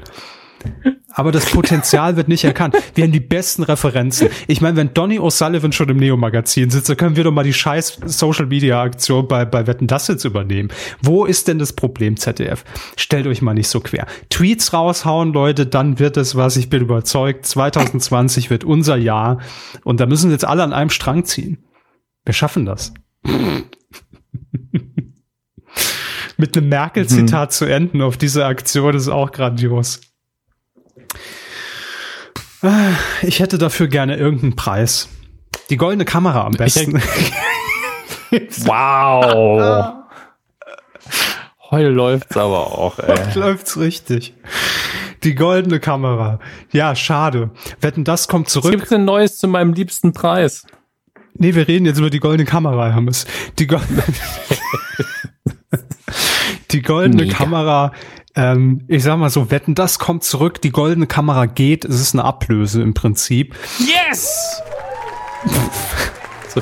Aber 1.18 1.32
das 1.32 1.46
Potenzial 1.46 2.16
wird 2.16 2.28
nicht 2.28 2.44
erkannt. 2.44 2.76
Wir 2.94 3.04
haben 3.04 3.12
die 3.12 3.20
besten 3.20 3.62
Referenzen. 3.62 4.28
Ich 4.48 4.60
meine, 4.60 4.76
wenn 4.76 4.92
Donny 4.92 5.18
O'Sullivan 5.18 5.72
schon 5.72 5.88
im 5.88 5.96
Neo-Magazin 5.96 6.68
sitzt, 6.68 6.90
dann 6.90 6.98
können 6.98 7.16
wir 7.16 7.24
doch 7.24 7.32
mal 7.32 7.42
die 7.42 7.54
scheiß 7.54 8.00
Social-Media-Aktion 8.04 9.26
bei, 9.26 9.46
bei 9.46 9.66
Wetten 9.66 9.86
das 9.86 10.08
jetzt 10.08 10.24
übernehmen. 10.24 10.68
Wo 11.00 11.24
ist 11.24 11.48
denn 11.48 11.58
das 11.58 11.72
Problem, 11.72 12.18
ZDF? 12.18 12.64
Stellt 12.98 13.26
euch 13.26 13.40
mal 13.40 13.54
nicht 13.54 13.68
so 13.68 13.80
quer. 13.80 14.06
Tweets 14.28 14.74
raushauen, 14.74 15.32
Leute, 15.32 15.64
dann 15.64 15.98
wird 15.98 16.18
es 16.18 16.36
was, 16.36 16.58
ich 16.58 16.68
bin 16.68 16.82
überzeugt. 16.82 17.46
2020 17.46 18.50
wird 18.50 18.64
unser 18.64 18.96
Jahr. 18.96 19.38
Und 19.84 20.00
da 20.00 20.06
müssen 20.06 20.30
jetzt 20.30 20.44
alle 20.44 20.64
an 20.64 20.74
einem 20.74 20.90
Strang 20.90 21.24
ziehen. 21.24 21.64
Wir 22.26 22.34
schaffen 22.34 22.66
das. 22.66 22.92
Mit 26.36 26.54
einem 26.54 26.68
Merkel-Zitat 26.68 27.54
zu 27.54 27.64
enden 27.64 28.02
auf 28.02 28.18
diese 28.18 28.44
Aktion 28.44 28.94
ist 28.94 29.08
auch 29.08 29.32
grandios. 29.32 30.02
Ah, 32.66 32.90
Ich 33.22 33.38
hätte 33.40 33.58
dafür 33.58 33.86
gerne 33.88 34.16
irgendeinen 34.16 34.56
Preis. 34.56 35.08
Die 35.70 35.76
goldene 35.76 36.04
Kamera 36.04 36.44
am 36.44 36.52
besten. 36.52 37.00
Wow. 38.64 39.94
Heute 41.70 41.88
läuft's 41.90 42.36
aber 42.36 42.76
auch, 42.76 42.98
ey. 42.98 43.16
Läuft's 43.38 43.78
richtig. 43.78 44.34
Die 45.22 45.34
goldene 45.36 45.78
Kamera. 45.78 46.40
Ja, 46.72 46.96
schade. 46.96 47.50
Wetten, 47.80 48.02
das 48.04 48.26
kommt 48.26 48.48
zurück. 48.48 48.72
gibt's 48.72 48.88
denn 48.88 49.04
Neues 49.04 49.38
zu 49.38 49.46
meinem 49.46 49.72
liebsten 49.72 50.12
Preis? 50.12 50.66
Nee, 51.34 51.54
wir 51.54 51.68
reden 51.68 51.86
jetzt 51.86 51.98
über 51.98 52.10
die 52.10 52.18
goldene 52.20 52.48
Kamera, 52.48 52.92
Hammes. 52.92 53.26
Die, 53.60 53.66
Go 53.68 53.78
die 56.72 56.82
goldene 56.82 57.24
Mega. 57.24 57.36
Kamera, 57.36 57.92
ähm, 58.34 58.84
ich 58.88 59.02
sag 59.02 59.18
mal 59.18 59.30
so, 59.30 59.50
wetten, 59.50 59.74
das 59.74 59.98
kommt 59.98 60.24
zurück, 60.24 60.60
die 60.60 60.70
goldene 60.70 61.06
Kamera 61.06 61.46
geht, 61.46 61.84
es 61.84 62.00
ist 62.00 62.14
eine 62.14 62.24
Ablöse 62.24 62.82
im 62.82 62.94
Prinzip. 62.94 63.54
Yes! 63.78 64.60
so, 66.48 66.60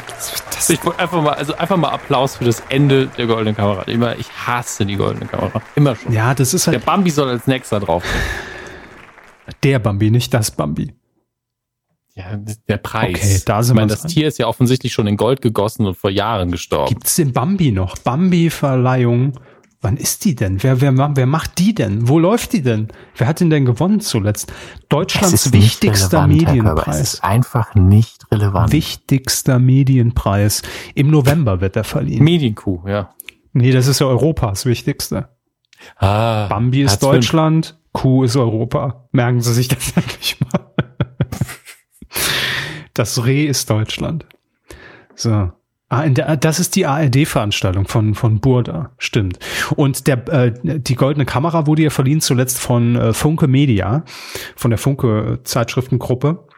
ich 0.72 0.84
wollte 0.84 1.00
einfach 1.00 1.22
mal, 1.22 1.34
also 1.34 1.54
einfach 1.56 1.76
mal 1.76 1.90
Applaus 1.90 2.36
für 2.36 2.44
das 2.44 2.62
Ende 2.68 3.06
der 3.18 3.26
goldenen 3.26 3.56
Kamera. 3.56 3.82
Immer, 3.82 4.16
ich 4.18 4.30
hasse 4.30 4.86
die 4.86 4.96
goldene 4.96 5.26
Kamera. 5.26 5.62
Immer 5.74 5.96
schon. 5.96 6.12
Ja, 6.12 6.34
das 6.34 6.54
ist 6.54 6.66
Der 6.66 6.74
halt 6.74 6.84
Bambi 6.84 7.10
soll 7.10 7.28
als 7.28 7.46
nächster 7.46 7.80
drauf. 7.80 8.04
der 9.62 9.78
Bambi, 9.78 10.10
nicht 10.10 10.32
das 10.32 10.50
Bambi. 10.50 10.94
Ja, 12.16 12.36
der 12.68 12.76
Preis. 12.76 13.16
Okay, 13.16 13.42
da 13.44 13.62
sind 13.64 13.74
ich 13.74 13.80
meine, 13.80 13.90
wir 13.90 13.96
das 13.96 14.06
Tier 14.06 14.28
ist 14.28 14.38
ja 14.38 14.46
offensichtlich 14.46 14.92
schon 14.92 15.08
in 15.08 15.16
Gold 15.16 15.40
gegossen 15.42 15.84
und 15.84 15.96
vor 15.96 16.10
Jahren 16.10 16.52
gestorben. 16.52 16.88
Gibt 16.88 17.06
es 17.06 17.16
den 17.16 17.32
Bambi 17.32 17.72
noch? 17.72 17.98
Bambi-Verleihung. 17.98 19.32
Wann 19.84 19.98
ist 19.98 20.24
die 20.24 20.34
denn? 20.34 20.62
Wer, 20.62 20.80
wer, 20.80 20.96
wer 21.14 21.26
macht 21.26 21.58
die 21.58 21.74
denn? 21.74 22.08
Wo 22.08 22.18
läuft 22.18 22.54
die 22.54 22.62
denn? 22.62 22.88
Wer 23.18 23.26
hat 23.26 23.40
den 23.40 23.50
denn 23.50 23.66
gewonnen 23.66 24.00
zuletzt? 24.00 24.50
Deutschlands 24.88 25.52
wichtigster 25.52 26.26
Medienpreis. 26.26 27.00
Es 27.00 27.14
ist 27.14 27.24
einfach 27.24 27.74
nicht 27.74 28.24
relevant. 28.32 28.72
Wichtigster 28.72 29.58
Medienpreis. 29.58 30.62
Im 30.94 31.10
November 31.10 31.60
wird 31.60 31.76
er 31.76 31.84
verliehen. 31.84 32.24
Medienkuh, 32.24 32.80
ja. 32.88 33.14
Nee, 33.52 33.72
das 33.72 33.86
ist 33.86 34.00
ja 34.00 34.06
Europas 34.06 34.64
wichtigste. 34.64 35.28
Ah, 35.96 36.46
Bambi 36.48 36.82
ist 36.82 37.00
Deutschland, 37.00 37.78
Kuh 37.92 38.24
ist 38.24 38.36
Europa. 38.36 39.06
Merken 39.12 39.42
Sie 39.42 39.52
sich 39.52 39.68
das 39.68 39.92
endlich 39.94 40.38
mal. 40.40 40.72
Das 42.94 43.26
Reh 43.26 43.44
ist 43.44 43.68
Deutschland. 43.68 44.24
So. 45.14 45.52
Ah, 45.94 46.08
das 46.08 46.58
ist 46.58 46.74
die 46.74 46.86
ARD-Veranstaltung 46.86 47.86
von, 47.86 48.14
von 48.14 48.40
Burda, 48.40 48.90
stimmt. 48.98 49.38
Und 49.76 50.08
der, 50.08 50.26
äh, 50.28 50.52
die 50.80 50.96
goldene 50.96 51.24
Kamera 51.24 51.68
wurde 51.68 51.82
ja 51.82 51.90
verliehen 51.90 52.20
zuletzt 52.20 52.58
von 52.58 52.96
äh, 52.96 53.12
Funke 53.12 53.46
Media, 53.46 54.04
von 54.56 54.72
der 54.72 54.78
Funke-Zeitschriftengruppe. 54.78 56.48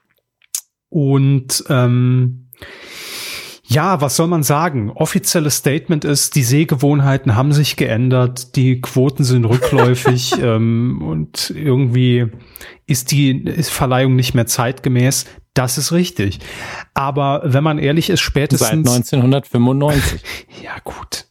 Und 0.89 1.65
ähm, 1.69 2.49
ja, 3.63 4.01
was 4.01 4.17
soll 4.17 4.29
man 4.29 4.43
sagen? 4.43 4.91
Offizielles 4.91 5.57
Statement 5.57 6.07
ist, 6.07 6.35
die 6.35 6.43
Sehgewohnheiten 6.43 7.37
haben 7.37 7.53
sich 7.53 7.77
geändert, 7.77 8.57
die 8.57 8.81
Quoten 8.81 9.23
sind 9.23 9.45
rückläufig 9.45 10.33
ähm, 10.41 11.03
und 11.03 11.51
irgendwie 11.55 12.29
ist 12.87 13.11
die 13.11 13.45
ist 13.45 13.71
Verleihung 13.71 14.17
nicht 14.17 14.33
mehr 14.33 14.47
zeitgemäß. 14.47 15.27
Das 15.57 15.79
ist 15.79 15.91
richtig. 15.91 16.39
Aber 16.93 17.41
wenn 17.45 17.65
man 17.65 17.79
ehrlich 17.79 18.11
ist, 18.11 18.21
spätestens. 18.21 18.69
Seit 18.69 18.79
1995. 18.79 20.21
ja, 20.63 20.73
gut. 20.85 21.25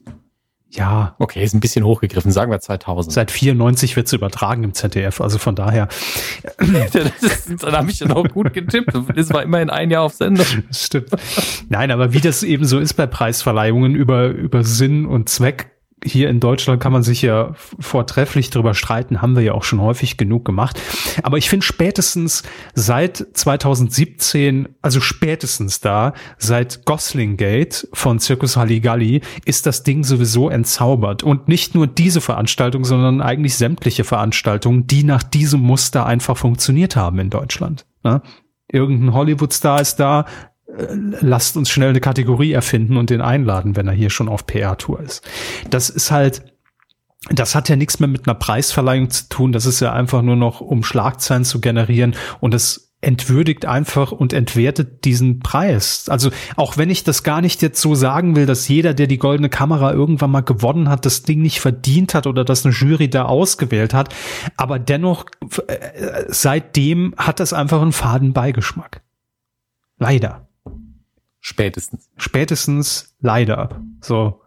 Ja. 0.71 1.15
Okay, 1.19 1.43
ist 1.43 1.53
ein 1.53 1.59
bisschen 1.59 1.85
hochgegriffen, 1.85 2.31
sagen 2.31 2.51
wir 2.51 2.59
2000. 2.59 3.13
Seit 3.13 3.29
94 3.29 3.95
wird 3.95 4.07
es 4.07 4.13
übertragen 4.13 4.63
im 4.63 4.73
ZDF, 4.73 5.21
also 5.21 5.37
von 5.37 5.55
daher. 5.55 5.87
dann 6.57 7.71
habe 7.71 7.91
ich 7.91 7.99
ja 7.99 8.07
noch 8.07 8.27
gut 8.27 8.51
getippt. 8.51 8.93
Es 9.15 9.31
war 9.31 9.43
immerhin 9.43 9.69
ein 9.69 9.91
Jahr 9.91 10.01
auf 10.01 10.13
Sendung. 10.13 10.45
Stimmt. 10.71 11.11
Nein, 11.69 11.91
aber 11.91 12.11
wie 12.13 12.19
das 12.19 12.41
eben 12.41 12.65
so 12.65 12.79
ist 12.79 12.95
bei 12.95 13.05
Preisverleihungen 13.05 13.95
über, 13.95 14.29
über 14.29 14.63
Sinn 14.63 15.05
und 15.05 15.29
Zweck 15.29 15.74
hier 16.05 16.29
in 16.29 16.39
Deutschland 16.39 16.81
kann 16.81 16.93
man 16.93 17.03
sich 17.03 17.21
ja 17.21 17.53
vortrefflich 17.79 18.49
drüber 18.51 18.73
streiten, 18.73 19.21
haben 19.21 19.35
wir 19.35 19.43
ja 19.43 19.53
auch 19.53 19.63
schon 19.63 19.81
häufig 19.81 20.17
genug 20.17 20.45
gemacht. 20.45 20.79
Aber 21.23 21.37
ich 21.37 21.49
finde 21.49 21.65
spätestens 21.65 22.43
seit 22.73 23.25
2017, 23.33 24.69
also 24.81 25.01
spätestens 25.01 25.79
da, 25.79 26.13
seit 26.37 26.85
Gosling 26.85 27.37
Gate 27.37 27.87
von 27.93 28.19
Circus 28.19 28.55
Halligalli, 28.55 29.21
ist 29.45 29.65
das 29.65 29.83
Ding 29.83 30.03
sowieso 30.03 30.49
entzaubert. 30.49 31.23
Und 31.23 31.47
nicht 31.47 31.75
nur 31.75 31.87
diese 31.87 32.21
Veranstaltung, 32.21 32.85
sondern 32.85 33.21
eigentlich 33.21 33.55
sämtliche 33.55 34.03
Veranstaltungen, 34.03 34.87
die 34.87 35.03
nach 35.03 35.23
diesem 35.23 35.61
Muster 35.61 36.05
einfach 36.05 36.37
funktioniert 36.37 36.95
haben 36.95 37.19
in 37.19 37.29
Deutschland. 37.29 37.85
Ne? 38.03 38.21
Irgendein 38.67 39.13
Hollywood-Star 39.13 39.81
ist 39.81 39.97
da, 39.97 40.25
lasst 40.77 41.57
uns 41.57 41.69
schnell 41.69 41.89
eine 41.89 42.01
Kategorie 42.01 42.51
erfinden 42.51 42.97
und 42.97 43.09
den 43.09 43.21
einladen, 43.21 43.75
wenn 43.75 43.87
er 43.87 43.93
hier 43.93 44.09
schon 44.09 44.29
auf 44.29 44.45
PR-Tour 44.45 44.99
ist. 44.99 45.27
Das 45.69 45.89
ist 45.89 46.11
halt, 46.11 46.43
das 47.29 47.55
hat 47.55 47.69
ja 47.69 47.75
nichts 47.75 47.99
mehr 47.99 48.09
mit 48.09 48.27
einer 48.27 48.35
Preisverleihung 48.35 49.09
zu 49.09 49.29
tun. 49.29 49.51
Das 49.51 49.65
ist 49.65 49.79
ja 49.79 49.93
einfach 49.93 50.21
nur 50.21 50.35
noch, 50.35 50.61
um 50.61 50.83
Schlagzeilen 50.83 51.45
zu 51.45 51.61
generieren 51.61 52.15
und 52.39 52.53
es 52.53 52.93
entwürdigt 53.01 53.65
einfach 53.65 54.11
und 54.11 54.33
entwertet 54.33 55.05
diesen 55.05 55.39
Preis. 55.39 56.09
Also 56.09 56.31
auch 56.55 56.77
wenn 56.77 56.89
ich 56.89 57.03
das 57.03 57.21
gar 57.21 57.39
nicht 57.39 57.61
jetzt 57.61 57.79
so 57.79 57.93
sagen 57.93 58.35
will, 58.35 58.47
dass 58.47 58.67
jeder, 58.67 58.95
der 58.95 59.05
die 59.05 59.19
goldene 59.19 59.49
Kamera 59.49 59.93
irgendwann 59.93 60.31
mal 60.31 60.41
gewonnen 60.41 60.89
hat, 60.89 61.05
das 61.05 61.21
Ding 61.21 61.41
nicht 61.41 61.59
verdient 61.59 62.15
hat 62.15 62.25
oder 62.25 62.43
dass 62.43 62.65
eine 62.65 62.73
Jury 62.73 63.07
da 63.07 63.25
ausgewählt 63.25 63.93
hat, 63.93 64.13
aber 64.57 64.79
dennoch 64.79 65.25
äh, 65.67 66.25
seitdem 66.29 67.13
hat 67.15 67.39
das 67.39 67.53
einfach 67.53 67.81
einen 67.81 67.91
faden 67.91 68.33
Beigeschmack. 68.33 69.01
Leider. 69.99 70.47
Spätestens. 71.47 72.09
Spätestens, 72.17 73.15
leider. 73.19 73.79
So. 74.01 74.41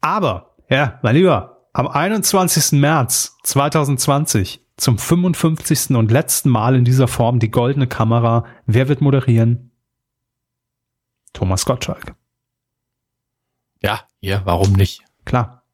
Aber, 0.00 0.54
ja, 0.70 1.00
mein 1.02 1.16
Lieber, 1.16 1.66
am 1.72 1.88
21. 1.88 2.78
März 2.78 3.36
2020 3.42 4.64
zum 4.76 4.96
55. 4.96 5.96
und 5.96 6.12
letzten 6.12 6.50
Mal 6.50 6.76
in 6.76 6.84
dieser 6.84 7.08
Form 7.08 7.40
die 7.40 7.50
goldene 7.50 7.88
Kamera. 7.88 8.44
Wer 8.64 8.86
wird 8.86 9.00
moderieren? 9.00 9.72
Thomas 11.32 11.64
Gottschalk. 11.64 12.14
Ja, 13.82 14.02
ja, 14.20 14.42
warum 14.44 14.74
nicht? 14.74 15.02
Klar. 15.24 15.64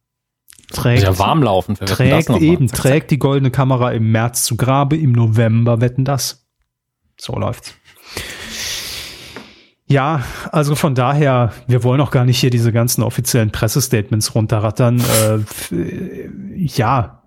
Trägt, 0.71 1.03
ja 1.03 1.19
warm 1.19 1.43
laufen. 1.43 1.75
Trägt 1.75 2.31
eben, 2.31 2.67
trägt 2.67 3.11
die 3.11 3.19
goldene 3.19 3.51
Kamera 3.51 3.91
im 3.91 4.11
März 4.11 4.45
zu 4.45 4.57
Grabe, 4.57 4.97
im 4.97 5.11
November 5.11 5.81
wetten 5.81 6.03
das. 6.03 6.47
So 7.15 7.35
läuft's. 7.35 7.75
Ja, 9.91 10.23
also 10.53 10.75
von 10.75 10.95
daher, 10.95 11.51
wir 11.67 11.83
wollen 11.83 11.99
auch 11.99 12.11
gar 12.11 12.23
nicht 12.23 12.39
hier 12.39 12.49
diese 12.49 12.71
ganzen 12.71 13.03
offiziellen 13.03 13.51
Pressestatements 13.51 14.33
runterrattern. 14.35 15.01
Äh, 15.01 16.29
ja, 16.55 17.23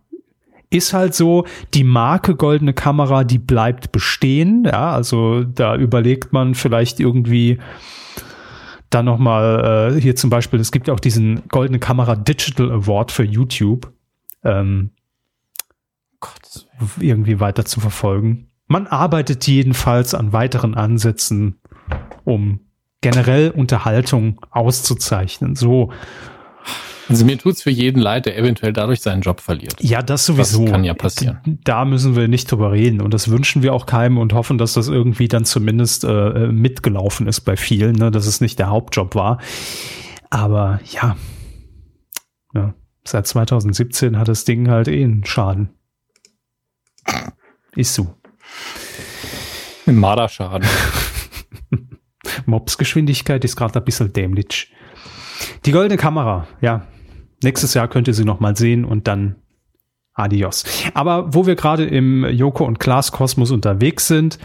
ist 0.71 0.95
halt 0.95 1.15
so, 1.15 1.45
die 1.75 1.85
Marke 1.85 2.37
Goldene 2.37 2.73
Kamera, 2.73 3.25
die 3.25 3.39
bleibt 3.39 3.93
bestehen. 3.93 4.65
Ja, 4.65 4.93
also 4.93 5.45
da 5.45 5.77
überlegt 5.77 6.33
man 6.33 6.55
vielleicht 6.55 7.01
irgendwie 7.01 7.59
dann 8.89 9.05
nochmal, 9.05 9.93
äh, 9.95 10.01
hier 10.01 10.17
zum 10.17 10.31
Beispiel, 10.31 10.59
es 10.59 10.73
gibt 10.73 10.89
ja 10.89 10.95
auch 10.95 11.01
diesen 11.01 11.47
Goldene 11.49 11.79
Kamera 11.79 12.17
Digital 12.17 12.73
Award 12.73 13.13
für 13.13 13.25
YouTube. 13.25 13.93
Ähm, 14.43 14.91
Gott, 16.19 16.67
irgendwie 16.99 17.41
weiter 17.41 17.67
zu 17.67 17.81
verfolgen. 17.81 18.49
Man 18.67 18.87
arbeitet 18.87 19.47
jedenfalls 19.47 20.15
an 20.15 20.33
weiteren 20.33 20.75
Ansätzen, 20.75 21.61
um 22.25 22.61
generell 23.01 23.51
Unterhaltung 23.51 24.41
auszuzeichnen. 24.51 25.55
So. 25.57 25.93
Also 27.09 27.27
mir 27.27 27.37
tut's 27.39 27.63
für 27.63 27.71
jeden 27.71 28.01
leid, 28.01 28.25
der 28.25 28.39
eventuell 28.39 28.73
dadurch 28.73 29.03
seinen 29.03 29.21
Job 29.21 29.43
verliert. 29.43 29.77
Ja, 29.83 30.01
das 30.01 30.25
sowieso. 30.25 30.63
Das 30.63 30.73
kann 30.73 30.85
ja 30.85 30.95
passieren. 30.95 31.61
Da 31.65 31.85
müssen 31.85 32.17
wir 32.17 32.29
nicht 32.29 32.51
drüber 32.51 32.73
reden 32.73 33.03
und 33.03 33.13
das 33.13 33.29
wünschen 33.29 33.63
wir 33.63 33.75
auch 33.75 33.85
keinem 33.85 34.17
und 34.17 34.33
hoffen, 34.33 34.57
dass 34.57 34.73
das 34.73 34.89
irgendwie 34.89 35.29
dann 35.29 35.45
zumindest 35.45 36.05
äh, 36.05 36.49
mitgelaufen 36.49 37.27
ist 37.27 37.43
bei 37.43 37.57
vielen, 37.57 37.97
ne, 37.97 38.11
dass 38.11 38.27
es 38.27 38.41
nicht 38.41 38.59
der 38.59 38.71
Hauptjob 38.71 39.15
war. 39.15 39.39
Aber 40.31 40.81
ja, 40.91 41.17
ja, 42.55 42.75
seit 43.05 43.27
2017 43.27 44.19
hat 44.19 44.29
das 44.29 44.45
Ding 44.45 44.71
halt 44.71 44.89
eh 44.89 45.05
einen 45.05 45.27
Schaden. 45.27 45.69
Ist 47.77 47.95
so. 47.95 48.15
Ein 49.87 49.97
Marderschaden. 49.97 50.67
Mobsgeschwindigkeit 52.47 53.45
ist 53.45 53.57
gerade 53.57 53.79
ein 53.79 53.85
bisschen 53.85 54.13
dämlich. 54.13 54.73
Die 55.65 55.73
goldene 55.73 55.97
Kamera, 55.97 56.47
ja. 56.61 56.87
Nächstes 57.43 57.75
Jahr 57.75 57.89
könnt 57.89 58.09
ihr 58.09 58.15
sie 58.15 58.25
nochmal 58.25 58.57
sehen 58.57 58.85
und 58.85 59.07
dann 59.07 59.37
adios. 60.15 60.65
Aber 60.95 61.35
wo 61.35 61.47
wir 61.47 61.57
gerade 61.57 61.85
im 61.85 62.25
Joko 62.25 62.65
und 62.65 62.79
Klaas 62.79 63.13
Kosmos 63.13 63.51
unterwegs 63.51 64.09
sind, 64.09 64.39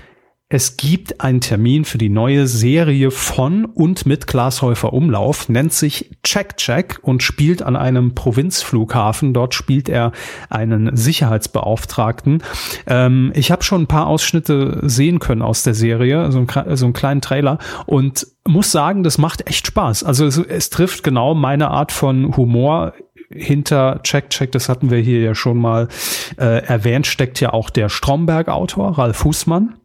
es 0.52 0.78
gibt 0.78 1.22
einen 1.22 1.42
Termin 1.42 1.86
für 1.86 2.00
die 2.00 2.10
neue 2.10 2.48
Serie 2.48 3.12
von 3.12 3.66
und 3.66 4.08
mit 4.08 4.26
Glashäufer 4.26 4.94
Umlauf, 4.94 5.48
nennt 5.48 5.74
sich 5.74 6.10
Check 6.24 6.58
Check 6.58 6.98
und 7.04 7.22
spielt 7.22 7.62
an 7.62 7.76
einem 7.76 8.16
Provinzflughafen. 8.16 9.36
Dort 9.36 9.54
spielt 9.54 9.90
er 9.90 10.12
einen 10.50 10.98
Sicherheitsbeauftragten. 10.98 12.42
Ähm, 12.88 13.32
ich 13.36 13.52
habe 13.52 13.64
schon 13.64 13.84
ein 13.84 13.88
paar 13.88 14.08
Ausschnitte 14.08 14.80
sehen 14.82 15.20
können 15.20 15.44
aus 15.44 15.62
der 15.62 15.76
Serie, 15.76 16.32
so, 16.32 16.40
ein, 16.40 16.76
so 16.76 16.86
einen 16.86 16.94
kleinen 16.94 17.22
Trailer 17.22 17.60
und 17.86 18.26
muss 18.48 18.72
sagen, 18.72 19.04
das 19.04 19.20
macht 19.20 19.48
echt 19.48 19.68
Spaß. 19.68 20.04
Also 20.04 20.26
es, 20.26 20.40
es 20.40 20.72
trifft 20.72 21.04
genau 21.04 21.36
meine 21.36 21.70
Art 21.70 21.92
von 21.92 22.36
Humor 22.36 22.94
hinter 23.30 24.00
Check 24.02 24.32
Check, 24.32 24.52
das 24.52 24.68
hatten 24.68 24.90
wir 24.90 24.98
hier 24.98 25.22
ja 25.22 25.36
schon 25.36 25.60
mal 25.60 25.90
äh, 26.40 26.66
erwähnt, 26.66 27.06
steckt 27.06 27.40
ja 27.40 27.54
auch 27.54 27.70
der 27.70 27.88
Stromberg-Autor, 27.88 28.98
Ralf 28.98 29.18
Fußmann 29.18 29.76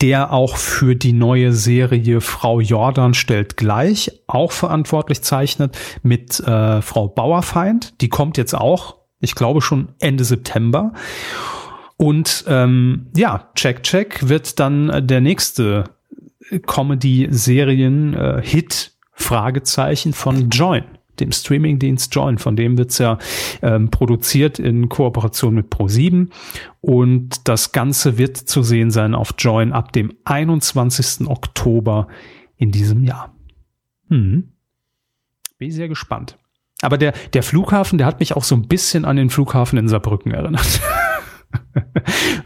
der 0.00 0.32
auch 0.32 0.56
für 0.56 0.96
die 0.96 1.12
neue 1.12 1.52
Serie 1.52 2.20
Frau 2.20 2.60
Jordan 2.60 3.14
stellt 3.14 3.56
gleich 3.56 4.10
auch 4.26 4.50
verantwortlich 4.52 5.22
zeichnet 5.22 5.78
mit 6.02 6.40
äh, 6.40 6.82
Frau 6.82 7.08
Bauerfeind. 7.08 8.00
Die 8.00 8.08
kommt 8.08 8.36
jetzt 8.36 8.54
auch, 8.54 8.96
ich 9.20 9.34
glaube 9.34 9.62
schon 9.62 9.88
Ende 9.98 10.24
September. 10.24 10.92
Und 11.96 12.44
ähm, 12.48 13.08
ja, 13.14 13.50
Check 13.54 13.82
Check 13.82 14.28
wird 14.28 14.58
dann 14.58 15.06
der 15.06 15.20
nächste 15.20 15.84
Comedy-Serien-Hit 16.66 18.92
Fragezeichen 19.12 20.14
von 20.14 20.48
Join 20.48 20.84
dem 21.20 21.32
Streamingdienst 21.32 22.14
Join. 22.14 22.38
Von 22.38 22.56
dem 22.56 22.78
wird's 22.78 22.98
ja 22.98 23.18
ähm, 23.62 23.90
produziert 23.90 24.58
in 24.58 24.88
Kooperation 24.88 25.54
mit 25.54 25.72
Pro7. 25.72 26.28
Und 26.80 27.48
das 27.48 27.72
Ganze 27.72 28.18
wird 28.18 28.36
zu 28.36 28.62
sehen 28.62 28.90
sein 28.90 29.14
auf 29.14 29.34
Join 29.38 29.72
ab 29.72 29.92
dem 29.92 30.12
21. 30.24 31.28
Oktober 31.28 32.08
in 32.56 32.70
diesem 32.70 33.04
Jahr. 33.04 33.34
Hm. 34.08 34.52
Bin 35.58 35.70
sehr 35.70 35.88
gespannt. 35.88 36.36
Aber 36.82 36.96
der, 36.96 37.12
der 37.34 37.42
Flughafen, 37.42 37.98
der 37.98 38.06
hat 38.06 38.20
mich 38.20 38.34
auch 38.36 38.44
so 38.44 38.54
ein 38.54 38.66
bisschen 38.66 39.04
an 39.04 39.16
den 39.16 39.30
Flughafen 39.30 39.78
in 39.78 39.88
Saarbrücken 39.88 40.32
erinnert. 40.32 40.80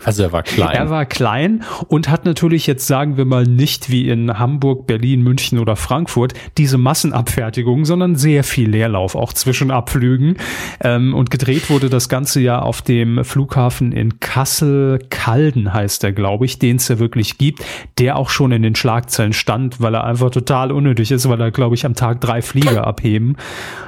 Also 0.04 0.22
er 0.22 0.32
war 0.32 0.42
klein. 0.42 0.76
Er 0.76 0.90
war 0.90 1.06
klein 1.06 1.64
und 1.88 2.08
hat 2.08 2.24
natürlich 2.24 2.66
jetzt, 2.66 2.86
sagen 2.86 3.16
wir 3.16 3.24
mal, 3.24 3.44
nicht 3.44 3.90
wie 3.90 4.08
in 4.08 4.38
Hamburg, 4.38 4.86
Berlin, 4.86 5.22
München 5.22 5.58
oder 5.58 5.76
Frankfurt 5.76 6.34
diese 6.58 6.78
Massenabfertigung, 6.78 7.84
sondern 7.84 8.16
sehr 8.16 8.44
viel 8.44 8.68
Leerlauf, 8.68 9.14
auch 9.14 9.32
zwischen 9.32 9.70
Abflügen. 9.70 10.36
Ähm, 10.80 11.14
und 11.14 11.30
gedreht 11.30 11.70
wurde 11.70 11.88
das 11.88 12.08
Ganze 12.08 12.40
ja 12.40 12.60
auf 12.60 12.82
dem 12.82 13.24
Flughafen 13.24 13.92
in 13.92 14.20
Kassel-Calden, 14.20 15.72
heißt 15.72 16.04
er, 16.04 16.12
glaube 16.12 16.44
ich, 16.44 16.58
den 16.58 16.76
es 16.76 16.88
ja 16.88 16.98
wirklich 16.98 17.38
gibt, 17.38 17.64
der 17.98 18.16
auch 18.16 18.30
schon 18.30 18.52
in 18.52 18.62
den 18.62 18.74
Schlagzeilen 18.74 19.32
stand, 19.32 19.80
weil 19.80 19.94
er 19.94 20.04
einfach 20.04 20.30
total 20.30 20.70
unnötig 20.70 21.10
ist, 21.10 21.28
weil 21.28 21.40
er, 21.40 21.50
glaube 21.50 21.74
ich, 21.74 21.86
am 21.86 21.94
Tag 21.94 22.20
drei 22.20 22.42
Flieger 22.42 22.86
abheben. 22.86 23.36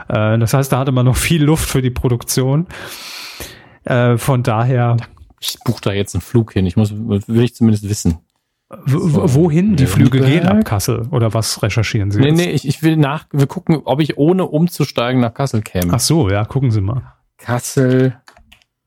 Äh, 0.09 0.39
das 0.39 0.55
heißt, 0.55 0.73
da 0.73 0.79
hatte 0.79 0.93
man 0.93 1.07
noch 1.07 1.17
viel 1.17 1.43
Luft 1.43 1.69
für 1.69 1.83
die 1.83 1.91
Produktion. 1.91 2.67
Äh, 3.87 4.18
von 4.18 4.43
daher. 4.43 4.97
Ich 5.41 5.59
buche 5.64 5.80
da 5.80 5.93
jetzt 5.93 6.14
einen 6.14 6.22
Flug 6.22 6.53
hin. 6.53 6.66
Ich 6.66 6.76
muss, 6.76 6.93
will 6.93 7.45
ich 7.45 7.55
zumindest 7.55 7.89
wissen. 7.89 8.18
wohin 8.68 9.76
die 9.76 9.87
Flüge 9.87 10.20
gehen 10.20 10.47
ab 10.47 10.64
Kassel? 10.64 11.07
Oder 11.11 11.34
was 11.34 11.62
recherchieren 11.62 12.11
Sie? 12.11 12.20
Nee, 12.20 12.28
jetzt? 12.28 12.37
nee, 12.37 12.51
ich, 12.51 12.66
ich 12.66 12.82
will 12.82 12.97
nach, 12.97 13.26
wir 13.32 13.47
gucken, 13.47 13.82
ob 13.84 14.01
ich 14.01 14.18
ohne 14.18 14.45
umzusteigen 14.47 15.20
nach 15.20 15.34
Kassel 15.34 15.62
käme. 15.62 15.93
Ach 15.93 16.01
so, 16.01 16.28
ja, 16.28 16.45
gucken 16.45 16.70
Sie 16.70 16.80
mal. 16.80 17.14
Kassel. 17.39 18.20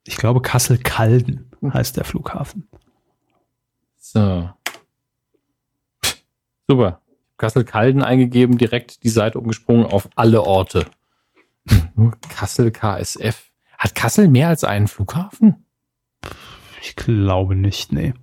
Ich 0.06 0.18
glaube, 0.18 0.42
Kassel-Calden 0.42 1.52
heißt 1.72 1.96
der 1.96 2.04
Flughafen. 2.04 2.68
So. 3.98 4.50
Super. 6.68 7.00
Kassel-Calden 7.38 8.04
eingegeben, 8.04 8.58
direkt 8.58 9.04
die 9.04 9.10
Seite 9.10 9.40
umgesprungen 9.40 9.86
auf 9.86 10.10
alle 10.16 10.42
Orte. 10.44 10.86
Nur 11.96 12.18
Kassel 12.28 12.72
KSF. 12.72 13.49
Hat 13.80 13.96
Kassel 13.96 14.28
mehr 14.28 14.50
als 14.50 14.64
einen 14.64 14.88
Flughafen? 14.88 15.66
Ich 16.82 16.96
glaube 16.96 17.56
nicht, 17.56 17.92
nee. 17.92 18.14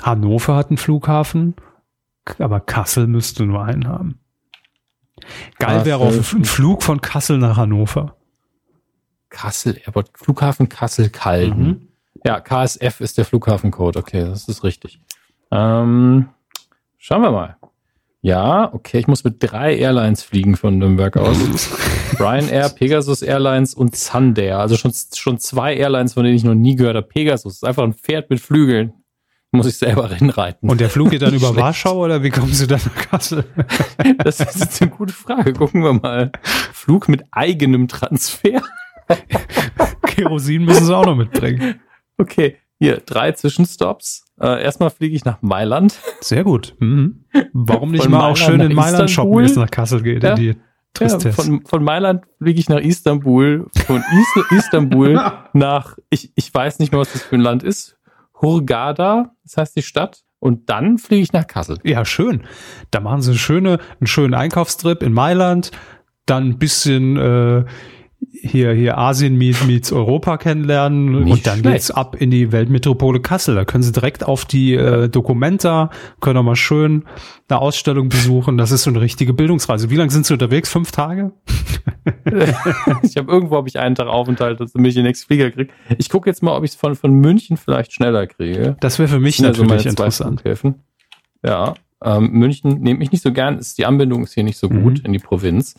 Hannover 0.00 0.56
hat 0.56 0.68
einen 0.68 0.78
Flughafen, 0.78 1.54
aber 2.38 2.60
Kassel 2.60 3.06
müsste 3.06 3.44
nur 3.44 3.64
einen 3.64 3.86
haben. 3.86 4.20
Geil 5.58 5.84
wäre 5.84 5.98
auch 5.98 6.12
ein 6.12 6.22
Flug 6.22 6.82
von 6.82 7.02
Kassel 7.02 7.36
nach 7.36 7.58
Hannover. 7.58 8.16
Kassel 9.28 9.80
Airport, 9.84 10.10
Flughafen 10.14 10.68
Kassel-Calden. 10.68 11.66
Mhm. 11.66 11.88
Ja, 12.24 12.40
KSF 12.40 13.00
ist 13.00 13.18
der 13.18 13.24
Flughafencode. 13.24 13.96
Okay, 13.96 14.24
das 14.24 14.48
ist 14.48 14.64
richtig. 14.64 15.00
Ähm, 15.50 16.28
schauen 16.98 17.22
wir 17.22 17.30
mal. 17.30 17.56
Ja, 18.22 18.72
okay, 18.74 18.98
ich 18.98 19.06
muss 19.06 19.24
mit 19.24 19.36
drei 19.38 19.76
Airlines 19.76 20.22
fliegen 20.22 20.54
von 20.56 20.76
Nürnberg 20.76 21.16
aus. 21.16 21.70
Ryanair, 22.20 22.68
Pegasus 22.68 23.22
Airlines 23.22 23.72
und 23.72 23.96
Sundair. 23.96 24.58
Also 24.58 24.76
schon, 24.76 24.92
schon 25.14 25.38
zwei 25.38 25.74
Airlines, 25.74 26.12
von 26.12 26.24
denen 26.24 26.36
ich 26.36 26.44
noch 26.44 26.54
nie 26.54 26.76
gehört 26.76 26.96
habe. 26.96 27.06
Pegasus 27.06 27.54
ist 27.54 27.64
einfach 27.64 27.82
ein 27.82 27.94
Pferd 27.94 28.28
mit 28.28 28.40
Flügeln. 28.40 28.92
Muss 29.52 29.66
ich 29.66 29.78
selber 29.78 30.10
reinreiten. 30.10 30.68
Und 30.68 30.82
der 30.82 30.90
Flug 30.90 31.10
geht 31.10 31.22
dann 31.22 31.34
über 31.34 31.56
Warschau 31.56 32.04
oder 32.04 32.22
wie 32.22 32.28
kommen 32.28 32.52
Sie 32.52 32.66
dann 32.66 32.80
nach 32.84 33.08
Kassel? 33.08 33.44
das 34.18 34.40
ist 34.40 34.60
jetzt 34.60 34.82
eine 34.82 34.90
gute 34.90 35.14
Frage. 35.14 35.54
Gucken 35.54 35.82
wir 35.82 35.94
mal. 35.94 36.30
Flug 36.74 37.08
mit 37.08 37.24
eigenem 37.30 37.88
Transfer. 37.88 38.62
Kerosin 40.02 40.66
müssen 40.66 40.84
Sie 40.84 40.94
auch 40.94 41.06
noch 41.06 41.16
mitbringen. 41.16 41.80
Okay, 42.18 42.58
hier, 42.80 42.96
drei 43.04 43.32
Zwischenstops. 43.32 44.24
Äh, 44.40 44.62
erstmal 44.62 44.88
fliege 44.88 45.14
ich 45.14 45.26
nach 45.26 45.42
Mailand. 45.42 46.00
Sehr 46.20 46.44
gut. 46.44 46.74
Mhm. 46.80 47.26
Warum 47.52 47.90
nicht 47.90 48.02
Von 48.02 48.10
mal 48.10 48.18
Mailand 48.18 48.32
auch 48.32 48.46
schön 48.46 48.60
in 48.60 48.74
Mailand 48.74 49.10
shoppen, 49.10 49.36
wenn 49.36 49.44
es 49.44 49.54
nach 49.54 49.70
Kassel 49.70 50.02
geht? 50.02 50.24
Ja. 50.24 50.30
In 50.30 50.36
die 50.36 50.56
ja, 50.98 51.18
von, 51.18 51.64
von 51.64 51.84
Mailand 51.84 52.24
fliege 52.38 52.58
ich 52.58 52.68
nach 52.68 52.80
Istanbul, 52.80 53.66
von 53.86 53.98
Is 53.98 54.44
Istanbul 54.58 55.20
nach, 55.52 55.96
ich, 56.10 56.32
ich 56.34 56.52
weiß 56.52 56.78
nicht 56.78 56.90
mehr, 56.90 57.00
was 57.00 57.12
das 57.12 57.22
für 57.22 57.36
ein 57.36 57.40
Land 57.40 57.62
ist, 57.62 57.96
Hurghada, 58.40 59.34
das 59.44 59.56
heißt 59.56 59.76
die 59.76 59.82
Stadt. 59.82 60.22
Und 60.38 60.70
dann 60.70 60.96
fliege 60.96 61.22
ich 61.22 61.32
nach 61.34 61.46
Kassel. 61.46 61.78
Ja, 61.84 62.06
schön. 62.06 62.44
Da 62.90 63.00
machen 63.00 63.20
sie 63.20 63.30
eine 63.30 63.38
schöne, 63.38 63.78
einen 64.00 64.06
schönen 64.06 64.32
Einkaufstrip 64.32 65.02
in 65.02 65.12
Mailand, 65.12 65.70
dann 66.24 66.48
ein 66.48 66.58
bisschen 66.58 67.16
äh, 67.18 67.64
hier, 68.42 68.72
hier 68.72 68.98
Asien 68.98 69.36
meets, 69.36 69.64
meets 69.64 69.92
Europa 69.92 70.36
kennenlernen 70.38 71.24
Nicht 71.24 71.32
und 71.32 71.46
dann 71.46 71.58
schlecht. 71.60 71.74
geht's 71.74 71.90
ab 71.90 72.16
in 72.16 72.30
die 72.30 72.52
Weltmetropole 72.52 73.20
Kassel. 73.20 73.54
Da 73.54 73.64
können 73.64 73.82
Sie 73.82 73.92
direkt 73.92 74.24
auf 74.24 74.44
die 74.44 74.74
äh, 74.74 75.08
Dokumenta, 75.08 75.90
können 76.20 76.38
auch 76.38 76.42
mal 76.42 76.56
schön 76.56 77.04
eine 77.48 77.60
Ausstellung 77.60 78.08
besuchen. 78.08 78.56
Das 78.56 78.70
ist 78.70 78.84
so 78.84 78.90
eine 78.90 79.00
richtige 79.00 79.32
Bildungsreise. 79.32 79.90
Wie 79.90 79.96
lange 79.96 80.10
sind 80.10 80.26
Sie 80.26 80.32
unterwegs? 80.32 80.70
Fünf 80.70 80.92
Tage? 80.92 81.32
ich 83.02 83.16
habe 83.16 83.30
irgendwo 83.30 83.56
habe 83.56 83.68
ich 83.68 83.78
einen 83.78 83.94
Tag 83.94 84.06
Aufenthalt, 84.06 84.60
dass 84.60 84.74
ich 84.74 84.80
mich 84.80 84.94
den 84.94 85.04
nächsten 85.04 85.26
Flieger 85.26 85.50
kriege. 85.50 85.72
Ich 85.98 86.08
gucke 86.08 86.28
jetzt 86.28 86.42
mal, 86.42 86.56
ob 86.56 86.64
ich 86.64 86.70
es 86.70 86.76
von, 86.76 86.94
von 86.94 87.12
München 87.12 87.56
vielleicht 87.56 87.92
schneller 87.92 88.26
kriege. 88.26 88.76
Das 88.80 88.98
wäre 88.98 89.08
für 89.08 89.20
mich 89.20 89.36
das 89.38 89.58
natürlich 89.58 89.82
so 89.82 89.88
interessant. 89.88 90.42
Ja, 91.42 91.74
ähm, 92.02 92.30
München 92.32 92.80
nehme 92.80 93.02
ich 93.02 93.12
nicht 93.12 93.22
so 93.22 93.32
gern. 93.32 93.58
Ist, 93.58 93.78
die 93.78 93.86
Anbindung 93.86 94.22
ist 94.22 94.34
hier 94.34 94.44
nicht 94.44 94.58
so 94.58 94.68
gut 94.68 95.00
mhm. 95.00 95.06
in 95.06 95.12
die 95.12 95.18
Provinz. 95.18 95.74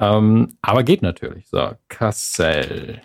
Ähm, 0.00 0.56
aber 0.62 0.82
geht 0.82 1.02
natürlich. 1.02 1.48
So, 1.48 1.72
Kassel. 1.88 3.00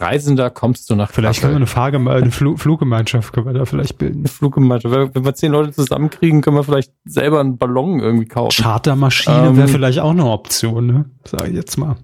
Reisender 0.00 0.50
kommst 0.50 0.88
du 0.90 0.94
nach 0.94 1.10
Vielleicht 1.10 1.40
können 1.40 1.66
wir 1.66 1.82
eine, 1.82 2.10
eine 2.10 2.30
Fl 2.30 2.56
Fluggemeinschaft 2.56 3.32
können 3.32 3.46
wir 3.46 3.52
da 3.52 3.64
vielleicht 3.64 3.98
bilden. 3.98 4.20
Eine 4.20 4.28
Fluggemeinschaft. 4.28 5.14
Wenn 5.14 5.24
wir 5.24 5.34
zehn 5.34 5.50
Leute 5.50 5.72
zusammenkriegen, 5.72 6.40
können 6.40 6.56
wir 6.56 6.62
vielleicht 6.62 6.92
selber 7.04 7.40
einen 7.40 7.58
Ballon 7.58 7.98
irgendwie 7.98 8.26
kaufen. 8.26 8.62
Chartermaschine 8.62 9.48
ähm, 9.48 9.56
wäre 9.56 9.66
vielleicht 9.66 9.98
auch 9.98 10.12
eine 10.12 10.26
Option, 10.26 10.86
ne? 10.86 11.10
Sag 11.24 11.48
ich 11.48 11.54
jetzt 11.54 11.78
mal. 11.78 11.96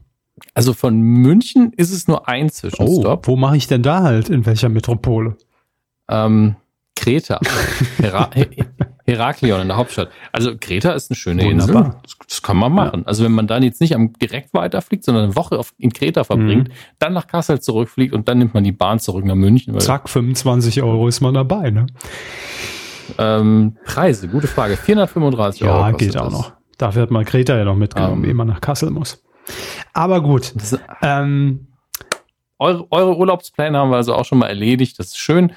Also 0.55 0.72
von 0.72 0.99
München 0.99 1.72
ist 1.76 1.92
es 1.92 2.09
nur 2.09 2.28
ein 2.28 2.51
Zwischenstopp. 2.51 3.28
Oh, 3.28 3.32
wo 3.32 3.36
mache 3.36 3.57
ich 3.57 3.68
denn 3.68 3.82
da 3.82 4.03
halt? 4.03 4.28
In 4.28 4.45
welcher 4.45 4.68
Metropole? 4.68 5.36
Ähm, 6.09 6.57
Kreta. 6.97 7.40
Hera 7.99 8.30
Heraklion 9.07 9.61
in 9.61 9.68
der 9.68 9.76
Hauptstadt. 9.76 10.09
Also 10.32 10.53
Kreta 10.59 10.92
ist 10.92 11.11
eine 11.11 11.16
schöne 11.16 11.45
Wunderbar. 11.45 11.84
Insel. 11.86 12.01
Das, 12.03 12.16
das, 12.26 12.42
kann 12.42 12.57
man 12.57 12.72
machen. 12.72 13.01
Ja. 13.01 13.07
Also 13.07 13.22
wenn 13.24 13.32
man 13.32 13.47
dann 13.47 13.62
jetzt 13.62 13.80
nicht 13.80 13.95
am 13.95 14.14
direkt 14.14 14.55
weiterfliegt, 14.55 15.05
sondern 15.05 15.24
eine 15.24 15.36
Woche 15.36 15.59
auf, 15.59 15.74
in 15.76 15.92
Kreta 15.92 16.24
verbringt, 16.24 16.68
mhm. 16.68 16.72
dann 16.99 17.12
nach 17.12 17.26
Kassel 17.26 17.61
zurückfliegt 17.61 18.14
und 18.14 18.28
dann 18.28 18.38
nimmt 18.38 18.55
man 18.55 18.64
die 18.64 18.72
Bahn 18.72 18.99
zurück 18.99 19.24
nach 19.26 19.34
München. 19.34 19.78
Zack, 19.78 20.09
25 20.09 20.82
Euro 20.82 21.07
ist 21.07 21.20
man 21.20 21.34
dabei, 21.34 21.70
ne? 21.70 21.86
Ähm, 23.18 23.76
Preise, 23.84 24.28
gute 24.28 24.47
Frage. 24.47 24.78
435 24.78 25.61
ja, 25.61 25.66
Euro. 25.68 25.80
Ja, 25.80 25.90
geht 25.92 26.16
auch 26.16 26.24
das. 26.24 26.32
noch. 26.32 26.53
Dafür 26.78 27.03
hat 27.03 27.11
man 27.11 27.26
Kreta 27.26 27.57
ja 27.57 27.64
noch 27.64 27.76
mitgenommen, 27.76 28.22
um, 28.22 28.24
ehe 28.24 28.34
man 28.34 28.49
nach 28.49 28.62
Kassel 28.62 28.90
muss. 28.90 29.22
Aber 29.92 30.22
gut. 30.22 30.55
Das, 30.57 30.78
ähm, 31.03 31.66
eure, 32.59 32.90
eure 32.90 33.16
Urlaubspläne 33.16 33.76
haben 33.76 33.90
wir 33.90 33.97
also 33.97 34.14
auch 34.14 34.24
schon 34.24 34.38
mal 34.38 34.49
erledigt. 34.49 34.99
Das 34.99 35.09
ist 35.09 35.18
schön 35.18 35.53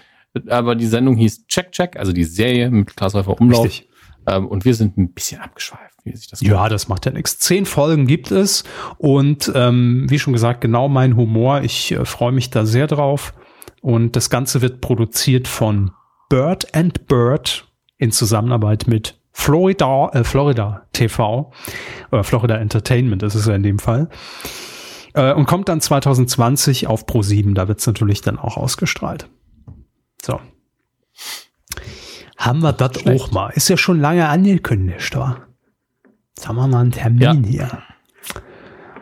aber 0.47 0.75
die 0.75 0.88
Sendung 0.88 1.15
hieß 1.15 1.47
Check 1.47 1.71
Check, 1.71 1.97
also 1.97 2.13
die 2.13 2.23
Serie 2.23 2.69
mit 2.69 2.95
Klaas 2.95 3.13
Häufer 3.13 3.39
Umlauf. 3.39 3.65
Richtig. 3.65 3.89
Ähm, 4.28 4.47
und 4.47 4.65
wir 4.65 4.75
sind 4.75 4.97
ein 4.97 5.13
bisschen 5.13 5.41
abgeschweift, 5.41 5.95
wie 6.03 6.15
sich 6.15 6.28
das 6.28 6.41
Ja, 6.41 6.69
das 6.69 6.88
macht 6.88 7.05
ja 7.05 7.11
nichts. 7.11 7.39
Zehn 7.39 7.65
Folgen 7.65 8.07
gibt 8.07 8.32
es 8.32 8.63
und 8.97 9.51
ähm, 9.55 10.05
wie 10.09 10.19
schon 10.19 10.34
gesagt, 10.34 10.61
genau 10.61 10.89
mein 10.89 11.15
Humor. 11.15 11.61
Ich 11.61 11.91
äh, 11.91 12.05
freue 12.05 12.34
mich 12.34 12.49
da 12.49 12.65
sehr 12.65 12.88
drauf. 12.88 13.34
Und 13.82 14.15
das 14.15 14.30
Ganze 14.30 14.61
wird 14.61 14.82
produziert 14.82 15.47
von 15.47 15.91
Bird 16.30 16.75
and 16.75 17.07
Bird 17.07 17.67
in 17.97 18.11
Zusammenarbeit 18.11 18.88
mit 18.88 19.17
Florida, 19.32 20.09
äh, 20.13 20.23
Florida 20.23 20.88
TV 20.93 21.51
oder 22.11 22.23
Florida 22.23 22.57
Entertainment 22.57 23.23
ist 23.23 23.36
es 23.36 23.45
ja 23.45 23.55
in 23.55 23.63
dem 23.63 23.80
Fall. 23.80 24.09
Äh, 25.13 25.34
und 25.34 25.45
kommt 25.45 25.69
dann 25.69 25.80
2020 25.80 26.88
auf 26.88 27.05
Pro 27.05 27.21
7. 27.21 27.53
Da 27.53 27.67
wird 27.67 27.80
es 27.80 27.88
natürlich 27.88 28.21
dann 28.21 28.39
auch 28.39 28.57
ausgestrahlt. 28.57 29.30
So. 30.22 30.39
Haben 32.38 32.59
wir 32.59 32.74
das 32.74 33.05
auch 33.05 33.32
mal. 33.32 33.49
Ist 33.49 33.70
ja 33.70 33.78
schon 33.78 33.99
lange 33.99 34.28
angekündigt, 34.30 35.15
wa? 35.15 35.47
Jetzt 36.36 36.47
haben 36.47 36.55
wir 36.55 36.68
mal 36.68 36.82
einen 36.82 36.91
Termin 36.91 37.43
ja. 37.43 37.49
hier. 37.49 37.84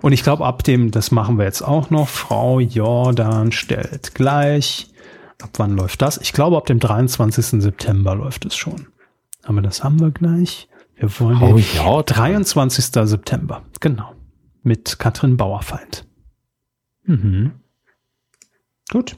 Und 0.01 0.13
ich 0.13 0.23
glaube, 0.23 0.45
ab 0.45 0.63
dem, 0.63 0.91
das 0.91 1.11
machen 1.11 1.37
wir 1.37 1.45
jetzt 1.45 1.61
auch 1.61 1.89
noch, 1.89 2.07
Frau 2.07 2.59
Jordan 2.59 3.51
stellt 3.51 4.13
gleich. 4.15 4.87
Ab 5.41 5.49
wann 5.57 5.75
läuft 5.75 6.01
das? 6.01 6.17
Ich 6.19 6.31
glaube, 6.31 6.57
ab 6.57 6.65
dem 6.67 6.79
23. 6.79 7.61
September 7.61 8.15
läuft 8.15 8.45
es 8.45 8.55
schon. 8.55 8.87
Aber 9.43 9.61
das 9.61 9.83
haben 9.83 9.99
wir 9.99 10.11
gleich. 10.11 10.69
Wir 10.95 11.19
wollen 11.19 11.41
oh, 11.41 11.57
ja, 11.57 12.03
23. 12.03 12.85
September. 12.85 13.63
Genau. 13.81 14.13
Mit 14.63 14.97
Katrin 14.97 15.37
Bauerfeind. 15.37 16.07
Mhm. 17.03 17.51
Gut. 18.91 19.17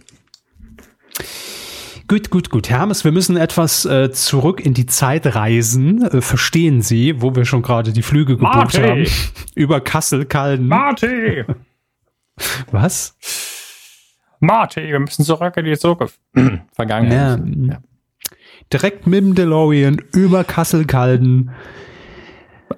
Gut, 2.07 2.29
gut, 2.29 2.49
gut. 2.49 2.69
Hermes, 2.69 3.03
wir 3.03 3.11
müssen 3.11 3.35
etwas 3.35 3.83
äh, 3.85 4.11
zurück 4.11 4.65
in 4.65 4.73
die 4.73 4.85
Zeit 4.85 5.35
reisen. 5.35 6.03
Äh, 6.03 6.21
verstehen 6.21 6.81
Sie, 6.81 7.21
wo 7.21 7.35
wir 7.35 7.43
schon 7.43 7.61
gerade 7.63 7.91
die 7.91 8.01
Flüge 8.01 8.37
gebucht 8.37 8.53
Marty! 8.53 8.81
haben? 8.81 9.05
Über 9.55 9.81
Kassel, 9.81 10.25
Kalden. 10.25 10.67
Marty! 10.67 11.43
Was? 12.71 13.17
Marty, 14.39 14.83
wir 14.83 14.99
müssen 14.99 15.25
zurück 15.25 15.57
in 15.57 15.65
die 15.65 15.77
Zukunft. 15.77 16.17
Vergangenheit. 16.73 17.39
Ja. 17.45 17.73
ja. 17.73 17.79
Direkt 18.71 19.05
mit 19.05 19.21
dem 19.21 19.35
DeLorean 19.35 20.01
über 20.13 20.43
Kassel, 20.43 20.85
Kalden 20.85 21.51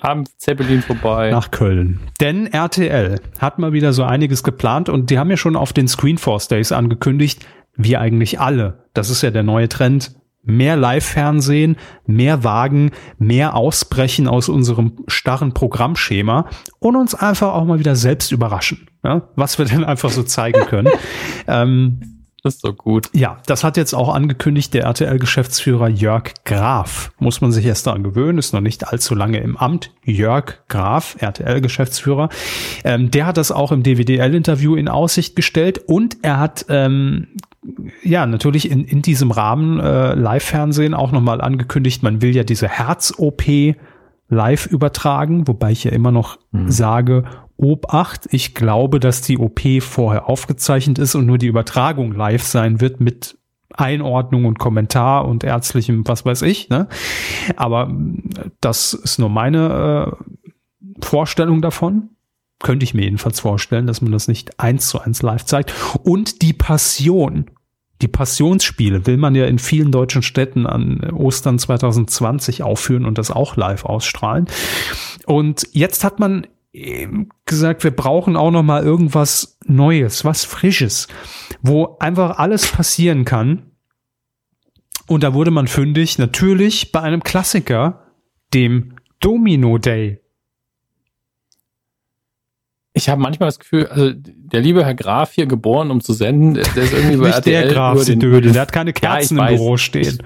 am 0.02 0.26
Zeppelin 0.38 0.82
vorbei. 0.82 1.32
Nach 1.32 1.52
Köln. 1.52 2.00
Denn 2.20 2.48
RTL 2.48 3.20
hat 3.40 3.60
mal 3.60 3.74
wieder 3.74 3.94
so 3.94 4.04
einiges 4.04 4.44
geplant 4.44 4.90
und 4.90 5.10
die 5.10 5.18
haben 5.18 5.30
ja 5.30 5.38
schon 5.38 5.56
auf 5.56 5.74
den 5.74 5.88
Screenforce 5.88 6.48
Days 6.48 6.72
angekündigt, 6.72 7.46
wie 7.80 7.98
eigentlich 7.98 8.40
alle. 8.40 8.84
Das 8.94 9.10
ist 9.10 9.24
ja 9.24 9.32
der 9.32 9.44
neue 9.44 9.70
Trend. 9.70 10.12
Mehr 10.44 10.78
Live-Fernsehen, 10.78 11.76
mehr 12.06 12.44
Wagen, 12.44 12.92
mehr 13.18 13.56
Ausbrechen 13.56 14.28
aus 14.28 14.48
unserem 14.48 15.04
starren 15.08 15.54
Programmschema 15.54 16.50
und 16.80 16.96
uns 16.96 17.14
einfach 17.14 17.54
auch 17.54 17.66
mal 17.66 17.80
wieder 17.80 17.96
selbst 17.96 18.32
überraschen, 18.32 18.90
ja? 19.04 19.30
was 19.36 19.58
wir 19.58 19.66
denn 19.66 19.84
einfach 19.84 20.10
so 20.10 20.24
zeigen 20.24 20.62
können. 20.62 20.90
ähm, 21.48 22.19
das 22.44 22.56
ist 22.56 22.62
so 22.62 22.74
gut. 22.74 23.10
Ja, 23.14 23.38
das 23.46 23.64
hat 23.64 23.78
jetzt 23.78 23.94
auch 23.94 24.14
angekündigt 24.14 24.74
der 24.74 24.84
RTL-Geschäftsführer 24.84 25.90
Jörg 25.90 26.34
Graf. 26.46 27.12
Muss 27.20 27.42
man 27.42 27.52
sich 27.52 27.66
erst 27.66 27.88
daran 27.88 28.04
gewöhnen, 28.04 28.38
ist 28.38 28.54
noch 28.54 28.62
nicht 28.62 28.88
allzu 28.88 29.16
lange 29.16 29.40
im 29.40 29.58
Amt. 29.58 29.92
Jörg 30.04 30.60
Graf, 30.68 31.18
RTL-Geschäftsführer. 31.20 32.30
Ähm, 32.84 33.12
der 33.12 33.26
hat 33.26 33.38
das 33.38 33.52
auch 33.52 33.72
im 33.72 33.84
DWDL-Interview 33.84 34.76
in 34.76 34.88
Aussicht 34.88 35.36
gestellt 35.36 35.80
und 35.88 36.18
er 36.22 36.40
hat 36.40 36.66
ähm, 36.70 37.28
ja 38.04 38.26
natürlich 38.26 38.72
in, 38.72 38.86
in 38.86 39.02
diesem 39.02 39.32
Rahmen 39.32 39.80
äh, 39.80 40.14
Live-Fernsehen 40.14 40.94
auch 40.94 41.12
nochmal 41.12 41.42
angekündigt, 41.42 42.04
man 42.04 42.22
will 42.22 42.36
ja 42.36 42.44
diese 42.44 42.68
Herz-OP 42.68 43.44
live 44.30 44.68
übertragen, 44.68 45.48
wobei 45.48 45.72
ich 45.72 45.84
ja 45.84 45.92
immer 45.92 46.12
noch 46.12 46.38
mhm. 46.52 46.70
sage, 46.70 47.24
Obacht, 47.60 48.28
ich 48.32 48.56
glaube, 48.56 49.02
dass 49.02 49.22
die 49.22 49.38
OP 49.38 49.60
vorher 49.82 50.30
aufgezeichnet 50.30 50.98
ist 50.98 51.16
und 51.16 51.26
nur 51.26 51.38
die 51.38 51.48
Übertragung 51.48 52.14
live 52.14 52.44
sein 52.44 52.80
wird 52.80 53.02
mit 53.02 53.38
Einordnung 53.74 54.46
und 54.46 54.60
Kommentar 54.60 55.28
und 55.28 55.44
ärztlichem, 55.44 56.08
was 56.08 56.26
weiß 56.26 56.42
ich. 56.44 56.70
Ne? 56.70 56.88
Aber 57.58 57.90
äh, 57.90 58.50
das 58.62 58.94
ist 58.94 59.20
nur 59.20 59.30
meine 59.30 60.16
äh, 60.18 61.06
Vorstellung 61.06 61.62
davon. 61.62 62.12
Könnte 62.62 62.84
ich 62.86 62.94
mir 62.94 63.04
jedenfalls 63.04 63.40
vorstellen, 63.40 63.88
dass 63.88 64.02
man 64.02 64.12
das 64.12 64.28
nicht 64.28 64.60
eins 64.60 64.88
zu 64.88 65.00
eins 65.00 65.22
live 65.22 65.46
zeigt. 65.46 65.74
Und 66.04 66.42
die 66.42 66.54
Passion, 66.54 67.52
die 68.02 68.08
Passionsspiele 68.08 69.06
will 69.06 69.18
man 69.18 69.36
ja 69.36 69.46
in 69.46 69.60
vielen 69.60 69.92
deutschen 69.92 70.24
Städten 70.24 70.66
an 70.66 71.12
Ostern 71.12 71.60
2020 71.60 72.64
aufführen 72.64 73.06
und 73.06 73.18
das 73.18 73.32
auch 73.32 73.56
live 73.56 73.86
ausstrahlen. 73.86 74.48
Und 75.26 75.68
jetzt 75.72 76.04
hat 76.04 76.20
man 76.20 76.48
gesagt, 77.46 77.84
wir 77.84 77.92
brauchen 77.92 78.36
auch 78.36 78.52
noch 78.52 78.64
mal 78.64 78.84
irgendwas 78.84 79.58
Neues, 79.66 80.24
was 80.24 80.46
Frisches, 80.46 81.08
wo 81.62 81.98
einfach 82.00 82.38
alles 82.38 82.72
passieren 82.72 83.26
kann. 83.26 83.72
Und 85.08 85.24
da 85.24 85.34
wurde 85.34 85.52
man 85.52 85.68
fündig, 85.68 86.20
natürlich 86.20 86.92
bei 86.92 87.02
einem 87.02 87.24
Klassiker, 87.24 88.14
dem 88.54 88.96
Domino 89.20 89.80
Day. 89.80 90.22
Ich 92.94 93.08
habe 93.08 93.22
manchmal 93.22 93.48
das 93.48 93.60
Gefühl, 93.60 93.88
also 93.88 94.12
der 94.16 94.62
liebe 94.62 94.84
Herr 94.84 94.96
Graf 94.96 95.32
hier 95.32 95.46
geboren, 95.46 95.92
um 95.92 96.02
zu 96.02 96.12
senden, 96.14 96.56
der 96.56 96.64
ist 96.64 96.94
irgendwie 96.94 97.18
bei 97.18 97.28
Nicht 97.28 97.36
RTL 97.36 97.64
der 97.64 97.74
Graf, 97.74 98.04
den, 98.04 98.20
Dödel, 98.20 98.52
der 98.52 98.64
hat 98.64 98.72
keine 98.72 98.94
Kerzen 98.94 99.38
ja, 99.38 99.48
im 99.48 99.56
Büro 99.56 99.78
stehen. 99.78 100.24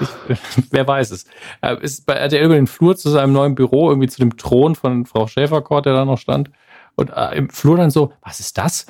Ich, 0.00 0.08
ich, 0.28 0.38
wer 0.70 0.86
weiß 0.86 1.10
es. 1.10 1.26
Er 1.60 1.80
ist 1.82 2.06
bei 2.06 2.14
RTL 2.14 2.44
über 2.44 2.54
den 2.54 2.68
Flur 2.68 2.96
zu 2.96 3.10
seinem 3.10 3.32
neuen 3.32 3.56
Büro, 3.56 3.90
irgendwie 3.90 4.08
zu 4.08 4.20
dem 4.20 4.36
Thron 4.36 4.76
von 4.76 5.06
Frau 5.06 5.26
Schäferkort, 5.26 5.86
der 5.86 5.94
da 5.94 6.04
noch 6.04 6.18
stand. 6.18 6.50
Und 6.94 7.10
äh, 7.10 7.36
im 7.36 7.50
Flur 7.50 7.76
dann 7.76 7.90
so, 7.90 8.12
was 8.22 8.38
ist 8.38 8.58
das? 8.58 8.86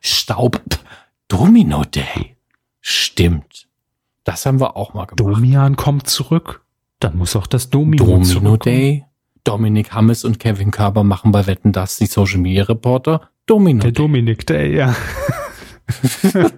Staub. 0.00 0.60
Domino 1.26 1.84
Day. 1.84 2.36
Stimmt. 2.80 3.66
Das 4.24 4.46
haben 4.46 4.60
wir 4.60 4.76
auch 4.76 4.94
mal 4.94 5.06
gemacht. 5.06 5.20
Domian 5.20 5.76
kommt 5.76 6.08
zurück. 6.08 6.64
Dann 7.00 7.16
muss 7.16 7.34
auch 7.34 7.46
das 7.46 7.70
Domino, 7.70 8.04
Domino 8.04 8.56
Day. 8.56 9.04
Dominik 9.44 9.92
Hammes 9.92 10.24
und 10.24 10.38
Kevin 10.38 10.70
Körber 10.70 11.04
machen 11.04 11.32
bei 11.32 11.46
Wetten 11.46 11.72
das 11.72 11.96
die 11.96 12.06
Social 12.06 12.38
Media 12.38 12.64
Reporter. 12.64 13.30
Domino. 13.46 13.80
Der 13.80 13.92
Dominik 13.92 14.46
Day, 14.46 14.76
ja. 14.76 14.94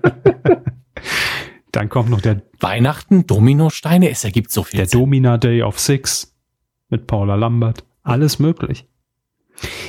Dann 1.72 1.88
kommt 1.88 2.10
noch 2.10 2.20
der 2.20 2.42
Weihnachten, 2.60 3.26
Dominosteine, 3.26 4.10
es 4.10 4.24
ergibt 4.24 4.52
so 4.52 4.62
viel. 4.62 4.78
Der 4.78 4.86
Sinn. 4.86 5.00
Domina 5.00 5.38
Day 5.38 5.62
of 5.62 5.78
Six 5.80 6.36
mit 6.90 7.06
Paula 7.06 7.34
Lambert. 7.34 7.84
Alles 8.02 8.38
möglich. 8.38 8.86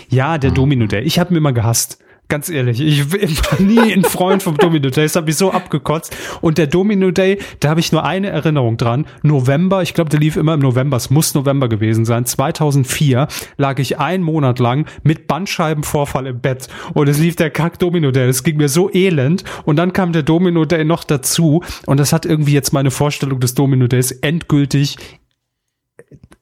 Ja, 0.09 0.37
der 0.37 0.51
hm. 0.51 0.55
Domino 0.55 0.85
Day. 0.87 1.01
Ich 1.03 1.19
habe 1.19 1.33
ihn 1.33 1.37
immer 1.37 1.53
gehasst. 1.53 2.02
Ganz 2.29 2.49
ehrlich, 2.49 2.79
ich 2.79 3.11
war 3.11 3.61
nie 3.61 3.93
ein 3.93 4.03
Freund 4.03 4.41
vom 4.41 4.57
Domino 4.57 4.89
Day. 4.89 5.03
Das 5.03 5.15
hat 5.15 5.25
mich 5.25 5.35
so 5.35 5.51
abgekotzt. 5.51 6.15
Und 6.41 6.57
der 6.57 6.67
Domino 6.67 7.11
Day, 7.11 7.37
da 7.59 7.69
habe 7.69 7.79
ich 7.79 7.91
nur 7.91 8.05
eine 8.05 8.29
Erinnerung 8.29 8.77
dran. 8.77 9.05
November, 9.21 9.83
ich 9.83 9.93
glaube, 9.93 10.09
der 10.09 10.19
lief 10.19 10.35
immer 10.35 10.55
im 10.55 10.61
November. 10.61 10.97
Es 10.97 11.09
muss 11.09 11.35
November 11.35 11.69
gewesen 11.69 12.05
sein. 12.05 12.25
2004 12.25 13.27
lag 13.57 13.77
ich 13.77 13.99
einen 13.99 14.23
Monat 14.23 14.59
lang 14.59 14.87
mit 15.03 15.27
Bandscheibenvorfall 15.27 16.25
im 16.25 16.39
Bett. 16.39 16.69
Und 16.93 17.07
es 17.07 17.19
lief 17.19 17.35
der 17.35 17.51
Kack 17.51 17.77
Domino 17.77 18.09
Day. 18.09 18.25
Das 18.25 18.43
ging 18.43 18.57
mir 18.57 18.69
so 18.69 18.89
elend. 18.91 19.43
Und 19.65 19.75
dann 19.75 19.93
kam 19.93 20.11
der 20.11 20.23
Domino 20.23 20.65
Day 20.65 20.85
noch 20.85 21.03
dazu. 21.03 21.61
Und 21.85 21.99
das 21.99 22.13
hat 22.13 22.25
irgendwie 22.25 22.53
jetzt 22.53 22.73
meine 22.73 22.89
Vorstellung 22.89 23.41
des 23.41 23.53
Domino 23.53 23.87
Days 23.87 24.11
endgültig 24.11 24.97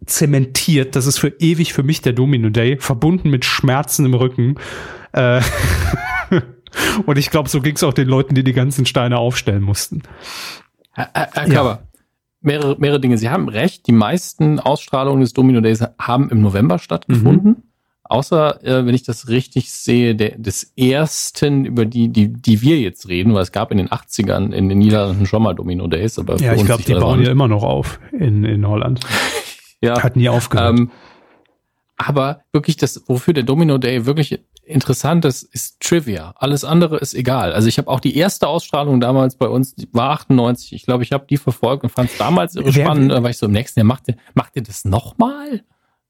zementiert. 0.05 0.95
Das 0.95 1.05
ist 1.05 1.19
für 1.19 1.29
ewig 1.39 1.73
für 1.73 1.83
mich 1.83 2.01
der 2.01 2.13
Domino 2.13 2.49
Day, 2.49 2.77
verbunden 2.77 3.29
mit 3.29 3.45
Schmerzen 3.45 4.05
im 4.05 4.13
Rücken. 4.13 4.55
Äh, 5.13 5.41
und 7.05 7.17
ich 7.17 7.29
glaube, 7.29 7.49
so 7.49 7.61
ging 7.61 7.75
es 7.75 7.83
auch 7.83 7.93
den 7.93 8.07
Leuten, 8.07 8.35
die 8.35 8.43
die 8.43 8.53
ganzen 8.53 8.85
Steine 8.85 9.17
aufstellen 9.17 9.63
mussten. 9.63 10.03
Herr, 10.93 11.09
Herr 11.13 11.47
ja. 11.47 11.79
mehrere, 12.41 12.75
mehrere 12.79 12.99
Dinge. 12.99 13.17
Sie 13.17 13.29
haben 13.29 13.47
recht, 13.47 13.87
die 13.87 13.93
meisten 13.93 14.59
Ausstrahlungen 14.59 15.21
des 15.21 15.33
Domino 15.33 15.61
Days 15.61 15.83
haben 15.99 16.29
im 16.29 16.41
November 16.41 16.79
stattgefunden. 16.79 17.51
Mhm. 17.51 17.63
Außer, 18.03 18.61
äh, 18.65 18.85
wenn 18.85 18.93
ich 18.93 19.03
das 19.03 19.29
richtig 19.29 19.71
sehe, 19.71 20.15
der, 20.15 20.37
des 20.37 20.73
ersten, 20.75 21.63
über 21.63 21.85
die, 21.85 22.09
die, 22.09 22.33
die 22.33 22.61
wir 22.61 22.77
jetzt 22.77 23.07
reden, 23.07 23.33
weil 23.33 23.43
es 23.43 23.53
gab 23.53 23.71
in 23.71 23.77
den 23.77 23.87
80ern 23.87 24.51
in 24.51 24.67
den 24.67 24.79
Niederlanden 24.79 25.25
schon 25.25 25.41
mal 25.41 25.53
Domino 25.53 25.87
Days. 25.87 26.19
Aber 26.19 26.35
ja, 26.35 26.53
ich 26.53 26.65
glaube, 26.65 26.83
die 26.83 26.93
bauen 26.93 27.23
ja 27.23 27.31
immer 27.31 27.47
noch 27.47 27.63
auf 27.63 28.01
in, 28.11 28.43
in 28.43 28.67
Holland. 28.67 28.99
ja. 29.81 30.01
Hat 30.01 30.15
nie 30.15 30.29
aufgehört. 30.29 30.79
Ähm, 30.79 30.91
aber 31.97 32.41
wirklich 32.51 32.77
das, 32.77 33.03
wofür 33.07 33.33
der 33.33 33.43
Domino 33.43 33.77
Day 33.77 34.05
wirklich 34.05 34.39
interessant 34.63 35.25
ist, 35.25 35.43
ist 35.43 35.79
Trivia. 35.81 36.33
Alles 36.37 36.63
andere 36.63 36.97
ist 36.97 37.13
egal. 37.13 37.53
Also 37.53 37.67
ich 37.67 37.77
habe 37.77 37.89
auch 37.89 37.99
die 37.99 38.15
erste 38.15 38.47
Ausstrahlung 38.47 38.99
damals 38.99 39.35
bei 39.35 39.47
uns, 39.47 39.75
die 39.75 39.87
war 39.91 40.11
98. 40.11 40.73
Ich 40.73 40.85
glaube, 40.85 41.03
ich 41.03 41.11
habe 41.11 41.25
die 41.29 41.37
verfolgt 41.37 41.83
und 41.83 41.89
fand 41.89 42.09
es 42.09 42.17
damals 42.17 42.55
irre 42.55 42.71
spannend. 42.71 43.11
Da 43.11 43.21
war 43.21 43.29
ich 43.29 43.37
so 43.37 43.47
im 43.47 43.51
nächsten 43.51 43.79
Jahr, 43.79 43.85
macht 43.85 44.07
ihr, 44.07 44.15
macht 44.33 44.55
ihr 44.55 44.63
das 44.63 44.85
nochmal? 44.85 45.63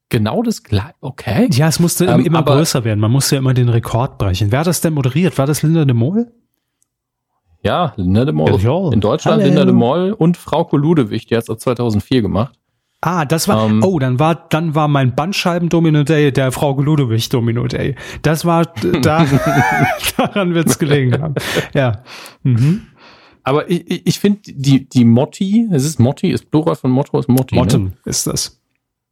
Genau 0.08 0.42
das 0.42 0.62
gleiche, 0.62 0.94
okay. 1.00 1.48
Ja, 1.52 1.68
es 1.68 1.80
musste 1.80 2.04
ähm, 2.04 2.24
immer 2.24 2.42
größer 2.42 2.84
werden. 2.84 3.00
Man 3.00 3.10
musste 3.10 3.36
ja 3.36 3.38
immer 3.40 3.54
den 3.54 3.70
Rekord 3.70 4.18
brechen. 4.18 4.52
Wer 4.52 4.60
hat 4.60 4.66
das 4.66 4.82
denn 4.82 4.92
moderiert? 4.92 5.38
War 5.38 5.46
das 5.46 5.62
Linda 5.62 5.84
de 5.84 5.94
Mol? 5.94 6.30
Ja, 7.62 7.94
Linda 7.96 8.24
de 8.24 8.34
Mol. 8.34 8.50
In 8.92 9.00
Deutschland 9.00 9.40
Hallo. 9.40 9.46
Linda 9.46 9.64
de 9.64 9.72
Mol 9.72 10.12
und 10.12 10.36
Frau 10.36 10.68
Ludewig, 10.72 11.26
die 11.26 11.36
hat 11.36 11.48
es 11.48 11.58
2004 11.58 12.20
gemacht. 12.22 12.58
Ah, 13.04 13.24
das 13.24 13.48
war, 13.48 13.64
um, 13.64 13.72
ähm. 13.72 13.82
oh, 13.82 13.98
dann 13.98 14.20
war, 14.20 14.46
dann 14.48 14.76
war 14.76 14.86
mein 14.86 15.16
Bandscheiben-Domino 15.16 16.04
Day 16.04 16.32
der 16.32 16.52
Frau 16.52 16.80
Ludewig 16.80 17.28
Domino 17.28 17.66
Day. 17.66 17.96
Das 18.22 18.44
war, 18.44 18.64
da, 19.02 19.26
daran 20.16 20.54
wird's 20.54 20.78
gelegen 20.78 21.20
haben. 21.20 21.34
Ja. 21.74 22.04
Mhm. 22.44 22.86
Aber 23.42 23.68
ich, 23.68 24.06
ich 24.06 24.20
finde 24.20 24.40
die, 24.46 24.88
die 24.88 25.04
Motti, 25.04 25.68
es 25.72 25.84
ist 25.84 25.98
Motti, 25.98 26.30
ist 26.30 26.52
Plural 26.52 26.76
von 26.76 26.92
Motto, 26.92 27.18
ist 27.18 27.28
Motti. 27.28 27.56
Ne? 27.56 27.60
Motten 27.60 27.84
ne? 27.84 27.92
ist 28.04 28.28
das. 28.28 28.62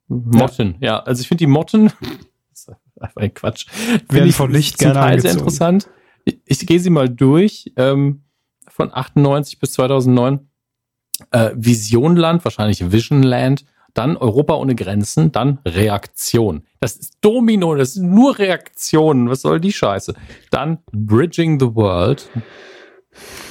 Motten, 0.06 0.76
ja. 0.78 0.86
ja. 0.86 0.98
Also 1.00 1.22
ich 1.22 1.28
finde 1.28 1.42
die 1.42 1.48
Motten, 1.48 1.90
das 2.50 2.68
ist 2.68 2.70
einfach 3.00 3.22
ein 3.22 3.34
Quatsch. 3.34 3.66
Werden 4.08 4.28
ich 4.28 4.36
von 4.36 4.52
Licht 4.52 4.78
gerne 4.78 4.94
Teil 4.94 5.20
sehr 5.20 5.32
interessant. 5.32 5.90
Ich, 6.24 6.38
ich 6.44 6.64
gehe 6.64 6.78
sie 6.78 6.90
mal 6.90 7.08
durch, 7.08 7.72
ähm, 7.74 8.22
von 8.68 8.94
98 8.94 9.58
bis 9.58 9.72
2009. 9.72 10.46
Äh, 11.32 11.50
Visionland, 11.56 12.44
wahrscheinlich 12.44 12.92
Visionland 12.92 13.64
dann 13.94 14.16
Europa 14.16 14.54
ohne 14.54 14.74
Grenzen, 14.74 15.32
dann 15.32 15.58
Reaktion. 15.66 16.62
Das 16.80 16.96
ist 16.96 17.14
Domino, 17.20 17.74
das 17.74 17.90
ist 17.96 18.02
nur 18.02 18.38
Reaktionen. 18.38 19.28
Was 19.28 19.42
soll 19.42 19.60
die 19.60 19.72
Scheiße? 19.72 20.14
Dann 20.50 20.78
Bridging 20.92 21.60
the 21.60 21.74
World. 21.74 22.28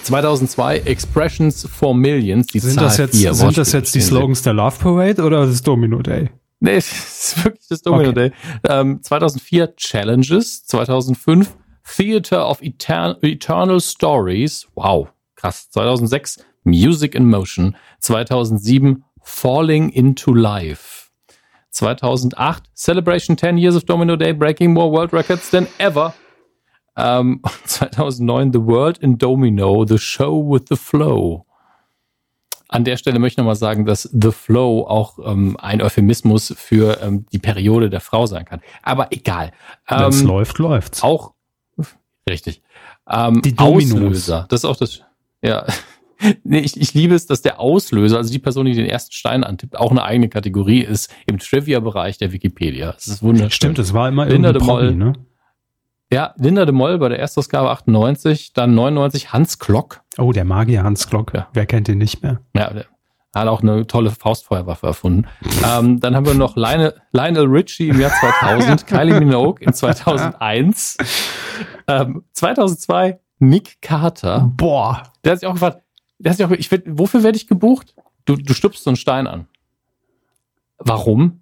2002 0.03 0.79
Expressions 0.79 1.67
for 1.67 1.93
Millions. 1.93 2.47
Die 2.47 2.59
sind 2.59 2.75
Zahl 2.75 2.85
das 2.85 2.97
jetzt, 2.97 3.17
vier, 3.17 3.33
sind 3.33 3.57
das 3.57 3.71
jetzt 3.71 3.93
die 3.93 4.01
Slogans 4.01 4.41
der 4.41 4.53
Love 4.53 4.77
Parade 4.79 5.23
oder 5.23 5.45
das 5.45 5.61
Domino 5.61 6.01
Day? 6.01 6.29
Nee, 6.59 6.71
es 6.77 7.35
ist 7.35 7.43
wirklich 7.43 7.67
das 7.67 7.81
Domino 7.81 8.09
okay. 8.09 8.29
Day. 8.29 8.31
Ähm, 8.67 9.01
2004 9.01 9.75
Challenges. 9.75 10.65
2005 10.65 11.55
Theater 11.95 12.47
of 12.47 12.61
Etern 12.61 13.15
Eternal 13.21 13.79
Stories. 13.81 14.67
Wow, 14.75 15.09
krass. 15.35 15.69
2006 15.71 16.43
Music 16.63 17.15
in 17.15 17.25
Motion. 17.25 17.75
2007 17.99 19.03
Falling 19.29 19.89
into 19.93 20.33
Life. 20.33 21.09
2008 21.71 22.63
Celebration 22.73 23.37
10 23.37 23.57
Years 23.57 23.75
of 23.75 23.85
Domino 23.85 24.15
Day, 24.15 24.33
breaking 24.33 24.73
more 24.73 24.91
world 24.91 25.13
records 25.13 25.49
than 25.51 25.67
ever. 25.77 26.13
Ähm, 26.97 27.41
2009 27.65 28.51
The 28.51 28.59
World 28.59 28.97
in 28.97 29.17
Domino, 29.17 29.85
The 29.85 29.97
Show 29.97 30.41
with 30.41 30.63
the 30.67 30.75
Flow. 30.75 31.45
An 32.67 32.83
der 32.83 32.97
Stelle 32.97 33.17
möchte 33.19 33.35
ich 33.35 33.37
nochmal 33.37 33.55
sagen, 33.55 33.85
dass 33.85 34.03
The 34.03 34.31
Flow 34.31 34.85
auch 34.87 35.17
ähm, 35.23 35.55
ein 35.59 35.81
Euphemismus 35.81 36.53
für 36.57 37.01
ähm, 37.01 37.25
die 37.31 37.39
Periode 37.39 37.89
der 37.89 38.01
Frau 38.01 38.25
sein 38.25 38.45
kann. 38.45 38.61
Aber 38.83 39.11
egal. 39.11 39.51
Ähm, 39.87 39.99
Wenn 39.99 40.09
es 40.09 40.23
läuft, 40.23 40.57
läuft's. 40.59 41.01
Auch 41.01 41.33
richtig. 42.29 42.61
Ähm, 43.09 43.41
die 43.43 43.55
Dominos. 43.55 43.93
Auslöser. 43.93 44.45
Das 44.49 44.61
ist 44.61 44.65
auch 44.65 44.75
das. 44.75 45.01
Ja. 45.41 45.65
Nee, 46.43 46.59
ich, 46.59 46.79
ich 46.79 46.93
liebe 46.93 47.15
es, 47.15 47.25
dass 47.25 47.41
der 47.41 47.59
Auslöser, 47.59 48.17
also 48.17 48.31
die 48.31 48.39
Person, 48.39 48.65
die 48.65 48.73
den 48.73 48.85
ersten 48.85 49.11
Stein 49.11 49.43
antippt, 49.43 49.77
auch 49.77 49.91
eine 49.91 50.03
eigene 50.03 50.29
Kategorie 50.29 50.81
ist 50.81 51.13
im 51.25 51.39
Trivia-Bereich 51.39 52.17
der 52.17 52.31
Wikipedia. 52.31 52.91
Das 52.93 53.07
ist 53.07 53.23
wunderschön. 53.23 53.51
Stimmt, 53.51 53.79
es 53.79 53.93
war 53.93 54.07
immer 54.07 54.25
Linda 54.25 54.53
de 54.53 54.63
Moll, 54.63 54.95
ne? 54.95 55.13
Ja, 56.11 56.33
Linda 56.37 56.65
de 56.65 56.73
Moll 56.73 56.97
bei 56.97 57.09
der 57.09 57.19
Erstausgabe 57.19 57.69
98, 57.69 58.53
dann 58.53 58.73
99 58.73 59.31
Hans 59.31 59.59
Klock. 59.59 60.01
Oh, 60.17 60.31
der 60.31 60.43
Magier 60.43 60.83
Hans 60.83 61.07
Klock. 61.07 61.33
Ja. 61.35 61.47
Wer 61.53 61.67
kennt 61.67 61.87
ihn 61.87 61.99
nicht 61.99 62.23
mehr? 62.23 62.41
Ja, 62.55 62.73
der 62.73 62.85
hat 63.35 63.47
auch 63.47 63.61
eine 63.61 63.85
tolle 63.85 64.11
Faustfeuerwaffe 64.11 64.87
erfunden. 64.87 65.27
ähm, 65.65 65.99
dann 65.99 66.15
haben 66.15 66.25
wir 66.25 66.33
noch 66.33 66.55
Lionel, 66.55 66.95
Lionel 67.11 67.45
Richie 67.45 67.89
im 67.89 67.99
Jahr 67.99 68.11
2000, 68.11 68.87
Kylie 68.87 69.19
Minogue 69.19 69.63
in 69.63 69.73
2001, 69.73 70.97
ähm, 71.87 72.23
2002 72.33 73.19
Nick 73.39 73.81
Carter. 73.81 74.51
Boah. 74.57 75.03
Der 75.23 75.33
hat 75.33 75.39
sich 75.39 75.47
auch 75.47 75.53
gefragt, 75.53 75.81
hat 76.27 76.37
sich 76.37 76.45
auch, 76.45 76.51
ich 76.51 76.69
werd, 76.71 76.83
wofür 76.85 77.23
werde 77.23 77.37
ich 77.37 77.47
gebucht? 77.47 77.95
Du, 78.25 78.35
du 78.35 78.53
stupst 78.53 78.83
so 78.83 78.89
einen 78.89 78.97
Stein 78.97 79.27
an. 79.27 79.47
Warum? 80.77 81.41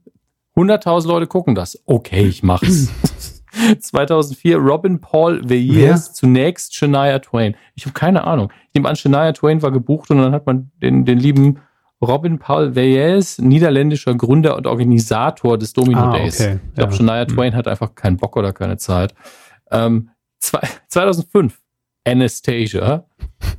100.000 0.55 1.07
Leute 1.07 1.27
gucken 1.27 1.55
das. 1.55 1.81
Okay, 1.85 2.25
ich 2.25 2.43
mach's. 2.43 2.89
2004 3.79 4.57
Robin 4.57 4.99
Paul 5.01 5.41
Villiers, 5.47 6.13
zunächst 6.13 6.75
Shania 6.75 7.19
Twain. 7.19 7.55
Ich 7.75 7.85
habe 7.85 7.93
keine 7.93 8.23
Ahnung. 8.23 8.51
Ich 8.67 8.75
nehme 8.75 8.89
an, 8.89 8.95
Shania 8.95 9.31
Twain 9.33 9.61
war 9.61 9.71
gebucht 9.71 10.11
und 10.11 10.17
dann 10.19 10.33
hat 10.33 10.45
man 10.45 10.71
den, 10.81 11.05
den 11.05 11.17
lieben 11.17 11.59
Robin 12.01 12.37
Paul 12.37 12.75
Villiers, 12.75 13.39
niederländischer 13.39 14.13
Gründer 14.13 14.55
und 14.55 14.67
Organisator 14.67 15.57
des 15.57 15.73
Domino 15.73 15.99
ah, 15.99 16.17
Days. 16.17 16.39
Okay. 16.39 16.59
Ich 16.69 16.75
glaube, 16.75 16.91
ja. 16.91 16.97
Shania 16.97 17.21
hm. 17.21 17.27
Twain 17.27 17.55
hat 17.55 17.67
einfach 17.67 17.95
keinen 17.95 18.17
Bock 18.17 18.35
oder 18.37 18.53
keine 18.53 18.77
Zeit. 18.77 19.15
Ähm, 19.71 20.09
zwei, 20.39 20.61
2005 20.87 21.59
Anastasia, 22.07 23.05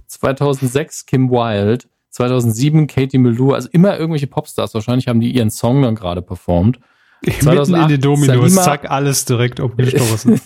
2006 0.06 1.06
Kim 1.06 1.30
Wilde, 1.30 1.84
2007 2.10 2.86
Katie 2.86 3.18
Melua, 3.18 3.54
also 3.56 3.68
immer 3.72 3.98
irgendwelche 3.98 4.26
Popstars. 4.26 4.74
Wahrscheinlich 4.74 5.08
haben 5.08 5.20
die 5.20 5.30
ihren 5.30 5.50
Song 5.50 5.82
dann 5.82 5.94
gerade 5.94 6.22
performt. 6.22 6.80
2008, 7.24 7.68
Mitten 7.68 7.82
in 7.82 7.88
die 7.88 7.98
Dominos, 7.98 8.26
Salima, 8.26 8.62
zack, 8.62 8.90
alles 8.90 9.24
direkt 9.24 9.60
umgestoßen. 9.60 10.40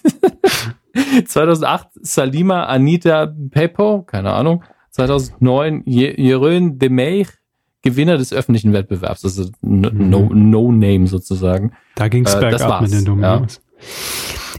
2008 1.27 1.89
Salima 2.03 2.65
Anita 2.65 3.33
Pepo, 3.51 4.03
keine 4.03 4.33
Ahnung. 4.33 4.65
2009 4.91 5.83
Jeroen 5.87 6.79
de 6.79 6.89
Meir, 6.89 7.27
Gewinner 7.83 8.17
des 8.17 8.33
öffentlichen 8.33 8.73
Wettbewerbs, 8.73 9.25
also 9.25 9.51
No, 9.61 10.31
no 10.33 10.73
Name 10.73 11.07
sozusagen. 11.07 11.73
Da 11.95 12.09
ging 12.09 12.27
es 12.27 12.35
äh, 12.35 12.41
bergab 12.41 12.83
mit 12.83 12.93
den 12.93 13.05
Dominos. 13.05 13.57
Ja. 13.57 13.62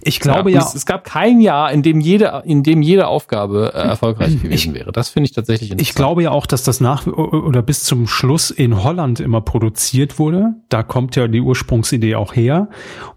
Ich 0.05 0.19
glaube 0.19 0.51
ja. 0.51 0.59
ja 0.59 0.65
es, 0.65 0.75
es, 0.75 0.85
gab 0.85 1.05
kein 1.05 1.39
Jahr, 1.39 1.71
in 1.71 1.81
dem 1.81 1.99
jede, 2.01 2.43
in 2.45 2.63
dem 2.63 2.81
jede 2.81 3.07
Aufgabe 3.07 3.71
äh, 3.73 3.77
erfolgreich 3.77 4.41
gewesen 4.41 4.71
ich, 4.71 4.73
wäre. 4.73 4.91
Das 4.91 5.09
finde 5.09 5.25
ich 5.29 5.33
tatsächlich 5.33 5.71
interessant. 5.71 5.89
Ich 5.89 5.95
glaube 5.95 6.23
ja 6.23 6.31
auch, 6.31 6.45
dass 6.45 6.63
das 6.63 6.81
nach 6.81 7.07
oder 7.07 7.61
bis 7.61 7.83
zum 7.83 8.07
Schluss 8.07 8.51
in 8.51 8.83
Holland 8.83 9.19
immer 9.19 9.41
produziert 9.41 10.19
wurde. 10.19 10.55
Da 10.69 10.83
kommt 10.83 11.15
ja 11.15 11.27
die 11.27 11.41
Ursprungsidee 11.41 12.15
auch 12.15 12.35
her. 12.35 12.69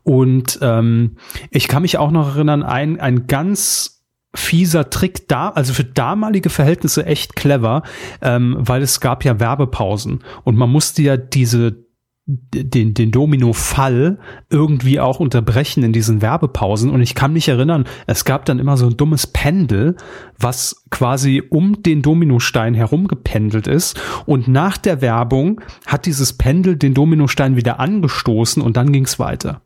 Und 0.05 0.59
ähm, 0.63 1.17
ich 1.51 1.69
kann 1.69 1.83
mich 1.83 1.99
auch 1.99 2.11
noch 2.11 2.37
erinnern, 2.37 2.63
ein, 2.63 3.01
ein 3.01 3.27
ganz 3.27 3.97
fieser 4.35 4.91
Trick 4.91 5.29
da, 5.29 5.49
also 5.49 5.73
für 5.73 5.85
damalige 5.85 6.51
Verhältnisse 6.51 7.07
echt 7.07 7.37
clever, 7.37 7.83
ähm, 8.21 8.57
weil 8.59 8.83
es 8.83 9.01
gab 9.01 9.25
ja 9.25 9.41
Werbepausen 9.41 10.23
und 10.45 10.57
man 10.57 10.71
musste 10.71 11.03
ja 11.03 11.17
diese 11.17 11.86
den, 12.27 12.93
den 12.93 13.12
Domino-Fall 13.12 14.18
irgendwie 14.51 14.99
auch 14.99 15.20
unterbrechen 15.20 15.85
in 15.85 15.93
diesen 15.93 16.22
Werbepausen. 16.22 16.91
Und 16.91 17.01
ich 17.01 17.14
kann 17.14 17.33
mich 17.33 17.49
erinnern, 17.49 17.85
es 18.09 18.24
gab 18.24 18.45
dann 18.47 18.59
immer 18.59 18.77
so 18.77 18.87
ein 18.87 18.97
dummes 18.97 19.29
Pendel, 19.29 19.97
was 20.37 20.85
quasi 20.91 21.43
um 21.49 21.83
den 21.83 22.03
Dominostein 22.03 22.74
herumgependelt 22.74 23.68
ist. 23.68 24.01
Und 24.27 24.49
nach 24.49 24.77
der 24.77 25.01
Werbung 25.01 25.61
hat 25.87 26.07
dieses 26.07 26.33
Pendel 26.33 26.77
den 26.77 26.95
Dominostein 26.95 27.55
wieder 27.55 27.79
angestoßen 27.79 28.61
und 28.61 28.77
dann 28.77 28.93
ging's 28.93 29.20
weiter. 29.20 29.62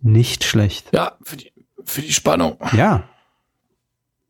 Nicht 0.00 0.44
schlecht. 0.44 0.88
Ja, 0.94 1.18
für 1.22 1.36
die, 1.36 1.52
für 1.84 2.00
die 2.00 2.12
Spannung. 2.12 2.56
Ja, 2.72 3.04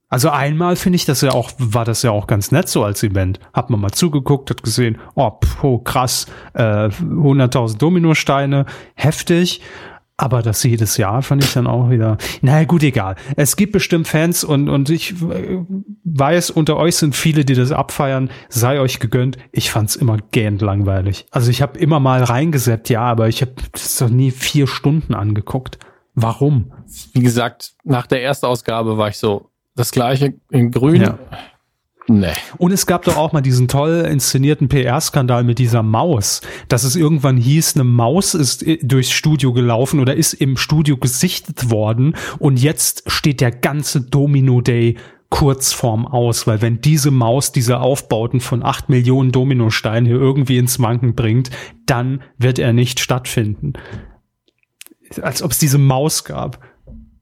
also 0.08 0.30
einmal 0.30 0.76
finde 0.76 0.96
ich 0.96 1.04
das 1.04 1.20
ja 1.20 1.32
auch, 1.32 1.50
war 1.58 1.84
das 1.84 2.02
ja 2.02 2.10
auch 2.10 2.26
ganz 2.26 2.50
nett 2.50 2.68
so 2.68 2.82
als 2.82 3.02
Event. 3.02 3.40
Hat 3.52 3.68
man 3.68 3.80
mal 3.80 3.90
zugeguckt, 3.90 4.50
hat 4.50 4.62
gesehen, 4.62 4.98
oh, 5.14 5.32
oh 5.62 5.78
krass, 5.78 6.26
äh, 6.54 6.88
100.000 6.88 7.78
Dominosteine, 7.78 8.64
heftig. 8.94 9.60
Aber 10.20 10.42
das 10.42 10.64
jedes 10.64 10.96
Jahr 10.96 11.22
fand 11.22 11.44
ich 11.44 11.52
dann 11.52 11.68
auch 11.68 11.90
wieder, 11.90 12.16
naja 12.42 12.64
gut, 12.64 12.82
egal. 12.82 13.14
Es 13.36 13.54
gibt 13.54 13.70
bestimmt 13.70 14.08
Fans 14.08 14.42
und, 14.42 14.68
und 14.68 14.90
ich 14.90 15.12
äh, 15.22 15.64
weiß, 16.02 16.50
unter 16.50 16.76
euch 16.76 16.96
sind 16.96 17.14
viele, 17.14 17.44
die 17.44 17.54
das 17.54 17.70
abfeiern. 17.70 18.28
Sei 18.48 18.80
euch 18.80 18.98
gegönnt. 18.98 19.38
Ich 19.52 19.70
fand's 19.70 19.94
immer 19.94 20.16
gähnt 20.32 20.60
langweilig. 20.60 21.26
Also 21.30 21.50
ich 21.50 21.62
habe 21.62 21.78
immer 21.78 22.00
mal 22.00 22.24
reingesetzt, 22.24 22.90
ja, 22.90 23.02
aber 23.02 23.28
ich 23.28 23.42
habe 23.42 23.52
das 23.70 23.96
doch 23.98 24.08
nie 24.08 24.32
vier 24.32 24.66
Stunden 24.66 25.14
angeguckt. 25.14 25.78
Warum? 26.14 26.72
Wie 27.12 27.22
gesagt, 27.22 27.74
nach 27.84 28.08
der 28.08 28.20
ersten 28.24 28.46
Ausgabe 28.46 28.98
war 28.98 29.10
ich 29.10 29.18
so, 29.18 29.52
das 29.78 29.92
gleiche 29.92 30.34
in 30.50 30.70
grün. 30.70 31.02
Ja. 31.02 31.18
Nee. 32.10 32.32
Und 32.56 32.72
es 32.72 32.86
gab 32.86 33.04
doch 33.04 33.18
auch 33.18 33.32
mal 33.32 33.42
diesen 33.42 33.68
toll 33.68 34.06
inszenierten 34.10 34.68
PR-Skandal 34.68 35.44
mit 35.44 35.58
dieser 35.58 35.82
Maus, 35.82 36.40
dass 36.68 36.84
es 36.84 36.96
irgendwann 36.96 37.36
hieß, 37.36 37.74
eine 37.74 37.84
Maus 37.84 38.34
ist 38.34 38.66
äh, 38.66 38.78
durchs 38.82 39.10
Studio 39.10 39.52
gelaufen 39.52 40.00
oder 40.00 40.16
ist 40.16 40.32
im 40.32 40.56
Studio 40.56 40.96
gesichtet 40.96 41.70
worden 41.70 42.14
und 42.38 42.58
jetzt 42.60 43.10
steht 43.10 43.42
der 43.42 43.50
ganze 43.50 44.00
Domino 44.00 44.62
Day 44.62 44.96
Kurzform 45.30 46.06
aus, 46.06 46.46
weil 46.46 46.62
wenn 46.62 46.80
diese 46.80 47.10
Maus 47.10 47.52
diese 47.52 47.80
Aufbauten 47.80 48.40
von 48.40 48.62
acht 48.62 48.88
Millionen 48.88 49.30
Dominosteinen 49.30 50.06
hier 50.06 50.16
irgendwie 50.16 50.56
ins 50.56 50.80
Wanken 50.80 51.14
bringt, 51.14 51.50
dann 51.84 52.22
wird 52.38 52.58
er 52.58 52.72
nicht 52.72 53.00
stattfinden. 53.00 53.74
Als 55.20 55.42
ob 55.42 55.50
es 55.50 55.58
diese 55.58 55.78
Maus 55.78 56.24
gab. 56.24 56.64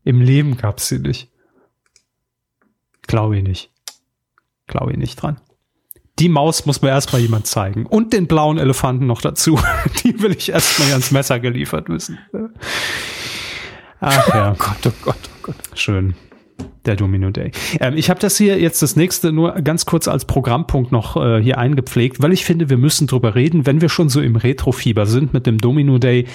Im 0.04 0.20
Leben 0.20 0.56
gab 0.56 0.78
es 0.78 0.86
sie 0.86 1.00
nicht. 1.00 1.32
Glaube 3.06 3.36
ich 3.38 3.42
nicht. 3.42 3.70
Glaube 4.66 4.92
ich 4.92 4.98
nicht 4.98 5.20
dran. 5.20 5.40
Die 6.18 6.28
Maus 6.28 6.64
muss 6.64 6.80
mir 6.80 6.88
erstmal 6.88 7.20
jemand 7.20 7.46
zeigen. 7.46 7.84
Und 7.86 8.12
den 8.12 8.26
blauen 8.26 8.58
Elefanten 8.58 9.06
noch 9.06 9.20
dazu. 9.20 9.58
Die 10.02 10.20
will 10.22 10.32
ich 10.32 10.48
erstmal 10.48 10.90
ans 10.92 11.10
Messer 11.10 11.40
geliefert 11.40 11.88
wissen. 11.88 12.18
Ach 14.00 14.28
ja. 14.28 14.52
Oh 14.52 14.56
Gott, 14.56 14.86
oh 14.86 14.92
Gott, 15.02 15.18
oh 15.24 15.38
Gott. 15.42 15.56
Schön. 15.74 16.14
Der 16.84 16.94
Domino 16.94 17.30
Day. 17.30 17.50
Ähm, 17.80 17.96
ich 17.96 18.10
habe 18.10 18.20
das 18.20 18.36
hier 18.36 18.60
jetzt 18.60 18.80
das 18.80 18.94
nächste 18.94 19.32
nur 19.32 19.52
ganz 19.54 19.86
kurz 19.86 20.06
als 20.06 20.24
Programmpunkt 20.24 20.92
noch 20.92 21.16
äh, 21.16 21.42
hier 21.42 21.58
eingepflegt, 21.58 22.22
weil 22.22 22.32
ich 22.32 22.44
finde, 22.44 22.70
wir 22.70 22.76
müssen 22.76 23.08
drüber 23.08 23.34
reden, 23.34 23.66
wenn 23.66 23.80
wir 23.80 23.88
schon 23.88 24.08
so 24.08 24.20
im 24.20 24.36
Retrofieber 24.36 25.06
sind 25.06 25.34
mit 25.34 25.46
dem 25.46 25.58
Domino 25.58 25.98
Day. 25.98 26.26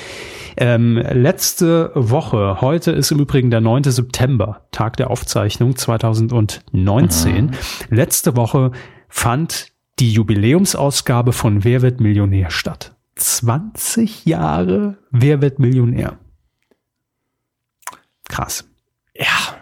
Ähm, 0.58 0.98
letzte 0.98 1.92
Woche, 1.96 2.60
heute 2.60 2.92
ist 2.92 3.12
im 3.12 3.20
Übrigen 3.20 3.50
der 3.50 3.62
9. 3.62 3.84
September, 3.84 4.68
Tag 4.72 4.98
der 4.98 5.10
Aufzeichnung 5.10 5.78
2019. 5.78 7.46
Mhm. 7.46 7.52
Letzte 7.90 8.36
Woche 8.36 8.72
fand 9.08 9.72
die 10.00 10.12
Jubiläumsausgabe 10.12 11.32
von 11.32 11.64
Wer 11.64 11.82
wird 11.82 12.02
Millionär 12.02 12.50
statt. 12.52 12.96
20 13.16 14.26
Jahre 14.26 14.98
Wer 15.12 15.42
wird 15.42 15.60
Millionär. 15.60 16.18
Krass. 18.28 18.68
Ja. 19.16 19.61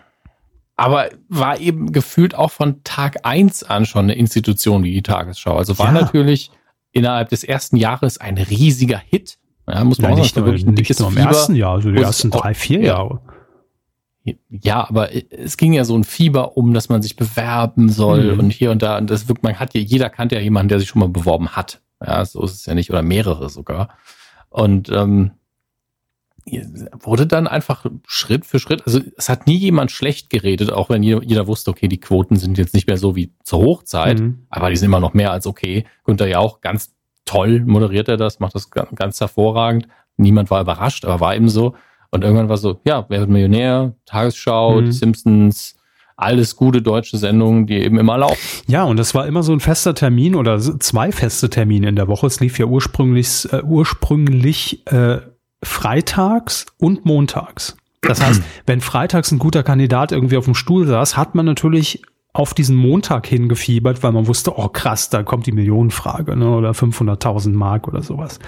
Aber 0.80 1.10
war 1.28 1.60
eben 1.60 1.92
gefühlt 1.92 2.36
auch 2.36 2.52
von 2.52 2.84
Tag 2.84 3.26
eins 3.26 3.64
an 3.64 3.86
schon 3.86 4.06
eine 4.06 4.16
Institution 4.16 4.84
wie 4.84 4.94
die 4.94 5.04
Tagesschau. 5.04 5.58
Also 5.58 5.78
war 5.78 5.88
ja. 5.88 6.02
natürlich 6.02 6.52
innerhalb 6.92 7.30
des 7.30 7.44
ersten 7.44 7.76
Jahres 7.76 8.18
ein 8.18 8.38
riesiger 8.38 8.98
Hit. 8.98 9.38
Ja, 9.68 9.84
muss 9.84 10.00
man 10.00 10.12
ja, 10.12 10.18
nicht, 10.18 10.36
wirklich 10.36 10.66
ein 10.66 10.74
nicht 10.74 11.00
nur 11.00 11.10
im 11.10 11.18
ersten 11.18 11.56
Jahr, 11.56 11.74
also 11.74 11.92
die 11.92 12.02
ersten 12.02 12.32
drei, 12.32 12.54
vier 12.54 12.82
Jahre. 12.82 13.22
Ja, 14.50 14.88
aber 14.88 15.10
es 15.32 15.58
ging 15.58 15.74
ja 15.74 15.84
so 15.84 15.96
ein 15.98 16.04
Fieber 16.04 16.58
um, 16.58 16.74
dass 16.74 16.90
man 16.90 17.02
sich 17.02 17.16
bewerben 17.16 17.90
soll 17.90 18.34
mhm. 18.34 18.40
und 18.40 18.50
hier 18.52 18.72
und 18.72 18.82
da. 18.82 18.98
Und 18.98 19.10
das 19.10 19.28
wirkt, 19.28 19.44
man 19.44 19.60
hat 19.60 19.74
ja, 19.74 19.82
jeder 19.82 20.10
kannte 20.10 20.36
ja 20.36 20.42
jemanden, 20.42 20.70
der 20.70 20.80
sich 20.80 20.90
schon 20.90 21.00
mal 21.02 21.10
beworben 21.10 21.50
hat. 21.50 21.82
Ja, 22.06 22.24
so 22.26 22.44
ist 22.44 22.54
es 22.54 22.66
ja 22.66 22.74
nicht, 22.74 22.90
oder 22.90 23.02
mehrere 23.02 23.50
sogar. 23.50 23.90
Und 24.50 24.90
ähm, 24.90 25.32
wurde 27.00 27.28
dann 27.28 27.48
einfach 27.48 27.86
Schritt 28.08 28.46
für 28.46 28.60
Schritt, 28.60 28.86
also 28.86 29.00
es 29.18 29.30
hat 29.30 29.48
nie 29.48 29.58
jemand 29.58 29.92
schlecht 29.92 30.30
geredet, 30.30 30.72
auch 30.72 30.90
wenn 30.90 31.04
jeder, 31.04 31.24
jeder 31.24 31.48
wusste, 31.48 31.72
okay, 31.72 31.88
die 31.88 32.00
Quoten 32.00 32.36
sind 32.36 32.58
jetzt 32.58 32.74
nicht 32.74 32.88
mehr 32.88 32.98
so 32.98 33.16
wie 33.16 33.34
zur 33.44 33.60
Hochzeit, 33.60 34.20
mhm. 34.20 34.46
aber 34.50 34.70
die 34.70 34.76
sind 34.76 34.86
immer 34.88 35.00
noch 35.00 35.14
mehr 35.14 35.32
als 35.32 35.48
okay. 35.48 35.86
Günther 36.04 36.28
ja 36.28 36.40
auch 36.40 36.62
ganz 36.62 36.94
toll 37.26 37.62
moderiert 37.66 38.10
er 38.10 38.18
das, 38.18 38.40
macht 38.40 38.56
das 38.56 38.70
ganz 38.72 39.20
hervorragend. 39.20 39.88
Niemand 40.18 40.50
war 40.50 40.62
überrascht, 40.62 41.06
aber 41.06 41.20
war 41.20 41.36
eben 41.36 41.48
so. 41.48 41.76
Und 42.12 42.24
irgendwann 42.24 42.50
war 42.50 42.58
so, 42.58 42.82
ja, 42.86 43.06
wer 43.08 43.20
wird 43.20 43.30
Millionär, 43.30 43.94
Tagesschau, 44.06 44.82
mhm. 44.82 44.92
Simpsons, 44.92 45.76
alles 46.18 46.56
gute 46.56 46.82
deutsche 46.82 47.18
Sendungen, 47.18 47.68
die 47.68 47.76
eben 47.76 47.98
immer 47.98 48.18
laufen. 48.18 48.64
Ja, 48.68 48.84
und 48.84 48.98
das 48.98 49.16
war 49.16 49.28
immer 49.28 49.44
so 49.44 49.54
ein 49.54 49.60
fester 49.60 49.94
Termin 49.94 50.36
oder 50.36 50.60
zwei 50.60 51.12
feste 51.12 51.50
Termine 51.50 51.88
in 51.88 51.96
der 51.96 52.08
Woche. 52.08 52.28
Es 52.28 52.40
lief 52.40 52.60
ja 52.60 52.66
ursprünglich, 52.66 53.48
äh, 53.54 53.62
ursprünglich 53.64 54.86
äh, 54.88 55.20
freitags 55.64 56.66
und 56.78 57.06
montags. 57.06 57.76
Das 58.02 58.22
heißt, 58.22 58.42
wenn 58.66 58.82
freitags 58.82 59.32
ein 59.32 59.40
guter 59.40 59.64
Kandidat 59.64 60.12
irgendwie 60.12 60.38
auf 60.38 60.46
dem 60.46 60.56
Stuhl 60.56 60.88
saß, 60.88 61.18
hat 61.18 61.36
man 61.36 61.46
natürlich 61.46 62.02
auf 62.40 62.54
diesen 62.54 62.78
Montag 62.78 63.28
hingefiebert, 63.28 64.02
weil 64.02 64.14
man 64.14 64.28
wusste, 64.28 64.58
oh 64.58 64.70
krass, 64.70 65.10
da 65.10 65.24
kommt 65.24 65.46
die 65.46 65.52
Millionenfrage 65.52 66.38
ne, 66.38 66.50
oder 66.50 66.72
500.000 66.72 67.52
Mark 67.52 67.86
oder 67.90 68.02
sowas. 68.02 68.40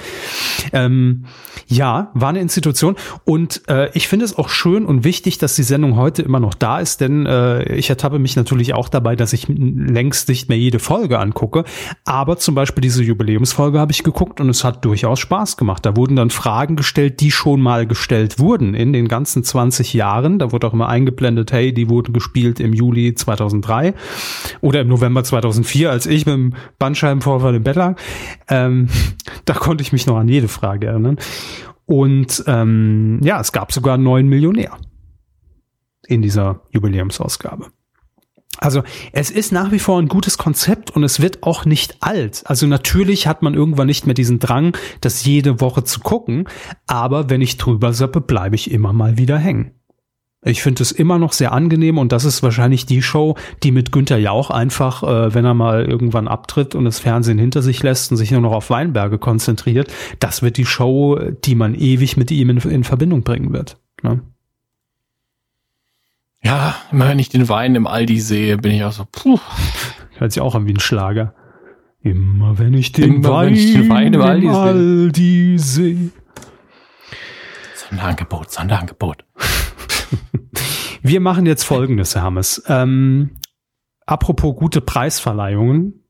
Ähm, 0.72 1.26
ja, 1.68 2.10
war 2.14 2.30
eine 2.30 2.40
Institution 2.40 2.96
und 3.26 3.68
äh, 3.68 3.90
ich 3.94 4.08
finde 4.08 4.24
es 4.24 4.38
auch 4.38 4.48
schön 4.48 4.86
und 4.86 5.04
wichtig, 5.04 5.40
dass 5.40 5.56
die 5.56 5.64
Sendung 5.64 5.98
heute 5.98 6.22
immer 6.22 6.40
noch 6.40 6.54
da 6.54 6.80
ist, 6.80 7.02
denn 7.02 7.26
äh, 7.26 7.64
ich 7.76 7.90
ertappe 7.90 8.18
mich 8.18 8.38
natürlich 8.38 8.74
auch 8.74 8.88
dabei, 8.88 9.18
dass 9.18 9.34
ich 9.34 9.50
längst 9.50 10.30
nicht 10.30 10.48
mehr 10.48 10.58
jede 10.58 10.80
Folge 10.80 11.20
angucke, 11.20 11.66
aber 12.06 12.38
zum 12.38 12.56
Beispiel 12.56 12.82
diese 12.82 13.04
Jubiläumsfolge 13.04 13.78
habe 13.78 13.92
ich 13.92 14.04
geguckt 14.04 14.40
und 14.40 14.48
es 14.48 14.64
hat 14.64 14.86
durchaus 14.86 15.20
Spaß 15.20 15.58
gemacht. 15.58 15.86
Da 15.86 15.98
wurden 15.98 16.16
dann 16.16 16.30
Fragen 16.30 16.78
gestellt, 16.78 17.20
die 17.20 17.32
schon 17.32 17.60
mal 17.60 17.86
gestellt 17.86 18.40
wurden 18.40 18.74
in 18.74 18.94
den 18.94 19.10
ganzen 19.10 19.44
20 19.44 19.94
Jahren. 19.94 20.40
Da 20.40 20.54
wurde 20.54 20.68
auch 20.68 20.74
immer 20.74 20.88
eingeblendet, 20.88 21.52
hey, 21.52 21.74
die 21.74 21.90
wurden 21.90 22.14
gespielt 22.14 22.62
im 22.62 22.72
Juli 22.72 23.16
2003 23.16 23.81
2003 23.82 23.94
oder 24.62 24.82
im 24.82 24.88
November 24.88 25.24
2004, 25.24 25.90
als 25.90 26.06
ich 26.06 26.26
mit 26.26 26.36
dem 26.36 26.54
Bandscheibenvorfall 26.80 27.56
im 27.56 27.64
Bett 27.64 27.76
lag. 27.76 28.00
Ähm, 28.48 28.88
da 29.46 29.54
konnte 29.54 29.82
ich 29.82 29.92
mich 29.92 30.06
noch 30.06 30.18
an 30.18 30.28
jede 30.28 30.48
Frage 30.48 30.88
erinnern. 30.88 31.18
Und 31.86 32.44
ähm, 32.48 33.20
ja, 33.24 33.40
es 33.40 33.52
gab 33.52 33.74
sogar 33.74 33.96
einen 33.96 34.04
neuen 34.04 34.28
Millionär 34.28 34.78
in 36.08 36.22
dieser 36.22 36.62
Jubiläumsausgabe. 36.72 37.68
Also 38.58 38.84
es 39.12 39.32
ist 39.32 39.52
nach 39.52 39.72
wie 39.72 39.80
vor 39.80 40.00
ein 40.00 40.08
gutes 40.08 40.38
Konzept 40.38 40.92
und 40.92 41.04
es 41.04 41.20
wird 41.20 41.42
auch 41.42 41.66
nicht 41.66 41.98
alt. 42.02 42.44
Also 42.46 42.68
natürlich 42.68 43.26
hat 43.26 43.42
man 43.42 43.56
irgendwann 43.56 43.88
nicht 43.88 44.06
mehr 44.06 44.14
diesen 44.14 44.40
Drang, 44.40 44.78
das 45.00 45.26
jede 45.26 45.62
Woche 45.62 45.84
zu 45.84 46.00
gucken, 46.02 46.48
aber 46.86 47.30
wenn 47.30 47.42
ich 47.42 47.58
drüber 47.58 47.94
seppe, 47.94 48.22
bleibe 48.22 48.56
ich 48.56 48.70
immer 48.70 48.94
mal 48.94 49.18
wieder 49.18 49.38
hängen. 49.38 49.72
Ich 50.44 50.64
finde 50.64 50.82
es 50.82 50.92
immer 50.92 51.20
noch 51.20 51.34
sehr 51.34 51.52
angenehm 51.52 52.00
und 52.00 52.12
das 52.12 52.26
ist 52.26 52.42
wahrscheinlich 52.42 52.88
die 52.88 53.04
Show, 53.04 53.36
die 53.62 53.72
mit 53.72 53.92
Günther 53.92 54.18
Jauch 54.18 54.50
einfach, 54.50 55.04
äh, 55.04 55.34
wenn 55.36 55.46
er 55.46 55.54
mal 55.54 55.86
irgendwann 55.86 56.28
abtritt 56.28 56.74
und 56.74 56.86
das 56.86 57.00
Fernsehen 57.00 57.38
hinter 57.38 57.62
sich 57.62 57.84
lässt 57.84 58.12
und 58.12 58.18
sich 58.18 58.32
nur 58.32 58.42
noch 58.42 58.54
auf 58.54 58.72
Weinberge 58.72 59.20
konzentriert, 59.20 59.94
das 60.20 60.42
wird 60.42 60.58
die 60.58 60.66
Show, 60.66 61.20
die 61.46 61.54
man 61.54 61.76
ewig 61.76 62.18
mit 62.18 62.32
ihm 62.32 62.50
in, 62.50 62.58
in 62.58 62.84
Verbindung 62.84 63.22
bringen 63.22 63.54
wird. 63.54 63.78
Ne? 64.02 64.22
Ja, 66.44 66.76
immer 66.92 67.08
wenn 67.08 67.20
ich 67.20 67.30
den 67.30 67.48
Wein 67.48 67.76
im 67.76 67.86
Aldi 67.86 68.20
sehe, 68.20 68.58
bin 68.58 68.72
ich 68.72 68.84
auch 68.84 68.94
so, 68.94 69.06
puh. 69.12 69.40
Hört 70.18 70.32
sich 70.32 70.42
auch 70.42 70.56
an 70.56 70.66
wie 70.66 70.74
ein 70.74 70.80
Schlager. 70.80 71.36
Immer 72.02 72.58
wenn 72.58 72.74
ich 72.74 72.92
den, 72.92 73.18
immer 73.18 73.30
Wein, 73.30 73.48
wenn 73.50 73.54
ich 73.54 73.74
den 73.74 73.90
Wein 73.90 74.14
im 74.14 74.22
Aldi, 74.22 74.48
Aldi 74.48 75.60
sehe. 75.60 76.10
Sonderangebot, 77.76 78.52
Sonderangebot. 78.52 79.24
Wir 81.02 81.20
machen 81.20 81.46
jetzt 81.46 81.64
folgendes, 81.64 82.16
Hermes. 82.16 82.64
Ähm, 82.68 83.32
apropos 84.06 84.56
gute 84.56 84.82
Preisverleihungen. 84.82 86.04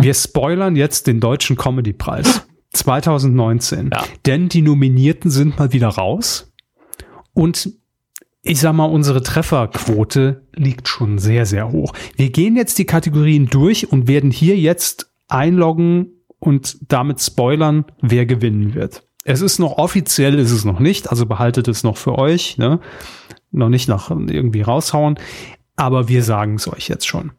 Wir 0.00 0.14
spoilern 0.14 0.76
jetzt 0.76 1.06
den 1.06 1.20
deutschen 1.20 1.56
Comedy-Preis 1.56 2.46
2019. 2.72 3.90
Ja. 3.92 4.04
Denn 4.26 4.48
die 4.48 4.62
Nominierten 4.62 5.30
sind 5.30 5.58
mal 5.58 5.72
wieder 5.72 5.88
raus. 5.88 6.52
Und 7.32 7.70
ich 8.42 8.60
sag 8.60 8.74
mal, 8.74 8.84
unsere 8.84 9.22
Trefferquote 9.22 10.46
liegt 10.54 10.88
schon 10.88 11.18
sehr, 11.18 11.46
sehr 11.46 11.72
hoch. 11.72 11.94
Wir 12.16 12.30
gehen 12.30 12.56
jetzt 12.56 12.78
die 12.78 12.84
Kategorien 12.84 13.46
durch 13.46 13.90
und 13.90 14.06
werden 14.06 14.30
hier 14.30 14.56
jetzt 14.56 15.10
einloggen 15.28 16.24
und 16.38 16.92
damit 16.92 17.22
spoilern, 17.22 17.86
wer 18.02 18.26
gewinnen 18.26 18.74
wird. 18.74 19.06
Es 19.24 19.40
ist 19.40 19.58
noch 19.58 19.78
offiziell, 19.78 20.38
ist 20.38 20.52
es 20.52 20.66
noch 20.66 20.78
nicht, 20.78 21.10
also 21.10 21.24
behaltet 21.24 21.66
es 21.66 21.82
noch 21.82 21.96
für 21.96 22.18
euch, 22.18 22.58
ne? 22.58 22.78
Noch 23.50 23.70
nicht 23.70 23.88
nach 23.88 24.10
irgendwie 24.10 24.60
raushauen, 24.60 25.18
aber 25.76 26.08
wir 26.08 26.22
sagen 26.22 26.56
es 26.56 26.70
euch 26.70 26.88
jetzt 26.88 27.06
schon. 27.06 27.32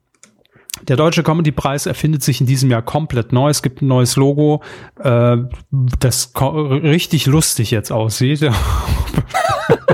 Der 0.88 0.98
Deutsche 0.98 1.24
Comedy-Preis 1.24 1.86
erfindet 1.86 2.24
sich 2.24 2.42
in 2.42 2.48
diesem 2.48 2.70
Jahr 2.70 2.82
komplett 2.82 3.32
neu. 3.32 3.50
Es 3.50 3.62
gibt 3.62 3.82
ein 3.82 3.88
neues 3.88 4.18
Logo, 4.18 4.62
äh, 5.00 5.38
das 5.72 6.34
richtig 6.42 7.28
lustig 7.28 7.72
jetzt 7.72 7.92
aussieht. 7.92 8.42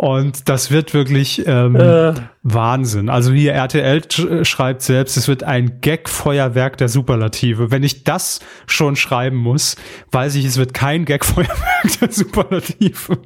Und 0.00 0.48
das 0.48 0.70
wird 0.70 0.94
wirklich 0.94 1.46
ähm, 1.46 1.76
äh. 1.76 2.14
Wahnsinn. 2.42 3.10
Also 3.10 3.32
hier 3.32 3.52
RTL 3.52 4.46
schreibt 4.46 4.80
selbst, 4.80 5.18
es 5.18 5.28
wird 5.28 5.42
ein 5.42 5.82
Gag-Feuerwerk 5.82 6.78
der 6.78 6.88
Superlative. 6.88 7.70
Wenn 7.70 7.82
ich 7.82 8.02
das 8.02 8.40
schon 8.66 8.96
schreiben 8.96 9.36
muss, 9.36 9.76
weiß 10.10 10.36
ich, 10.36 10.46
es 10.46 10.56
wird 10.56 10.72
kein 10.72 11.04
Gag-Feuerwerk 11.04 12.00
der 12.00 12.10
Superlative. 12.10 13.18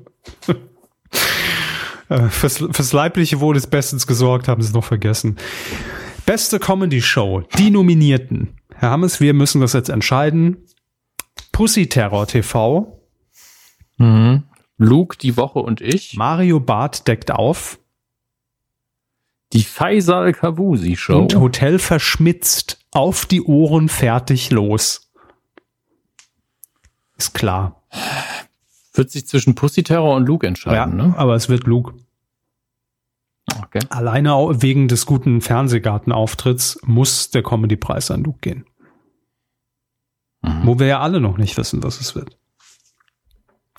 Äh, 2.09 2.23
fürs, 2.31 2.57
fürs 2.57 2.93
leibliche 2.93 3.39
Wohl 3.39 3.55
des 3.55 3.69
Bestens 3.69 4.09
gesorgt, 4.09 4.49
haben 4.49 4.61
sie 4.61 4.67
es 4.67 4.75
noch 4.75 4.83
vergessen. 4.83 5.37
Beste 6.27 6.59
Comedy-Show, 6.59 7.45
die 7.57 7.71
Nominierten. 7.71 8.57
Herr 8.75 8.91
Hammes, 8.91 9.21
wir 9.21 9.33
müssen 9.33 9.61
das 9.61 9.75
jetzt 9.75 9.91
entscheiden. 9.91 10.57
Pussy 11.53 11.89
Terror 11.89 12.27
TV. 12.27 13.01
Mhm. 13.99 14.43
Luke 14.77 15.17
die 15.19 15.37
Woche 15.37 15.61
und 15.61 15.81
ich. 15.81 16.17
Mario 16.17 16.61
Barth 16.61 17.07
deckt 17.07 17.31
auf. 17.31 17.79
Die 19.53 19.63
Faisal 19.63 20.33
Kavusi 20.33 20.97
Show. 20.97 21.19
Und 21.19 21.37
Hotel 21.37 21.79
verschmitzt. 21.79 22.81
Auf 22.91 23.27
die 23.27 23.43
Ohren 23.43 23.89
fertig 23.89 24.51
los. 24.51 25.13
Ist 27.17 27.35
klar. 27.35 27.83
Wird 28.93 29.11
sich 29.11 29.27
zwischen 29.27 29.55
Pussy 29.55 29.83
Terror 29.83 30.17
und 30.17 30.27
Luke 30.27 30.47
entscheiden, 30.47 30.99
ja, 30.99 31.07
ne? 31.07 31.15
aber 31.17 31.35
es 31.35 31.49
wird 31.49 31.65
Luke. 31.65 31.95
Okay. 33.61 33.81
Alleine 33.91 34.33
wegen 34.63 34.89
des 34.89 35.07
guten 35.07 35.41
Fernsehgartenauftritts 35.41 36.81
muss 36.85 37.31
der 37.31 37.43
Comedy-Preis 37.43 38.11
an 38.11 38.25
Luke 38.25 38.39
gehen. 38.41 38.65
Mhm. 40.43 40.61
Wo 40.65 40.79
wir 40.79 40.87
ja 40.87 41.01
alle 41.01 41.21
noch 41.21 41.37
nicht 41.37 41.57
wissen, 41.57 41.83
was 41.83 42.01
es 42.01 42.15
wird. 42.15 42.37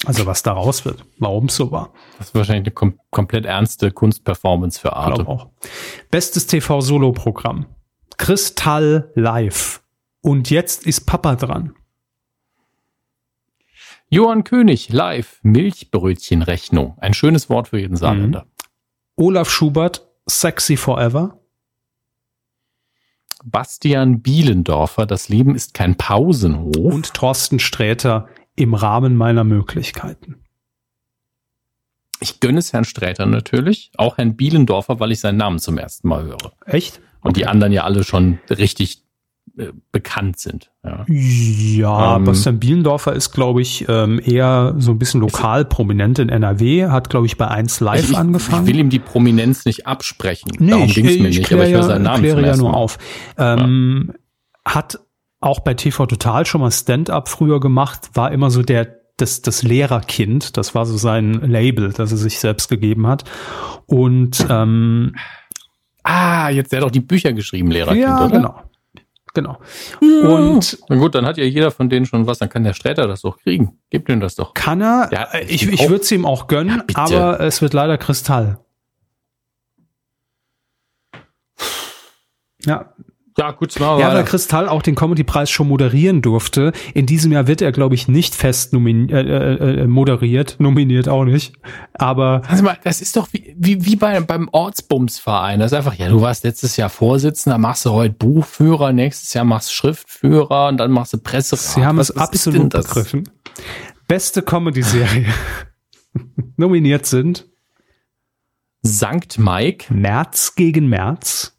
Also 0.03 0.25
was 0.25 0.43
daraus 0.43 0.83
wird, 0.83 1.05
warum 1.19 1.45
es 1.45 1.55
so 1.55 1.71
war. 1.71 1.93
Das 2.17 2.27
ist 2.27 2.35
wahrscheinlich 2.35 2.65
eine 2.65 2.73
kom 2.73 2.99
komplett 3.11 3.45
ernste 3.45 3.91
Kunstperformance 3.91 4.79
für 4.79 4.93
Arte. 4.93 5.23
Glaub 5.23 5.27
auch. 5.27 5.49
Bestes 6.11 6.47
TV-Solo-Programm. 6.47 7.67
Kristall 8.17 9.11
Live. 9.15 9.81
Und 10.21 10.49
jetzt 10.49 10.85
ist 10.85 11.05
Papa 11.05 11.35
dran. 11.35 11.75
Johann 14.09 14.43
König 14.43 14.89
live 14.89 15.39
Milchbrötchenrechnung. 15.43 16.97
Ein 16.99 17.13
schönes 17.13 17.49
Wort 17.49 17.69
für 17.69 17.79
jeden 17.79 17.95
Saarländer. 17.95 18.43
Mhm. 18.43 19.25
Olaf 19.25 19.49
Schubert 19.49 20.07
Sexy 20.27 20.77
Forever. 20.77 21.39
Bastian 23.43 24.21
Bielendorfer 24.21 25.05
Das 25.05 25.29
Leben 25.29 25.55
ist 25.55 25.73
kein 25.73 25.95
Pausenhof. 25.95 26.75
Und 26.75 27.13
Thorsten 27.13 27.59
Sträter 27.59 28.27
im 28.55 28.73
Rahmen 28.73 29.15
meiner 29.15 29.43
Möglichkeiten. 29.43 30.35
Ich 32.19 32.39
gönne 32.39 32.59
es 32.59 32.73
Herrn 32.73 32.85
Sträter 32.85 33.25
natürlich, 33.25 33.91
auch 33.97 34.17
Herrn 34.17 34.35
Bielendorfer, 34.35 34.99
weil 34.99 35.11
ich 35.11 35.19
seinen 35.19 35.37
Namen 35.37 35.59
zum 35.59 35.77
ersten 35.77 36.07
Mal 36.07 36.23
höre. 36.23 36.53
Echt? 36.65 37.01
Und 37.21 37.31
okay. 37.31 37.41
die 37.41 37.47
anderen 37.47 37.73
ja 37.73 37.83
alle 37.83 38.03
schon 38.03 38.39
richtig 38.49 39.03
äh, 39.57 39.71
bekannt 39.91 40.39
sind. 40.39 40.71
Ja, 40.83 41.05
ja 41.07 42.15
ähm, 42.17 42.23
Bastian 42.23 42.59
Bielendorfer 42.59 43.13
ist, 43.13 43.31
glaube 43.31 43.61
ich, 43.61 43.85
ähm, 43.87 44.19
eher 44.23 44.75
so 44.77 44.91
ein 44.91 44.99
bisschen 44.99 45.21
lokal 45.21 45.65
prominent 45.65 46.19
in 46.19 46.29
NRW, 46.29 46.87
hat, 46.87 47.09
glaube 47.09 47.25
ich, 47.25 47.37
bei 47.37 47.47
1 47.47 47.79
Live 47.79 48.11
ich, 48.11 48.17
angefangen. 48.17 48.65
Ich 48.65 48.73
will 48.73 48.79
ihm 48.79 48.89
die 48.89 48.99
Prominenz 48.99 49.65
nicht 49.65 49.87
absprechen. 49.87 50.51
Nee, 50.59 50.71
Darum 50.71 50.87
ging 50.87 51.05
es 51.05 51.19
mir 51.19 51.29
nicht, 51.29 51.53
aber 51.53 51.67
ich 51.67 51.73
höre 51.73 51.83
seinen 51.83 52.03
Namen 52.03 52.23
kläre 52.23 52.45
ja 52.45 52.57
nur 52.57 52.73
auf. 52.73 52.97
Ähm, 53.37 54.13
ja. 54.65 54.73
Hat 54.73 54.99
auch 55.45 55.59
bei 55.59 55.75
TV 55.75 56.05
Total 56.07 56.45
schon 56.45 56.61
mal 56.61 56.71
Stand-up 56.71 57.29
früher 57.29 57.59
gemacht, 57.59 58.09
war 58.13 58.31
immer 58.31 58.49
so 58.49 58.63
der 58.63 58.99
das, 59.17 59.41
das 59.41 59.63
Lehrerkind, 59.63 60.57
das 60.57 60.75
war 60.75 60.85
so 60.85 60.97
sein 60.97 61.35
Label, 61.35 61.93
das 61.93 62.11
er 62.11 62.17
sich 62.17 62.39
selbst 62.39 62.69
gegeben 62.69 63.07
hat. 63.07 63.23
Und 63.85 64.45
ähm, 64.49 65.15
ah, 66.03 66.49
jetzt 66.49 66.71
der 66.71 66.81
hat 66.81 66.87
auch 66.87 66.91
die 66.91 66.99
Bücher 66.99 67.31
geschrieben, 67.31 67.71
Lehrerkind, 67.71 68.03
ja, 68.03 68.25
oder? 68.25 68.29
genau. 68.29 68.61
genau. 69.33 69.59
Und 70.01 70.79
Na 70.89 70.95
gut, 70.97 71.15
dann 71.15 71.25
hat 71.25 71.37
ja 71.37 71.45
jeder 71.45 71.71
von 71.71 71.89
denen 71.89 72.05
schon 72.05 72.27
was, 72.27 72.39
dann 72.39 72.49
kann 72.49 72.65
der 72.65 72.73
Sträter 72.73 73.07
das 73.07 73.21
doch 73.21 73.37
kriegen. 73.37 73.79
Gib 73.89 74.09
ihm 74.09 74.19
das 74.19 74.35
doch. 74.35 74.53
kann 74.53 74.81
er, 74.81 75.09
Ja, 75.13 75.23
äh, 75.31 75.45
ich, 75.45 75.65
ich 75.71 75.87
würde 75.87 76.01
es 76.01 76.11
ihm 76.11 76.25
auch 76.25 76.47
gönnen, 76.47 76.83
Ja, 76.89 76.97
aber 76.97 77.39
es 77.39 77.61
wird 77.61 77.73
leider 77.73 77.97
Kristall. 77.97 78.59
Ja, 82.65 82.93
Ja, 83.37 83.51
gut, 83.51 83.77
wir 83.77 83.99
Ja, 83.99 84.13
weil. 84.13 84.23
Kristall 84.23 84.69
auch 84.69 84.81
den 84.81 84.95
Comedy-Preis 84.95 85.49
schon 85.49 85.67
moderieren 85.67 86.21
durfte. 86.21 86.71
In 86.93 87.05
diesem 87.05 87.33
Jahr 87.33 87.47
wird 87.47 87.61
er, 87.61 87.73
glaube 87.73 87.93
ich, 87.93 88.07
nicht 88.07 88.33
fest 88.33 88.71
nomin 88.71 89.09
äh, 89.09 89.21
äh, 89.21 89.81
äh, 89.81 89.87
moderiert, 89.87 90.55
nominiert 90.59 91.09
auch 91.09 91.25
nicht. 91.25 91.53
Aber 91.93 92.43
Also 92.47 92.63
mal, 92.63 92.77
das 92.83 93.01
ist 93.01 93.17
doch 93.17 93.27
wie, 93.33 93.53
wie, 93.57 93.85
wie 93.85 93.97
bei, 93.97 94.17
beim 94.21 94.47
Ortsbumsverein. 94.51 95.59
Das 95.59 95.73
ist 95.73 95.77
einfach, 95.77 95.95
ja, 95.95 96.07
du 96.07 96.21
warst 96.21 96.45
letztes 96.45 96.77
Jahr 96.77 96.89
Vorsitzender, 96.89 97.57
machst 97.57 97.85
du 97.85 97.91
heute 97.91 98.13
Buchführer, 98.13 98.93
nächstes 98.93 99.33
Jahr 99.33 99.43
machst 99.43 99.69
du 99.69 99.73
Schriftführer 99.73 100.69
und 100.69 100.77
dann 100.77 100.91
machst 100.91 101.11
du 101.11 101.17
Presserat. 101.17 101.59
sie 101.63 101.85
haben 101.85 101.97
Was- 101.97 102.11
es 102.11 102.17
absolut 102.17 102.69
begriffen. 102.69 103.29
Beste 104.07 104.43
Comedy-Serie. 104.43 105.25
Nominiert 106.55 107.05
sind 107.05 107.47
Sankt 108.81 109.39
Mike, 109.39 109.93
März 109.93 110.53
gegen 110.55 110.87
März, 110.87 111.54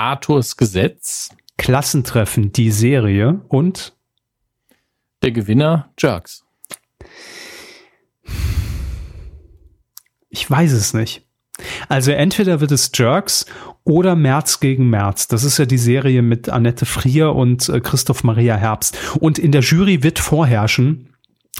Arthurs 0.00 0.56
Gesetz, 0.56 1.28
Klassentreffen, 1.58 2.52
die 2.52 2.70
Serie 2.70 3.42
und 3.48 3.94
der 5.22 5.30
Gewinner 5.30 5.92
Jerks. 5.98 6.42
Ich 10.30 10.50
weiß 10.50 10.72
es 10.72 10.94
nicht. 10.94 11.26
Also 11.90 12.12
entweder 12.12 12.62
wird 12.62 12.72
es 12.72 12.90
Jerks 12.94 13.44
oder 13.84 14.16
März 14.16 14.60
gegen 14.60 14.88
März. 14.88 15.28
Das 15.28 15.44
ist 15.44 15.58
ja 15.58 15.66
die 15.66 15.76
Serie 15.76 16.22
mit 16.22 16.48
Annette 16.48 16.86
Frier 16.86 17.34
und 17.34 17.68
äh, 17.68 17.80
Christoph 17.80 18.24
Maria 18.24 18.56
Herbst. 18.56 18.96
Und 19.20 19.38
in 19.38 19.52
der 19.52 19.60
Jury 19.60 20.02
wird 20.02 20.18
vorherrschen, 20.18 21.09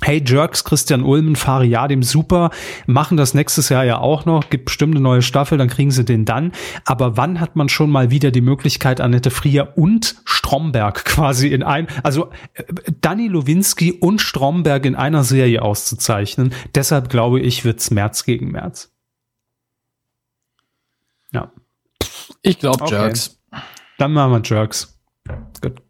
hey 0.02 0.22
Jerks, 0.24 0.64
Christian 0.64 1.02
Ulmen, 1.02 1.36
Fariadim, 1.36 2.02
super, 2.02 2.50
machen 2.86 3.16
das 3.16 3.34
nächstes 3.34 3.68
Jahr 3.68 3.84
ja 3.84 3.98
auch 3.98 4.24
noch, 4.24 4.48
gibt 4.48 4.66
bestimmt 4.66 4.94
eine 4.94 5.02
neue 5.02 5.22
Staffel, 5.22 5.58
dann 5.58 5.68
kriegen 5.68 5.90
sie 5.90 6.04
den 6.04 6.24
dann. 6.24 6.52
Aber 6.84 7.16
wann 7.16 7.38
hat 7.40 7.56
man 7.56 7.68
schon 7.68 7.90
mal 7.90 8.10
wieder 8.10 8.30
die 8.30 8.40
Möglichkeit, 8.40 9.00
Annette 9.00 9.30
Frier 9.30 9.74
und 9.76 10.16
Stromberg 10.24 11.04
quasi 11.04 11.48
in 11.48 11.62
ein, 11.62 11.86
also 12.02 12.30
äh, 12.54 12.64
Danny 13.00 13.28
Lowinski 13.28 13.92
und 13.92 14.20
Stromberg 14.20 14.86
in 14.86 14.94
einer 14.94 15.24
Serie 15.24 15.62
auszuzeichnen? 15.62 16.54
Deshalb 16.74 17.10
glaube 17.10 17.40
ich, 17.40 17.64
wird's 17.64 17.90
März 17.90 18.24
gegen 18.24 18.50
März. 18.50 18.92
Ja, 21.32 21.52
Ich 22.42 22.58
glaube 22.58 22.84
Okay. 22.84 22.94
Jerks. 22.94 23.38
dann 23.98 24.12
machen 24.12 24.32
wir 24.32 24.42
Jerks. 24.42 24.98
Gut. 25.60 25.82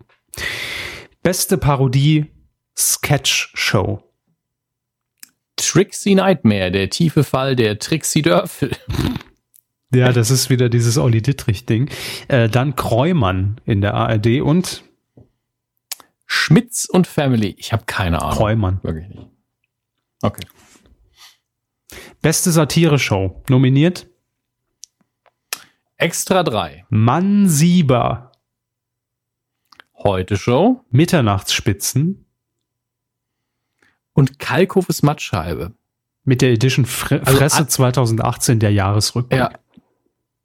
Beste 1.23 1.57
Parodie 1.57 2.27
Sketch 2.81 3.53
Show. 3.55 4.03
Trixie 5.57 6.14
Nightmare, 6.14 6.70
der 6.70 6.89
tiefe 6.89 7.24
Fall 7.24 7.55
der 7.55 7.78
Trixie 7.78 8.22
Dörfel. 8.22 8.70
Ja, 9.93 10.12
das 10.12 10.31
ist 10.31 10.51
wieder 10.51 10.68
dieses 10.68 10.99
Olli 10.99 11.20
Dittrich-Ding. 11.20 11.91
Äh, 12.28 12.49
dann 12.49 12.76
Kreumann 12.76 13.61
in 13.64 13.81
der 13.81 13.95
ARD 13.95 14.41
und 14.41 14.85
Schmitz 16.26 16.85
und 16.85 17.09
Family. 17.09 17.57
Ich 17.59 17.72
habe 17.72 17.83
keine 17.87 18.22
Ahnung. 18.22 18.37
Kreumann. 18.37 18.78
Wirklich 18.85 19.09
nicht. 19.09 19.26
Okay. 20.22 20.47
Beste 22.22 22.53
Satire-Show. 22.53 23.43
Nominiert 23.49 24.07
Extra 25.97 26.45
3. 26.45 26.87
Mann 26.89 27.49
Sieber. 27.49 28.31
Heute 29.93 30.37
Show 30.37 30.85
Mitternachtsspitzen 30.91 32.30
und 34.21 34.39
Kalkhofes 34.39 35.03
Mattscheibe. 35.03 35.73
mit 36.25 36.43
der 36.43 36.51
Edition 36.53 36.85
Fre 36.87 37.21
Also 37.25 37.39
Fresse 37.39 37.62
a- 37.62 37.68
2018 37.68 38.59
der 38.61 38.73
Jahresrückblick. 38.73 39.41
Ja. 39.41 39.51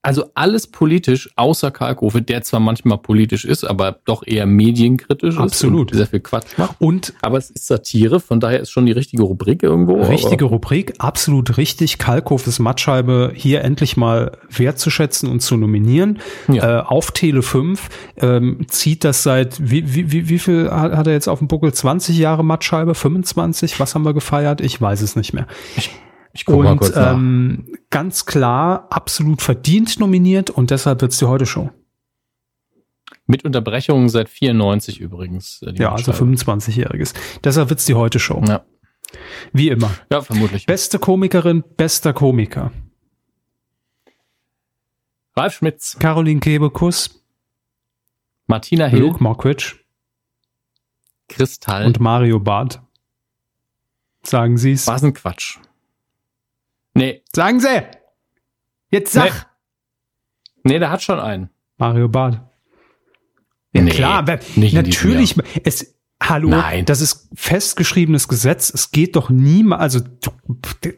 Also 0.06 0.26
alles 0.36 0.68
politisch, 0.68 1.30
außer 1.36 1.72
Kalkofe, 1.72 2.22
der 2.22 2.41
zwar 2.43 2.60
manchmal 2.60 2.97
politisch 2.97 3.45
ist, 3.45 3.64
aber 3.64 3.97
doch 4.06 4.24
eher 4.26 4.45
medienkritisch 4.45 5.38
Absolut. 5.38 5.91
ist 5.91 5.93
und 5.93 5.97
sehr 5.97 6.08
viel 6.08 6.20
Quatsch 6.20 6.58
macht. 6.58 6.76
Und 6.80 7.14
Aber 7.22 7.38
es 7.38 7.49
ist 7.49 7.68
Satire, 7.68 8.20
von 8.20 8.39
daher 8.39 8.60
ist 8.60 8.72
schon 8.72 8.86
die 8.86 8.91
richtige 8.91 9.24
Rubrik 9.24 9.64
irgendwo. 9.64 10.01
Richtige 10.03 10.45
Rubrik, 10.45 10.93
absolut 10.99 11.58
richtig. 11.58 11.97
Kalkhofes 11.97 12.60
Mattscheibe 12.60 13.32
hier 13.34 13.64
endlich 13.64 13.97
mal 13.97 14.34
wertzuschätzen 14.49 15.30
und 15.30 15.39
zu 15.39 15.58
nominieren. 15.58 16.20
Ja. 16.47 16.80
Äh, 16.80 16.84
auf 16.84 17.12
Tele 17.12 17.41
5 17.41 17.89
ähm, 18.18 18.66
zieht 18.68 19.03
das 19.03 19.24
seit, 19.24 19.58
wie, 19.60 19.95
wie, 19.95 20.12
wie, 20.12 20.30
wie 20.30 20.39
viel 20.39 20.70
hat 20.70 21.06
hat 21.06 21.08
er 21.08 21.14
jetzt 21.14 21.28
auf 21.28 21.39
dem 21.39 21.47
Buckel? 21.47 21.74
20 21.74 22.18
Jahre 22.18 22.43
Mattscheibe? 22.43 22.95
25? 22.95 23.80
Was 23.80 23.95
haben 23.95 24.06
wir 24.06 24.14
gefeiert? 24.14 24.62
Ich 24.62 24.80
weiß 24.80 25.01
es 25.01 25.16
nicht 25.16 25.34
mehr. 25.34 25.47
Ich 25.78 25.91
guck 26.43 26.61
mal 26.63 26.71
Und 26.73 26.79
kurz 26.79 26.95
nach. 26.95 27.13
ähm, 27.13 27.77
ganz 27.89 28.25
klar, 28.25 28.88
absolut 28.89 29.41
verdient 29.41 29.99
nominiert 30.01 30.49
und 30.49 30.69
deshalb 30.71 30.99
wird's 31.01 31.17
die 31.19 31.25
Heute-Show. 31.25 31.69
Mit 33.27 33.45
Unterbrechungen 33.45 34.09
seit 34.09 34.27
94 34.27 34.99
übrigens. 34.99 35.61
äh, 35.61 35.71
Ja, 35.75 35.93
also 35.93 36.11
Mattscheibe. 36.11 36.36
25-Jähriges. 36.36 37.13
Deshalb 37.43 37.69
wird's 37.69 37.86
die 37.86 37.93
Heute-Show. 37.95 38.43
Ja. 38.47 38.65
Wie 39.53 39.69
immer. 39.69 39.91
ja, 40.11 40.21
vermutlich. 40.21 40.65
Beste 40.65 40.99
Komikerin, 40.99 41.63
bester 41.77 42.11
Komiker. 42.11 42.71
Ralf 45.38 45.53
Schmitz, 45.53 45.97
Caroline 45.99 46.39
Kebekus, 46.39 47.23
Martina 48.47 48.86
Hill, 48.88 48.99
Luke 49.01 49.21
Mockridge 49.23 49.75
Kristall. 51.27 51.86
und 51.86 51.99
Mario 51.99 52.39
Barth. 52.39 52.81
Sagen 54.23 54.57
Sie's. 54.57 54.88
was 54.88 55.03
ein 55.03 55.13
Quatsch. 55.13 55.57
Nee, 56.95 57.23
Sagen 57.33 57.59
Sie! 57.59 57.83
Jetzt 58.89 59.11
sag! 59.11 59.47
nee, 60.63 60.79
der 60.79 60.89
hat 60.89 61.03
schon 61.03 61.19
einen. 61.19 61.49
Mario 61.77 62.07
Barth. 62.07 62.39
Ja, 63.73 63.81
Nee, 63.81 63.91
klar, 63.91 64.23
natürlich. 64.55 65.35
Es, 65.65 65.97
hallo, 66.23 66.47
Nein. 66.47 66.85
das 66.85 67.01
ist 67.01 67.29
festgeschriebenes 67.35 68.29
Gesetz. 68.29 68.73
Es 68.73 68.91
geht 68.91 69.17
doch 69.17 69.29
niemals, 69.29 69.81
also 69.81 69.99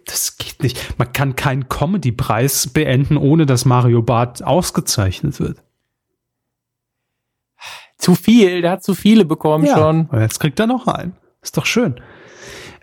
das 0.05 0.37
geht 0.37 0.61
nicht. 0.61 0.99
Man 0.99 1.11
kann 1.11 1.35
keinen 1.35 1.67
Comedy-Preis 1.67 2.67
beenden, 2.67 3.17
ohne 3.17 3.47
dass 3.47 3.65
Mario 3.65 4.03
Barth 4.03 4.43
ausgezeichnet 4.43 5.39
wird. 5.39 5.63
Zu 7.97 8.13
viel, 8.13 8.61
der 8.61 8.71
hat 8.71 8.83
zu 8.83 8.93
viele 8.93 9.25
bekommen 9.25 9.65
schon. 9.65 10.05
Und 10.05 10.21
jetzt 10.21 10.39
kriegt 10.39 10.59
er 10.59 10.67
noch 10.67 10.85
einen. 10.85 11.15
Ist 11.41 11.57
doch 11.57 11.65
schön. 11.65 11.99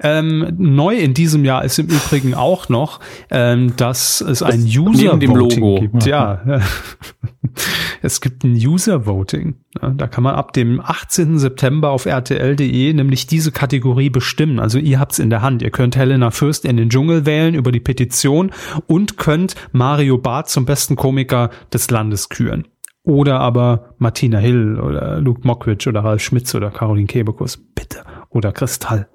Ähm, 0.01 0.55
neu 0.59 0.97
in 0.97 1.15
diesem 1.15 1.45
Jahr 1.45 1.65
ist 1.65 1.79
im 1.79 1.87
Übrigen 1.87 2.35
auch 2.35 2.69
noch, 2.69 3.01
ähm, 3.31 3.75
dass 3.77 4.21
es 4.21 4.43
ein 4.43 4.65
User 4.65 5.13
Voting 5.13 5.35
Logo. 5.35 5.81
gibt. 5.81 6.07
Ja, 6.07 6.41
es 8.03 8.21
gibt 8.21 8.45
ein 8.45 8.55
User 8.55 9.07
Voting. 9.07 9.57
Ja, 9.81 9.91
da 9.91 10.07
kann 10.07 10.25
man 10.25 10.35
ab 10.35 10.53
dem 10.53 10.81
18. 10.81 11.39
September 11.39 11.91
auf 11.91 12.07
rtl.de 12.07 12.93
nämlich 12.93 13.27
diese 13.27 13.53
Kategorie 13.53 14.11
bestimmen. 14.11 14.59
Also 14.61 14.79
ihr 14.79 15.01
habt's 15.01 15.19
in 15.19 15.31
der 15.31 15.43
Hand. 15.43 15.63
Ihr 15.63 15.71
könnt 15.71 15.97
Helena 15.97 16.31
Fürst 16.31 16.65
in 16.65 16.77
den 16.77 16.91
Dschungel 16.91 17.27
wählen 17.27 17.55
über 17.55 17.73
die 17.73 17.81
Petition 17.81 18.53
und 18.87 19.17
könnt 19.17 19.55
Mario 19.73 20.19
Barth 20.19 20.49
zum 20.49 20.65
besten 20.65 20.97
Komiker 20.97 21.51
des 21.73 21.91
Landes 21.91 22.29
küren. 22.29 22.67
Oder 23.05 23.41
aber 23.41 23.95
Martina 23.99 24.39
Hill 24.39 24.81
oder 24.81 25.21
Luke 25.21 25.43
Mockridge 25.45 25.89
oder 25.91 26.03
Ralf 26.03 26.23
Schmitz 26.23 26.55
oder 26.55 26.71
Caroline 26.71 27.07
Kebekus. 27.07 27.59
Bitte. 27.75 28.03
Oder 28.31 28.51
Kristall. 28.53 29.09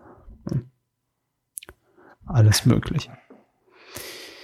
Alles 2.26 2.66
möglich. 2.66 3.10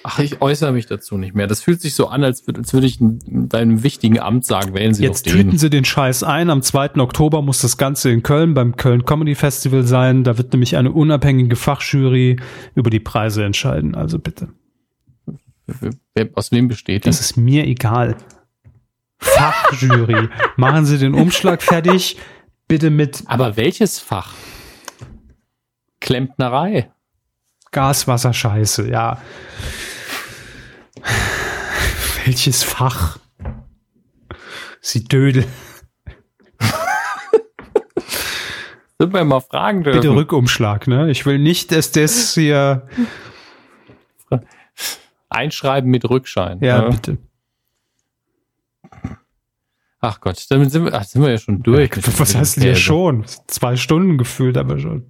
Ach, 0.08 0.20
ich 0.20 0.40
äußere 0.40 0.72
mich 0.72 0.86
dazu 0.86 1.18
nicht 1.18 1.34
mehr. 1.34 1.48
Das 1.48 1.62
fühlt 1.64 1.82
sich 1.82 1.96
so 1.96 2.08
an, 2.08 2.24
als 2.24 2.46
würde, 2.46 2.60
als 2.60 2.74
würde 2.74 2.86
ich 2.86 3.02
in 3.02 3.50
deinem 3.50 3.82
wichtigen 3.82 4.20
Amt 4.20 4.46
sagen, 4.46 4.76
wählen 4.76 4.94
Sie 4.94 5.04
Jetzt 5.04 5.26
doch 5.26 5.32
den. 5.32 5.42
tüten 5.46 5.58
Sie 5.58 5.72
den 5.72 5.84
Scheiß 5.84 6.22
ein. 6.22 6.52
Am 6.52 6.62
2. 6.62 6.98
Oktober 6.98 7.42
muss 7.42 7.62
das 7.62 7.78
Ganze 7.78 8.12
in 8.12 8.22
Köln 8.22 8.54
beim 8.54 8.76
Köln 8.76 9.06
Comedy 9.06 9.34
Festival 9.34 9.84
sein. 9.84 10.24
Da 10.24 10.38
wird 10.38 10.54
nämlich 10.54 10.78
eine 10.78 10.92
unabhängige 10.92 11.56
Fachjury 11.56 12.38
über 12.76 12.92
die 12.92 13.00
Preise 13.00 13.44
entscheiden. 13.46 13.96
Also 13.96 14.20
bitte. 14.20 14.50
Aus 16.36 16.52
wem 16.52 16.68
besteht 16.68 17.06
die? 17.06 17.10
Das 17.10 17.20
ist 17.20 17.36
mir 17.36 17.66
egal. 17.66 18.16
Fachjury. 19.18 20.30
Machen 20.56 20.86
Sie 20.86 21.00
den 21.00 21.16
Umschlag 21.16 21.64
fertig. 21.64 22.18
Bitte 22.68 22.92
mit 22.92 23.24
Aber 23.26 23.58
welches 23.58 23.98
Fach? 24.00 24.34
Klempnerei. 26.06 26.92
Gaswasser 27.72 28.32
Scheiße, 28.32 28.88
ja. 28.88 29.20
Welches 32.26 32.62
Fach? 32.62 33.18
Sie 34.82 35.04
Dödel. 35.04 35.46
Sind 39.00 39.14
wir 39.14 39.26
mal 39.26 39.40
fragen 39.40 39.84
dürfen. 39.84 40.02
Bitte 40.02 40.14
Rückumschlag, 40.14 40.88
ne? 40.88 41.10
Ich 41.10 41.26
will 41.26 41.40
nicht, 41.40 41.72
dass 41.72 41.92
das 41.92 42.36
hier. 42.36 42.88
Einschreiben 45.30 45.90
mit 45.90 46.08
Rückschein. 46.08 46.60
Ja, 46.62 46.84
ne? 46.84 46.90
bitte. 46.92 47.18
Ach 50.02 50.22
Gott, 50.22 50.46
damit 50.50 50.72
sind 50.72 50.86
wir, 50.86 50.94
ach, 50.94 51.04
sind 51.04 51.24
wir 51.24 51.32
ja 51.32 51.40
schon 51.40 51.64
durch. 51.64 51.90
Ja, 51.96 52.20
was 52.20 52.36
heißt 52.36 52.58
denn 52.58 52.64
ja 52.68 52.76
schon? 52.76 53.26
Zwei 53.48 53.76
Stunden 53.76 54.20
gefühlt 54.20 54.56
aber 54.56 54.78
schon. 54.78 55.10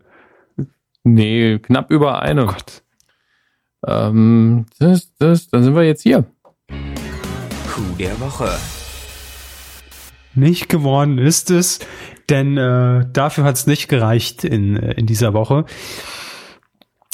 Nee, 1.08 1.60
knapp 1.60 1.92
über 1.92 2.24
eine. 2.24 2.44
Oh 2.44 2.48
Gott. 2.48 2.82
Ähm, 3.86 4.66
das, 4.80 5.14
das, 5.20 5.48
dann 5.50 5.64
sind 5.64 5.76
wir 5.76 5.84
jetzt 5.84 6.02
hier. 6.02 6.26
Coup 6.68 7.98
der 8.00 8.20
Woche. 8.20 8.50
Nicht 10.34 10.68
geworden 10.68 11.20
ist 11.20 11.52
es, 11.52 11.80
denn 12.30 12.58
äh, 12.58 13.06
dafür 13.14 13.44
hat 13.44 13.56
es 13.56 13.68
nicht 13.68 13.88
gereicht 13.88 14.44
in, 14.44 14.78
äh, 14.78 14.94
in 14.94 15.06
dieser 15.06 15.34
Woche. 15.34 15.66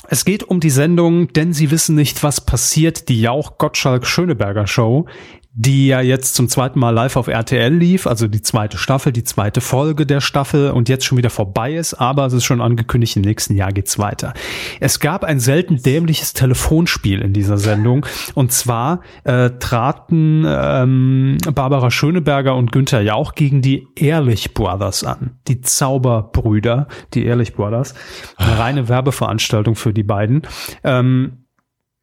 Es 0.08 0.24
geht 0.24 0.44
um 0.44 0.62
die 0.62 0.70
Sendung, 0.70 1.28
denn 1.34 1.52
sie 1.52 1.70
wissen 1.70 1.96
nicht, 1.96 2.24
was 2.24 2.46
passiert, 2.46 3.10
die 3.10 3.22
Jauch 3.22 3.58
Gottschalk 3.58 4.08
Schöneberger 4.08 4.68
Show, 4.68 5.06
die 5.54 5.88
ja 5.88 6.00
jetzt 6.00 6.36
zum 6.36 6.48
zweiten 6.48 6.80
Mal 6.80 6.92
live 6.92 7.18
auf 7.18 7.28
RTL 7.28 7.74
lief, 7.74 8.08
also 8.08 8.28
die 8.28 8.42
zweite 8.42 8.78
Staffel, 8.78 9.12
die 9.12 9.26
zweite 9.26 9.60
Folge 9.60 10.06
der 10.06 10.22
Staffel 10.22 10.72
und 10.72 10.88
jetzt 10.88 11.06
schon 11.06 11.18
wieder 11.18 11.30
vorbei 11.30 11.74
ist, 11.76 11.94
aber 11.94 12.26
es 12.26 12.34
ist 12.34 12.46
schon 12.46 12.62
angekündigt, 12.62 13.18
im 13.18 13.24
nächsten 13.24 13.56
Jahr 13.56 13.74
geht's 13.74 14.00
weiter. 14.00 14.34
Es 14.80 15.02
gab 15.02 15.26
ein 15.26 15.42
selten 15.42 15.82
dämliches 15.82 16.32
Telefonspiel 16.32 17.22
in 17.22 17.34
dieser 17.34 17.58
Sendung 17.58 18.06
und 18.34 18.54
zwar 18.54 19.02
äh, 19.26 19.50
traten 19.60 20.46
ähm, 20.48 21.38
Barbara 21.54 21.92
Schöneberger 21.92 22.56
und 22.56 22.72
Günther 22.72 23.02
Jauch 23.02 23.36
gegen 23.36 23.62
die 23.62 23.88
Ehrlich 23.98 24.54
Brothers 24.54 25.04
an, 25.04 25.32
die 25.50 25.60
Zauberbrüder, 25.60 26.88
die 27.14 27.26
Ehrlich 27.26 27.54
Brothers, 27.54 27.94
eine 28.38 28.58
reine 28.58 28.88
Werbeveranstaltung 28.88 29.76
für 29.76 29.92
die 29.92 30.04
beiden. 30.04 30.44
Ähm, 30.86 31.41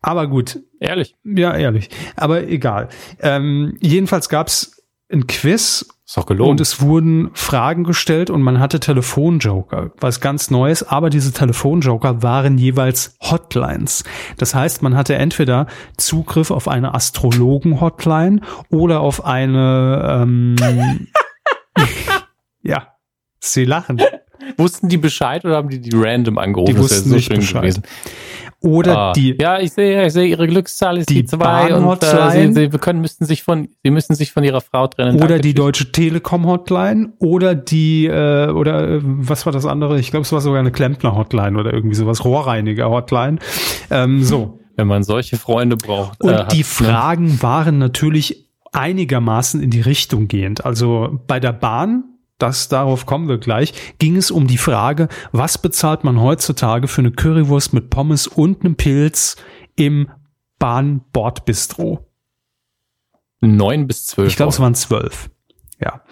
aber 0.00 0.26
gut. 0.28 0.60
Ehrlich. 0.80 1.16
Ja, 1.24 1.54
ehrlich. 1.56 1.90
Aber 2.16 2.46
egal. 2.46 2.88
Ähm, 3.20 3.76
jedenfalls 3.80 4.28
gab's 4.28 4.82
ein 5.10 5.26
Quiz. 5.26 5.88
Ist 6.06 6.16
doch 6.16 6.26
gelohnt. 6.26 6.52
Und 6.52 6.60
es 6.60 6.80
wurden 6.80 7.30
Fragen 7.34 7.84
gestellt 7.84 8.30
und 8.30 8.40
man 8.40 8.60
hatte 8.60 8.80
Telefonjoker, 8.80 9.92
was 10.00 10.20
ganz 10.20 10.50
Neues, 10.50 10.82
aber 10.82 11.10
diese 11.10 11.32
Telefonjoker 11.32 12.22
waren 12.22 12.56
jeweils 12.56 13.16
Hotlines. 13.20 14.04
Das 14.38 14.54
heißt, 14.54 14.80
man 14.80 14.96
hatte 14.96 15.16
entweder 15.16 15.66
Zugriff 15.98 16.50
auf 16.50 16.66
eine 16.66 16.94
Astrologen-Hotline 16.94 18.40
oder 18.70 19.00
auf 19.00 19.24
eine 19.24 20.22
ähm, 20.22 20.56
Ja, 22.62 22.94
sie 23.40 23.64
lachen. 23.64 24.00
Wussten 24.56 24.88
die 24.88 24.96
Bescheid 24.96 25.44
oder 25.44 25.56
haben 25.56 25.68
die 25.68 25.80
die 25.80 25.90
random 25.94 26.38
angerufen? 26.38 26.74
Die 26.74 26.80
wussten 26.80 27.10
nicht 27.10 27.28
Bescheid. 27.28 27.62
Gewesen. 27.62 27.82
Oder 28.60 28.98
ah. 28.98 29.12
die. 29.12 29.36
Ja, 29.40 29.60
ich 29.60 29.72
sehe, 29.72 30.04
ich 30.06 30.12
sehe, 30.12 30.26
ihre 30.26 30.48
Glückszahl 30.48 30.98
ist 30.98 31.08
die, 31.10 31.22
die 31.22 31.24
zwei 31.26 31.72
und 31.74 32.02
äh, 32.02 32.52
sie, 32.52 32.52
sie 32.52 32.78
können, 32.78 33.00
müssten 33.00 33.24
sich 33.24 33.44
von, 33.44 33.68
sie 33.84 33.90
müssen 33.90 34.16
sich 34.16 34.32
von 34.32 34.42
ihrer 34.42 34.60
Frau 34.60 34.88
trennen. 34.88 35.16
Oder 35.18 35.28
Danke, 35.28 35.42
die 35.42 35.54
tschüss. 35.54 35.64
Deutsche 35.64 35.92
Telekom 35.92 36.44
Hotline 36.44 37.12
oder 37.20 37.54
die, 37.54 38.06
äh, 38.06 38.50
oder 38.50 38.88
äh, 38.88 39.00
was 39.02 39.46
war 39.46 39.52
das 39.52 39.64
andere? 39.64 40.00
Ich 40.00 40.10
glaube, 40.10 40.22
es 40.22 40.32
war 40.32 40.40
sogar 40.40 40.58
eine 40.58 40.72
Klempner 40.72 41.14
Hotline 41.14 41.56
oder 41.56 41.72
irgendwie 41.72 41.94
sowas, 41.94 42.24
Rohrreiniger 42.24 42.90
Hotline. 42.90 43.38
Ähm, 43.90 44.24
so. 44.24 44.58
Wenn 44.74 44.88
man 44.88 45.04
solche 45.04 45.36
Freunde 45.36 45.76
braucht. 45.76 46.20
Und 46.20 46.30
äh, 46.30 46.48
die 46.48 46.58
ne? 46.58 46.64
Fragen 46.64 47.26
ne? 47.26 47.42
waren 47.42 47.78
natürlich 47.78 48.48
einigermaßen 48.72 49.62
in 49.62 49.70
die 49.70 49.80
Richtung 49.80 50.26
gehend. 50.26 50.64
Also 50.64 51.20
bei 51.28 51.38
der 51.38 51.52
Bahn 51.52 52.04
das 52.38 52.68
darauf 52.68 53.06
kommen 53.06 53.28
wir 53.28 53.38
gleich, 53.38 53.74
ging 53.98 54.16
es 54.16 54.30
um 54.30 54.46
die 54.46 54.58
Frage, 54.58 55.08
was 55.32 55.58
bezahlt 55.58 56.04
man 56.04 56.20
heutzutage 56.20 56.88
für 56.88 57.00
eine 57.00 57.12
Currywurst 57.12 57.72
mit 57.72 57.90
Pommes 57.90 58.26
und 58.26 58.64
einem 58.64 58.76
Pilz 58.76 59.36
im 59.76 60.08
Bahnbordbistro? 60.58 62.06
Neun 63.40 63.86
bis 63.86 64.06
zwölf. 64.06 64.28
Ich 64.28 64.36
glaube, 64.36 64.50
es 64.50 64.60
waren 64.60 64.74
zwölf. 64.74 65.30
Ja. 65.80 66.02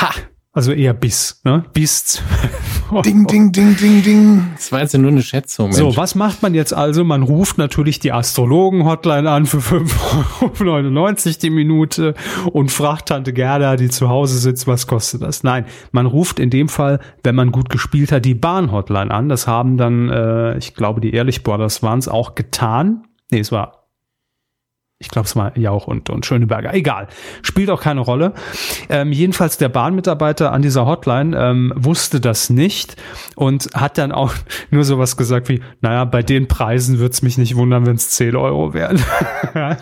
Ha! 0.00 0.10
Also 0.52 0.72
eher 0.72 0.94
bis, 0.94 1.40
ne? 1.44 1.64
Bis. 1.72 2.20
ding, 3.04 3.24
ding, 3.28 3.52
ding, 3.52 3.76
ding, 3.76 4.02
ding. 4.02 4.50
Das 4.56 4.72
war 4.72 4.80
jetzt 4.80 4.98
nur 4.98 5.12
eine 5.12 5.22
Schätzung. 5.22 5.66
Mensch. 5.66 5.78
So, 5.78 5.96
was 5.96 6.16
macht 6.16 6.42
man 6.42 6.54
jetzt 6.54 6.74
also? 6.74 7.04
Man 7.04 7.22
ruft 7.22 7.56
natürlich 7.56 8.00
die 8.00 8.10
Astrologen-Hotline 8.10 9.30
an 9.30 9.46
für 9.46 9.58
5,99 9.58 11.26
Euro 11.28 11.38
die 11.40 11.50
Minute 11.50 12.14
und 12.50 12.72
fragt 12.72 13.10
Tante 13.10 13.32
Gerda, 13.32 13.76
die 13.76 13.90
zu 13.90 14.08
Hause 14.08 14.38
sitzt, 14.38 14.66
was 14.66 14.88
kostet 14.88 15.22
das? 15.22 15.44
Nein, 15.44 15.66
man 15.92 16.06
ruft 16.06 16.40
in 16.40 16.50
dem 16.50 16.68
Fall, 16.68 16.98
wenn 17.22 17.36
man 17.36 17.52
gut 17.52 17.70
gespielt 17.70 18.10
hat, 18.10 18.24
die 18.24 18.34
Bahn-Hotline 18.34 19.12
an. 19.12 19.28
Das 19.28 19.46
haben 19.46 19.76
dann, 19.76 20.08
äh, 20.08 20.58
ich 20.58 20.74
glaube, 20.74 21.00
die 21.00 21.12
Ehrlich 21.12 21.44
Brothers 21.44 21.84
waren 21.84 22.00
es 22.00 22.08
auch 22.08 22.34
getan. 22.34 23.04
Nee, 23.30 23.38
es 23.38 23.52
war 23.52 23.79
ich 25.02 25.08
glaube, 25.08 25.26
es 25.26 25.34
war 25.34 25.56
Jauch 25.56 25.86
und, 25.86 26.10
und 26.10 26.26
Schöneberger. 26.26 26.74
Egal. 26.74 27.08
Spielt 27.40 27.70
auch 27.70 27.80
keine 27.80 28.02
Rolle. 28.02 28.34
Ähm, 28.90 29.12
jedenfalls 29.12 29.56
der 29.56 29.70
Bahnmitarbeiter 29.70 30.52
an 30.52 30.60
dieser 30.60 30.84
Hotline 30.84 31.34
ähm, 31.36 31.72
wusste 31.74 32.20
das 32.20 32.50
nicht 32.50 32.96
und 33.34 33.70
hat 33.74 33.96
dann 33.96 34.12
auch 34.12 34.34
nur 34.70 34.84
sowas 34.84 35.16
gesagt 35.16 35.48
wie, 35.48 35.62
naja, 35.80 36.04
bei 36.04 36.22
den 36.22 36.48
Preisen 36.48 36.98
wird's 36.98 37.22
mich 37.22 37.38
nicht 37.38 37.56
wundern, 37.56 37.86
wenn 37.86 37.96
es 37.96 38.10
10 38.10 38.36
Euro 38.36 38.74
wären. 38.74 39.02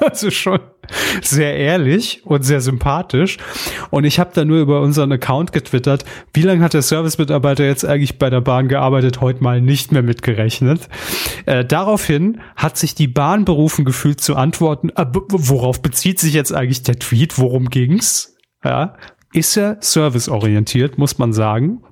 Also 0.10 0.30
schon 0.30 0.60
sehr 1.22 1.56
ehrlich 1.56 2.22
und 2.24 2.42
sehr 2.42 2.60
sympathisch. 2.60 3.36
Und 3.90 4.04
ich 4.04 4.18
habe 4.18 4.30
da 4.34 4.44
nur 4.44 4.60
über 4.60 4.80
unseren 4.80 5.12
Account 5.12 5.52
getwittert, 5.52 6.04
wie 6.32 6.42
lange 6.42 6.64
hat 6.64 6.74
der 6.74 6.82
Service-Mitarbeiter 6.82 7.64
jetzt 7.64 7.84
eigentlich 7.84 8.18
bei 8.18 8.30
der 8.30 8.40
Bahn 8.40 8.68
gearbeitet, 8.68 9.20
heute 9.20 9.42
mal 9.42 9.60
nicht 9.60 9.92
mehr 9.92 10.02
mitgerechnet. 10.02 10.88
Äh, 11.46 11.64
daraufhin 11.64 12.40
hat 12.56 12.76
sich 12.76 12.94
die 12.94 13.08
Bahn 13.08 13.44
berufen 13.44 13.84
gefühlt 13.84 14.20
zu 14.20 14.36
antworten, 14.36 14.90
äh, 14.90 15.06
worauf 15.12 15.82
bezieht 15.82 16.18
sich 16.18 16.34
jetzt 16.34 16.52
eigentlich 16.52 16.82
der 16.82 16.98
Tweet, 16.98 17.38
worum 17.38 17.68
ging's? 17.68 18.36
Ja, 18.64 18.96
ist 19.32 19.56
er 19.56 19.76
serviceorientiert, 19.80 20.98
muss 20.98 21.18
man 21.18 21.32
sagen. 21.32 21.82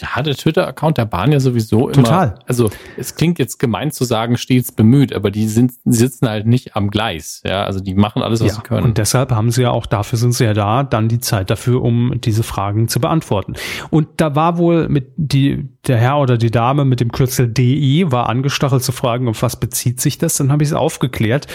Ja, 0.00 0.22
der 0.22 0.36
Twitter-Account 0.36 0.98
der 0.98 1.06
Bahn 1.06 1.32
ja 1.32 1.40
sowieso 1.40 1.88
immer. 1.88 2.04
Total. 2.04 2.38
Also 2.46 2.70
es 2.96 3.16
klingt 3.16 3.38
jetzt 3.38 3.58
gemein 3.58 3.90
zu 3.90 4.04
sagen, 4.04 4.36
stets 4.36 4.70
bemüht, 4.70 5.12
aber 5.12 5.30
die 5.30 5.48
sind, 5.48 5.72
sitzen 5.84 6.28
halt 6.28 6.46
nicht 6.46 6.76
am 6.76 6.90
Gleis. 6.90 7.42
Ja, 7.44 7.64
also 7.64 7.80
die 7.80 7.94
machen 7.94 8.22
alles, 8.22 8.40
was 8.40 8.48
ja, 8.48 8.54
sie 8.54 8.62
können. 8.62 8.84
Und 8.84 8.98
deshalb 8.98 9.32
haben 9.32 9.50
sie 9.50 9.62
ja 9.62 9.70
auch, 9.70 9.86
dafür 9.86 10.18
sind 10.18 10.32
sie 10.32 10.44
ja 10.44 10.54
da, 10.54 10.84
dann 10.84 11.08
die 11.08 11.18
Zeit 11.18 11.50
dafür, 11.50 11.82
um 11.82 12.20
diese 12.20 12.44
Fragen 12.44 12.86
zu 12.86 13.00
beantworten. 13.00 13.54
Und 13.90 14.08
da 14.18 14.36
war 14.36 14.56
wohl 14.56 14.88
mit 14.88 15.12
die, 15.16 15.68
der 15.86 15.98
Herr 15.98 16.18
oder 16.18 16.38
die 16.38 16.50
Dame 16.50 16.84
mit 16.84 17.00
dem 17.00 17.10
Kürzel 17.10 17.48
DI 17.48 18.10
war 18.12 18.28
angestachelt 18.28 18.84
zu 18.84 18.92
fragen, 18.92 19.26
auf 19.26 19.42
was 19.42 19.58
bezieht 19.58 20.00
sich 20.00 20.18
das? 20.18 20.36
Dann 20.36 20.52
habe 20.52 20.62
ich 20.62 20.68
es 20.68 20.74
aufgeklärt. 20.74 21.48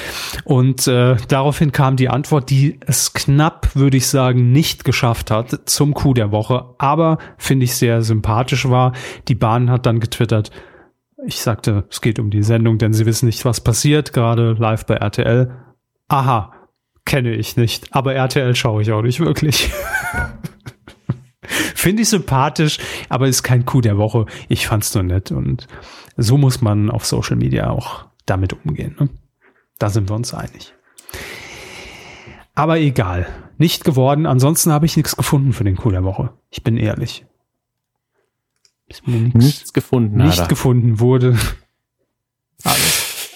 Und 0.44 0.86
äh, 0.88 1.16
daraufhin 1.30 1.72
kam 1.72 1.96
die 1.96 2.10
Antwort, 2.10 2.50
die 2.50 2.80
es 2.86 3.14
knapp, 3.14 3.70
würde 3.76 3.96
ich 3.96 4.08
sagen, 4.08 4.52
nicht 4.52 4.84
geschafft 4.84 5.32
hat 5.32 5.62
zum 5.66 5.94
Coup 5.94 6.14
der 6.14 6.32
Woche. 6.32 6.66
Aber 6.78 7.20
finde 7.38 7.64
ich 7.66 7.76
sehr 7.76 8.02
sympathisch 8.02 8.33
sympathisch 8.34 8.70
war. 8.70 8.94
Die 9.28 9.36
Bahn 9.36 9.70
hat 9.70 9.86
dann 9.86 10.00
getwittert, 10.00 10.52
ich 11.26 11.40
sagte, 11.40 11.86
es 11.90 12.02
geht 12.02 12.20
um 12.20 12.30
die 12.32 12.44
Sendung, 12.44 12.78
denn 12.78 12.94
sie 12.94 13.06
wissen 13.06 13.28
nicht, 13.28 13.46
was 13.46 13.62
passiert, 13.62 14.12
gerade 14.12 14.54
live 14.54 14.86
bei 14.86 14.96
RTL. 14.96 15.52
Aha, 16.10 16.52
kenne 17.06 17.34
ich 17.34 17.56
nicht, 17.56 17.96
aber 17.96 18.14
RTL 18.14 18.56
schaue 18.56 18.82
ich 18.82 18.92
auch 18.92 19.04
nicht 19.04 19.20
wirklich. 19.20 19.72
Finde 21.76 22.02
ich 22.02 22.10
sympathisch, 22.10 22.80
aber 23.10 23.28
ist 23.28 23.44
kein 23.44 23.66
Coup 23.66 23.82
der 23.82 23.98
Woche. 23.98 24.26
Ich 24.50 24.68
fand's 24.68 24.94
nur 24.96 25.04
nett 25.04 25.32
und 25.32 25.68
so 26.18 26.38
muss 26.38 26.62
man 26.62 26.90
auf 26.90 27.06
Social 27.06 27.36
Media 27.36 27.70
auch 27.70 28.06
damit 28.26 28.54
umgehen. 28.66 28.96
Ne? 29.00 29.10
Da 29.80 29.90
sind 29.90 30.10
wir 30.10 30.16
uns 30.16 30.34
einig. 30.34 30.74
Aber 32.56 32.80
egal, 32.80 33.28
nicht 33.58 33.84
geworden. 33.84 34.26
Ansonsten 34.26 34.72
habe 34.72 34.86
ich 34.86 34.98
nichts 34.98 35.16
gefunden 35.16 35.54
für 35.54 35.64
den 35.64 35.76
Coup 35.76 35.92
der 35.92 36.04
Woche. 36.04 36.32
Ich 36.50 36.64
bin 36.64 36.78
ehrlich. 36.78 37.26
Ist 38.94 39.08
mir 39.08 39.18
nichts, 39.18 39.44
nichts 39.44 39.74
gefunden. 39.74 40.18
Nicht 40.18 40.38
Alter. 40.40 40.48
gefunden 40.50 41.00
wurde. 41.00 41.36
Alles. 42.64 43.32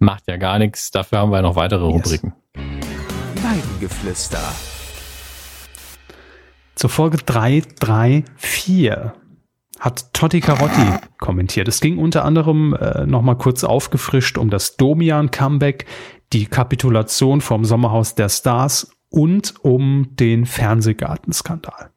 Macht 0.00 0.24
ja 0.26 0.36
gar 0.36 0.58
nichts. 0.58 0.90
Dafür 0.90 1.20
haben 1.20 1.30
wir 1.30 1.40
noch 1.40 1.54
weitere 1.54 1.84
yes. 1.86 1.94
Rubriken. 1.94 2.32
Weidengeflüster. 2.54 4.42
Zur 6.74 6.90
Folge 6.90 7.18
334 7.18 8.90
hat 9.78 10.12
Totti 10.12 10.40
Carotti 10.40 10.98
kommentiert. 11.18 11.68
Es 11.68 11.80
ging 11.80 11.98
unter 11.98 12.24
anderem 12.24 12.74
äh, 12.74 13.06
nochmal 13.06 13.38
kurz 13.38 13.62
aufgefrischt 13.62 14.36
um 14.36 14.50
das 14.50 14.76
Domian-Comeback, 14.76 15.86
die 16.32 16.46
Kapitulation 16.46 17.40
vom 17.40 17.64
Sommerhaus 17.64 18.16
der 18.16 18.28
Stars 18.28 18.90
und 19.10 19.54
um 19.62 20.08
den 20.16 20.44
Fernsehgartenskandal. 20.44 21.92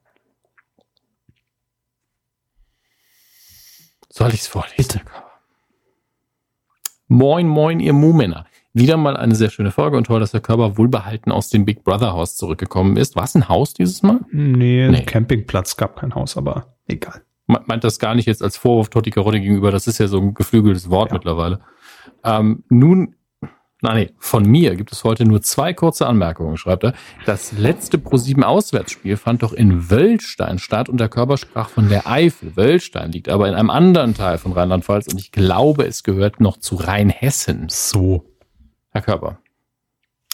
Soll 4.21 4.33
ich 4.33 4.41
es 4.41 4.47
vorlesen? 4.47 4.75
Bitte. 4.77 5.01
Moin, 7.07 7.47
moin, 7.47 7.79
ihr 7.79 7.93
Mu-Männer. 7.93 8.45
Wieder 8.73 8.95
mal 8.95 9.17
eine 9.17 9.35
sehr 9.35 9.49
schöne 9.49 9.71
Folge 9.71 9.97
und 9.97 10.05
toll, 10.05 10.19
dass 10.19 10.31
der 10.31 10.41
Körper 10.41 10.77
wohlbehalten 10.77 11.31
aus 11.31 11.49
dem 11.49 11.65
Big 11.65 11.83
Brother 11.83 12.13
Haus 12.13 12.37
zurückgekommen 12.37 12.95
ist. 12.95 13.15
War 13.15 13.25
es 13.25 13.35
ein 13.35 13.49
Haus 13.49 13.73
dieses 13.73 14.01
Mal? 14.01 14.19
Nee, 14.31 14.87
nee. 14.89 15.03
Campingplatz 15.03 15.75
gab 15.75 15.99
kein 15.99 16.15
Haus, 16.15 16.37
aber 16.37 16.77
egal. 16.87 17.21
Man 17.47 17.63
meint 17.65 17.83
das 17.83 17.99
gar 17.99 18.15
nicht 18.15 18.27
jetzt 18.27 18.41
als 18.41 18.55
Vorwurf 18.55 18.89
Totti 18.89 19.09
Carotti 19.09 19.41
gegenüber, 19.41 19.71
das 19.71 19.87
ist 19.87 19.97
ja 19.97 20.07
so 20.07 20.19
ein 20.19 20.33
geflügeltes 20.33 20.89
Wort 20.89 21.09
ja. 21.09 21.15
mittlerweile. 21.15 21.59
Ähm, 22.23 22.63
nun 22.69 23.15
nein, 23.81 23.97
nee, 23.97 24.09
von 24.17 24.45
mir 24.45 24.75
gibt 24.75 24.91
es 24.91 25.03
heute 25.03 25.25
nur 25.25 25.41
zwei 25.41 25.73
kurze 25.73 26.07
Anmerkungen, 26.07 26.57
schreibt 26.57 26.83
er. 26.83 26.93
Das 27.25 27.51
letzte 27.51 27.97
Pro7 27.97 28.43
Auswärtsspiel 28.43 29.17
fand 29.17 29.43
doch 29.43 29.53
in 29.53 29.89
Wöllstein 29.89 30.59
statt 30.59 30.89
und 30.89 30.99
der 30.99 31.09
Körper 31.09 31.37
sprach 31.37 31.69
von 31.69 31.89
der 31.89 32.07
Eifel. 32.07 32.55
Wöllstein 32.55 33.11
liegt 33.11 33.29
aber 33.29 33.47
in 33.47 33.55
einem 33.55 33.69
anderen 33.69 34.13
Teil 34.13 34.37
von 34.37 34.53
Rheinland-Pfalz 34.53 35.07
und 35.07 35.19
ich 35.19 35.31
glaube, 35.31 35.85
es 35.85 36.03
gehört 36.03 36.39
noch 36.39 36.57
zu 36.57 36.75
Rheinhessen. 36.75 37.67
So. 37.69 38.25
Herr 38.89 39.01
Körper. 39.01 39.39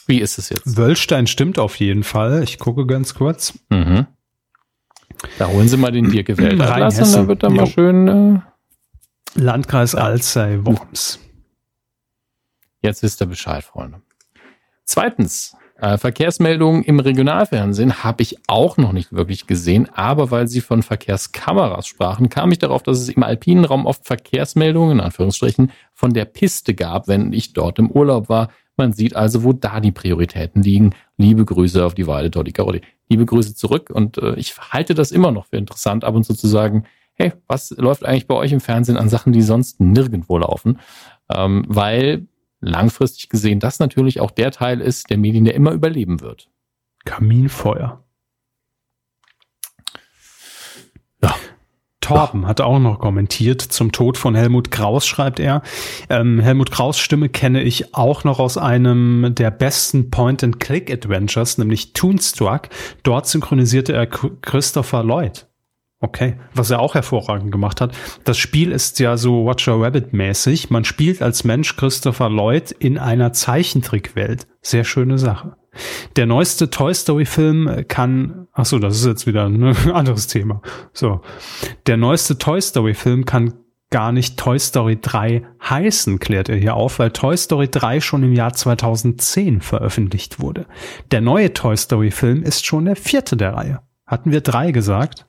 Wie 0.07 0.19
ist 0.19 0.37
es 0.37 0.49
jetzt? 0.49 0.77
Wöllstein 0.77 1.27
stimmt 1.27 1.59
auf 1.59 1.75
jeden 1.75 2.03
Fall. 2.03 2.43
Ich 2.43 2.59
gucke 2.59 2.85
ganz 2.85 3.13
kurz. 3.13 3.59
Mhm. 3.69 4.07
Da 5.37 5.47
holen 5.47 5.67
Sie 5.67 5.77
mal 5.77 5.91
den 5.91 6.09
dir 6.09 6.23
gewählt. 6.23 6.61
Rheinhessen. 6.61 7.13
Da 7.13 7.27
wird 7.27 7.43
dann 7.43 7.53
mal 7.53 7.67
schön. 7.67 8.07
Äh 8.07 8.39
Landkreis 9.39 9.93
Alzey-Worms. 9.93 11.19
Jetzt 12.81 13.03
wisst 13.03 13.21
ihr 13.21 13.27
Bescheid, 13.27 13.63
Freunde. 13.63 14.01
Zweitens, 14.83 15.55
äh, 15.79 15.97
Verkehrsmeldungen 15.97 16.83
im 16.83 16.99
Regionalfernsehen 16.99 18.03
habe 18.03 18.23
ich 18.23 18.37
auch 18.47 18.77
noch 18.77 18.93
nicht 18.93 19.13
wirklich 19.13 19.45
gesehen, 19.45 19.87
aber 19.93 20.31
weil 20.31 20.47
Sie 20.47 20.61
von 20.61 20.81
Verkehrskameras 20.81 21.87
sprachen, 21.87 22.29
kam 22.29 22.51
ich 22.51 22.57
darauf, 22.57 22.81
dass 22.81 22.99
es 22.99 23.09
im 23.09 23.21
alpinen 23.21 23.65
Raum 23.65 23.85
oft 23.85 24.05
Verkehrsmeldungen, 24.05 24.97
in 24.97 25.01
Anführungsstrichen, 25.01 25.71
von 25.93 26.13
der 26.13 26.25
Piste 26.25 26.73
gab, 26.73 27.07
wenn 27.07 27.31
ich 27.31 27.53
dort 27.53 27.77
im 27.77 27.91
Urlaub 27.91 28.27
war. 28.27 28.49
Man 28.75 28.93
sieht 28.93 29.15
also, 29.15 29.43
wo 29.43 29.53
da 29.53 29.79
die 29.79 29.91
Prioritäten 29.91 30.63
liegen. 30.63 30.95
Liebe 31.17 31.45
Grüße 31.45 31.85
auf 31.85 31.93
die 31.93 32.07
Weide, 32.07 32.31
Toddy 32.31 32.53
Carolli. 32.53 32.81
Liebe 33.09 33.25
Grüße 33.25 33.53
zurück 33.53 33.91
und 33.91 34.17
äh, 34.17 34.35
ich 34.35 34.57
halte 34.57 34.95
das 34.95 35.11
immer 35.11 35.31
noch 35.31 35.45
für 35.45 35.57
interessant, 35.57 36.03
ab 36.03 36.15
und 36.15 36.23
zu 36.23 36.33
zu 36.33 36.47
sagen, 36.47 36.85
hey, 37.13 37.33
was 37.47 37.71
läuft 37.77 38.05
eigentlich 38.05 38.27
bei 38.27 38.35
euch 38.35 38.51
im 38.51 38.61
Fernsehen 38.61 38.97
an 38.97 39.09
Sachen, 39.09 39.31
die 39.33 39.41
sonst 39.41 39.79
nirgendwo 39.79 40.37
laufen? 40.37 40.79
Ähm, 41.29 41.65
weil 41.67 42.27
langfristig 42.59 43.29
gesehen 43.29 43.59
das 43.59 43.79
natürlich 43.79 44.19
auch 44.19 44.31
der 44.31 44.51
Teil 44.51 44.81
ist 44.81 45.09
der 45.09 45.17
Medien, 45.17 45.45
der 45.45 45.55
immer 45.55 45.71
überleben 45.71 46.21
wird. 46.21 46.49
Kaminfeuer. 47.05 48.03
Ja. 51.21 51.35
Torben 52.01 52.47
hat 52.47 52.61
auch 52.61 52.79
noch 52.79 52.99
kommentiert 52.99 53.61
zum 53.61 53.91
Tod 53.91 54.17
von 54.17 54.33
Helmut 54.33 54.71
Kraus, 54.71 55.05
schreibt 55.05 55.41
er. 55.41 55.61
Ähm, 56.09 56.39
Helmut 56.39 56.71
Kraus 56.71 56.99
Stimme 56.99 57.27
kenne 57.27 57.63
ich 57.63 57.95
auch 57.95 58.23
noch 58.23 58.39
aus 58.39 58.57
einem 58.57 59.35
der 59.35 59.51
besten 59.51 60.09
Point-and-Click-Adventures, 60.09 61.57
nämlich 61.57 61.91
Toonstruck. 61.91 62.69
Dort 63.03 63.27
synchronisierte 63.27 63.91
er 63.91 64.07
Christopher 64.07 65.03
Lloyd. 65.03 65.46
Okay, 65.99 66.37
was 66.53 66.69
er 66.69 66.79
auch 66.79 66.93
hervorragend 66.93 67.51
gemacht 67.51 67.81
hat. 67.81 67.97
Das 68.23 68.37
Spiel 68.37 68.71
ist 68.71 68.99
ja 68.99 69.17
so 69.17 69.45
Watcher 69.45 69.81
Rabbit 69.81 70.13
mäßig. 70.13 70.69
Man 70.69 70.85
spielt 70.85 71.23
als 71.23 71.43
Mensch 71.43 71.75
Christopher 71.75 72.29
Lloyd 72.29 72.71
in 72.71 72.99
einer 72.99 73.33
Zeichentrickwelt. 73.33 74.47
Sehr 74.61 74.83
schöne 74.83 75.17
Sache. 75.17 75.55
Der 76.15 76.27
neueste 76.27 76.69
Toy 76.69 76.93
Story 76.93 77.25
Film 77.25 77.85
kann, 77.87 78.47
ach 78.53 78.65
so, 78.65 78.77
das 78.77 78.99
ist 78.99 79.05
jetzt 79.05 79.27
wieder 79.27 79.45
ein 79.45 79.63
anderes 79.93 80.27
Thema. 80.27 80.61
So. 80.93 81.21
Der 81.87 81.97
neueste 81.97 82.37
Toy 82.37 82.61
Story 82.61 82.93
Film 82.93 83.25
kann 83.25 83.53
gar 83.89 84.11
nicht 84.11 84.37
Toy 84.37 84.59
Story 84.59 84.99
3 85.01 85.43
heißen, 85.63 86.19
klärt 86.19 86.49
er 86.49 86.57
hier 86.57 86.75
auf, 86.75 86.99
weil 86.99 87.11
Toy 87.11 87.37
Story 87.37 87.69
3 87.69 88.01
schon 88.01 88.23
im 88.23 88.33
Jahr 88.33 88.53
2010 88.53 89.61
veröffentlicht 89.61 90.39
wurde. 90.39 90.67
Der 91.11 91.21
neue 91.21 91.53
Toy 91.53 91.75
Story 91.77 92.11
Film 92.11 92.43
ist 92.43 92.65
schon 92.65 92.85
der 92.85 92.95
vierte 92.95 93.37
der 93.37 93.53
Reihe. 93.53 93.79
Hatten 94.05 94.31
wir 94.31 94.41
drei 94.41 94.71
gesagt? 94.71 95.25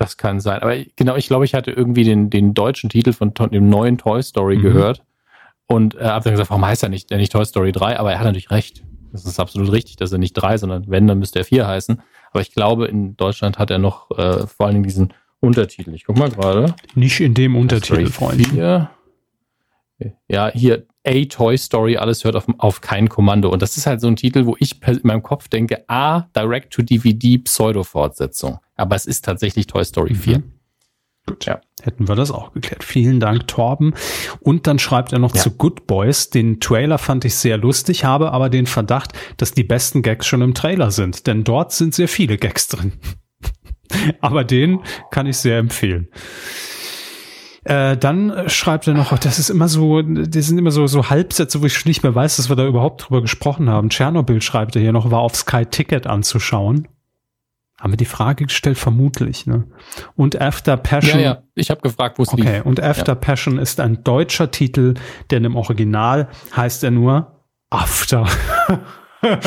Das 0.00 0.16
kann 0.16 0.40
sein. 0.40 0.62
Aber 0.62 0.74
genau, 0.96 1.16
ich 1.16 1.26
glaube, 1.26 1.44
ich 1.44 1.54
hatte 1.54 1.72
irgendwie 1.72 2.04
den, 2.04 2.30
den 2.30 2.54
deutschen 2.54 2.88
Titel 2.88 3.12
von 3.12 3.34
dem 3.34 3.68
neuen 3.68 3.98
Toy 3.98 4.22
Story 4.22 4.56
mhm. 4.56 4.62
gehört 4.62 5.04
und 5.66 5.94
äh, 5.94 6.04
habe 6.04 6.24
dann 6.24 6.32
gesagt, 6.32 6.48
warum 6.48 6.64
heißt 6.64 6.82
er 6.82 6.88
nicht, 6.88 7.10
der 7.10 7.18
nicht 7.18 7.32
Toy 7.32 7.44
Story 7.44 7.70
3? 7.70 7.98
Aber 7.98 8.10
er 8.10 8.18
hat 8.18 8.24
natürlich 8.24 8.50
recht. 8.50 8.82
Das 9.12 9.26
ist 9.26 9.38
absolut 9.38 9.70
richtig, 9.70 9.96
dass 9.96 10.10
er 10.10 10.16
nicht 10.16 10.32
3, 10.32 10.56
sondern 10.56 10.84
wenn, 10.88 11.06
dann 11.06 11.18
müsste 11.18 11.40
er 11.40 11.44
4 11.44 11.66
heißen. 11.66 12.00
Aber 12.30 12.40
ich 12.40 12.52
glaube, 12.52 12.86
in 12.86 13.14
Deutschland 13.18 13.58
hat 13.58 13.70
er 13.70 13.76
noch 13.76 14.10
äh, 14.12 14.46
vor 14.46 14.64
allen 14.64 14.76
Dingen 14.76 14.84
diesen 14.84 15.12
Untertitel. 15.40 15.92
Ich 15.92 16.06
guck 16.06 16.16
mal 16.16 16.30
gerade. 16.30 16.74
Nicht 16.94 17.20
in 17.20 17.34
dem 17.34 17.54
Untertitel, 17.54 18.06
Freunde. 18.06 18.88
Ja, 20.28 20.50
hier 20.54 20.86
A 21.06 21.24
Toy 21.26 21.58
Story, 21.58 21.98
alles 21.98 22.24
hört 22.24 22.36
auf, 22.36 22.46
auf 22.56 22.80
kein 22.80 23.10
Kommando. 23.10 23.50
Und 23.50 23.60
das 23.60 23.76
ist 23.76 23.86
halt 23.86 24.00
so 24.00 24.06
ein 24.06 24.16
Titel, 24.16 24.46
wo 24.46 24.56
ich 24.60 24.80
in 24.86 25.00
meinem 25.02 25.22
Kopf 25.22 25.48
denke, 25.48 25.84
A, 25.88 26.22
Direct-to-DVD 26.34 27.36
Pseudo-Fortsetzung 27.36 28.60
aber 28.80 28.96
es 28.96 29.06
ist 29.06 29.24
tatsächlich 29.24 29.66
Toy 29.66 29.84
Story 29.84 30.14
4. 30.14 30.38
Mhm. 30.38 30.52
Gut, 31.26 31.44
ja. 31.44 31.60
Hätten 31.82 32.08
wir 32.08 32.16
das 32.16 32.30
auch 32.30 32.52
geklärt. 32.52 32.82
Vielen 32.82 33.20
Dank, 33.20 33.46
Torben. 33.46 33.94
Und 34.40 34.66
dann 34.66 34.78
schreibt 34.78 35.12
er 35.12 35.18
noch 35.18 35.34
ja. 35.34 35.40
zu 35.40 35.52
Good 35.52 35.86
Boys. 35.86 36.30
Den 36.30 36.60
Trailer 36.60 36.98
fand 36.98 37.24
ich 37.24 37.36
sehr 37.36 37.56
lustig, 37.56 38.04
habe 38.04 38.32
aber 38.32 38.50
den 38.50 38.66
Verdacht, 38.66 39.12
dass 39.36 39.52
die 39.52 39.64
besten 39.64 40.02
Gags 40.02 40.26
schon 40.26 40.42
im 40.42 40.54
Trailer 40.54 40.90
sind, 40.90 41.26
denn 41.26 41.44
dort 41.44 41.72
sind 41.72 41.94
sehr 41.94 42.08
viele 42.08 42.36
Gags 42.36 42.68
drin. 42.68 42.94
aber 44.20 44.44
den 44.44 44.80
kann 45.10 45.26
ich 45.26 45.36
sehr 45.38 45.58
empfehlen. 45.58 46.08
Äh, 47.64 47.96
dann 47.96 48.48
schreibt 48.48 48.86
er 48.86 48.94
noch, 48.94 49.16
das 49.18 49.38
ist 49.38 49.50
immer 49.50 49.68
so, 49.68 50.00
das 50.02 50.46
sind 50.46 50.58
immer 50.58 50.70
so, 50.70 50.86
so 50.86 51.10
Halbsätze, 51.10 51.60
wo 51.60 51.66
ich 51.66 51.74
schon 51.74 51.90
nicht 51.90 52.02
mehr 52.02 52.14
weiß, 52.14 52.36
dass 52.36 52.48
wir 52.48 52.56
da 52.56 52.66
überhaupt 52.66 53.08
drüber 53.08 53.20
gesprochen 53.20 53.68
haben. 53.68 53.90
Tschernobyl 53.90 54.40
schreibt 54.40 54.76
er 54.76 54.82
hier 54.82 54.92
noch, 54.92 55.10
war 55.10 55.20
auf 55.20 55.36
Sky 55.36 55.66
Ticket 55.66 56.06
anzuschauen. 56.06 56.88
Haben 57.80 57.94
wir 57.94 57.96
die 57.96 58.04
Frage 58.04 58.44
gestellt? 58.44 58.76
Vermutlich. 58.76 59.46
Ne? 59.46 59.64
Und 60.14 60.38
After 60.38 60.76
Passion. 60.76 61.18
Ja, 61.18 61.24
ja. 61.24 61.42
Ich 61.54 61.70
habe 61.70 61.80
gefragt, 61.80 62.18
wo 62.18 62.24
es 62.24 62.28
okay. 62.28 62.42
lief. 62.42 62.50
Okay. 62.50 62.60
Und 62.68 62.82
After 62.82 63.12
ja. 63.12 63.14
Passion 63.14 63.58
ist 63.58 63.80
ein 63.80 64.04
deutscher 64.04 64.50
Titel, 64.50 64.94
denn 65.30 65.44
im 65.44 65.56
Original 65.56 66.28
heißt 66.54 66.84
er 66.84 66.90
nur 66.90 67.40
After. 67.70 68.26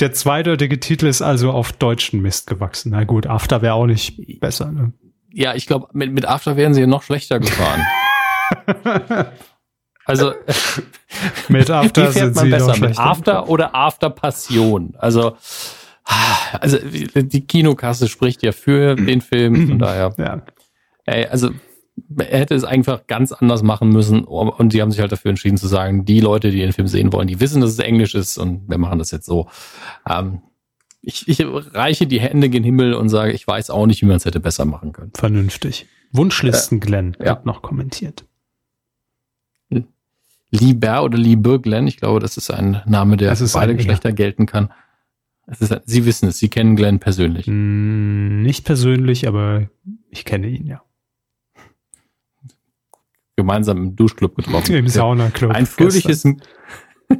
Der 0.00 0.12
zweideutige 0.12 0.80
Titel 0.80 1.06
ist 1.06 1.20
also 1.20 1.50
auf 1.50 1.72
deutschen 1.72 2.22
Mist 2.22 2.46
gewachsen. 2.46 2.92
Na 2.92 3.04
gut, 3.04 3.26
After 3.26 3.60
wäre 3.60 3.74
auch 3.74 3.86
nicht 3.86 4.40
besser. 4.40 4.72
Ne? 4.72 4.94
Ja, 5.32 5.54
ich 5.54 5.66
glaube, 5.66 5.88
mit, 5.92 6.12
mit 6.12 6.26
After 6.26 6.56
wären 6.56 6.72
sie 6.72 6.86
noch 6.86 7.02
schlechter 7.02 7.40
gefahren. 7.40 7.82
also 10.06 10.32
mit 11.48 11.70
After 11.70 12.06
fährt 12.12 12.34
man 12.36 12.48
besser? 12.50 12.78
Mit 12.78 12.98
After 12.98 13.50
oder 13.50 13.74
After 13.74 14.08
Passion? 14.08 14.94
Also 14.98 15.36
also 16.60 16.78
die 16.78 17.46
Kinokasse 17.46 18.08
spricht 18.08 18.42
ja 18.42 18.52
für 18.52 18.94
den 18.96 19.20
Film, 19.20 19.68
von 19.68 19.78
daher. 19.80 20.14
Ja. 20.18 20.42
Ey, 21.04 21.26
also 21.26 21.50
er 22.16 22.40
hätte 22.40 22.54
es 22.54 22.64
einfach 22.64 23.06
ganz 23.06 23.32
anders 23.32 23.62
machen 23.62 23.88
müssen 23.88 24.24
und 24.24 24.72
die 24.72 24.82
haben 24.82 24.90
sich 24.90 25.00
halt 25.00 25.12
dafür 25.12 25.30
entschieden 25.30 25.56
zu 25.56 25.66
sagen, 25.66 26.04
die 26.04 26.20
Leute, 26.20 26.50
die 26.50 26.58
den 26.58 26.72
Film 26.72 26.88
sehen 26.88 27.12
wollen, 27.12 27.26
die 27.26 27.40
wissen, 27.40 27.60
dass 27.60 27.70
es 27.70 27.78
Englisch 27.78 28.14
ist 28.14 28.38
und 28.38 28.68
wir 28.68 28.78
machen 28.78 28.98
das 28.98 29.10
jetzt 29.10 29.26
so. 29.26 29.48
Ähm, 30.08 30.42
ich, 31.00 31.28
ich 31.28 31.44
reiche 31.44 32.06
die 32.06 32.20
Hände 32.20 32.48
gen 32.48 32.64
Himmel 32.64 32.94
und 32.94 33.08
sage, 33.08 33.32
ich 33.32 33.46
weiß 33.46 33.70
auch 33.70 33.86
nicht, 33.86 34.02
wie 34.02 34.06
man 34.06 34.16
es 34.16 34.24
hätte 34.24 34.40
besser 34.40 34.64
machen 34.64 34.92
können. 34.92 35.12
Vernünftig. 35.14 35.86
Wunschlisten 36.12 36.80
Glenn 36.80 37.14
äh, 37.14 37.26
ja. 37.26 37.30
hat 37.32 37.46
noch 37.46 37.62
kommentiert. 37.62 38.24
Lieber 40.50 41.02
oder 41.02 41.18
Liebe 41.18 41.60
Glenn, 41.60 41.86
ich 41.86 41.96
glaube, 41.96 42.20
das 42.20 42.36
ist 42.36 42.50
ein 42.50 42.82
Name, 42.86 43.16
der 43.16 43.34
für 43.36 43.48
beide 43.52 43.74
Geschlechter 43.74 44.12
gelten 44.12 44.46
kann. 44.46 44.70
Ist, 45.46 45.80
Sie 45.84 46.04
wissen 46.04 46.28
es, 46.28 46.38
Sie 46.38 46.48
kennen 46.48 46.74
Glenn 46.74 46.98
persönlich. 46.98 47.46
Mm, 47.46 48.42
nicht 48.42 48.64
persönlich, 48.64 49.28
aber 49.28 49.68
ich 50.10 50.24
kenne 50.24 50.48
ihn, 50.48 50.66
ja. 50.66 50.82
Gemeinsam 53.36 53.76
im 53.78 53.96
Duschclub 53.96 54.34
getroffen. 54.34 54.74
Im 54.74 54.88
Saunaclub. 54.88 55.52
Ein 55.52 55.66
fröhliches, 55.66 56.24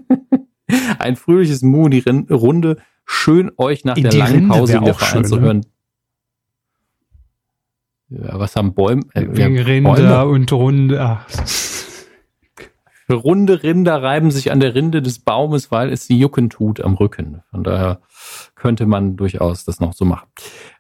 ein 0.99 1.17
fröhliches 1.17 1.63
Moody-Runde. 1.63 2.79
Schön 3.05 3.53
euch 3.59 3.85
nach 3.85 3.97
In 3.97 4.05
der 4.05 4.15
langen 4.15 4.49
Pause 4.49 4.81
wieder 4.81 5.01
anzuhören. 5.15 5.59
Ne? 5.59 5.67
Ja, 8.09 8.39
was 8.39 8.57
haben 8.57 8.75
Bäume? 8.75 9.03
Äh, 9.15 9.27
Wegen 9.29 9.59
Rinder 9.59 9.95
Bäume? 9.95 10.27
und 10.27 10.53
Runde. 10.53 11.01
Ach. 11.01 11.27
Runde 13.15 13.63
Rinder 13.63 14.03
reiben 14.03 14.31
sich 14.31 14.51
an 14.51 14.61
der 14.61 14.75
Rinde 14.75 15.03
des 15.03 15.21
Baumes, 15.21 15.71
weil 15.71 15.93
es 15.93 16.07
sie 16.07 16.19
jucken 16.19 16.51
tut 16.51 16.81
am 16.81 16.95
Rücken. 16.95 17.43
Von 17.51 17.63
daher 17.63 18.01
könnte 18.55 18.87
man 18.87 19.17
durchaus 19.17 19.65
das 19.65 19.81
noch 19.81 19.93
so 19.93 20.05
machen. 20.05 20.27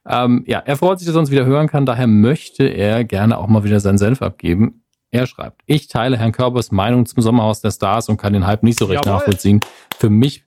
Ähm, 0.06 0.44
ja, 0.46 0.58
er 0.58 0.76
freut 0.76 0.98
sich, 0.98 1.06
dass 1.06 1.16
er 1.16 1.20
uns 1.20 1.30
wieder 1.30 1.46
hören 1.46 1.68
kann. 1.68 1.86
Daher 1.86 2.06
möchte 2.06 2.64
er 2.64 3.04
gerne 3.04 3.38
auch 3.38 3.46
mal 3.46 3.64
wieder 3.64 3.80
sein 3.80 3.98
Senf 3.98 4.22
abgeben. 4.22 4.82
Er 5.10 5.26
schreibt, 5.26 5.62
ich 5.66 5.86
teile 5.86 6.18
Herrn 6.18 6.32
Körbers 6.32 6.72
Meinung 6.72 7.06
zum 7.06 7.22
Sommerhaus 7.22 7.60
der 7.60 7.70
Stars 7.70 8.08
und 8.08 8.16
kann 8.16 8.32
den 8.32 8.46
Hype 8.46 8.64
nicht 8.64 8.78
so 8.78 8.86
recht 8.86 9.04
Jawohl. 9.04 9.18
nachvollziehen. 9.18 9.60
Für 9.98 10.10
mich 10.10 10.45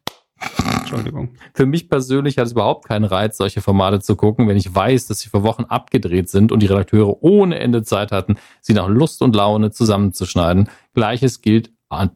Entschuldigung. 0.80 1.30
Für 1.54 1.66
mich 1.66 1.90
persönlich 1.90 2.38
hat 2.38 2.48
es 2.48 2.54
überhaupt 2.54 2.88
keinen 2.88 3.06
Reiz, 3.06 3.38
solche 3.38 3.62
Formate 3.62 4.00
zu 4.00 4.16
gucken, 4.16 4.48
wenn 4.48 4.58
ich 4.58 4.74
weiß, 4.74 5.08
dass 5.08 5.20
sie 5.20 5.30
vor 5.30 5.44
Wochen 5.44 5.66
abgedreht 5.66 6.30
sind 6.30 6.52
und 6.52 6.62
die 6.62 6.68
Redakteure 6.68 7.22
ohne 7.22 7.60
Ende 7.60 7.84
Zeit 7.84 8.12
hatten, 8.12 8.38
sie 8.62 8.74
nach 8.74 8.88
Lust 8.88 9.22
und 9.22 9.36
Laune 9.36 9.72
zusammenzuschneiden. 9.72 10.70
Gleiches 10.94 11.42
gilt 11.42 11.72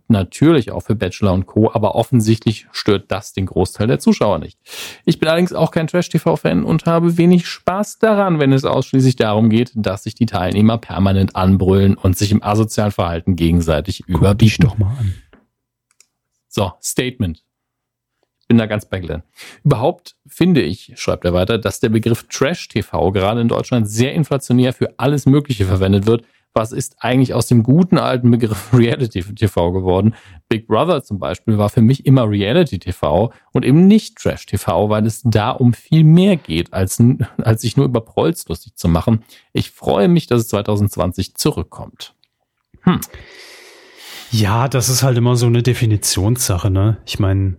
natürlich 0.08 0.72
auch 0.72 0.82
für 0.82 0.95
Bachelor 0.95 1.34
und 1.34 1.48
Co., 1.48 1.72
aber 1.74 1.95
offensichtlich 1.95 2.68
stört 2.72 3.06
das 3.12 3.34
den 3.34 3.48
Großteil 3.48 3.88
der 3.88 4.00
Zuschauer 4.00 4.38
nicht. 4.38 4.60
Ich 5.04 5.20
bin 5.20 5.28
allerdings 5.28 5.54
auch 5.54 5.72
kein 5.72 5.88
Trash-TV-Fan 5.88 6.64
und 6.64 6.86
habe 6.86 7.18
wenig 7.18 7.48
Spaß 7.48 7.98
daran, 7.98 8.40
wenn 8.40 8.54
es 8.54 8.66
ausschließlich 8.66 9.16
darum 9.16 9.50
geht, 9.50 9.72
dass 9.76 10.04
sich 10.04 10.14
die 10.14 10.28
Teilnehmer 10.28 10.78
permanent 10.78 11.36
anbrüllen 11.36 11.95
und 11.95 12.18
sich 12.18 12.32
im 12.32 12.44
asozialen 12.44 12.91
Verhalten 12.91 13.36
gegenseitig 13.36 14.04
Guck 14.06 14.18
überbieten. 14.18 14.48
Dich 14.48 14.58
doch 14.60 14.78
mal 14.78 14.95
an. 15.00 15.16
So, 16.50 16.72
Statement. 16.82 17.44
Bin 18.54 18.60
da 18.60 18.68
ganz 18.68 18.86
bei 18.86 19.00
Glenn. 19.00 19.24
Überhaupt 19.64 20.16
finde 20.28 20.62
ich, 20.62 20.94
schreibt 20.94 21.26
er 21.26 21.34
weiter, 21.34 21.58
dass 21.58 21.80
der 21.80 21.90
Begriff 21.90 22.28
Trash-TV 22.30 23.12
gerade 23.12 23.42
in 23.42 23.48
Deutschland 23.48 23.90
sehr 23.90 24.14
inflationär 24.14 24.74
für 24.74 24.94
alles 24.98 25.26
Mögliche 25.26 25.66
verwendet 25.66 26.06
wird, 26.06 26.24
was 26.54 26.72
ist 26.72 26.98
eigentlich 27.00 27.34
aus 27.34 27.48
dem 27.48 27.64
guten 27.64 27.98
alten 27.98 28.30
Begriff 28.30 28.70
Reality 28.74 29.24
TV 29.24 29.72
geworden? 29.72 30.14
Big 30.50 30.68
Brother 30.68 31.02
zum 31.02 31.18
Beispiel 31.18 31.58
war 31.58 31.72
für 31.72 31.82
mich 31.82 32.06
immer 32.06 32.30
Reality 32.30 32.78
TV 32.78 33.34
und 33.54 33.66
eben 33.66 33.88
nicht 33.88 34.20
Trash 34.20 34.46
TV, 34.46 34.88
weil 34.88 35.08
es 35.08 35.24
da 35.24 35.50
um 35.50 35.74
viel 35.74 36.04
mehr 36.04 36.36
geht, 36.36 36.72
als, 36.74 37.02
als 37.42 37.64
sich 37.64 37.76
nur 37.76 37.88
über 37.88 38.02
Prolls 38.02 38.48
lustig 38.48 38.76
zu 38.76 38.88
machen. 38.88 39.24
Ich 39.52 39.72
freue 39.72 40.08
mich, 40.08 40.28
dass 40.28 40.42
es 40.42 40.50
2020 40.50 41.34
zurückkommt. 41.34 42.14
Hm. 42.82 43.00
Ja, 44.30 44.68
das 44.68 44.90
ist 44.90 45.02
halt 45.02 45.18
immer 45.18 45.38
so 45.38 45.48
eine 45.48 45.64
Definitionssache, 45.64 46.70
ne? 46.70 46.98
Ich 47.08 47.18
meine, 47.18 47.58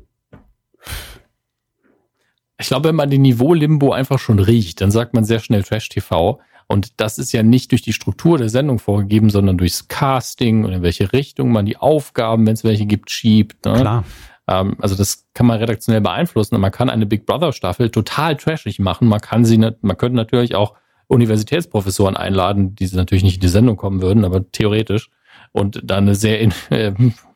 ich 2.59 2.69
glaube, 2.69 2.89
wenn 2.89 2.94
man 2.94 3.11
den 3.11 3.23
Niveau-Limbo 3.23 3.93
einfach 3.93 4.19
schon 4.19 4.39
riecht, 4.39 4.81
dann 4.81 4.90
sagt 4.90 5.15
man 5.15 5.24
sehr 5.24 5.40
schnell 5.40 5.62
Trash-TV. 5.62 6.40
Und 6.66 7.01
das 7.01 7.19
ist 7.19 7.32
ja 7.32 7.43
nicht 7.43 7.73
durch 7.73 7.82
die 7.82 7.93
Struktur 7.93 8.39
der 8.39 8.48
Sendung 8.48 8.78
vorgegeben, 8.78 9.28
sondern 9.28 9.59
durchs 9.59 9.89
Casting 9.89 10.65
und 10.65 10.73
in 10.73 10.82
welche 10.82 11.12
Richtung 11.12 11.52
man 11.52 11.66
die 11.66 11.77
Aufgaben, 11.77 12.47
wenn 12.47 12.55
es 12.55 12.65
welche 12.65 12.86
gibt, 12.86 13.11
schiebt. 13.11 13.65
Ne? 13.66 13.74
Klar. 13.74 14.05
Ähm, 14.48 14.77
also 14.81 14.94
das 14.94 15.27
kann 15.35 15.47
man 15.47 15.59
redaktionell 15.59 16.01
beeinflussen. 16.01 16.55
Und 16.55 16.61
man 16.61 16.73
kann 16.73 16.89
eine 16.89 17.06
Big 17.06 17.27
Brother 17.27 17.52
Staffel 17.52 17.90
total 17.90 18.36
trashig 18.36 18.78
machen. 18.78 19.09
Man 19.09 19.20
kann 19.20 19.44
sie, 19.44 19.59
man 19.59 19.98
könnte 19.98 20.16
natürlich 20.16 20.55
auch 20.55 20.74
Universitätsprofessoren 21.09 22.16
einladen, 22.16 22.74
die 22.74 22.86
natürlich 22.94 23.24
nicht 23.24 23.36
in 23.36 23.40
die 23.40 23.48
Sendung 23.48 23.77
kommen 23.77 24.01
würden, 24.01 24.24
aber 24.24 24.51
theoretisch. 24.51 25.11
Und 25.52 25.81
dann 25.85 26.05
eine 26.05 26.15
sehr 26.15 26.40
in, 26.40 26.52
äh, 26.70 26.93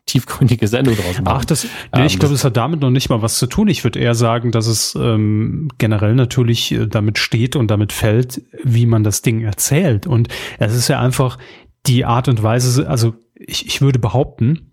tiefgründige 0.09 0.67
Sendung 0.67 0.97
draus 0.97 1.21
machen. 1.21 1.27
Ach, 1.27 1.45
das, 1.45 1.65
nee, 1.95 2.07
ich 2.07 2.15
ähm, 2.15 2.19
glaube, 2.21 2.35
das 2.35 2.45
hat 2.45 2.57
damit 2.57 2.81
noch 2.81 2.91
nicht 2.91 3.09
mal 3.09 3.23
was 3.23 3.39
zu 3.39 3.47
tun. 3.47 3.69
Ich 3.69 3.85
würde 3.85 4.01
eher 4.01 4.15
sagen, 4.15 4.51
dass 4.51 4.67
es 4.67 4.97
ähm, 4.97 5.69
generell 5.79 6.15
natürlich 6.15 6.73
äh, 6.73 6.87
damit 6.87 7.19
steht 7.19 7.55
und 7.55 7.71
damit 7.71 7.93
fällt, 7.93 8.43
wie 8.65 8.87
man 8.87 9.05
das 9.05 9.23
Ding 9.23 9.43
erzählt. 9.43 10.07
Und 10.07 10.29
es 10.59 10.75
ist 10.75 10.89
ja 10.89 11.01
einfach 11.01 11.39
die 11.87 12.05
Art 12.05 12.29
und 12.29 12.43
Weise, 12.43 12.89
also 12.89 13.15
ich, 13.35 13.67
ich 13.67 13.81
würde 13.81 13.99
behaupten, 13.99 14.73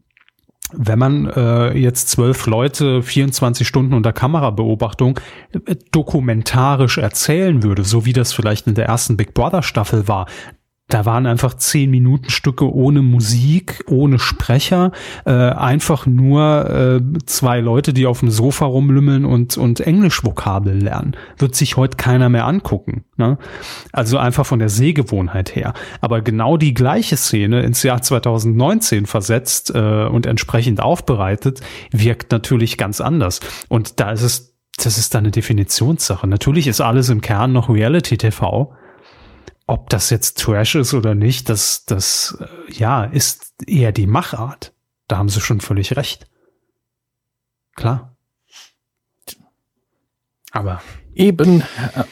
wenn 0.74 1.00
man 1.00 1.28
äh, 1.28 1.78
jetzt 1.78 2.10
zwölf 2.10 2.48
Leute 2.48 3.04
24 3.04 3.68
Stunden 3.68 3.94
unter 3.94 4.14
Kamerabeobachtung 4.14 5.20
äh, 5.54 5.76
dokumentarisch 5.92 6.98
erzählen 6.98 7.62
würde, 7.62 7.84
so 7.84 8.06
wie 8.06 8.14
das 8.14 8.34
vielleicht 8.34 8.68
in 8.68 8.74
der 8.74 8.86
ersten 8.86 9.16
Big 9.16 9.34
Brother 9.34 9.62
Staffel 9.62 10.08
war, 10.08 10.28
da 10.88 11.06
waren 11.06 11.26
einfach 11.26 11.56
zehn 11.56 11.90
Minuten 11.90 12.30
Stücke 12.30 12.72
ohne 12.72 13.02
Musik, 13.02 13.84
ohne 13.88 14.20
Sprecher, 14.20 14.92
äh, 15.26 15.32
einfach 15.32 16.06
nur 16.06 16.70
äh, 16.70 17.02
zwei 17.26 17.60
Leute, 17.60 17.92
die 17.92 18.06
auf 18.06 18.20
dem 18.20 18.30
Sofa 18.30 18.66
rumlümmeln 18.66 19.26
und 19.26 19.58
und 19.58 19.80
Englischvokabel 19.80 20.78
lernen. 20.78 21.16
Wird 21.38 21.56
sich 21.56 21.76
heute 21.76 21.98
keiner 21.98 22.30
mehr 22.30 22.46
angucken. 22.46 23.04
Ne? 23.18 23.40
Also 23.94 24.20
einfach 24.20 24.46
von 24.46 24.60
der 24.60 24.70
Sehgewohnheit 24.70 25.56
her. 25.56 25.74
Aber 26.02 26.22
genau 26.22 26.56
die 26.56 26.76
gleiche 26.76 27.18
Szene 27.18 27.64
ins 27.64 27.82
Jahr 27.82 28.04
2019 28.04 29.08
versetzt 29.08 29.74
äh, 29.74 30.06
und 30.06 30.28
entsprechend 30.28 30.82
aufbereitet, 30.82 31.62
wirkt 31.92 32.32
natürlich 32.32 32.78
ganz 32.78 33.02
anders. 33.02 33.40
Und 33.70 34.00
da 34.00 34.12
ist 34.12 34.22
es 34.22 34.52
das 34.78 34.98
ist 34.98 35.16
dann 35.16 35.24
eine 35.24 35.32
Definitionssache. 35.32 36.28
Natürlich 36.28 36.68
ist 36.68 36.82
alles 36.82 37.08
im 37.08 37.22
Kern 37.22 37.54
noch 37.54 37.70
Reality 37.70 38.18
TV, 38.18 38.76
ob 39.68 39.90
das 39.90 40.10
jetzt 40.10 40.40
Trash 40.40 40.76
ist 40.76 40.94
oder 40.94 41.16
nicht, 41.16 41.50
das, 41.50 41.86
das, 41.86 42.38
äh, 42.40 42.74
ja, 42.74 43.04
ist 43.04 43.54
eher 43.66 43.92
die 43.92 44.08
Machart. 44.08 44.74
Da 45.08 45.18
haben 45.18 45.30
sie 45.30 45.42
schon 45.42 45.62
völlig 45.62 45.96
recht. 45.96 46.28
Klar. 47.76 48.16
Aber. 50.52 50.82
Eben, 51.14 51.62
äh, 51.62 52.04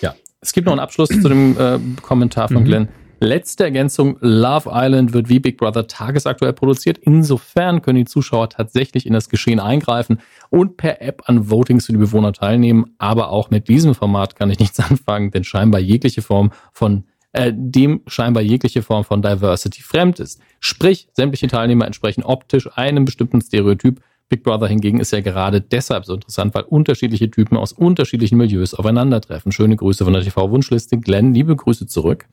ja. 0.00 0.14
Es 0.40 0.52
gibt 0.52 0.66
noch 0.66 0.72
einen 0.72 0.80
Abschluss 0.80 1.08
zu 1.08 1.28
dem 1.28 1.58
äh, 1.58 1.78
Kommentar 2.02 2.48
von 2.48 2.62
mhm. 2.62 2.64
Glenn. 2.64 2.88
Letzte 3.18 3.64
Ergänzung, 3.64 4.18
Love 4.20 4.70
Island 4.70 5.14
wird 5.14 5.30
wie 5.30 5.38
Big 5.38 5.56
Brother 5.56 5.86
tagesaktuell 5.86 6.52
produziert. 6.52 6.98
Insofern 6.98 7.80
können 7.80 7.96
die 7.96 8.04
Zuschauer 8.04 8.50
tatsächlich 8.50 9.06
in 9.06 9.14
das 9.14 9.30
Geschehen 9.30 9.58
eingreifen 9.58 10.20
und 10.50 10.76
per 10.76 11.00
App 11.00 11.22
an 11.24 11.48
Votings 11.48 11.86
für 11.86 11.92
die 11.92 11.98
Bewohner 11.98 12.34
teilnehmen. 12.34 12.94
Aber 12.98 13.30
auch 13.30 13.48
mit 13.48 13.68
diesem 13.68 13.94
Format 13.94 14.36
kann 14.36 14.50
ich 14.50 14.58
nichts 14.58 14.78
anfangen, 14.90 15.30
denn 15.30 15.44
scheinbar 15.44 15.80
jegliche 15.80 16.20
Form 16.20 16.50
von 16.72 17.04
äh, 17.32 17.52
dem 17.54 18.02
scheinbar 18.06 18.42
jegliche 18.42 18.82
Form 18.82 19.04
von 19.04 19.22
Diversity 19.22 19.82
fremd 19.82 20.20
ist. 20.20 20.40
Sprich, 20.60 21.08
sämtliche 21.14 21.48
Teilnehmer 21.48 21.86
entsprechen 21.86 22.22
optisch 22.22 22.68
einem 22.76 23.06
bestimmten 23.06 23.40
Stereotyp. 23.40 24.02
Big 24.28 24.42
Brother 24.42 24.66
hingegen 24.66 25.00
ist 25.00 25.12
ja 25.12 25.20
gerade 25.20 25.60
deshalb 25.60 26.04
so 26.04 26.14
interessant, 26.14 26.54
weil 26.54 26.64
unterschiedliche 26.64 27.30
Typen 27.30 27.56
aus 27.56 27.72
unterschiedlichen 27.72 28.36
Milieus 28.36 28.74
aufeinandertreffen. 28.74 29.52
Schöne 29.52 29.76
Grüße 29.76 30.04
von 30.04 30.12
der 30.12 30.22
TV-Wunschliste. 30.22 30.98
Glenn, 30.98 31.32
liebe 31.32 31.54
Grüße 31.54 31.86
zurück. 31.86 32.26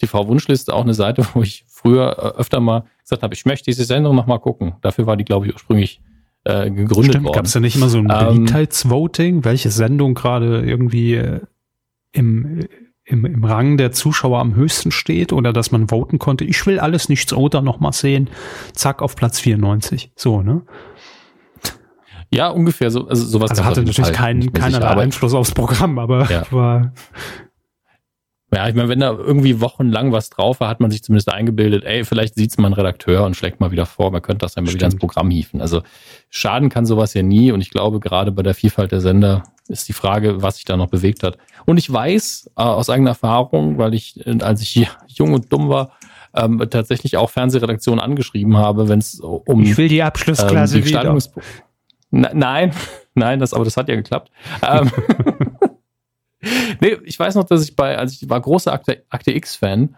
TV-Wunschliste 0.00 0.72
auch 0.72 0.82
eine 0.82 0.94
Seite, 0.94 1.26
wo 1.34 1.42
ich 1.42 1.64
früher 1.68 2.16
äh, 2.18 2.38
öfter 2.38 2.60
mal 2.60 2.84
gesagt 3.02 3.22
habe, 3.22 3.34
ich 3.34 3.44
möchte 3.44 3.66
diese 3.66 3.84
Sendung 3.84 4.16
noch 4.16 4.26
mal 4.26 4.38
gucken. 4.38 4.74
Dafür 4.80 5.06
war 5.06 5.16
die, 5.16 5.24
glaube 5.24 5.46
ich, 5.46 5.52
ursprünglich 5.52 6.00
äh, 6.44 6.70
gegründet 6.70 7.12
Stimmt, 7.12 7.24
worden. 7.26 7.34
Gab 7.34 7.44
es 7.46 7.52
da 7.52 7.60
nicht 7.60 7.76
immer 7.76 7.88
so 7.88 7.98
ein 7.98 8.08
ähm, 8.10 8.26
Beliebtheitsvoting, 8.26 9.44
welche 9.44 9.70
Sendung 9.70 10.14
gerade 10.14 10.62
irgendwie 10.62 11.14
äh, 11.14 11.40
im, 12.12 12.66
im, 13.04 13.24
im 13.24 13.44
Rang 13.44 13.76
der 13.76 13.92
Zuschauer 13.92 14.40
am 14.40 14.54
höchsten 14.54 14.90
steht 14.90 15.32
oder 15.32 15.52
dass 15.52 15.70
man 15.70 15.88
voten 15.88 16.18
konnte, 16.18 16.44
ich 16.44 16.64
will 16.66 16.78
alles 16.78 17.08
nichts 17.08 17.32
oder 17.32 17.60
noch 17.60 17.80
mal 17.80 17.92
sehen, 17.92 18.30
zack, 18.72 19.02
auf 19.02 19.16
Platz 19.16 19.40
94. 19.40 20.12
So, 20.16 20.42
ne? 20.42 20.62
Ja, 22.30 22.48
ungefähr 22.48 22.90
so. 22.90 23.06
Also 23.06 23.24
sowas 23.26 23.50
also 23.50 23.64
hatte 23.64 23.82
natürlich 23.82 24.12
keinen 24.12 24.52
keinerlei 24.52 25.02
Einfluss 25.02 25.34
aufs 25.34 25.52
Programm, 25.52 25.98
aber 25.98 26.30
ja. 26.30 26.42
war 26.50 26.92
ja, 28.54 28.68
ich 28.68 28.74
meine, 28.74 28.88
wenn 28.88 29.00
da 29.00 29.10
irgendwie 29.10 29.60
wochenlang 29.60 30.12
was 30.12 30.30
drauf 30.30 30.60
war, 30.60 30.68
hat 30.68 30.80
man 30.80 30.90
sich 30.90 31.02
zumindest 31.02 31.32
eingebildet, 31.32 31.84
ey, 31.84 32.04
vielleicht 32.04 32.34
sieht's 32.34 32.58
mal 32.58 32.68
ein 32.68 32.74
Redakteur 32.74 33.24
und 33.24 33.36
schlägt 33.36 33.60
mal 33.60 33.70
wieder 33.70 33.86
vor, 33.86 34.10
man 34.10 34.22
könnte 34.22 34.44
das 34.44 34.54
dann 34.54 34.64
mal 34.64 34.72
wieder 34.72 34.86
ins 34.86 34.96
Programm 34.96 35.30
hieven. 35.30 35.60
Also 35.60 35.82
schaden 36.30 36.68
kann 36.68 36.86
sowas 36.86 37.14
ja 37.14 37.22
nie 37.22 37.52
und 37.52 37.60
ich 37.60 37.70
glaube, 37.70 38.00
gerade 38.00 38.32
bei 38.32 38.42
der 38.42 38.54
Vielfalt 38.54 38.92
der 38.92 39.00
Sender 39.00 39.42
ist 39.68 39.88
die 39.88 39.92
Frage, 39.92 40.42
was 40.42 40.56
sich 40.56 40.64
da 40.64 40.76
noch 40.76 40.88
bewegt 40.88 41.22
hat. 41.22 41.38
Und 41.66 41.78
ich 41.78 41.90
weiß 41.92 42.50
äh, 42.56 42.62
aus 42.62 42.90
eigener 42.90 43.10
Erfahrung, 43.10 43.78
weil 43.78 43.94
ich, 43.94 44.24
äh, 44.26 44.38
als 44.42 44.62
ich 44.62 44.86
jung 45.08 45.32
und 45.32 45.52
dumm 45.52 45.68
war, 45.68 45.92
ähm, 46.34 46.64
tatsächlich 46.70 47.16
auch 47.16 47.30
Fernsehredaktionen 47.30 48.00
angeschrieben 48.00 48.56
habe, 48.56 48.88
wenn 48.88 48.98
es 48.98 49.20
um 49.20 49.62
Ich 49.62 49.76
will 49.76 49.88
die 49.88 50.02
Abschlussklasse 50.02 50.78
ähm, 50.78 50.82
die 50.82 50.88
wieder. 50.88 51.18
Nein, 52.10 52.72
nein, 53.14 53.40
das, 53.40 53.54
aber 53.54 53.64
das 53.64 53.76
hat 53.76 53.88
ja 53.88 53.96
geklappt. 53.96 54.30
Ähm, 54.62 54.90
nee, 56.80 56.96
ich 57.04 57.18
weiß 57.18 57.34
noch, 57.34 57.44
dass 57.44 57.62
ich 57.62 57.76
bei, 57.76 57.96
also 57.96 58.16
ich 58.20 58.28
war 58.28 58.40
großer 58.40 58.72
Akte, 58.72 59.04
Akte 59.08 59.32
X-Fan 59.32 59.96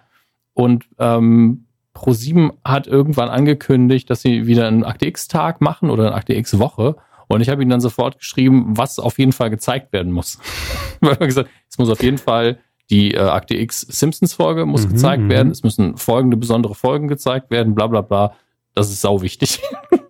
und 0.55 0.85
ähm, 0.99 1.67
Pro7 1.95 2.53
hat 2.65 2.87
irgendwann 2.87 3.29
angekündigt, 3.29 4.11
dass 4.11 4.23
sie 4.23 4.47
wieder 4.47 4.69
einen 4.69 4.85
Akte 4.85 5.07
X-Tag 5.07 5.61
machen 5.61 5.91
oder 5.91 6.09
eine 6.09 6.15
Akte 6.15 6.35
X-Woche. 6.35 6.97
Und 7.29 7.41
ich 7.41 7.49
habe 7.49 7.63
ihnen 7.63 7.71
dann 7.71 7.81
sofort 7.81 8.19
geschrieben, 8.19 8.77
was 8.77 8.99
auf 8.99 9.19
jeden 9.19 9.33
Fall 9.33 9.51
gezeigt 9.51 9.93
werden 9.93 10.13
muss. 10.13 10.39
Weil 11.01 11.19
wir 11.19 11.27
gesagt, 11.27 11.51
es 11.69 11.79
muss 11.79 11.89
auf 11.89 12.03
jeden 12.03 12.19
Fall 12.19 12.59
die 12.91 13.15
äh, 13.15 13.19
Akte 13.19 13.57
X 13.57 13.81
Simpsons 13.81 14.35
Folge 14.35 14.65
muss 14.65 14.87
mhm, 14.87 14.93
gezeigt 14.93 15.23
mhm. 15.25 15.31
werden. 15.31 15.51
Es 15.51 15.65
müssen 15.65 15.97
folgende 15.97 16.37
besondere 16.37 16.75
Folgen 16.75 17.09
gezeigt 17.09 17.51
werden, 17.51 17.75
bla 17.75 17.89
bla 17.89 18.03
bla. 18.03 18.35
Das 18.75 18.91
ist 18.91 19.01
sau 19.01 19.23
wichtig. 19.23 19.61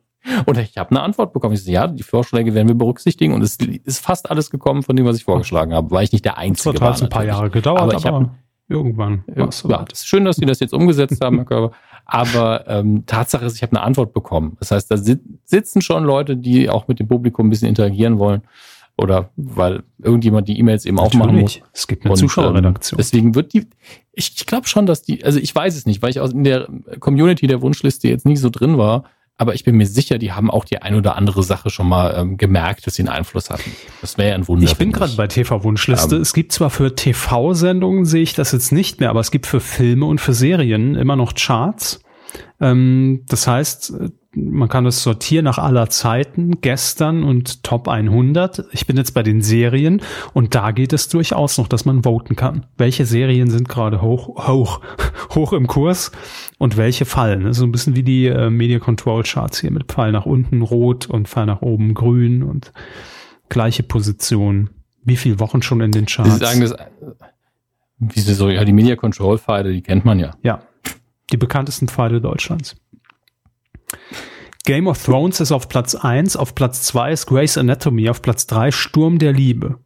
Und 0.47 0.59
ich 0.59 0.77
habe 0.77 0.91
eine 0.91 1.03
Antwort 1.03 1.33
bekommen. 1.33 1.55
Ich 1.55 1.65
so, 1.65 1.71
ja, 1.71 1.87
die 1.87 2.03
Vorschläge 2.03 2.55
werden 2.55 2.69
wir 2.69 2.75
berücksichtigen. 2.75 3.33
Und 3.33 3.43
es 3.43 3.57
ist 3.57 4.01
fast 4.01 4.31
alles 4.31 4.51
gekommen 4.51 4.83
von 4.83 4.97
dem, 4.97 5.07
was 5.07 5.17
ich 5.17 5.25
vorgeschlagen 5.25 5.73
habe, 5.73 5.91
weil 5.91 6.05
ich 6.05 6.13
nicht 6.13 6.25
der 6.25 6.39
Einzige 6.39 6.79
das 6.79 6.83
hat 6.83 7.01
war. 7.01 7.07
ein 7.07 7.11
paar 7.11 7.25
Jahre 7.25 7.51
gedauert, 7.51 7.81
aber, 7.81 7.95
ich 7.95 8.07
aber 8.07 8.21
hab, 8.21 8.31
irgendwann. 8.69 9.25
Ja, 9.35 9.49
ja, 9.69 9.85
das 9.89 10.01
ist 10.01 10.07
schön, 10.09 10.25
dass 10.25 10.37
Sie 10.37 10.47
das 10.47 10.61
jetzt 10.61 10.75
umgesetzt 10.75 11.23
haben, 11.23 11.37
Herr 11.37 11.45
Körber. 11.47 11.73
Aber 12.05 12.69
ähm, 12.69 13.05
Tatsache 13.07 13.45
ist, 13.45 13.57
ich 13.57 13.63
habe 13.63 13.73
eine 13.73 13.83
Antwort 13.83 14.13
bekommen. 14.13 14.57
Das 14.61 14.71
heißt, 14.71 14.91
da 14.91 14.97
sitzen 14.97 15.83
schon 15.83 16.05
Leute, 16.05 16.37
die 16.37 16.71
auch 16.71 16.87
mit 16.89 17.01
dem 17.01 17.09
Publikum 17.09 17.47
ein 17.47 17.51
bisschen 17.51 17.69
interagieren 17.69 18.19
wollen. 18.19 18.43
Oder 18.99 19.31
weil 19.37 19.83
irgendjemand 19.99 20.49
die 20.49 20.59
E-Mails 20.59 20.87
eben 20.87 20.97
Natürlich. 20.97 21.21
aufmachen 21.21 21.41
muss. 21.41 21.61
Es 21.75 21.87
gibt 21.87 22.05
eine 22.05 22.13
Und, 22.13 22.19
Zuschauerredaktion. 22.19 22.97
Ähm, 22.97 22.99
deswegen 22.99 23.35
wird 23.35 23.53
die, 23.53 23.67
ich, 24.13 24.33
ich 24.37 24.47
glaube 24.47 24.69
schon, 24.69 24.87
dass 24.87 25.03
die, 25.03 25.23
also 25.23 25.39
ich 25.39 25.55
weiß 25.55 25.77
es 25.77 25.85
nicht, 25.85 26.01
weil 26.01 26.11
ich 26.11 26.21
aus 26.21 26.33
in 26.33 26.45
der 26.45 26.67
Community 26.99 27.47
der 27.47 27.61
Wunschliste 27.61 28.09
jetzt 28.09 28.25
nie 28.25 28.37
so 28.37 28.49
drin 28.49 28.79
war. 28.79 29.05
Aber 29.39 29.55
ich 29.55 29.65
bin 29.65 29.77
mir 29.77 29.87
sicher, 29.87 30.17
die 30.17 30.33
haben 30.33 30.51
auch 30.51 30.65
die 30.65 30.81
ein 30.81 30.95
oder 30.95 31.17
andere 31.17 31.43
Sache 31.43 31.69
schon 31.69 31.89
mal 31.89 32.15
ähm, 32.17 32.37
gemerkt, 32.39 32.87
dass 32.87 32.95
sie 32.95 33.03
einen 33.03 33.11
Einfluss 33.11 33.51
hatten. 33.51 33.71
Das 34.01 34.17
wäre 34.17 34.31
ja 34.31 34.35
ein 34.35 34.49
Wunder. 34.49 34.65
Ich 34.65 34.77
bin 34.77 34.93
gerade 34.93 35.15
bei 35.15 35.27
TV-Wunschliste. 35.27 36.17
Ähm, 36.17 36.23
es 36.23 36.33
gibt 36.33 36.53
zwar 36.53 36.71
für 36.71 36.95
TV-Sendungen, 36.95 38.07
sehe 38.07 38.23
ich 38.23 38.33
das 38.33 38.53
jetzt 38.53 38.73
nicht 38.73 38.99
mehr, 38.99 39.11
aber 39.11 39.21
es 39.21 39.31
gibt 39.31 39.47
für 39.47 39.61
Filme 39.61 40.07
und 40.07 40.23
für 40.23 40.33
Serien 40.33 40.95
immer 40.95 41.17
noch 41.17 41.35
Charts. 41.35 42.01
Ähm, 42.61 43.23
das 43.29 43.47
heißt, 43.47 43.95
man 44.37 44.69
kann 44.69 44.85
es 44.87 45.03
sortieren 45.03 45.45
nach 45.45 45.59
aller 45.59 45.89
Zeiten, 45.89 46.61
gestern 46.61 47.25
und 47.25 47.63
Top 47.63 47.89
100. 47.89 48.67
Ich 48.73 48.87
bin 48.87 48.97
jetzt 48.97 49.13
bei 49.13 49.23
den 49.23 49.41
Serien 49.41 50.03
und 50.35 50.55
da 50.55 50.73
geht 50.73 50.93
es 50.93 51.09
durchaus 51.09 51.57
noch, 51.59 51.69
dass 51.69 51.87
man 51.87 52.05
voten 52.05 52.37
kann. 52.37 52.67
Welche 52.77 53.07
Serien 53.07 53.51
sind 53.51 53.69
gerade 53.69 54.03
hoch, 54.03 54.47
hoch, 54.47 54.81
hoch 55.35 55.53
im 55.53 55.67
Kurs 55.67 56.13
und 56.59 56.77
welche 56.77 57.07
fallen? 57.07 57.43
So 57.43 57.49
also 57.49 57.65
ein 57.65 57.73
bisschen 57.73 57.97
wie 57.97 58.03
die 58.03 58.27
äh, 58.27 58.51
Media 58.51 58.79
Control 58.79 59.23
Charts 59.23 59.61
hier 59.61 59.71
mit 59.71 59.85
Pfeil 59.85 60.13
nach 60.13 60.27
unten 60.27 60.63
rot 60.63 61.07
und 61.07 61.29
Pfeil 61.29 61.47
nach 61.47 61.63
oben 61.63 61.95
grün 61.95 62.43
und 62.43 62.73
gleiche 63.49 63.83
Position. 63.83 64.71
Wie 65.03 65.17
viele 65.17 65.41
Wochen 65.41 65.63
schon 65.63 65.81
in 65.81 65.93
den 65.93 66.07
Charts? 66.07 66.35
Sie 66.35 66.45
sagen 66.45 66.61
das, 66.61 66.75
wie 67.99 68.21
sie 68.21 68.35
so, 68.35 68.51
ja, 68.51 68.65
die 68.65 68.73
Media 68.73 68.97
Control 68.97 69.39
Pfeile, 69.39 69.73
die 69.73 69.81
kennt 69.81 70.05
man 70.05 70.19
ja. 70.19 70.33
Ja. 70.43 70.61
Die 71.33 71.37
bekanntesten 71.37 71.89
Pfeile 71.89 72.21
Deutschlands. 72.21 72.77
Game 74.65 74.89
of 74.89 75.03
Thrones 75.03 75.41
ist 75.41 75.53
auf 75.53 75.69
Platz 75.69 75.95
1, 75.95 76.37
auf 76.37 76.55
Platz 76.55 76.83
2 76.83 77.13
ist 77.13 77.27
Grey's 77.27 77.57
Anatomy, 77.57 78.09
auf 78.09 78.21
Platz 78.21 78.47
3 78.47 78.73
Sturm 78.73 79.19
der 79.19 79.33
Liebe. 79.33 79.79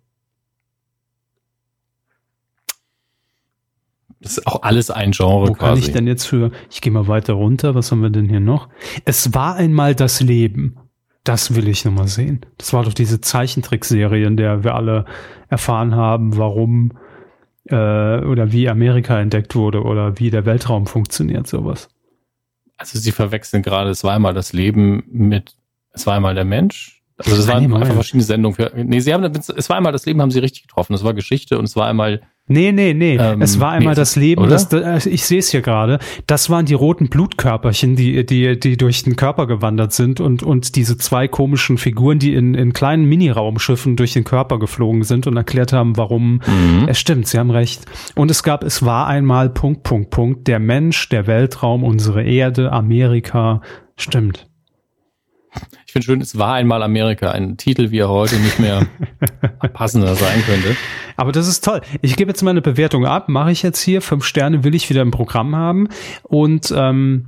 Das 4.21 4.39
ist 4.39 4.47
auch 4.47 4.63
alles 4.63 4.91
ein 4.91 5.13
Genre 5.13 5.49
Wo 5.49 5.53
quasi. 5.53 5.59
kann 5.59 5.79
ich 5.79 5.93
denn 5.93 6.07
jetzt 6.07 6.27
für, 6.27 6.51
ich 6.71 6.81
gehe 6.81 6.93
mal 6.93 7.09
weiter 7.09 7.35
runter, 7.35 7.75
was 7.75 7.91
haben 7.91 8.03
wir 8.03 8.11
denn 8.11 8.29
hier 8.29 8.41
noch? 8.41 8.69
Es 9.05 9.33
war 9.35 9.57
einmal 9.57 9.95
das 9.95 10.21
Leben. 10.21 10.77
Das 11.25 11.55
will 11.55 11.69
ich 11.69 11.85
nochmal 11.85 12.09
sehen. 12.09 12.47
Das 12.57 12.73
war 12.73 12.85
doch 12.85 12.95
diese 12.95 13.21
Zeichentrickserie, 13.21 14.27
in 14.27 14.37
der 14.37 14.65
wir 14.65 14.75
alle 14.75 15.05
erfahren 15.49 15.95
haben, 15.95 16.37
warum 16.37 16.93
äh, 17.71 18.25
oder 18.25 18.53
wie 18.53 18.69
Amerika 18.69 19.21
entdeckt 19.21 19.55
wurde 19.55 19.83
oder 19.83 20.19
wie 20.19 20.31
der 20.31 20.45
Weltraum 20.45 20.87
funktioniert, 20.87 21.47
sowas. 21.47 21.89
Also 22.77 22.99
sie 22.99 23.13
verwechseln 23.13 23.63
gerade, 23.63 23.91
es 23.91 24.05
war 24.05 24.15
einmal 24.15 24.35
das 24.35 24.53
Leben 24.53 25.05
mit, 25.11 25.55
es 25.93 26.07
war 26.07 26.15
einmal 26.15 26.35
der 26.35 26.45
Mensch. 26.45 27.03
Also 27.19 27.37
das 27.37 27.47
waren 27.49 27.73
einfach 27.75 27.95
verschiedene 27.95 28.25
Sendungen. 28.25 28.57
Für, 28.57 28.73
nee, 28.75 29.01
sie 29.01 29.13
haben, 29.13 29.25
es 29.25 29.69
war 29.69 29.77
einmal 29.77 29.93
das 29.93 30.07
Leben, 30.07 30.23
haben 30.23 30.31
sie 30.31 30.39
richtig 30.39 30.63
getroffen. 30.63 30.95
Es 30.95 31.05
war 31.05 31.13
Geschichte 31.13 31.59
und 31.59 31.65
es 31.65 31.77
war 31.77 31.87
einmal 31.87 32.23
Nee, 32.51 32.73
nee, 32.73 32.95
nee. 32.95 33.17
Ähm, 33.17 33.43
es 33.43 33.61
war 33.61 33.71
einmal 33.71 33.95
nee, 33.95 34.01
das 34.01 34.17
Leben, 34.17 34.49
das, 34.49 34.73
äh, 34.73 35.09
ich 35.09 35.25
sehe 35.25 35.39
es 35.39 35.51
hier 35.51 35.63
gerade. 35.63 36.01
Das 36.27 36.51
waren 36.51 36.67
die 36.67 36.75
roten 36.75 37.09
Blutkörperchen, 37.09 37.95
die, 37.95 38.27
die, 38.27 38.59
die 38.59 38.77
durch 38.77 39.05
den 39.05 39.15
Körper 39.15 39.47
gewandert 39.47 39.93
sind 39.93 40.21
und, 40.21 40.43
und 40.43 40.75
diese 40.75 40.97
zwei 40.97 41.29
komischen 41.29 41.79
Figuren, 41.79 42.19
die 42.19 42.35
in, 42.35 42.55
in 42.55 42.73
kleinen 42.73 43.05
Mini-Raumschiffen 43.05 43.95
durch 43.95 44.15
den 44.15 44.25
Körper 44.25 44.59
geflogen 44.59 45.05
sind 45.05 45.29
und 45.29 45.37
erklärt 45.37 45.73
haben, 45.73 45.97
warum. 45.97 46.43
Mhm. 46.45 46.89
Es 46.89 46.99
stimmt, 46.99 47.29
Sie 47.29 47.39
haben 47.39 47.53
recht. 47.53 47.85
Und 48.17 48.33
es 48.33 48.43
gab, 48.43 48.65
es 48.65 48.85
war 48.85 49.07
einmal 49.07 49.49
Punkt, 49.51 49.85
Punkt, 49.85 50.11
Punkt, 50.11 50.49
der 50.49 50.59
Mensch, 50.59 51.09
der 51.09 51.29
Weltraum, 51.29 51.85
unsere 51.85 52.25
Erde, 52.25 52.73
Amerika. 52.73 53.61
Stimmt. 53.97 54.50
Ich 55.87 55.93
finde 55.93 56.07
schön, 56.07 56.21
es 56.21 56.39
war 56.39 56.55
einmal 56.55 56.83
Amerika, 56.83 57.33
ein 57.33 57.57
Titel, 57.57 57.91
wie 57.91 57.99
er 57.99 58.09
heute 58.09 58.37
nicht 58.37 58.61
mehr 58.61 58.87
passender 59.73 60.15
sein 60.15 60.43
könnte. 60.47 60.77
Aber 61.17 61.33
das 61.33 61.49
ist 61.49 61.65
toll. 61.65 61.81
Ich 62.01 62.17
gebe 62.17 62.31
jetzt 62.31 62.43
meine 62.43 62.63
Bewertung 62.63 63.07
ab, 63.07 63.29
mache 63.29 63.51
ich 63.51 63.63
jetzt 63.63 63.81
hier. 63.81 64.01
Fünf 64.01 64.25
Sterne 64.25 64.63
will 64.63 64.75
ich 64.75 64.89
wieder 64.89 65.03
im 65.03 65.11
Programm 65.11 65.57
haben. 65.57 65.89
Und 66.23 66.73
ähm, 66.77 67.27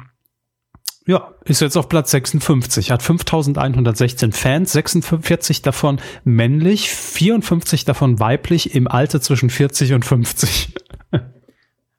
ja, 1.07 1.33
ist 1.45 1.61
jetzt 1.61 1.77
auf 1.77 1.89
Platz 1.89 2.13
56, 2.13 2.93
hat 2.93 3.03
5116 3.03 4.33
Fans, 4.33 4.73
46 4.73 5.63
davon 5.63 6.01
männlich, 6.25 6.91
54 6.91 7.85
davon 7.85 8.21
weiblich 8.21 8.75
im 8.75 8.87
Alter 8.87 9.21
zwischen 9.21 9.51
40 9.51 9.95
und 9.95 10.05
50. 10.05 10.75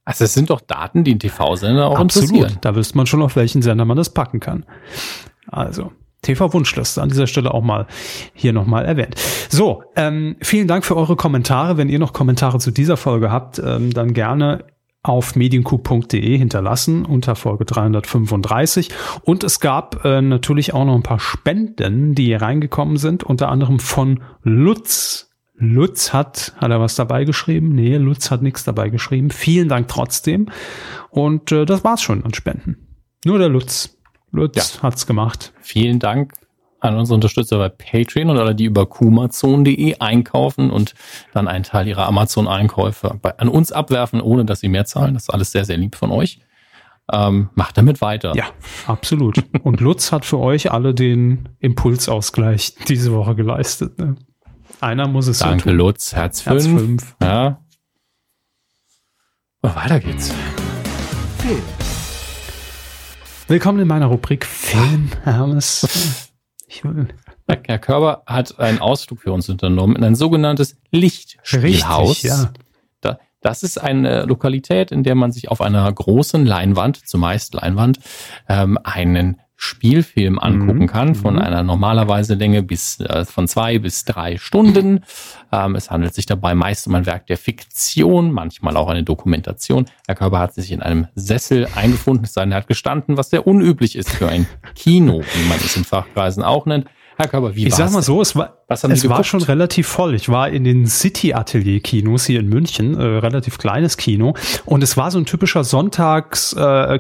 Also 0.06 0.26
es 0.26 0.34
sind 0.34 0.50
doch 0.50 0.60
Daten, 0.60 1.06
die 1.06 1.16
ein 1.16 1.20
TV-Sender 1.20 1.88
auch 1.88 1.98
Absolut. 1.98 2.30
interessieren. 2.30 2.58
Da 2.60 2.76
wüsste 2.76 2.98
man 2.98 3.08
schon, 3.08 3.22
auf 3.22 3.38
welchen 3.38 3.62
Sender 3.62 3.86
man 3.86 3.96
das 3.96 4.10
packen 4.10 4.42
kann. 4.42 4.66
Also, 5.48 5.94
TV-Wunschliste 6.24 7.02
an 7.02 7.10
dieser 7.10 7.28
Stelle 7.28 7.54
auch 7.54 7.62
mal 7.62 7.88
hier 8.34 8.54
nochmal 8.54 8.86
erwähnt. 8.86 9.16
So, 9.50 9.84
ähm, 9.96 10.36
vielen 10.42 10.68
Dank 10.68 10.86
für 10.86 10.98
eure 10.98 11.16
Kommentare. 11.16 11.78
Wenn 11.78 11.90
ihr 11.90 12.00
noch 12.00 12.14
Kommentare 12.14 12.60
zu 12.60 12.72
dieser 12.72 12.98
Folge 12.98 13.32
habt, 13.32 13.60
ähm, 13.60 13.94
dann 13.94 14.14
gerne 14.14 14.66
auf 15.04 15.36
mediencoup.de 15.36 16.38
hinterlassen 16.38 17.06
unter 17.06 17.36
Folge 17.36 17.66
335. 17.66 18.90
Und 19.24 19.44
es 19.44 19.60
gab 19.60 20.06
äh, 20.06 20.22
natürlich 20.22 20.74
auch 20.74 20.86
noch 20.86 20.96
ein 20.96 21.04
paar 21.04 21.20
Spenden, 21.20 22.16
die 22.16 22.26
hier 22.26 22.42
reingekommen 22.42 22.96
sind, 22.98 23.24
unter 23.24 23.50
anderem 23.50 23.80
von 23.80 24.24
Lutz. 24.42 25.30
Lutz 25.56 26.14
hat, 26.14 26.54
hat 26.58 26.72
er 26.72 26.80
was 26.80 26.96
dabei 26.96 27.26
geschrieben? 27.26 27.76
Nee, 27.76 27.98
Lutz 27.98 28.32
hat 28.32 28.42
nichts 28.42 28.64
dabei 28.64 28.90
geschrieben. 28.90 29.30
Vielen 29.30 29.68
Dank 29.68 29.88
trotzdem. 29.90 30.50
Und 31.10 31.52
äh, 31.52 31.66
das 31.66 31.84
war's 31.84 32.02
schon 32.02 32.24
an 32.24 32.34
Spenden. 32.34 32.88
Nur 33.26 33.40
der 33.40 33.50
Lutz. 33.50 33.98
Lutz 34.34 34.76
ja. 34.76 34.84
hat's 34.84 35.06
gemacht. 35.08 35.54
Vielen 35.62 36.00
Dank 36.00 36.34
an 36.80 36.98
unsere 36.98 37.16
Unterstützer 37.16 37.60
bei 37.60 37.70
Patreon 37.70 38.30
und 38.30 38.38
alle, 38.38 38.56
die 38.56 38.66
über 38.66 38.86
kumazon.de 38.86 40.00
einkaufen 40.00 40.70
und 40.70 40.96
dann 41.34 41.48
einen 41.48 41.64
Teil 41.64 41.88
ihrer 41.88 42.08
Amazon-Einkäufe 42.08 43.20
an 43.38 43.48
uns 43.48 43.72
abwerfen, 43.72 44.20
ohne 44.20 44.44
dass 44.44 44.60
sie 44.60 44.68
mehr 44.68 44.84
zahlen. 44.86 45.14
Das 45.14 45.24
ist 45.24 45.30
alles 45.30 45.52
sehr, 45.52 45.64
sehr 45.64 45.78
lieb 45.78 45.96
von 45.96 46.12
euch. 46.12 46.40
Ähm, 47.12 47.50
macht 47.54 47.78
damit 47.78 48.02
weiter. 48.02 48.34
Ja, 48.36 48.46
absolut. 48.88 49.44
und 49.64 49.80
Lutz 49.80 50.12
hat 50.12 50.26
für 50.26 50.40
euch 50.40 50.72
alle 50.72 50.94
den 50.94 51.50
Impulsausgleich 51.60 52.76
diese 52.88 53.14
Woche 53.14 53.36
geleistet. 53.36 53.98
Ne? 54.00 54.16
Einer 54.82 55.08
muss 55.08 55.28
es 55.28 55.40
Danke, 55.40 55.70
so 55.70 55.76
Lutz. 55.76 56.14
Herz 56.16 56.42
5. 56.42 57.16
Ja. 57.22 57.62
Oh, 59.62 59.76
weiter 59.76 60.00
geht's. 60.00 60.34
Film. 61.38 61.62
Willkommen 63.54 63.78
in 63.82 63.88
meiner 63.88 64.08
Rubrik 64.08 64.48
Film, 64.48 65.12
Hermes. 65.26 65.88
Herr 67.46 67.78
Körber 67.78 68.24
hat 68.26 68.60
einen 68.60 68.80
Ausflug 68.80 69.22
für 69.22 69.32
uns 69.32 69.48
unternommen 69.48 69.96
in 69.96 70.04
ein 70.04 70.16
sogenanntes 70.16 70.76
Lichtspielhaus. 70.90 72.24
Richtig, 72.24 72.32
ja. 73.04 73.20
das 73.42 73.62
ist 73.62 73.78
eine 73.78 74.26
Lokalität, 74.26 74.92
in 74.92 75.04
der 75.04 75.14
man 75.14 75.32
sich 75.32 75.50
auf 75.50 75.62
einer 75.62 75.94
großen 75.94 76.48
Leinwand, 76.48 77.08
zumeist 77.08 77.54
Leinwand, 77.54 78.00
ähm, 78.50 78.80
einen 78.84 79.40
Spielfilm 79.64 80.40
angucken 80.40 80.82
mhm. 80.82 80.88
kann, 80.88 81.16
von 81.16 81.36
mhm. 81.36 81.42
einer 81.42 81.64
normalerweise 81.64 82.34
Länge 82.34 82.64
bis 82.64 83.00
äh, 83.00 83.24
von 83.24 83.48
zwei 83.48 83.80
bis 83.80 84.04
drei 84.04 84.38
Stunden. 84.38 85.06
Ähm, 85.54 85.76
es 85.76 85.90
handelt 85.90 86.14
sich 86.14 86.26
dabei 86.26 86.54
meist 86.54 86.86
um 86.86 86.96
ein 86.96 87.06
Werk 87.06 87.28
der 87.28 87.38
Fiktion, 87.38 88.32
manchmal 88.32 88.76
auch 88.76 88.90
eine 88.90 89.04
Dokumentation. 89.04 89.86
Herr 90.06 90.16
Körber 90.16 90.40
hat 90.40 90.54
sich 90.54 90.72
in 90.72 90.82
einem 90.82 91.08
Sessel 91.16 91.68
eingefunden, 91.76 92.26
es 92.26 92.34
sei 92.34 92.42
denn, 92.42 92.52
er 92.52 92.58
hat 92.58 92.68
gestanden, 92.68 93.16
was 93.16 93.30
sehr 93.30 93.48
unüblich 93.48 93.96
ist 93.96 94.10
für 94.10 94.28
ein 94.28 94.48
Kino, 94.76 95.22
wie 95.22 95.48
man 95.48 95.58
es 95.58 95.78
in 95.78 95.86
Fachkreisen 95.86 96.44
auch 96.44 96.66
nennt. 96.66 96.88
Herr 97.24 97.30
Körber, 97.30 97.56
wie 97.56 97.68
Ich 97.68 97.76
sag 97.76 97.92
mal 97.94 98.02
so, 98.02 98.22
es 98.22 98.36
war, 98.36 98.58
es 98.68 99.08
war 99.08 99.24
schon 99.24 99.42
relativ 99.42 99.88
voll. 99.88 100.14
Ich 100.14 100.28
war 100.28 100.50
in 100.50 100.66
den 100.66 100.88
City 100.88 101.34
Atelier 101.34 101.80
Kinos 101.80 102.26
hier 102.26 102.42
in 102.42 102.50
München, 102.50 103.00
äh, 103.00 103.02
relativ 103.02 103.58
kleines 103.58 103.96
Kino. 103.96 104.34
Und 104.66 104.84
es 104.84 104.98
war 104.98 105.10
so 105.10 105.20
ein 105.20 105.26
typischer 105.26 105.64
Sonntags 105.64 106.52
äh, 106.52 107.00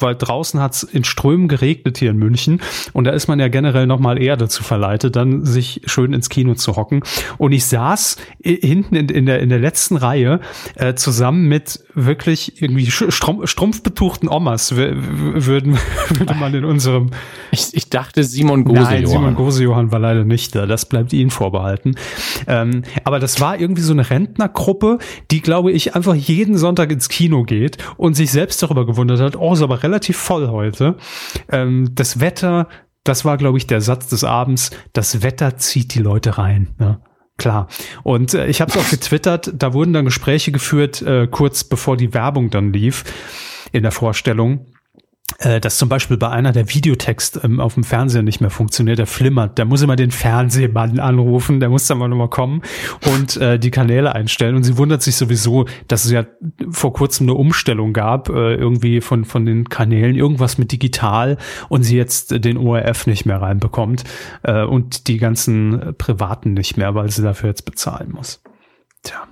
weil 0.00 0.14
draußen 0.14 0.60
hat 0.60 0.72
es 0.72 0.82
in 0.82 1.04
Strömen 1.04 1.48
geregnet 1.48 1.98
hier 1.98 2.12
in 2.12 2.16
München. 2.16 2.62
Und 2.94 3.04
da 3.04 3.10
ist 3.10 3.28
man 3.28 3.38
ja 3.38 3.48
generell 3.48 3.86
nochmal 3.86 4.20
eher 4.20 4.38
dazu 4.38 4.64
verleitet, 4.64 5.14
dann 5.14 5.44
sich 5.44 5.82
schön 5.84 6.14
ins 6.14 6.30
Kino 6.30 6.54
zu 6.54 6.76
hocken. 6.76 7.02
Und 7.36 7.52
ich 7.52 7.66
saß 7.66 8.16
hinten 8.42 8.96
in, 8.96 9.08
in, 9.10 9.26
der, 9.26 9.40
in 9.40 9.50
der 9.50 9.58
letzten 9.58 9.98
Reihe 9.98 10.40
äh, 10.76 10.94
zusammen 10.94 11.48
mit 11.48 11.80
wirklich 11.94 12.62
irgendwie 12.62 12.90
strumpf, 12.90 13.46
strumpfbetuchten 13.46 14.30
Omas, 14.30 14.74
würden, 14.74 15.78
würde 16.08 16.34
man 16.34 16.54
in 16.54 16.64
unserem... 16.64 17.10
Ich, 17.50 17.74
ich 17.74 17.90
dachte 17.90 18.24
Simon 18.24 18.64
Gose 18.64 18.80
Nein, 18.80 19.06
Simon 19.06 19.33
Gose-Johann 19.34 19.92
war 19.92 19.98
leider 19.98 20.24
nicht 20.24 20.54
da. 20.54 20.66
Das 20.66 20.86
bleibt 20.86 21.12
Ihnen 21.12 21.30
vorbehalten. 21.30 21.94
Ähm, 22.46 22.82
aber 23.04 23.18
das 23.18 23.40
war 23.40 23.58
irgendwie 23.58 23.82
so 23.82 23.92
eine 23.92 24.08
Rentnergruppe, 24.08 24.98
die, 25.30 25.40
glaube 25.40 25.72
ich, 25.72 25.94
einfach 25.94 26.14
jeden 26.14 26.56
Sonntag 26.56 26.90
ins 26.90 27.08
Kino 27.08 27.44
geht 27.44 27.78
und 27.96 28.14
sich 28.14 28.30
selbst 28.30 28.62
darüber 28.62 28.86
gewundert 28.86 29.20
hat, 29.20 29.36
oh, 29.36 29.52
ist 29.52 29.62
aber 29.62 29.82
relativ 29.82 30.16
voll 30.16 30.48
heute. 30.48 30.96
Ähm, 31.50 31.90
das 31.94 32.20
Wetter, 32.20 32.68
das 33.04 33.24
war, 33.24 33.36
glaube 33.36 33.58
ich, 33.58 33.66
der 33.66 33.80
Satz 33.80 34.08
des 34.08 34.24
Abends, 34.24 34.70
das 34.92 35.22
Wetter 35.22 35.56
zieht 35.56 35.94
die 35.94 36.00
Leute 36.00 36.38
rein. 36.38 36.74
Ne? 36.78 37.00
Klar. 37.36 37.68
Und 38.02 38.34
äh, 38.34 38.46
ich 38.46 38.60
habe 38.60 38.70
es 38.70 38.76
auch 38.76 38.88
getwittert, 38.88 39.52
da 39.54 39.72
wurden 39.72 39.92
dann 39.92 40.04
Gespräche 40.04 40.52
geführt, 40.52 41.02
äh, 41.02 41.26
kurz 41.26 41.64
bevor 41.64 41.96
die 41.96 42.14
Werbung 42.14 42.50
dann 42.50 42.72
lief 42.72 43.04
in 43.72 43.82
der 43.82 43.92
Vorstellung 43.92 44.66
dass 45.60 45.78
zum 45.78 45.88
Beispiel 45.88 46.16
bei 46.16 46.28
einer 46.28 46.52
der 46.52 46.72
Videotext 46.72 47.40
ähm, 47.42 47.60
auf 47.60 47.74
dem 47.74 47.84
Fernseher 47.84 48.22
nicht 48.22 48.40
mehr 48.40 48.50
funktioniert, 48.50 48.98
der 48.98 49.06
flimmert, 49.06 49.58
der 49.58 49.64
muss 49.64 49.82
immer 49.82 49.96
den 49.96 50.10
Fernsehmann 50.10 50.98
anrufen, 50.98 51.60
der 51.60 51.68
muss 51.68 51.86
dann 51.86 51.98
mal 51.98 52.08
nochmal 52.08 52.28
kommen 52.28 52.62
und 53.12 53.36
äh, 53.36 53.58
die 53.58 53.70
Kanäle 53.70 54.14
einstellen. 54.14 54.56
Und 54.56 54.64
sie 54.64 54.76
wundert 54.76 55.02
sich 55.02 55.16
sowieso, 55.16 55.66
dass 55.88 56.04
es 56.04 56.10
ja 56.10 56.24
vor 56.70 56.92
kurzem 56.92 57.28
eine 57.28 57.34
Umstellung 57.34 57.92
gab, 57.92 58.28
äh, 58.28 58.54
irgendwie 58.54 59.00
von, 59.00 59.24
von 59.24 59.44
den 59.44 59.68
Kanälen, 59.68 60.16
irgendwas 60.16 60.58
mit 60.58 60.72
digital 60.72 61.38
und 61.68 61.82
sie 61.82 61.96
jetzt 61.96 62.44
den 62.44 62.56
ORF 62.56 63.06
nicht 63.06 63.26
mehr 63.26 63.40
reinbekommt 63.40 64.04
äh, 64.42 64.64
und 64.64 65.08
die 65.08 65.18
ganzen 65.18 65.94
privaten 65.98 66.54
nicht 66.54 66.76
mehr, 66.76 66.94
weil 66.94 67.10
sie 67.10 67.22
dafür 67.22 67.50
jetzt 67.50 67.64
bezahlen 67.64 68.12
muss. 68.12 68.42
Tja. 69.02 69.26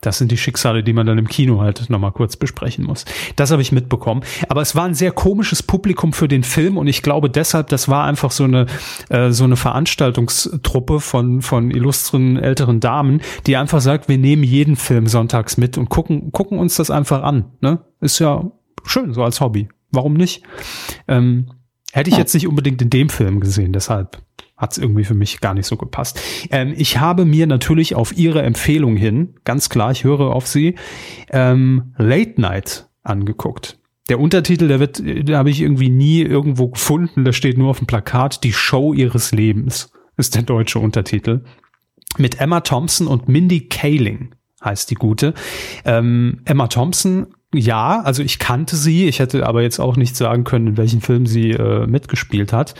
Das 0.00 0.18
sind 0.18 0.30
die 0.30 0.36
Schicksale, 0.36 0.82
die 0.82 0.92
man 0.92 1.06
dann 1.06 1.18
im 1.18 1.28
Kino 1.28 1.60
halt 1.60 1.90
nochmal 1.90 2.12
kurz 2.12 2.36
besprechen 2.36 2.84
muss. 2.84 3.04
Das 3.36 3.50
habe 3.50 3.62
ich 3.62 3.72
mitbekommen. 3.72 4.22
Aber 4.48 4.62
es 4.62 4.74
war 4.74 4.84
ein 4.84 4.94
sehr 4.94 5.12
komisches 5.12 5.62
Publikum 5.62 6.12
für 6.12 6.28
den 6.28 6.42
Film 6.42 6.76
und 6.76 6.86
ich 6.86 7.02
glaube 7.02 7.28
deshalb, 7.28 7.68
das 7.68 7.88
war 7.88 8.04
einfach 8.04 8.30
so 8.30 8.44
eine, 8.44 8.66
äh, 9.08 9.30
so 9.30 9.44
eine 9.44 9.56
Veranstaltungstruppe 9.56 11.00
von, 11.00 11.42
von 11.42 11.70
illustren 11.70 12.36
älteren 12.36 12.80
Damen, 12.80 13.20
die 13.46 13.56
einfach 13.56 13.80
sagt, 13.80 14.08
wir 14.08 14.18
nehmen 14.18 14.42
jeden 14.42 14.76
Film 14.76 15.06
sonntags 15.06 15.56
mit 15.56 15.76
und 15.76 15.88
gucken, 15.88 16.32
gucken 16.32 16.58
uns 16.58 16.76
das 16.76 16.90
einfach 16.90 17.22
an. 17.22 17.52
Ne? 17.60 17.80
Ist 18.00 18.18
ja 18.18 18.50
schön, 18.84 19.12
so 19.12 19.22
als 19.22 19.40
Hobby. 19.40 19.68
Warum 19.90 20.14
nicht? 20.14 20.42
Ähm, 21.08 21.50
hätte 21.92 22.10
ich 22.10 22.16
jetzt 22.16 22.34
nicht 22.34 22.46
unbedingt 22.46 22.80
in 22.80 22.90
dem 22.90 23.08
Film 23.08 23.40
gesehen, 23.40 23.72
deshalb 23.72 24.22
hat 24.60 24.72
es 24.72 24.78
irgendwie 24.78 25.04
für 25.04 25.14
mich 25.14 25.40
gar 25.40 25.54
nicht 25.54 25.66
so 25.66 25.76
gepasst. 25.76 26.20
Ähm, 26.50 26.74
ich 26.76 26.98
habe 26.98 27.24
mir 27.24 27.46
natürlich 27.46 27.94
auf 27.94 28.16
Ihre 28.16 28.42
Empfehlung 28.42 28.96
hin, 28.96 29.34
ganz 29.44 29.68
klar, 29.68 29.90
ich 29.90 30.04
höre 30.04 30.34
auf 30.34 30.46
Sie, 30.46 30.76
ähm, 31.30 31.94
Late 31.96 32.40
Night 32.40 32.88
angeguckt. 33.02 33.78
Der 34.08 34.20
Untertitel, 34.20 34.68
der 34.68 34.80
wird, 34.80 35.02
da 35.28 35.38
habe 35.38 35.50
ich 35.50 35.60
irgendwie 35.60 35.88
nie 35.88 36.20
irgendwo 36.22 36.68
gefunden. 36.68 37.24
Da 37.24 37.32
steht 37.32 37.56
nur 37.56 37.70
auf 37.70 37.78
dem 37.78 37.86
Plakat: 37.86 38.42
Die 38.42 38.52
Show 38.52 38.92
ihres 38.92 39.30
Lebens 39.30 39.92
ist 40.16 40.34
der 40.34 40.42
deutsche 40.42 40.80
Untertitel. 40.80 41.44
Mit 42.18 42.40
Emma 42.40 42.60
Thompson 42.60 43.06
und 43.06 43.28
Mindy 43.28 43.68
Kaling 43.68 44.34
heißt 44.64 44.90
die 44.90 44.96
gute. 44.96 45.32
Ähm, 45.84 46.40
Emma 46.44 46.66
Thompson 46.66 47.28
ja, 47.52 48.00
also 48.02 48.22
ich 48.22 48.38
kannte 48.38 48.76
sie, 48.76 49.06
ich 49.06 49.18
hätte 49.18 49.46
aber 49.46 49.62
jetzt 49.62 49.80
auch 49.80 49.96
nicht 49.96 50.14
sagen 50.14 50.44
können, 50.44 50.68
in 50.68 50.76
welchem 50.76 51.00
Film 51.00 51.26
sie 51.26 51.50
äh, 51.50 51.86
mitgespielt 51.86 52.52
hat, 52.52 52.74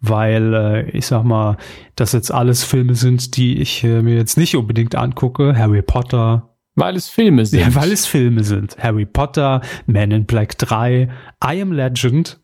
weil 0.00 0.54
äh, 0.54 0.90
ich 0.90 1.06
sag 1.06 1.22
mal, 1.22 1.56
das 1.94 2.12
jetzt 2.12 2.32
alles 2.32 2.64
Filme 2.64 2.96
sind, 2.96 3.36
die 3.36 3.60
ich 3.60 3.84
äh, 3.84 4.02
mir 4.02 4.16
jetzt 4.16 4.36
nicht 4.36 4.56
unbedingt 4.56 4.96
angucke. 4.96 5.56
Harry 5.56 5.82
Potter. 5.82 6.56
Weil 6.74 6.96
es 6.96 7.08
Filme 7.08 7.46
sind. 7.46 7.60
Ja, 7.60 7.74
weil 7.74 7.92
es 7.92 8.04
Filme 8.06 8.42
sind. 8.42 8.76
Harry 8.78 9.06
Potter, 9.06 9.62
Man 9.86 10.10
in 10.10 10.26
Black 10.26 10.58
3, 10.58 11.08
I 11.44 11.62
Am 11.62 11.72
Legend. 11.72 12.40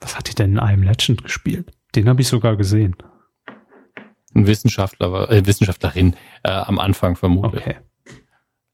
Was 0.00 0.16
hat 0.16 0.28
die 0.28 0.34
denn 0.34 0.52
in 0.52 0.58
I 0.58 0.72
Am 0.72 0.82
Legend 0.82 1.24
gespielt? 1.24 1.70
Den 1.96 2.08
habe 2.08 2.22
ich 2.22 2.28
sogar 2.28 2.56
gesehen. 2.56 2.96
Ein 4.34 4.46
Wissenschaftler, 4.46 5.30
äh, 5.30 5.44
Wissenschaftlerin 5.44 6.14
äh, 6.44 6.50
am 6.50 6.78
Anfang 6.78 7.16
vermutlich. 7.16 7.62
Okay. 7.62 7.76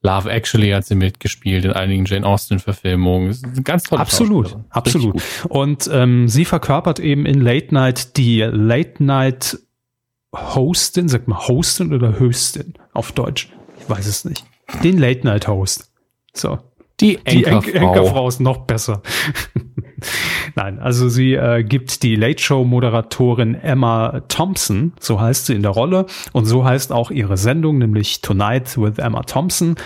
Love 0.02 0.30
Actually 0.30 0.70
hat 0.70 0.86
sie 0.86 0.94
mitgespielt 0.94 1.64
in 1.64 1.72
einigen 1.72 2.04
Jane 2.04 2.24
Austen-Verfilmungen. 2.24 3.36
Ganz 3.64 3.84
toll. 3.84 3.98
Absolut, 3.98 4.56
absolut. 4.70 5.20
Und 5.48 5.90
ähm, 5.92 6.28
sie 6.28 6.44
verkörpert 6.44 7.00
eben 7.00 7.26
in 7.26 7.40
Late 7.40 7.74
Night 7.74 8.16
die 8.16 8.40
Late 8.42 9.02
Night 9.02 9.58
Hostin, 10.32 11.08
sagt 11.08 11.26
man 11.26 11.38
Hostin 11.48 11.92
oder 11.92 12.18
Höstin 12.18 12.74
auf 12.92 13.12
Deutsch? 13.12 13.48
Ich 13.80 13.90
weiß 13.90 14.06
es 14.06 14.24
nicht. 14.24 14.44
Den 14.84 14.98
Late 14.98 15.26
Night 15.26 15.48
Host. 15.48 15.90
So. 16.32 16.58
Die 17.00 17.18
Enkerfrau. 17.24 17.60
Die 17.60 17.72
Enkerfrau 17.72 18.28
ist 18.28 18.40
noch 18.40 18.58
besser. 18.58 19.02
Nein, 20.54 20.78
also 20.78 21.08
sie 21.08 21.34
äh, 21.34 21.62
gibt 21.62 22.02
die 22.02 22.16
Late 22.16 22.42
Show 22.42 22.64
Moderatorin 22.64 23.54
Emma 23.54 24.22
Thompson, 24.28 24.92
so 25.00 25.20
heißt 25.20 25.46
sie 25.46 25.54
in 25.54 25.62
der 25.62 25.72
Rolle 25.72 26.06
und 26.32 26.44
so 26.44 26.64
heißt 26.64 26.92
auch 26.92 27.10
ihre 27.10 27.36
Sendung, 27.36 27.78
nämlich 27.78 28.20
Tonight 28.20 28.76
with 28.78 28.98
Emma 28.98 29.22
Thompson 29.22 29.76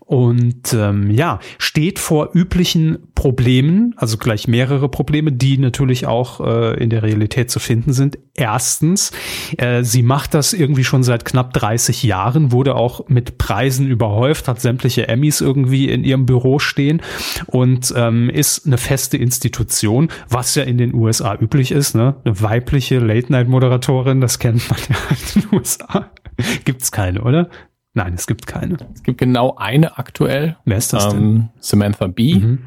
und 0.00 0.72
ähm, 0.74 1.10
ja, 1.10 1.38
steht 1.58 1.98
vor 1.98 2.30
üblichen 2.32 2.98
Problemen, 3.14 3.94
also 3.96 4.16
gleich 4.16 4.48
mehrere 4.48 4.88
Probleme, 4.88 5.32
die 5.32 5.58
natürlich 5.58 6.06
auch 6.06 6.40
äh, 6.40 6.82
in 6.82 6.90
der 6.90 7.02
Realität 7.02 7.50
zu 7.50 7.60
finden 7.60 7.92
sind. 7.92 8.18
Erstens, 8.38 9.10
äh, 9.56 9.82
sie 9.82 10.04
macht 10.04 10.32
das 10.32 10.52
irgendwie 10.52 10.84
schon 10.84 11.02
seit 11.02 11.24
knapp 11.24 11.52
30 11.54 12.04
Jahren, 12.04 12.52
wurde 12.52 12.76
auch 12.76 13.08
mit 13.08 13.36
Preisen 13.36 13.88
überhäuft, 13.88 14.46
hat 14.46 14.60
sämtliche 14.60 15.08
Emmys 15.08 15.40
irgendwie 15.40 15.88
in 15.88 16.04
ihrem 16.04 16.24
Büro 16.24 16.60
stehen 16.60 17.02
und 17.46 17.92
ähm, 17.96 18.30
ist 18.30 18.64
eine 18.64 18.78
feste 18.78 19.16
Institution, 19.16 20.08
was 20.28 20.54
ja 20.54 20.62
in 20.62 20.78
den 20.78 20.94
USA 20.94 21.34
üblich 21.34 21.72
ist, 21.72 21.96
ne? 21.96 22.14
Eine 22.24 22.40
weibliche 22.40 23.00
Late-Night-Moderatorin, 23.00 24.20
das 24.20 24.38
kennt 24.38 24.70
man 24.70 24.78
ja 24.88 24.96
in 25.10 25.42
den 25.42 25.58
USA. 25.58 26.08
Gibt's 26.64 26.92
keine, 26.92 27.22
oder? 27.22 27.48
Nein, 27.94 28.14
es 28.14 28.28
gibt 28.28 28.46
keine. 28.46 28.76
Es 28.94 29.02
gibt 29.02 29.18
genau 29.18 29.56
eine 29.56 29.98
aktuell. 29.98 30.56
Wer 30.64 30.76
ist 30.76 30.92
das 30.92 31.06
ähm, 31.06 31.10
denn? 31.10 31.48
Samantha 31.58 32.06
Bee. 32.06 32.36
Mhm. 32.36 32.58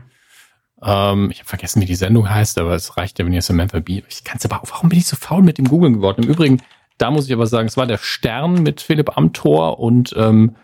Ähm, 0.84 1.30
ich 1.32 1.40
habe 1.40 1.50
vergessen, 1.50 1.82
wie 1.82 1.86
die 1.86 1.96
Sendung 1.96 2.30
heißt, 2.30 2.58
aber 2.58 2.74
es 2.74 2.98
reicht 2.98 3.20
ja, 3.20 3.26
wenn 3.26 3.34
ihr 3.34 3.42
Samantha 3.42 3.80
Bee. 3.80 4.04
Ich 4.10 4.24
kann 4.24 4.38
es 4.38 4.46
aber, 4.46 4.62
warum 4.70 4.90
bin 4.90 5.00
ich 5.00 5.06
so 5.06 5.16
faul 5.16 5.42
mit 5.42 5.58
dem 5.58 5.68
Googlen 5.68 5.94
geworden? 5.94 6.24
Im 6.24 6.30
Übrigen, 6.30 6.62
da 6.98 7.12
muss 7.12 7.28
ich 7.28 7.34
aber 7.34 7.48
sagen, 7.48 7.68
es 7.68 7.78
war 7.78 7.88
der 7.88 7.98
Stern 7.98 8.64
mit 8.64 8.82
Philipp 8.82 9.18
Amthor 9.18 9.80
und 9.80 10.14
ähm, 10.18 10.56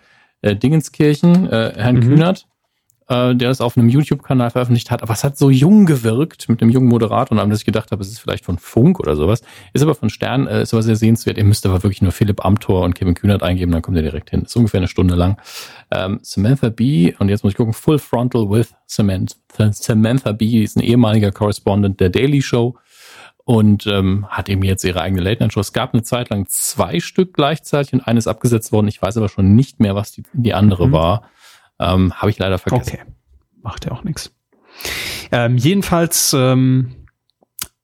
äh, 0.42 0.56
Dingenskirchen, 0.56 1.50
äh, 1.52 1.74
Herrn 1.76 1.98
mhm. 1.98 2.02
Kühnert 2.02 2.48
äh, 3.10 3.36
der 3.36 3.50
das 3.50 3.62
auf 3.62 3.78
einem 3.78 3.90
YouTube-Kanal 3.90 4.52
veröffentlicht 4.52 4.92
hat. 4.92 5.02
Aber 5.02 5.14
es 5.14 5.24
hat 5.24 5.38
so 5.38 5.50
jung 5.50 5.86
gewirkt 5.86 6.50
mit 6.50 6.62
einem 6.62 6.72
jungen 6.72 6.88
Moderator 6.88 7.42
und 7.42 7.50
dass 7.50 7.60
ich 7.60 7.66
gedacht 7.66 7.92
habe, 7.92 8.02
es 8.02 8.10
ist 8.10 8.20
vielleicht 8.20 8.46
von 8.46 8.58
Funk 8.58 9.00
oder 9.00 9.16
sowas. 9.16 9.42
Ist 9.74 9.82
aber 9.82 9.96
von 9.96 10.10
Stern, 10.10 10.48
äh, 10.48 10.62
ist 10.62 10.74
aber 10.74 10.84
sehr 10.84 10.96
sehenswert. 10.96 11.38
Ihr 11.38 11.46
müsst 11.46 11.66
aber 11.66 11.84
wirklich 11.84 12.02
nur 12.02 12.12
Philipp 12.12 12.44
Amthor 12.44 12.84
und 12.84 12.96
Kevin 12.96 13.16
Kühnert 13.16 13.44
eingeben, 13.44 13.72
dann 13.72 13.82
kommt 13.82 13.98
ihr 13.98 14.04
direkt 14.04 14.30
hin. 14.30 14.44
Ist 14.44 14.56
ungefähr 14.56 14.80
eine 14.80 14.88
Stunde 14.88 15.16
lang. 15.16 15.38
Ähm, 15.92 16.20
Samantha 16.22 16.70
Bee, 16.70 17.16
und 17.20 17.30
jetzt 17.30 17.44
muss 17.44 17.54
ich 17.54 17.58
gucken, 17.58 17.74
Full 17.74 18.00
Frontal 18.00 18.50
with 18.50 18.74
Samantha, 18.86 19.36
Samantha 19.72 20.34
Bee, 20.34 20.64
ist 20.64 20.78
ein 20.78 20.84
ehemaliger 20.84 21.32
Correspondent 21.32 22.00
der 22.00 22.10
Daily 22.10 22.42
Show 22.42 22.76
und 23.48 23.88
ähm, 23.88 24.28
hat 24.28 24.50
eben 24.50 24.62
jetzt 24.64 24.84
ihre 24.84 25.00
eigene 25.00 25.22
Late-Night-Show. 25.22 25.62
Es 25.62 25.72
gab 25.72 25.94
eine 25.94 26.04
Zeit 26.04 26.30
lang 26.30 26.48
zwei 26.50 27.00
Stück 27.00 27.34
gleichzeitig 27.34 27.94
und 27.94 28.02
eines 28.06 28.28
abgesetzt 28.28 28.74
worden. 28.74 28.90
Ich 28.90 29.02
weiß 29.02 29.16
aber 29.16 29.30
schon 29.30 29.56
nicht 29.56 29.80
mehr, 29.80 29.96
was 29.96 30.12
die, 30.12 30.24
die 30.34 30.54
andere 30.54 30.90
mhm. 30.90 30.92
war. 30.92 31.30
Ähm, 31.80 32.14
Habe 32.14 32.30
ich 32.30 32.40
leider 32.40 32.58
vergessen. 32.58 32.98
Okay, 33.00 33.12
macht 33.62 33.86
ja 33.86 33.92
auch 33.92 34.04
nichts. 34.04 34.34
Ähm, 35.32 35.58
jedenfalls 35.58 36.34
ähm, 36.34 36.96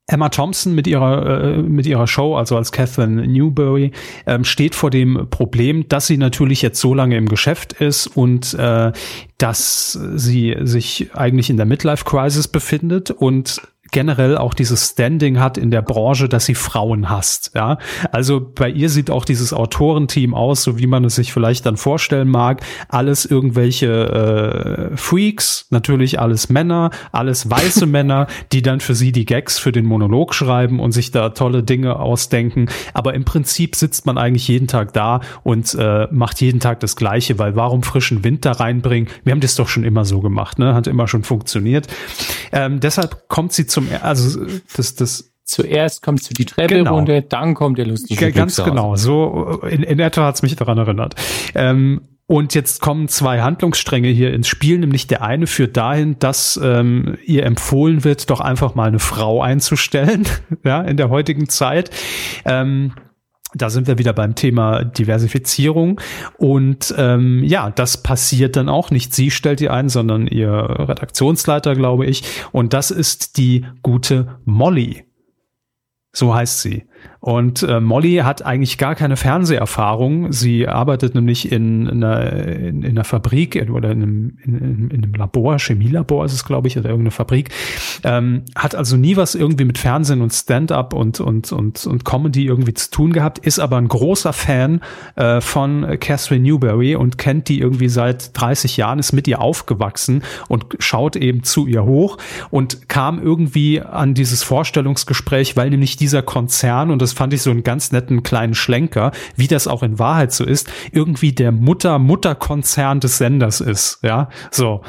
Emma 0.05 0.29
Thompson 0.29 0.75
mit 0.75 0.85
ihrer 0.85 1.43
äh, 1.43 1.57
mit 1.61 1.85
ihrer 1.85 2.07
Show, 2.07 2.35
also 2.35 2.57
als 2.57 2.71
Catherine 2.71 3.25
Newberry, 3.25 3.91
ähm, 4.25 4.43
steht 4.43 4.75
vor 4.75 4.89
dem 4.89 5.27
Problem, 5.29 5.87
dass 5.87 6.07
sie 6.07 6.17
natürlich 6.17 6.61
jetzt 6.61 6.79
so 6.79 6.93
lange 6.93 7.15
im 7.15 7.29
Geschäft 7.29 7.73
ist 7.73 8.07
und 8.07 8.53
äh, 8.53 8.91
dass 9.37 9.93
sie 10.15 10.55
sich 10.61 11.11
eigentlich 11.15 11.49
in 11.49 11.57
der 11.57 11.65
Midlife 11.65 12.03
Crisis 12.03 12.47
befindet 12.47 13.11
und 13.11 13.61
generell 13.93 14.37
auch 14.37 14.53
dieses 14.53 14.89
Standing 14.89 15.39
hat 15.39 15.57
in 15.57 15.71
der 15.71 15.81
Branche, 15.81 16.27
dass 16.27 16.45
sie 16.45 16.55
Frauen 16.55 17.09
hasst. 17.09 17.51
Ja, 17.55 17.77
also 18.11 18.41
bei 18.41 18.69
ihr 18.69 18.89
sieht 18.89 19.09
auch 19.09 19.23
dieses 19.23 19.53
Autorenteam 19.53 20.33
aus, 20.33 20.63
so 20.63 20.77
wie 20.77 20.87
man 20.87 21.05
es 21.05 21.15
sich 21.15 21.31
vielleicht 21.31 21.65
dann 21.65 21.77
vorstellen 21.77 22.27
mag. 22.27 22.61
Alles 22.89 23.25
irgendwelche 23.25 24.91
äh, 24.91 24.97
Freaks, 24.97 25.67
natürlich 25.69 26.19
alles 26.19 26.49
Männer, 26.49 26.89
alles 27.13 27.49
weiße 27.49 27.85
Männer, 27.93 28.27
die 28.51 28.61
dann 28.61 28.81
für 28.81 28.95
sie 28.95 29.13
die 29.13 29.25
Gags 29.25 29.59
für 29.59 29.71
den 29.71 29.85
Monolog 29.85 30.33
schreiben 30.33 30.79
und 30.79 30.91
sich 30.91 31.11
da 31.11 31.29
tolle 31.29 31.63
Dinge 31.63 31.99
ausdenken. 31.99 32.67
Aber 32.93 33.13
im 33.13 33.23
Prinzip 33.23 33.75
sitzt 33.75 34.05
man 34.05 34.17
eigentlich 34.17 34.47
jeden 34.47 34.67
Tag 34.67 34.93
da 34.93 35.21
und 35.43 35.73
äh, 35.75 36.07
macht 36.11 36.41
jeden 36.41 36.59
Tag 36.59 36.79
das 36.79 36.95
Gleiche, 36.95 37.37
weil 37.39 37.55
warum 37.55 37.83
frischen 37.83 38.23
Wind 38.23 38.43
da 38.43 38.53
reinbringen? 38.53 39.09
Wir 39.23 39.31
haben 39.31 39.39
das 39.39 39.55
doch 39.55 39.69
schon 39.69 39.83
immer 39.83 40.03
so 40.03 40.19
gemacht, 40.19 40.57
ne? 40.57 40.73
Hat 40.73 40.87
immer 40.87 41.07
schon 41.07 41.23
funktioniert. 41.23 41.87
Ähm, 42.51 42.79
deshalb 42.79 43.27
kommt 43.27 43.53
sie 43.53 43.67
zum 43.67 43.82
zum, 43.87 43.97
also 44.01 44.45
das, 44.75 44.95
das 44.95 45.33
Zuerst 45.45 46.01
kommst 46.01 46.29
du 46.29 46.33
die 46.33 46.45
Treppe 46.45 46.75
genau. 46.75 46.95
runter, 46.95 47.19
dann 47.19 47.53
kommt 47.53 47.77
der 47.77 47.85
lustige 47.85 48.31
Ganz 48.31 48.63
genau, 48.63 48.95
so 48.95 49.61
in, 49.69 49.83
in 49.83 49.99
etwa 49.99 50.25
hat's 50.25 50.41
mich 50.41 50.55
daran 50.55 50.77
erinnert. 50.77 51.15
Ähm, 51.53 52.01
und 52.25 52.55
jetzt 52.55 52.79
kommen 52.79 53.09
zwei 53.09 53.41
Handlungsstränge 53.41 54.07
hier 54.07 54.33
ins 54.33 54.47
Spiel, 54.47 54.79
nämlich 54.79 55.07
der 55.07 55.21
eine 55.21 55.45
führt 55.45 55.75
dahin, 55.75 56.17
dass 56.19 56.57
ähm, 56.63 57.17
ihr 57.25 57.45
empfohlen 57.45 58.05
wird, 58.05 58.29
doch 58.29 58.39
einfach 58.39 58.75
mal 58.75 58.87
eine 58.87 58.99
Frau 58.99 59.41
einzustellen, 59.41 60.25
ja, 60.63 60.81
in 60.81 60.95
der 60.95 61.09
heutigen 61.09 61.49
Zeit. 61.49 61.89
Ähm, 62.45 62.93
da 63.53 63.69
sind 63.69 63.87
wir 63.87 63.97
wieder 63.97 64.13
beim 64.13 64.35
Thema 64.35 64.83
Diversifizierung. 64.83 66.01
Und 66.37 66.93
ähm, 66.97 67.43
ja, 67.43 67.69
das 67.69 68.01
passiert 68.01 68.55
dann 68.55 68.69
auch 68.69 68.91
nicht. 68.91 69.13
Sie 69.13 69.31
stellt 69.31 69.59
die 69.59 69.69
ein, 69.69 69.89
sondern 69.89 70.27
ihr 70.27 70.51
Redaktionsleiter, 70.51 71.75
glaube 71.75 72.05
ich. 72.05 72.23
Und 72.51 72.73
das 72.73 72.91
ist 72.91 73.37
die 73.37 73.65
gute 73.81 74.39
Molly. 74.45 75.05
So 76.13 76.33
heißt 76.33 76.61
sie. 76.61 76.85
Und 77.23 77.63
äh, 77.63 77.79
Molly 77.79 78.17
hat 78.17 78.45
eigentlich 78.45 78.77
gar 78.77 78.95
keine 78.95 79.15
Fernseherfahrung. 79.15 80.33
Sie 80.33 80.67
arbeitet 80.67 81.15
nämlich 81.15 81.53
in, 81.53 81.87
in, 81.87 82.03
einer, 82.03 82.33
in, 82.33 82.83
in 82.83 82.91
einer 82.91 83.05
Fabrik 83.05 83.65
oder 83.73 83.91
in 83.91 84.03
einem, 84.03 84.37
in, 84.43 84.89
in 84.89 85.03
einem 85.05 85.13
Labor, 85.13 85.57
Chemielabor 85.57 86.25
ist 86.25 86.33
es, 86.33 86.43
glaube 86.43 86.67
ich, 86.67 86.77
oder 86.77 86.89
irgendeine 86.89 87.11
Fabrik. 87.11 87.49
Ähm, 88.03 88.43
hat 88.57 88.75
also 88.75 88.97
nie 88.97 89.15
was 89.15 89.35
irgendwie 89.35 89.63
mit 89.63 89.77
Fernsehen 89.77 90.21
und 90.21 90.33
Stand-up 90.33 90.93
und, 90.93 91.21
und, 91.21 91.53
und, 91.53 91.85
und 91.85 92.03
Comedy 92.03 92.45
irgendwie 92.45 92.73
zu 92.73 92.91
tun 92.91 93.13
gehabt, 93.13 93.39
ist 93.39 93.59
aber 93.59 93.77
ein 93.77 93.87
großer 93.87 94.33
Fan 94.33 94.81
äh, 95.15 95.39
von 95.39 95.97
Catherine 96.01 96.43
Newberry 96.43 96.97
und 96.97 97.17
kennt 97.17 97.47
die 97.47 97.61
irgendwie 97.61 97.87
seit 97.87 98.37
30 98.37 98.75
Jahren, 98.75 98.99
ist 98.99 99.13
mit 99.13 99.29
ihr 99.29 99.39
aufgewachsen 99.39 100.23
und 100.49 100.65
schaut 100.79 101.15
eben 101.15 101.43
zu 101.43 101.67
ihr 101.67 101.85
hoch 101.85 102.17
und 102.49 102.89
kam 102.89 103.23
irgendwie 103.23 103.79
an 103.79 104.13
dieses 104.13 104.43
Vorstellungsgespräch, 104.43 105.55
weil 105.55 105.69
nämlich 105.69 105.95
dieser 105.95 106.21
Konzern 106.21 106.91
und 106.91 107.01
das 107.01 107.12
fand 107.13 107.33
ich 107.33 107.41
so 107.41 107.51
einen 107.51 107.63
ganz 107.63 107.91
netten 107.91 108.23
kleinen 108.23 108.55
Schlenker, 108.55 109.11
wie 109.35 109.47
das 109.47 109.67
auch 109.67 109.83
in 109.83 109.99
Wahrheit 109.99 110.31
so 110.31 110.43
ist, 110.43 110.71
irgendwie 110.91 111.31
der 111.31 111.51
Mutter-Mutter-Konzern 111.51 112.99
des 112.99 113.17
Senders 113.17 113.61
ist, 113.61 113.99
ja, 114.03 114.29
so. 114.51 114.81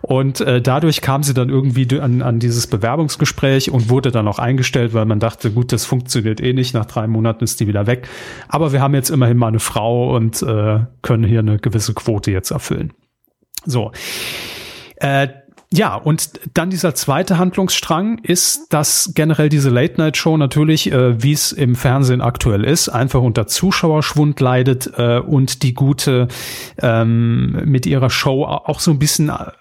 Und 0.00 0.40
äh, 0.40 0.60
dadurch 0.60 1.00
kam 1.00 1.22
sie 1.22 1.34
dann 1.34 1.48
irgendwie 1.48 1.88
an, 2.00 2.22
an 2.22 2.38
dieses 2.38 2.66
Bewerbungsgespräch 2.66 3.70
und 3.70 3.88
wurde 3.88 4.10
dann 4.10 4.28
auch 4.28 4.38
eingestellt, 4.38 4.94
weil 4.94 5.04
man 5.04 5.20
dachte, 5.20 5.50
gut, 5.50 5.72
das 5.72 5.84
funktioniert 5.84 6.40
eh 6.40 6.52
nicht, 6.52 6.74
nach 6.74 6.86
drei 6.86 7.06
Monaten 7.06 7.44
ist 7.44 7.60
die 7.60 7.66
wieder 7.66 7.86
weg. 7.86 8.08
Aber 8.48 8.72
wir 8.72 8.80
haben 8.80 8.94
jetzt 8.94 9.10
immerhin 9.10 9.36
mal 9.36 9.48
eine 9.48 9.60
Frau 9.60 10.14
und 10.14 10.42
äh, 10.42 10.80
können 11.02 11.24
hier 11.24 11.40
eine 11.40 11.58
gewisse 11.58 11.94
Quote 11.94 12.30
jetzt 12.30 12.50
erfüllen. 12.50 12.92
So. 13.64 13.92
Äh, 14.96 15.28
ja, 15.72 15.94
und 15.94 16.30
dann 16.54 16.68
dieser 16.68 16.94
zweite 16.94 17.38
Handlungsstrang 17.38 18.18
ist, 18.18 18.72
dass 18.72 19.12
generell 19.14 19.48
diese 19.48 19.70
Late-Night-Show 19.70 20.36
natürlich, 20.36 20.92
äh, 20.92 21.22
wie 21.22 21.32
es 21.32 21.52
im 21.52 21.76
Fernsehen 21.76 22.20
aktuell 22.20 22.64
ist, 22.64 22.90
einfach 22.90 23.22
unter 23.22 23.46
Zuschauerschwund 23.46 24.38
leidet 24.40 24.92
äh, 24.98 25.18
und 25.18 25.62
die 25.62 25.72
gute 25.72 26.28
ähm, 26.78 27.62
mit 27.64 27.86
ihrer 27.86 28.10
Show 28.10 28.44
auch 28.44 28.80
so 28.80 28.90
ein 28.90 28.98
bisschen 28.98 29.30
äh, 29.30 29.52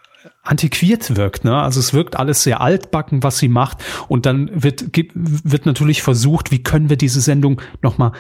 antiquiert 0.44 1.16
wirkt. 1.16 1.46
Ne? 1.46 1.56
Also 1.56 1.80
es 1.80 1.94
wirkt 1.94 2.18
alles 2.18 2.44
sehr 2.44 2.62
altbacken, 2.62 3.24
was 3.24 3.38
sie 3.38 3.48
macht. 3.48 3.78
Und 4.08 4.26
dann 4.26 4.50
wird, 4.54 4.86
wird 4.94 5.66
natürlich 5.66 6.02
versucht, 6.02 6.52
wie 6.52 6.64
können 6.64 6.90
wir 6.90 6.98
diese 6.98 7.22
Sendung 7.22 7.62
nochmal 7.82 8.12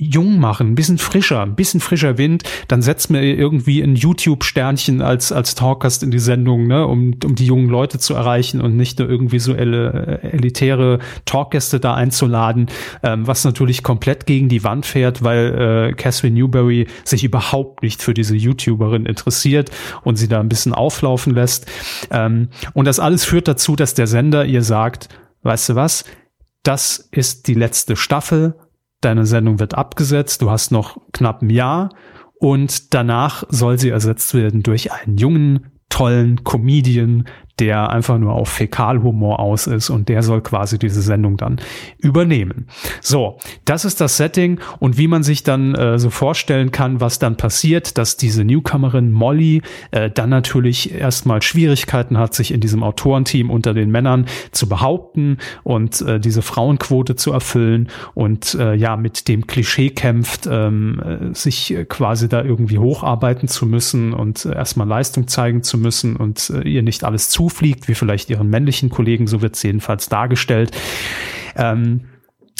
jung 0.00 0.38
machen, 0.38 0.68
ein 0.68 0.74
bisschen 0.74 0.98
frischer, 0.98 1.42
ein 1.42 1.54
bisschen 1.54 1.80
frischer 1.80 2.16
Wind, 2.16 2.44
dann 2.68 2.80
setzt 2.80 3.10
mir 3.10 3.22
irgendwie 3.22 3.82
ein 3.82 3.96
YouTube-Sternchen 3.96 5.02
als, 5.02 5.30
als 5.30 5.54
Talkast 5.54 6.02
in 6.02 6.10
die 6.10 6.18
Sendung, 6.18 6.66
ne, 6.66 6.86
um, 6.86 7.14
um 7.24 7.34
die 7.34 7.46
jungen 7.46 7.68
Leute 7.68 7.98
zu 7.98 8.14
erreichen 8.14 8.60
und 8.60 8.76
nicht 8.76 8.98
nur 8.98 9.08
irgendwie 9.08 9.38
so 9.38 9.54
elitäre 9.54 11.00
Talkgäste 11.26 11.80
da 11.80 11.94
einzuladen, 11.94 12.66
ähm, 13.02 13.26
was 13.26 13.44
natürlich 13.44 13.82
komplett 13.82 14.26
gegen 14.26 14.48
die 14.48 14.64
Wand 14.64 14.86
fährt, 14.86 15.22
weil 15.22 15.90
äh, 15.90 15.92
Catherine 15.92 16.34
Newberry 16.34 16.86
sich 17.04 17.22
überhaupt 17.22 17.82
nicht 17.82 18.02
für 18.02 18.14
diese 18.14 18.36
YouTuberin 18.36 19.06
interessiert 19.06 19.70
und 20.02 20.16
sie 20.16 20.28
da 20.28 20.40
ein 20.40 20.48
bisschen 20.48 20.72
auflaufen 20.72 21.34
lässt. 21.34 21.66
Ähm, 22.10 22.48
und 22.72 22.86
das 22.86 22.98
alles 22.98 23.24
führt 23.24 23.48
dazu, 23.48 23.76
dass 23.76 23.94
der 23.94 24.06
Sender 24.06 24.46
ihr 24.46 24.62
sagt, 24.62 25.08
weißt 25.42 25.70
du 25.70 25.74
was, 25.74 26.04
das 26.62 27.08
ist 27.10 27.48
die 27.48 27.54
letzte 27.54 27.96
Staffel, 27.96 28.54
deine 29.00 29.26
Sendung 29.26 29.58
wird 29.58 29.74
abgesetzt, 29.74 30.42
du 30.42 30.50
hast 30.50 30.72
noch 30.72 31.00
knapp 31.12 31.42
ein 31.42 31.50
Jahr 31.50 31.90
und 32.38 32.94
danach 32.94 33.44
soll 33.48 33.78
sie 33.78 33.90
ersetzt 33.90 34.34
werden 34.34 34.62
durch 34.62 34.92
einen 34.92 35.16
jungen, 35.16 35.72
tollen 35.88 36.44
Comedian, 36.44 37.24
der 37.60 37.90
einfach 37.90 38.18
nur 38.18 38.32
auf 38.32 38.48
Fäkalhumor 38.48 39.38
aus 39.38 39.66
ist 39.66 39.90
und 39.90 40.08
der 40.08 40.22
soll 40.22 40.40
quasi 40.40 40.78
diese 40.78 41.02
Sendung 41.02 41.36
dann 41.36 41.60
übernehmen. 41.98 42.66
So, 43.02 43.38
das 43.66 43.84
ist 43.84 44.00
das 44.00 44.16
Setting 44.16 44.58
und 44.78 44.96
wie 44.96 45.06
man 45.06 45.22
sich 45.22 45.42
dann 45.42 45.74
äh, 45.74 45.98
so 45.98 46.10
vorstellen 46.10 46.70
kann, 46.70 47.00
was 47.00 47.18
dann 47.18 47.36
passiert, 47.36 47.98
dass 47.98 48.16
diese 48.16 48.44
Newcomerin 48.44 49.12
Molly 49.12 49.62
äh, 49.90 50.10
dann 50.10 50.30
natürlich 50.30 50.94
erstmal 50.94 51.42
Schwierigkeiten 51.42 52.16
hat, 52.16 52.34
sich 52.34 52.52
in 52.52 52.60
diesem 52.60 52.82
Autorenteam 52.82 53.50
unter 53.50 53.74
den 53.74 53.90
Männern 53.90 54.26
zu 54.52 54.68
behaupten 54.68 55.38
und 55.62 56.00
äh, 56.00 56.18
diese 56.18 56.40
Frauenquote 56.40 57.14
zu 57.16 57.32
erfüllen 57.32 57.88
und 58.14 58.54
äh, 58.54 58.74
ja 58.74 58.96
mit 58.96 59.28
dem 59.28 59.46
Klischee 59.46 59.90
kämpft, 59.90 60.48
ähm, 60.50 61.00
äh, 61.00 61.34
sich 61.34 61.76
quasi 61.88 62.28
da 62.28 62.42
irgendwie 62.42 62.78
hocharbeiten 62.78 63.48
zu 63.48 63.66
müssen 63.66 64.14
und 64.14 64.46
äh, 64.46 64.54
erstmal 64.54 64.88
Leistung 64.88 65.28
zeigen 65.28 65.62
zu 65.62 65.76
müssen 65.76 66.16
und 66.16 66.50
äh, 66.50 66.66
ihr 66.66 66.82
nicht 66.82 67.04
alles 67.04 67.28
zu 67.28 67.49
zufliegt, 67.50 67.88
wie 67.88 67.94
vielleicht 67.94 68.30
ihren 68.30 68.48
männlichen 68.48 68.90
Kollegen, 68.90 69.26
so 69.26 69.42
wird 69.42 69.56
es 69.56 69.62
jedenfalls 69.62 70.08
dargestellt. 70.08 70.70
Ähm, 71.56 72.02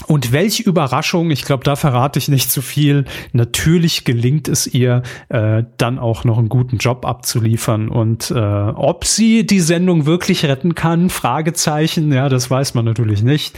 und 0.06 0.32
welche 0.32 0.62
Überraschung, 0.62 1.30
ich 1.30 1.44
glaube, 1.44 1.62
da 1.62 1.76
verrate 1.76 2.18
ich 2.18 2.28
nicht 2.28 2.50
zu 2.50 2.62
viel. 2.62 3.04
Natürlich 3.32 4.04
gelingt 4.04 4.48
es 4.48 4.66
ihr, 4.66 5.02
äh, 5.28 5.62
dann 5.76 5.98
auch 5.98 6.24
noch 6.24 6.38
einen 6.38 6.48
guten 6.48 6.78
Job 6.78 7.04
abzuliefern. 7.04 7.90
Und 7.90 8.30
äh, 8.30 8.34
ob 8.34 9.04
sie 9.04 9.46
die 9.46 9.60
Sendung 9.60 10.06
wirklich 10.06 10.46
retten 10.46 10.74
kann, 10.74 11.10
Fragezeichen, 11.10 12.10
ja, 12.12 12.30
das 12.30 12.50
weiß 12.50 12.74
man 12.74 12.86
natürlich 12.86 13.22
nicht. 13.22 13.54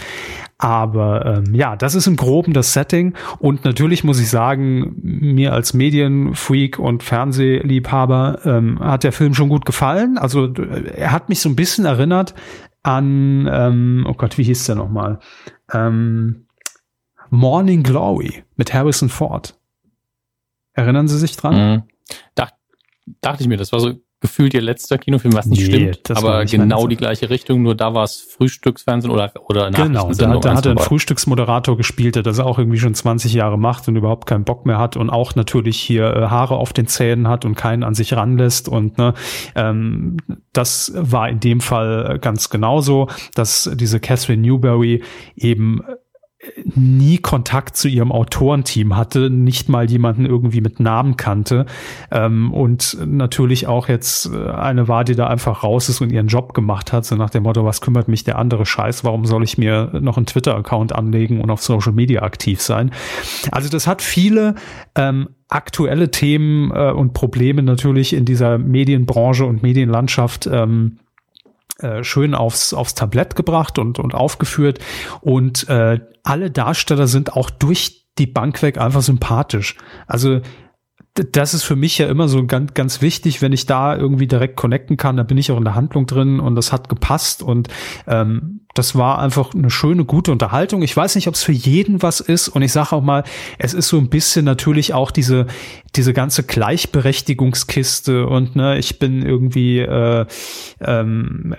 Aber 0.62 1.26
ähm, 1.26 1.56
ja, 1.56 1.74
das 1.74 1.96
ist 1.96 2.06
im 2.06 2.14
Groben 2.14 2.52
das 2.52 2.72
Setting. 2.72 3.14
Und 3.40 3.64
natürlich 3.64 4.04
muss 4.04 4.20
ich 4.20 4.30
sagen, 4.30 4.94
mir 5.02 5.54
als 5.54 5.74
Medienfreak 5.74 6.78
und 6.78 7.02
Fernsehliebhaber 7.02 8.38
ähm, 8.44 8.78
hat 8.78 9.02
der 9.02 9.10
Film 9.10 9.34
schon 9.34 9.48
gut 9.48 9.66
gefallen. 9.66 10.18
Also 10.18 10.52
er 10.52 11.10
hat 11.10 11.28
mich 11.28 11.40
so 11.40 11.48
ein 11.48 11.56
bisschen 11.56 11.84
erinnert 11.84 12.36
an, 12.84 13.50
ähm, 13.50 14.06
oh 14.08 14.14
Gott, 14.14 14.38
wie 14.38 14.44
hieß 14.44 14.66
der 14.66 14.76
nochmal? 14.76 15.18
Ähm, 15.72 16.46
Morning 17.28 17.82
Glory 17.82 18.44
mit 18.54 18.72
Harrison 18.72 19.08
Ford. 19.08 19.58
Erinnern 20.74 21.08
Sie 21.08 21.18
sich 21.18 21.36
dran? 21.36 21.54
Mhm. 21.56 21.82
Dacht, 22.36 22.54
dachte 23.20 23.42
ich 23.42 23.48
mir, 23.48 23.56
das 23.56 23.72
war 23.72 23.80
so 23.80 23.94
gefühlt 24.22 24.54
ihr 24.54 24.62
letzter 24.62 24.98
Kinofilm, 24.98 25.34
was 25.34 25.46
nicht 25.46 25.68
nee, 25.68 25.92
stimmt, 25.92 26.16
aber 26.16 26.44
genau 26.44 26.86
die 26.86 26.96
gleiche 26.96 27.28
Richtung, 27.28 27.62
nur 27.62 27.74
da 27.74 27.92
war 27.92 28.04
es 28.04 28.20
Frühstücksfernsehen 28.20 29.12
oder 29.12 29.32
oder 29.48 29.70
Genau, 29.72 30.12
da, 30.12 30.36
da 30.38 30.54
hat 30.54 30.64
er 30.64 30.70
einen 30.70 30.78
Frühstücksmoderator 30.78 31.76
gespielt, 31.76 32.14
der 32.14 32.22
das 32.22 32.38
auch 32.38 32.58
irgendwie 32.58 32.78
schon 32.78 32.94
20 32.94 33.34
Jahre 33.34 33.58
macht 33.58 33.88
und 33.88 33.96
überhaupt 33.96 34.26
keinen 34.26 34.44
Bock 34.44 34.64
mehr 34.64 34.78
hat 34.78 34.96
und 34.96 35.10
auch 35.10 35.34
natürlich 35.34 35.78
hier 35.78 36.04
äh, 36.14 36.26
Haare 36.28 36.54
auf 36.54 36.72
den 36.72 36.86
Zähnen 36.86 37.26
hat 37.26 37.44
und 37.44 37.56
keinen 37.56 37.82
an 37.82 37.94
sich 37.94 38.14
ranlässt 38.14 38.68
und 38.68 38.96
ne, 38.96 39.14
ähm, 39.56 40.18
das 40.52 40.92
war 40.94 41.28
in 41.28 41.40
dem 41.40 41.60
Fall 41.60 42.18
ganz 42.20 42.48
genauso, 42.48 43.08
dass 43.34 43.68
diese 43.74 43.98
Catherine 43.98 44.42
Newberry 44.42 45.02
eben 45.34 45.82
nie 46.74 47.18
Kontakt 47.18 47.76
zu 47.76 47.88
ihrem 47.88 48.10
Autorenteam 48.10 48.96
hatte, 48.96 49.30
nicht 49.30 49.68
mal 49.68 49.88
jemanden 49.88 50.26
irgendwie 50.26 50.60
mit 50.60 50.80
Namen 50.80 51.16
kannte 51.16 51.66
ähm, 52.10 52.52
und 52.52 52.98
natürlich 53.06 53.68
auch 53.68 53.88
jetzt 53.88 54.26
äh, 54.32 54.50
eine 54.50 54.88
war, 54.88 55.04
die 55.04 55.14
da 55.14 55.28
einfach 55.28 55.62
raus 55.62 55.88
ist 55.88 56.00
und 56.00 56.10
ihren 56.10 56.26
Job 56.26 56.52
gemacht 56.54 56.92
hat, 56.92 57.04
so 57.04 57.14
nach 57.14 57.30
dem 57.30 57.44
Motto, 57.44 57.64
was 57.64 57.80
kümmert 57.80 58.08
mich 58.08 58.24
der 58.24 58.38
andere 58.38 58.66
Scheiß, 58.66 59.04
warum 59.04 59.24
soll 59.24 59.44
ich 59.44 59.56
mir 59.56 59.90
noch 60.00 60.16
einen 60.16 60.26
Twitter-Account 60.26 60.92
anlegen 60.92 61.40
und 61.40 61.50
auf 61.50 61.62
Social 61.62 61.92
Media 61.92 62.22
aktiv 62.22 62.60
sein? 62.60 62.90
Also 63.52 63.68
das 63.68 63.86
hat 63.86 64.02
viele 64.02 64.56
ähm, 64.96 65.28
aktuelle 65.48 66.10
Themen 66.10 66.72
äh, 66.72 66.90
und 66.90 67.12
Probleme 67.12 67.62
natürlich 67.62 68.14
in 68.14 68.24
dieser 68.24 68.58
Medienbranche 68.58 69.44
und 69.44 69.62
Medienlandschaft 69.62 70.48
ähm, 70.50 70.98
äh, 71.82 72.04
schön 72.04 72.34
aufs, 72.34 72.72
aufs 72.72 72.94
Tablett 72.94 73.36
gebracht 73.36 73.78
und, 73.78 73.98
und 73.98 74.14
aufgeführt. 74.14 74.78
Und 75.20 75.68
äh, 75.68 76.00
alle 76.22 76.50
Darsteller 76.50 77.06
sind 77.06 77.34
auch 77.34 77.50
durch 77.50 78.06
die 78.18 78.26
Bank 78.26 78.62
weg 78.62 78.78
einfach 78.78 79.02
sympathisch. 79.02 79.76
Also 80.06 80.40
das 81.14 81.52
ist 81.52 81.64
für 81.64 81.76
mich 81.76 81.98
ja 81.98 82.08
immer 82.08 82.28
so 82.28 82.46
ganz, 82.46 82.72
ganz 82.72 83.02
wichtig, 83.02 83.42
wenn 83.42 83.52
ich 83.52 83.66
da 83.66 83.94
irgendwie 83.94 84.26
direkt 84.26 84.56
connecten 84.56 84.96
kann, 84.96 85.18
da 85.18 85.22
bin 85.24 85.36
ich 85.36 85.52
auch 85.52 85.58
in 85.58 85.64
der 85.64 85.74
Handlung 85.74 86.06
drin 86.06 86.40
und 86.40 86.54
das 86.54 86.72
hat 86.72 86.88
gepasst 86.88 87.42
und 87.42 87.68
ähm, 88.06 88.66
das 88.74 88.96
war 88.96 89.18
einfach 89.18 89.54
eine 89.54 89.70
schöne, 89.70 90.04
gute 90.04 90.32
Unterhaltung. 90.32 90.82
Ich 90.82 90.96
weiß 90.96 91.14
nicht, 91.14 91.28
ob 91.28 91.34
es 91.34 91.42
für 91.42 91.52
jeden 91.52 92.02
was 92.02 92.20
ist 92.20 92.48
und 92.48 92.62
ich 92.62 92.72
sage 92.72 92.92
auch 92.92 93.02
mal, 93.02 93.24
es 93.58 93.74
ist 93.74 93.88
so 93.88 93.98
ein 93.98 94.08
bisschen 94.08 94.44
natürlich 94.44 94.94
auch 94.94 95.10
diese, 95.10 95.46
diese 95.96 96.12
ganze 96.14 96.42
Gleichberechtigungskiste 96.42 98.26
und 98.26 98.56
ne, 98.56 98.78
ich 98.78 98.98
bin 98.98 99.22
irgendwie, 99.22 99.80
äh, 99.80 100.26
ähm, 100.80 101.54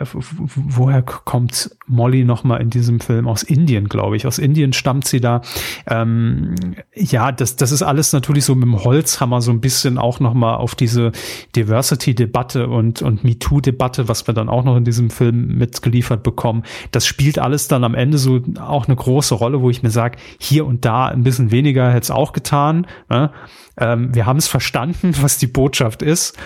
woher 0.55 1.03
kommt 1.03 1.75
Molly 1.85 2.23
nochmal 2.23 2.61
in 2.61 2.69
diesem 2.69 2.99
Film? 2.99 3.27
Aus 3.27 3.43
Indien, 3.43 3.89
glaube 3.89 4.15
ich. 4.15 4.25
Aus 4.25 4.39
Indien 4.39 4.73
stammt 4.73 5.07
sie 5.07 5.21
da. 5.21 5.41
Ähm, 5.87 6.55
ja, 6.95 7.31
das, 7.31 7.55
das 7.57 7.71
ist 7.71 7.83
alles 7.83 8.13
natürlich 8.13 8.45
so 8.45 8.55
mit 8.55 8.63
dem 8.63 8.83
Holzhammer 8.83 9.41
so 9.41 9.51
ein 9.51 9.61
bisschen 9.61 9.97
auch 9.97 10.19
nochmal 10.19 10.55
auf 10.55 10.73
diese 10.73 11.11
Diversity-Debatte 11.55 12.67
und, 12.67 13.01
und 13.01 13.23
MeToo-Debatte, 13.23 14.07
was 14.07 14.25
wir 14.27 14.33
dann 14.33 14.49
auch 14.49 14.63
noch 14.63 14.77
in 14.77 14.85
diesem 14.85 15.09
Film 15.09 15.57
mitgeliefert 15.57 16.23
bekommen. 16.23 16.63
Das 16.91 17.02
spielt 17.05 17.39
alles 17.39 17.67
dann 17.67 17.83
am 17.83 17.95
Ende 17.95 18.17
so 18.17 18.41
auch 18.59 18.87
eine 18.87 18.95
große 18.95 19.35
Rolle, 19.35 19.61
wo 19.61 19.69
ich 19.69 19.83
mir 19.83 19.89
sage, 19.89 20.17
hier 20.39 20.65
und 20.65 20.85
da 20.85 21.07
ein 21.07 21.23
bisschen 21.23 21.51
weniger 21.51 21.89
hätte 21.89 22.03
es 22.03 22.11
auch 22.11 22.33
getan. 22.33 22.87
Ne? 23.09 23.31
Ähm, 23.77 24.13
wir 24.13 24.25
haben 24.25 24.37
es 24.37 24.47
verstanden, 24.47 25.13
was 25.21 25.37
die 25.37 25.47
Botschaft 25.47 26.01
ist. 26.01 26.37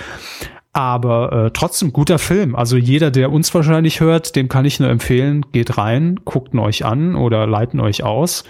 Aber 0.74 1.32
äh, 1.32 1.52
trotzdem 1.52 1.92
guter 1.92 2.20
Film. 2.20 2.56
Also 2.56 2.78
jeder, 2.78 3.10
der 3.10 3.32
uns 3.32 3.54
wahrscheinlich 3.54 4.00
hört, 4.00 4.36
dem 4.36 4.48
kann 4.48 4.66
ich 4.66 4.80
nur 4.80 4.90
empfehlen, 4.90 5.46
geht 5.52 5.78
rein, 5.78 6.20
guckt 6.24 6.54
ihn 6.54 6.60
euch 6.60 6.86
an 6.86 7.16
oder 7.16 7.48
leiten 7.48 7.80
euch 7.80 8.04
aus. 8.04 8.44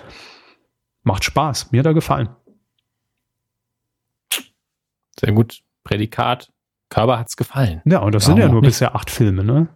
Macht 1.03 1.23
Spaß. 1.23 1.71
Mir 1.71 1.79
hat 1.79 1.85
er 1.85 1.93
gefallen. 1.93 2.29
Sehr 5.19 5.31
gut. 5.31 5.61
Prädikat. 5.83 6.51
Körper 6.89 7.19
hat's 7.19 7.37
gefallen. 7.37 7.81
Ja, 7.85 7.99
und 7.99 8.13
das 8.13 8.25
Warum 8.27 8.39
sind 8.39 8.47
ja 8.47 8.51
nur 8.51 8.61
bisher 8.61 8.95
acht 8.95 9.09
Filme, 9.09 9.43
ne? 9.43 9.69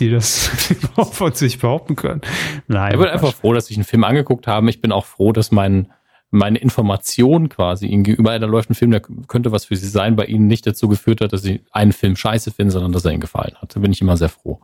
Die 0.00 0.10
das 0.10 0.48
von 1.12 1.32
sich 1.32 1.58
behaupten 1.58 1.96
können. 1.96 2.20
Nein. 2.66 2.92
Ich 2.92 2.98
bin 2.98 3.08
einfach 3.08 3.34
froh, 3.34 3.52
dass 3.52 3.70
ich 3.70 3.76
einen 3.76 3.84
Film 3.84 4.04
angeguckt 4.04 4.46
habe. 4.46 4.68
Ich 4.70 4.80
bin 4.80 4.92
auch 4.92 5.04
froh, 5.04 5.32
dass 5.32 5.50
mein 5.50 5.88
meine 6.34 6.58
Information 6.58 7.48
quasi 7.48 7.86
ihnen 7.86 8.02
gegenüber, 8.02 8.36
da 8.38 8.46
läuft 8.46 8.68
ein 8.68 8.74
Film, 8.74 8.90
der 8.90 9.00
könnte 9.00 9.52
was 9.52 9.66
für 9.66 9.76
sie 9.76 9.86
sein, 9.86 10.16
bei 10.16 10.24
ihnen 10.24 10.48
nicht 10.48 10.66
dazu 10.66 10.88
geführt 10.88 11.20
hat, 11.20 11.32
dass 11.32 11.42
sie 11.42 11.60
einen 11.70 11.92
Film 11.92 12.16
scheiße 12.16 12.50
finden, 12.50 12.72
sondern 12.72 12.90
dass 12.90 13.04
er 13.04 13.12
ihnen 13.12 13.20
gefallen 13.20 13.54
hat. 13.62 13.76
Da 13.76 13.80
bin 13.80 13.92
ich 13.92 14.00
immer 14.00 14.16
sehr 14.16 14.28
froh. 14.28 14.60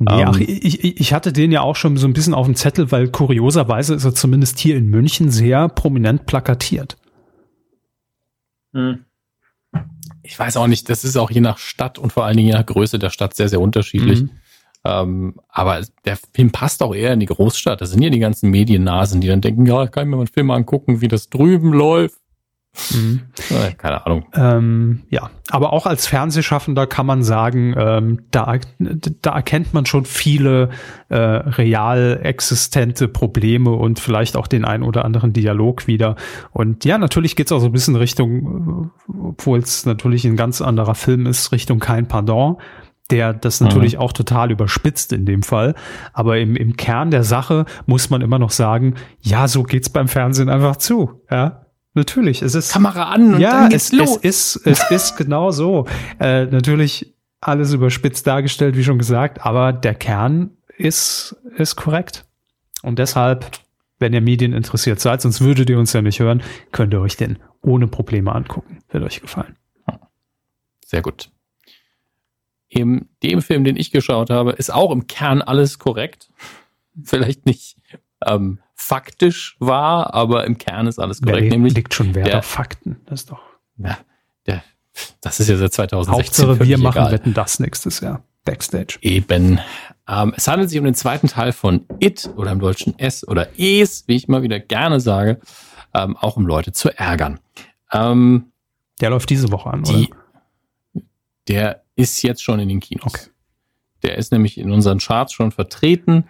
Nee, 0.00 0.22
ähm, 0.22 0.34
ich, 0.40 1.00
ich 1.00 1.12
hatte 1.12 1.32
den 1.32 1.52
ja 1.52 1.60
auch 1.60 1.76
schon 1.76 1.96
so 1.96 2.08
ein 2.08 2.12
bisschen 2.12 2.34
auf 2.34 2.46
dem 2.46 2.56
Zettel, 2.56 2.90
weil 2.90 3.08
kurioserweise 3.08 3.94
ist 3.94 4.04
er 4.04 4.14
zumindest 4.14 4.58
hier 4.58 4.76
in 4.76 4.88
München 4.88 5.30
sehr 5.30 5.68
prominent 5.68 6.26
plakatiert. 6.26 6.96
Hm. 8.74 9.04
Ich 10.22 10.36
weiß 10.36 10.56
auch 10.56 10.66
nicht, 10.66 10.88
das 10.88 11.04
ist 11.04 11.16
auch 11.16 11.30
je 11.30 11.40
nach 11.40 11.58
Stadt 11.58 11.98
und 11.98 12.12
vor 12.12 12.24
allen 12.24 12.36
Dingen 12.36 12.48
je 12.48 12.54
nach 12.54 12.66
Größe 12.66 12.98
der 12.98 13.10
Stadt 13.10 13.34
sehr, 13.34 13.48
sehr 13.48 13.60
unterschiedlich. 13.60 14.22
Mhm. 14.22 14.30
Ähm, 14.86 15.34
aber 15.48 15.80
der 16.04 16.16
Film 16.34 16.50
passt 16.52 16.82
auch 16.82 16.94
eher 16.94 17.12
in 17.12 17.20
die 17.20 17.26
Großstadt. 17.26 17.80
Das 17.80 17.90
sind 17.90 18.02
ja 18.02 18.10
die 18.10 18.18
ganzen 18.18 18.50
Mediennasen, 18.50 19.20
die 19.20 19.28
dann 19.28 19.40
denken, 19.40 19.66
ja, 19.66 19.84
ich 19.84 19.90
kann 19.90 20.08
mir 20.08 20.16
mal 20.16 20.22
einen 20.22 20.32
Film 20.32 20.50
angucken, 20.50 21.00
wie 21.00 21.08
das 21.08 21.28
drüben 21.28 21.72
läuft. 21.72 22.20
Mhm. 22.94 23.22
Keine 23.78 24.04
Ahnung. 24.04 24.26
Ähm, 24.34 25.02
ja, 25.08 25.30
aber 25.48 25.72
auch 25.72 25.86
als 25.86 26.06
Fernsehschaffender 26.06 26.86
kann 26.86 27.06
man 27.06 27.22
sagen, 27.22 27.74
ähm, 27.76 28.24
da, 28.30 28.58
da 28.78 29.34
erkennt 29.34 29.72
man 29.72 29.86
schon 29.86 30.04
viele 30.04 30.68
äh, 31.08 31.16
real 31.16 32.20
existente 32.22 33.08
Probleme 33.08 33.70
und 33.70 33.98
vielleicht 33.98 34.36
auch 34.36 34.46
den 34.46 34.66
ein 34.66 34.82
oder 34.82 35.06
anderen 35.06 35.32
Dialog 35.32 35.86
wieder. 35.86 36.16
Und 36.52 36.84
ja, 36.84 36.98
natürlich 36.98 37.34
geht's 37.34 37.50
auch 37.50 37.60
so 37.60 37.66
ein 37.66 37.72
bisschen 37.72 37.96
Richtung, 37.96 38.90
obwohl 39.08 39.60
es 39.60 39.86
natürlich 39.86 40.26
ein 40.26 40.36
ganz 40.36 40.60
anderer 40.60 40.94
Film 40.94 41.24
ist, 41.24 41.52
Richtung 41.52 41.78
kein 41.78 42.08
Pardon 42.08 42.58
der 43.10 43.32
das 43.32 43.60
natürlich 43.60 43.94
mhm. 43.94 44.00
auch 44.00 44.12
total 44.12 44.50
überspitzt 44.50 45.12
in 45.12 45.26
dem 45.26 45.42
Fall. 45.42 45.74
Aber 46.12 46.38
im, 46.38 46.56
im 46.56 46.76
Kern 46.76 47.10
der 47.10 47.22
Sache 47.22 47.64
muss 47.86 48.10
man 48.10 48.20
immer 48.20 48.38
noch 48.38 48.50
sagen, 48.50 48.94
ja, 49.20 49.48
so 49.48 49.62
geht's 49.62 49.88
beim 49.90 50.08
Fernsehen 50.08 50.48
einfach 50.48 50.76
zu. 50.76 51.22
Ja, 51.30 51.66
Natürlich, 51.96 52.42
es 52.42 52.54
ist. 52.54 52.72
Kamera 52.74 53.04
an 53.04 53.34
und 53.34 53.40
ja, 53.40 53.52
dann 53.52 53.70
geht's 53.70 53.86
es, 53.86 53.92
los. 53.92 54.18
es 54.22 54.56
ist, 54.56 54.66
es 54.66 54.90
ist 54.90 55.16
genau 55.16 55.50
so. 55.50 55.86
Äh, 56.20 56.44
natürlich 56.44 57.14
alles 57.40 57.72
überspitzt 57.72 58.26
dargestellt, 58.26 58.76
wie 58.76 58.84
schon 58.84 58.98
gesagt, 58.98 59.46
aber 59.46 59.72
der 59.72 59.94
Kern 59.94 60.50
ist, 60.76 61.36
ist 61.56 61.76
korrekt. 61.76 62.26
Und 62.82 62.98
deshalb, 62.98 63.50
wenn 63.98 64.12
ihr 64.12 64.20
Medien 64.20 64.52
interessiert 64.52 65.00
seid, 65.00 65.22
sonst 65.22 65.40
würdet 65.40 65.70
ihr 65.70 65.78
uns 65.78 65.94
ja 65.94 66.02
nicht 66.02 66.20
hören, 66.20 66.42
könnt 66.70 66.92
ihr 66.92 67.00
euch 67.00 67.16
den 67.16 67.38
ohne 67.62 67.86
Probleme 67.86 68.34
angucken. 68.34 68.80
Wird 68.90 69.02
euch 69.02 69.22
gefallen. 69.22 69.56
Sehr 70.84 71.00
gut. 71.00 71.30
In 72.68 73.08
dem 73.22 73.42
Film, 73.42 73.64
den 73.64 73.76
ich 73.76 73.90
geschaut 73.90 74.30
habe, 74.30 74.52
ist 74.52 74.72
auch 74.72 74.90
im 74.90 75.06
Kern 75.06 75.42
alles 75.42 75.78
korrekt. 75.78 76.30
Vielleicht 77.04 77.46
nicht 77.46 77.76
ähm, 78.24 78.58
faktisch 78.74 79.56
war, 79.58 80.14
aber 80.14 80.44
im 80.44 80.58
Kern 80.58 80.86
ist 80.86 80.98
alles 80.98 81.22
korrekt. 81.22 81.44
Der 81.44 81.50
nämlich 81.50 81.74
liegt 81.74 81.94
schon 81.94 82.14
Wert 82.14 82.28
der, 82.28 82.38
auf 82.38 82.46
Fakten. 82.46 83.00
Das 83.06 83.20
ist 83.20 83.30
doch. 83.30 83.40
Ja, 83.78 83.98
der, 84.46 84.62
das 85.20 85.40
ist 85.40 85.48
ja 85.48 85.56
seit 85.56 85.72
2016. 85.72 86.48
Hauptsache 86.48 86.68
wir 86.68 86.78
machen 86.78 86.98
egal. 86.98 87.12
Wetten 87.12 87.34
das 87.34 87.60
nächstes 87.60 88.00
Jahr. 88.00 88.22
Backstage. 88.44 88.98
Eben. 89.02 89.60
Ähm, 90.08 90.34
es 90.36 90.46
handelt 90.48 90.70
sich 90.70 90.78
um 90.78 90.84
den 90.84 90.94
zweiten 90.94 91.26
Teil 91.28 91.52
von 91.52 91.84
It 91.98 92.30
oder 92.36 92.52
im 92.52 92.60
Deutschen 92.60 92.98
S 92.98 93.26
oder 93.26 93.48
Es, 93.58 94.06
wie 94.06 94.16
ich 94.16 94.28
immer 94.28 94.42
wieder 94.42 94.60
gerne 94.60 95.00
sage, 95.00 95.40
ähm, 95.92 96.16
auch 96.16 96.36
um 96.36 96.46
Leute 96.46 96.72
zu 96.72 96.96
ärgern. 96.96 97.40
Ähm, 97.92 98.52
der 99.00 99.10
läuft 99.10 99.30
diese 99.30 99.50
Woche 99.50 99.70
an, 99.70 99.82
die, 99.82 100.08
oder? 100.08 101.02
Der 101.48 101.82
ist 101.96 102.22
jetzt 102.22 102.42
schon 102.42 102.60
in 102.60 102.68
den 102.68 102.80
Kinos. 102.80 103.06
Okay. 103.06 103.30
Der 104.02 104.18
ist 104.18 104.30
nämlich 104.30 104.58
in 104.58 104.70
unseren 104.70 104.98
Charts 104.98 105.32
schon 105.32 105.50
vertreten 105.50 106.24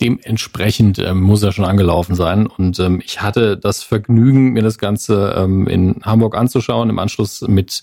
dementsprechend 0.00 0.98
ähm, 0.98 1.20
muss 1.20 1.42
er 1.42 1.52
schon 1.52 1.64
angelaufen 1.64 2.14
sein. 2.14 2.46
Und 2.46 2.78
ähm, 2.80 3.00
ich 3.04 3.22
hatte 3.22 3.56
das 3.56 3.82
Vergnügen, 3.82 4.52
mir 4.52 4.62
das 4.62 4.78
Ganze 4.78 5.34
ähm, 5.36 5.66
in 5.66 6.00
Hamburg 6.02 6.36
anzuschauen, 6.36 6.90
im 6.90 6.98
Anschluss 6.98 7.42
mit 7.42 7.82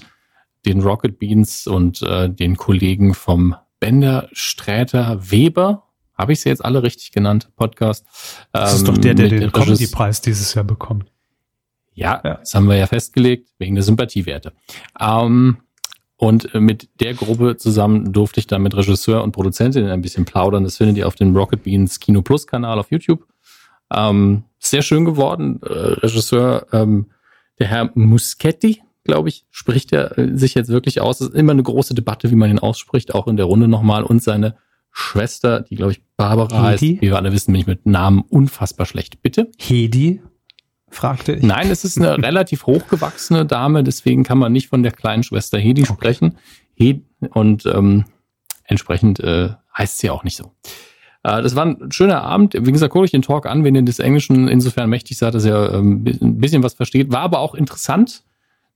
den 0.65 0.81
Rocket 0.81 1.19
Beans 1.19 1.67
und 1.67 2.01
äh, 2.03 2.30
den 2.30 2.55
Kollegen 2.55 3.13
vom 3.13 3.55
Bender 3.80 4.30
Sträter 4.31 5.31
Weber. 5.31 5.84
Habe 6.17 6.34
ich 6.34 6.41
sie 6.41 6.49
jetzt 6.49 6.63
alle 6.63 6.84
richtig 6.84 7.11
genannt, 7.11 7.49
Podcast? 7.55 8.05
Das 8.51 8.75
ist 8.75 8.88
doch 8.88 8.97
der, 8.97 9.13
der 9.15 9.31
ähm, 9.31 9.39
den 9.39 9.51
Comedy-Preis 9.51 10.21
dieses 10.21 10.53
Jahr 10.53 10.63
bekommt. 10.63 11.11
Ja, 11.95 12.21
ja, 12.23 12.35
das 12.35 12.53
haben 12.55 12.67
wir 12.67 12.75
ja 12.75 12.88
festgelegt, 12.88 13.49
wegen 13.57 13.75
der 13.75 13.84
Sympathiewerte. 13.84 14.53
Ähm, 14.99 15.57
und 16.24 16.56
äh, 16.56 16.62
mit 16.62 16.88
der 17.02 17.16
Gruppe 17.16 17.58
zusammen 17.58 18.14
durfte 18.14 18.40
ich 18.40 18.48
dann 18.48 18.62
mit 18.62 18.78
Regisseur 18.78 19.22
und 19.26 19.34
Produzentin 19.34 19.88
ein 19.88 20.02
bisschen 20.02 20.24
plaudern. 20.24 20.64
Das 20.64 20.78
findet 20.78 20.95
ihr 20.95 21.06
auf 21.06 21.16
dem 21.16 21.36
Rocket 21.36 21.64
Beans 21.64 22.00
Kino 22.00 22.22
Plus 22.22 22.48
Kanal 22.48 22.80
auf 22.80 22.91
YouTube. 22.91 23.28
Ähm, 23.94 24.44
sehr 24.58 24.84
schön 24.84 25.04
geworden. 25.04 25.60
Äh, 25.64 25.68
Regisseur, 25.68 26.68
ähm, 26.72 27.08
der 27.60 27.68
Herr 27.68 27.91
Muschetti, 27.95 28.82
glaube 29.04 29.28
ich, 29.28 29.45
spricht 29.52 29.91
er 29.91 30.18
äh, 30.18 30.38
sich 30.38 30.54
jetzt 30.54 30.70
wirklich 30.70 31.02
aus. 31.02 31.20
Es 31.20 31.28
ist 31.28 31.36
immer 31.36 31.52
eine 31.52 31.64
große 31.64 31.94
Debatte, 31.94 32.32
wie 32.32 32.36
man 32.36 32.50
ihn 32.50 32.60
ausspricht, 32.60 33.14
auch 33.14 33.28
in 33.28 33.36
der 33.36 33.48
Runde 33.48 33.68
nochmal. 33.68 34.04
Und 34.06 34.24
seine 34.24 34.56
Schwester, 34.91 35.60
die, 35.60 35.76
glaube 35.76 35.91
ich, 35.91 36.04
Barbara 36.16 36.56
Hedi? 36.56 36.64
heißt. 36.64 36.82
Wie 36.84 37.02
wir 37.02 37.18
alle 37.18 37.34
wissen, 37.34 37.52
bin 37.52 37.60
ich 37.60 37.68
mit 37.68 37.86
Namen 37.86 38.24
unfassbar 38.30 38.86
schlecht. 38.86 39.22
Bitte? 39.22 39.52
Hedi? 39.60 40.22
Fragte 40.94 41.34
ich. 41.34 41.44
Nein, 41.44 41.70
es 41.70 41.84
ist 41.84 41.98
eine 41.98 42.18
relativ 42.24 42.65
hochgewachsene 42.65 43.45
Dame, 43.45 43.84
deswegen 43.84 44.24
kann 44.24 44.38
man 44.38 44.52
nicht 44.52 44.68
von 44.68 44.84
der 44.84 44.91
kleinen 44.91 45.24
Schwester 45.24 45.60
Hedi 45.60 45.84
okay. 45.84 45.94
sprechen. 45.94 46.38
Hedi 46.76 47.03
und 47.32 47.65
ähm, 47.65 48.06
entsprechend 48.65 49.20
äh, 49.20 49.49
heißt 49.78 49.99
sie 49.99 50.10
auch 50.10 50.24
nicht 50.24 50.38
so. 50.38 50.52
Äh, 51.24 51.41
das 51.41 51.56
war 51.56 51.65
ein 51.65 51.91
schöner 51.91 52.24
Abend. 52.24 52.53
Wie 52.53 52.72
gesagt, 52.72 52.94
gucke 52.94 53.06
ich 53.06 53.11
den 53.11 53.22
Talk 53.22 53.45
an, 53.45 53.64
wenn 53.64 53.76
ihr 53.76 53.82
des 53.82 53.99
Englischen 53.99 54.48
insofern 54.48 54.90
mächtig 54.90 55.18
seid, 55.18 55.34
dass 55.34 55.45
ihr 55.45 55.72
ähm, 55.74 56.06
ein 56.22 56.38
bisschen 56.40 56.64
was 56.64 56.74
versteht. 56.74 57.11
War 57.11 57.22
aber 57.22 57.40
auch 57.40 57.56
interessant 57.56 58.24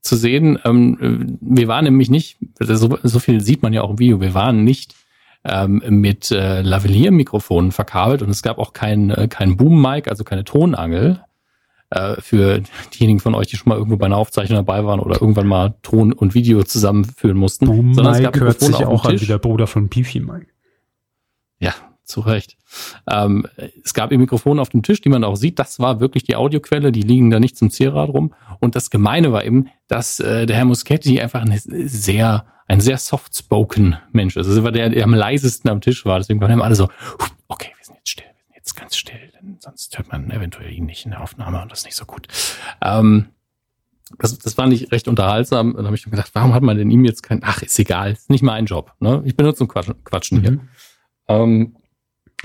zu 0.01 0.15
sehen. 0.15 0.57
Ähm, 0.63 1.37
wir 1.41 1.67
waren 1.67 1.85
nämlich 1.85 2.09
nicht, 2.09 2.37
so, 2.59 2.97
so 3.03 3.19
viel 3.19 3.41
sieht 3.41 3.61
man 3.61 3.73
ja 3.73 3.81
auch 3.81 3.91
im 3.91 3.99
Video, 3.99 4.21
wir 4.21 4.33
waren 4.33 4.63
nicht 4.63 4.95
ähm, 5.43 5.81
mit 5.87 6.31
äh, 6.31 6.61
Lavalier-Mikrofonen 6.61 7.71
verkabelt 7.71 8.21
und 8.21 8.29
es 8.29 8.41
gab 8.41 8.57
auch 8.57 8.73
kein, 8.73 9.09
äh, 9.11 9.27
kein 9.27 9.57
Boom-Mic, 9.57 10.07
also 10.07 10.23
keine 10.23 10.43
Tonangel, 10.43 11.21
äh, 11.89 12.19
für 12.19 12.61
diejenigen 12.93 13.19
von 13.19 13.35
euch, 13.35 13.47
die 13.47 13.57
schon 13.57 13.69
mal 13.69 13.77
irgendwo 13.77 13.97
bei 13.97 14.07
einer 14.07 14.17
Aufzeichnung 14.17 14.57
dabei 14.57 14.85
waren 14.85 14.99
oder 14.99 15.21
irgendwann 15.21 15.47
mal 15.47 15.75
Ton 15.83 16.11
und 16.11 16.33
Video 16.33 16.63
zusammenführen 16.63 17.37
mussten. 17.37 17.65
Boom 17.65 17.93
Sondern 17.93 18.13
Mike 18.13 18.27
es 18.27 18.33
gab 18.33 18.41
hört 18.41 18.59
sich 18.59 18.85
auch 18.85 19.05
an 19.05 19.19
wie 19.19 19.25
der 19.25 19.37
Bruder 19.37 19.67
von 19.67 19.87
Beefy 19.87 20.19
Mike. 20.19 20.47
Ja, 21.59 21.73
zu 22.03 22.21
Recht. 22.21 22.57
Ähm, 23.09 23.47
es 23.83 23.93
gab 23.93 24.11
im 24.11 24.21
Mikrofon 24.21 24.59
auf 24.59 24.69
dem 24.69 24.83
Tisch, 24.83 25.01
die 25.01 25.09
man 25.09 25.23
auch 25.23 25.35
sieht, 25.35 25.59
das 25.59 25.79
war 25.79 25.99
wirklich 25.99 26.23
die 26.23 26.35
Audioquelle, 26.35 26.91
die 26.91 27.01
liegen 27.01 27.29
da 27.29 27.39
nicht 27.39 27.57
zum 27.57 27.69
Zierrad 27.69 28.09
rum. 28.09 28.33
Und 28.59 28.75
das 28.75 28.89
Gemeine 28.89 29.31
war 29.31 29.45
eben, 29.45 29.69
dass 29.87 30.19
äh, 30.19 30.45
der 30.45 30.55
Herr 30.55 30.65
Muschetti 30.65 31.19
einfach 31.21 31.41
ein 31.41 31.57
sehr, 31.63 32.45
ein 32.67 32.81
sehr 32.81 32.97
soft-spoken 32.97 33.97
Mensch 34.11 34.35
ist. 34.35 34.47
Also 34.47 34.63
war 34.63 34.71
der, 34.71 34.89
der 34.89 35.03
am 35.03 35.13
leisesten 35.13 35.69
am 35.69 35.81
Tisch 35.81 36.05
war. 36.05 36.19
Deswegen 36.19 36.41
waren 36.41 36.61
alle 36.61 36.75
so, 36.75 36.89
okay, 37.47 37.71
wir 37.77 37.85
sind 37.85 37.95
jetzt 37.95 38.09
still, 38.09 38.25
wir 38.25 38.43
sind 38.45 38.55
jetzt 38.55 38.75
ganz 38.75 38.97
still 38.97 39.26
sonst 39.59 39.97
hört 39.97 40.11
man 40.11 40.29
eventuell 40.31 40.71
ihn 40.71 40.85
nicht 40.85 41.05
in 41.05 41.11
der 41.11 41.21
Aufnahme 41.21 41.61
und 41.61 41.71
das 41.71 41.79
ist 41.79 41.85
nicht 41.85 41.95
so 41.95 42.05
gut. 42.05 42.27
Ähm, 42.81 43.27
das, 44.19 44.37
das 44.37 44.53
fand 44.53 44.73
ich 44.73 44.91
recht 44.91 45.07
unterhaltsam. 45.07 45.73
Dann 45.75 45.85
habe 45.85 45.95
ich 45.95 46.05
mir 46.05 46.11
gedacht, 46.11 46.31
warum 46.33 46.53
hat 46.53 46.63
man 46.63 46.77
denn 46.77 46.89
ihm 46.89 47.03
jetzt 47.05 47.23
kein, 47.23 47.41
ach, 47.43 47.61
ist 47.61 47.77
egal, 47.77 48.13
ist 48.13 48.29
nicht 48.29 48.43
mein 48.43 48.65
Job. 48.65 48.93
Ne? 48.99 49.21
Ich 49.25 49.35
bin 49.35 49.45
nur 49.45 49.55
zum 49.55 49.67
Quatschen, 49.67 50.03
Quatschen 50.03 50.39
mhm. 50.39 50.41
hier. 50.41 50.59
Ähm, 51.27 51.75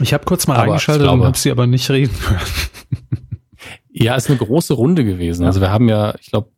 ich 0.01 0.13
habe 0.13 0.25
kurz 0.25 0.47
mal 0.47 0.59
eingeschaltet 0.59 1.07
und 1.07 1.25
habe 1.25 1.37
sie 1.37 1.51
aber 1.51 1.67
nicht 1.67 1.89
reden 1.91 2.17
können. 2.19 2.41
ja, 3.91 4.17
ist 4.17 4.29
eine 4.29 4.39
große 4.39 4.75
Runde 4.75 5.05
gewesen. 5.05 5.47
Also 5.47 5.61
wir 5.61 5.71
haben 5.71 5.89
ja, 5.89 6.15
ich 6.21 6.31
glaube, 6.31 6.51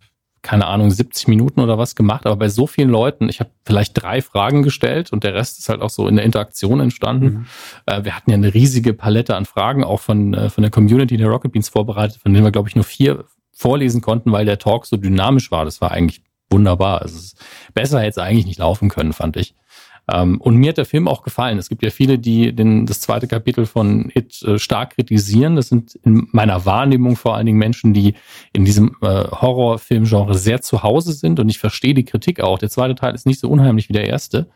keine 0.45 0.67
Ahnung, 0.67 0.91
70 0.91 1.27
Minuten 1.27 1.61
oder 1.61 1.79
was 1.79 1.97
gemacht, 1.97 2.27
aber 2.27 2.37
bei 2.37 2.49
so 2.49 2.67
vielen 2.67 2.91
Leuten, 2.91 3.29
ich 3.31 3.41
habe 3.41 3.51
vielleicht 3.65 4.01
drei 4.01 4.21
Fragen 4.21 4.63
gestellt 4.63 5.11
und 5.11 5.25
der 5.25 5.35
Rest 5.35 5.59
ist 5.59 5.71
halt 5.71 5.81
auch 5.81 5.89
so 5.89 6.07
in 6.07 6.17
der 6.17 6.25
Interaktion 6.25 6.81
entstanden. 6.81 7.27
Mhm. 7.27 7.47
Äh, 7.87 8.05
wir 8.05 8.15
hatten 8.15 8.31
ja 8.31 8.37
eine 8.37 8.53
riesige 8.53 8.93
Palette 8.93 9.35
an 9.37 9.47
Fragen, 9.47 9.83
auch 9.83 10.01
von, 10.01 10.35
äh, 10.35 10.51
von 10.51 10.63
der 10.63 10.71
Community 10.71 11.17
der 11.17 11.29
Rocket 11.29 11.51
Beans 11.51 11.71
vorbereitet, 11.71 12.19
von 12.19 12.33
denen 12.33 12.45
wir, 12.45 12.53
glaube 12.53 12.69
ich, 12.69 12.77
nur 12.77 12.85
vier 12.85 13.25
vorlesen 13.53 14.03
konnten, 14.03 14.33
weil 14.33 14.45
der 14.45 14.59
Talk 14.59 14.85
so 14.85 14.99
dynamisch 14.99 15.51
war. 15.51 15.65
Das 15.65 15.81
war 15.81 15.91
eigentlich 15.91 16.23
wunderbar. 16.51 17.01
Also 17.01 17.37
besser 17.73 18.01
hätte 18.01 18.11
es 18.11 18.19
eigentlich 18.19 18.47
nicht 18.47 18.59
laufen 18.59 18.91
können, 18.91 19.15
fand 19.15 19.39
ich. 19.39 19.55
Ähm, 20.13 20.41
und 20.41 20.57
mir 20.57 20.71
hat 20.71 20.79
der 20.79 20.85
Film 20.85 21.09
auch 21.09 21.23
gefallen. 21.23 21.59
Es 21.59 21.69
gibt 21.69 21.83
ja 21.83 21.91
viele, 21.91 22.19
die 22.19 22.55
den, 22.55 22.85
das 22.87 23.01
zweite 23.01 23.27
Kapitel 23.27 23.65
von 23.65 24.11
It 24.15 24.43
äh, 24.43 24.59
stark 24.59 24.97
kritisieren. 24.97 25.57
Das 25.57 25.69
sind 25.69 25.95
in 26.05 26.29
meiner 26.33 26.67
Wahrnehmung 26.67 27.17
vor 27.17 27.37
allen 27.37 27.47
Dingen 27.47 27.59
Menschen, 27.59 27.95
die 27.95 28.15
in 28.53 28.65
diesem 28.65 28.97
äh, 29.01 29.07
Horrorfilmgenre 29.07 30.35
sehr 30.35 30.61
zu 30.61 30.83
Hause 30.83 31.13
sind. 31.13 31.41
Und 31.41 31.49
ich 31.49 31.59
verstehe 31.59 31.95
die 31.95 32.05
Kritik 32.05 32.41
auch. 32.41 32.59
Der 32.59 32.71
zweite 32.71 32.95
Teil 32.95 33.15
ist 33.15 33.27
nicht 33.27 33.41
so 33.41 33.49
unheimlich 33.49 33.89
wie 33.89 33.95
der 33.95 34.07
erste. 34.07 34.49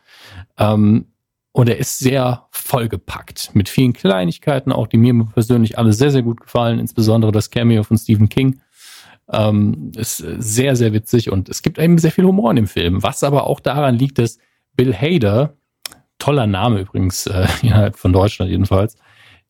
Ähm, 0.57 1.05
und 1.51 1.67
er 1.67 1.77
ist 1.77 1.97
sehr 1.97 2.45
vollgepackt 2.51 3.51
mit 3.53 3.69
vielen 3.69 3.93
Kleinigkeiten, 3.93 4.71
auch 4.71 4.85
die 4.85 4.97
mir 4.97 5.25
persönlich 5.33 5.79
alle 5.79 5.93
sehr, 5.93 6.11
sehr 6.11 6.21
gut 6.21 6.41
gefallen. 6.41 6.77
Insbesondere 6.77 7.31
das 7.31 7.49
Cameo 7.49 7.81
von 7.83 7.97
Stephen 7.97 8.29
King. 8.29 8.61
Ähm, 9.31 9.91
ist 9.95 10.17
sehr, 10.17 10.75
sehr 10.75 10.91
witzig 10.91 11.31
und 11.31 11.49
es 11.49 11.61
gibt 11.61 11.77
eben 11.77 11.99
sehr 11.99 12.11
viel 12.11 12.25
Humor 12.25 12.49
in 12.49 12.55
dem 12.55 12.67
Film, 12.67 13.03
was 13.03 13.23
aber 13.23 13.45
auch 13.45 13.59
daran 13.59 13.93
liegt, 13.93 14.17
dass 14.17 14.39
Bill 14.75 14.93
Hader, 14.93 15.57
toller 16.17 16.47
Name 16.47 16.81
übrigens 16.81 17.27
äh, 17.27 17.47
innerhalb 17.61 17.97
von 17.97 18.13
Deutschland 18.13 18.51
jedenfalls, 18.51 18.97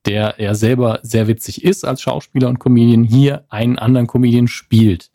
der 0.05 0.35
ja 0.37 0.55
selber 0.55 0.99
sehr 1.03 1.27
witzig 1.27 1.63
ist 1.63 1.85
als 1.85 2.01
Schauspieler 2.01 2.47
und 2.47 2.59
Comedian, 2.59 3.03
hier 3.03 3.45
einen 3.49 3.77
anderen 3.77 4.07
Comedian 4.07 4.47
spielt. 4.47 5.11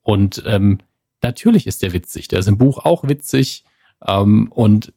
Und 0.00 0.42
ähm, 0.46 0.78
natürlich 1.22 1.66
ist 1.66 1.82
der 1.82 1.92
witzig. 1.92 2.28
Der 2.28 2.38
ist 2.38 2.48
im 2.48 2.58
Buch 2.58 2.84
auch 2.84 3.06
witzig. 3.06 3.64
Ähm, 4.06 4.50
und 4.50 4.92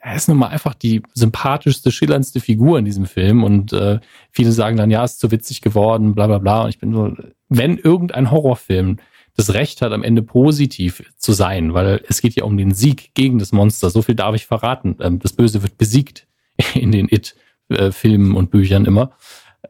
er 0.00 0.16
ist 0.16 0.28
nun 0.28 0.38
mal 0.38 0.48
einfach 0.48 0.74
die 0.74 1.02
sympathischste, 1.14 1.90
schillerndste 1.90 2.40
Figur 2.40 2.78
in 2.78 2.84
diesem 2.84 3.06
Film 3.06 3.44
und 3.44 3.72
äh, 3.72 4.00
viele 4.30 4.52
sagen 4.52 4.76
dann, 4.76 4.90
ja, 4.90 5.04
ist 5.04 5.20
zu 5.20 5.30
witzig 5.30 5.60
geworden, 5.60 6.14
bla 6.14 6.26
bla 6.26 6.38
bla. 6.38 6.62
Und 6.62 6.70
ich 6.70 6.78
bin 6.78 6.94
so, 6.94 7.14
wenn 7.48 7.76
irgendein 7.76 8.30
Horrorfilm 8.30 8.96
das 9.40 9.54
Recht 9.54 9.80
hat, 9.80 9.92
am 9.92 10.02
Ende 10.02 10.22
positiv 10.22 11.02
zu 11.16 11.32
sein, 11.32 11.72
weil 11.72 12.02
es 12.08 12.20
geht 12.20 12.34
ja 12.34 12.44
um 12.44 12.56
den 12.56 12.74
Sieg 12.74 13.14
gegen 13.14 13.38
das 13.38 13.52
Monster. 13.52 13.88
So 13.90 14.02
viel 14.02 14.14
darf 14.14 14.34
ich 14.34 14.46
verraten. 14.46 14.96
Ähm, 15.00 15.18
das 15.18 15.32
Böse 15.32 15.62
wird 15.62 15.78
besiegt 15.78 16.26
in 16.74 16.92
den 16.92 17.08
It-Filmen 17.08 18.36
und 18.36 18.50
Büchern 18.50 18.84
immer. 18.84 19.12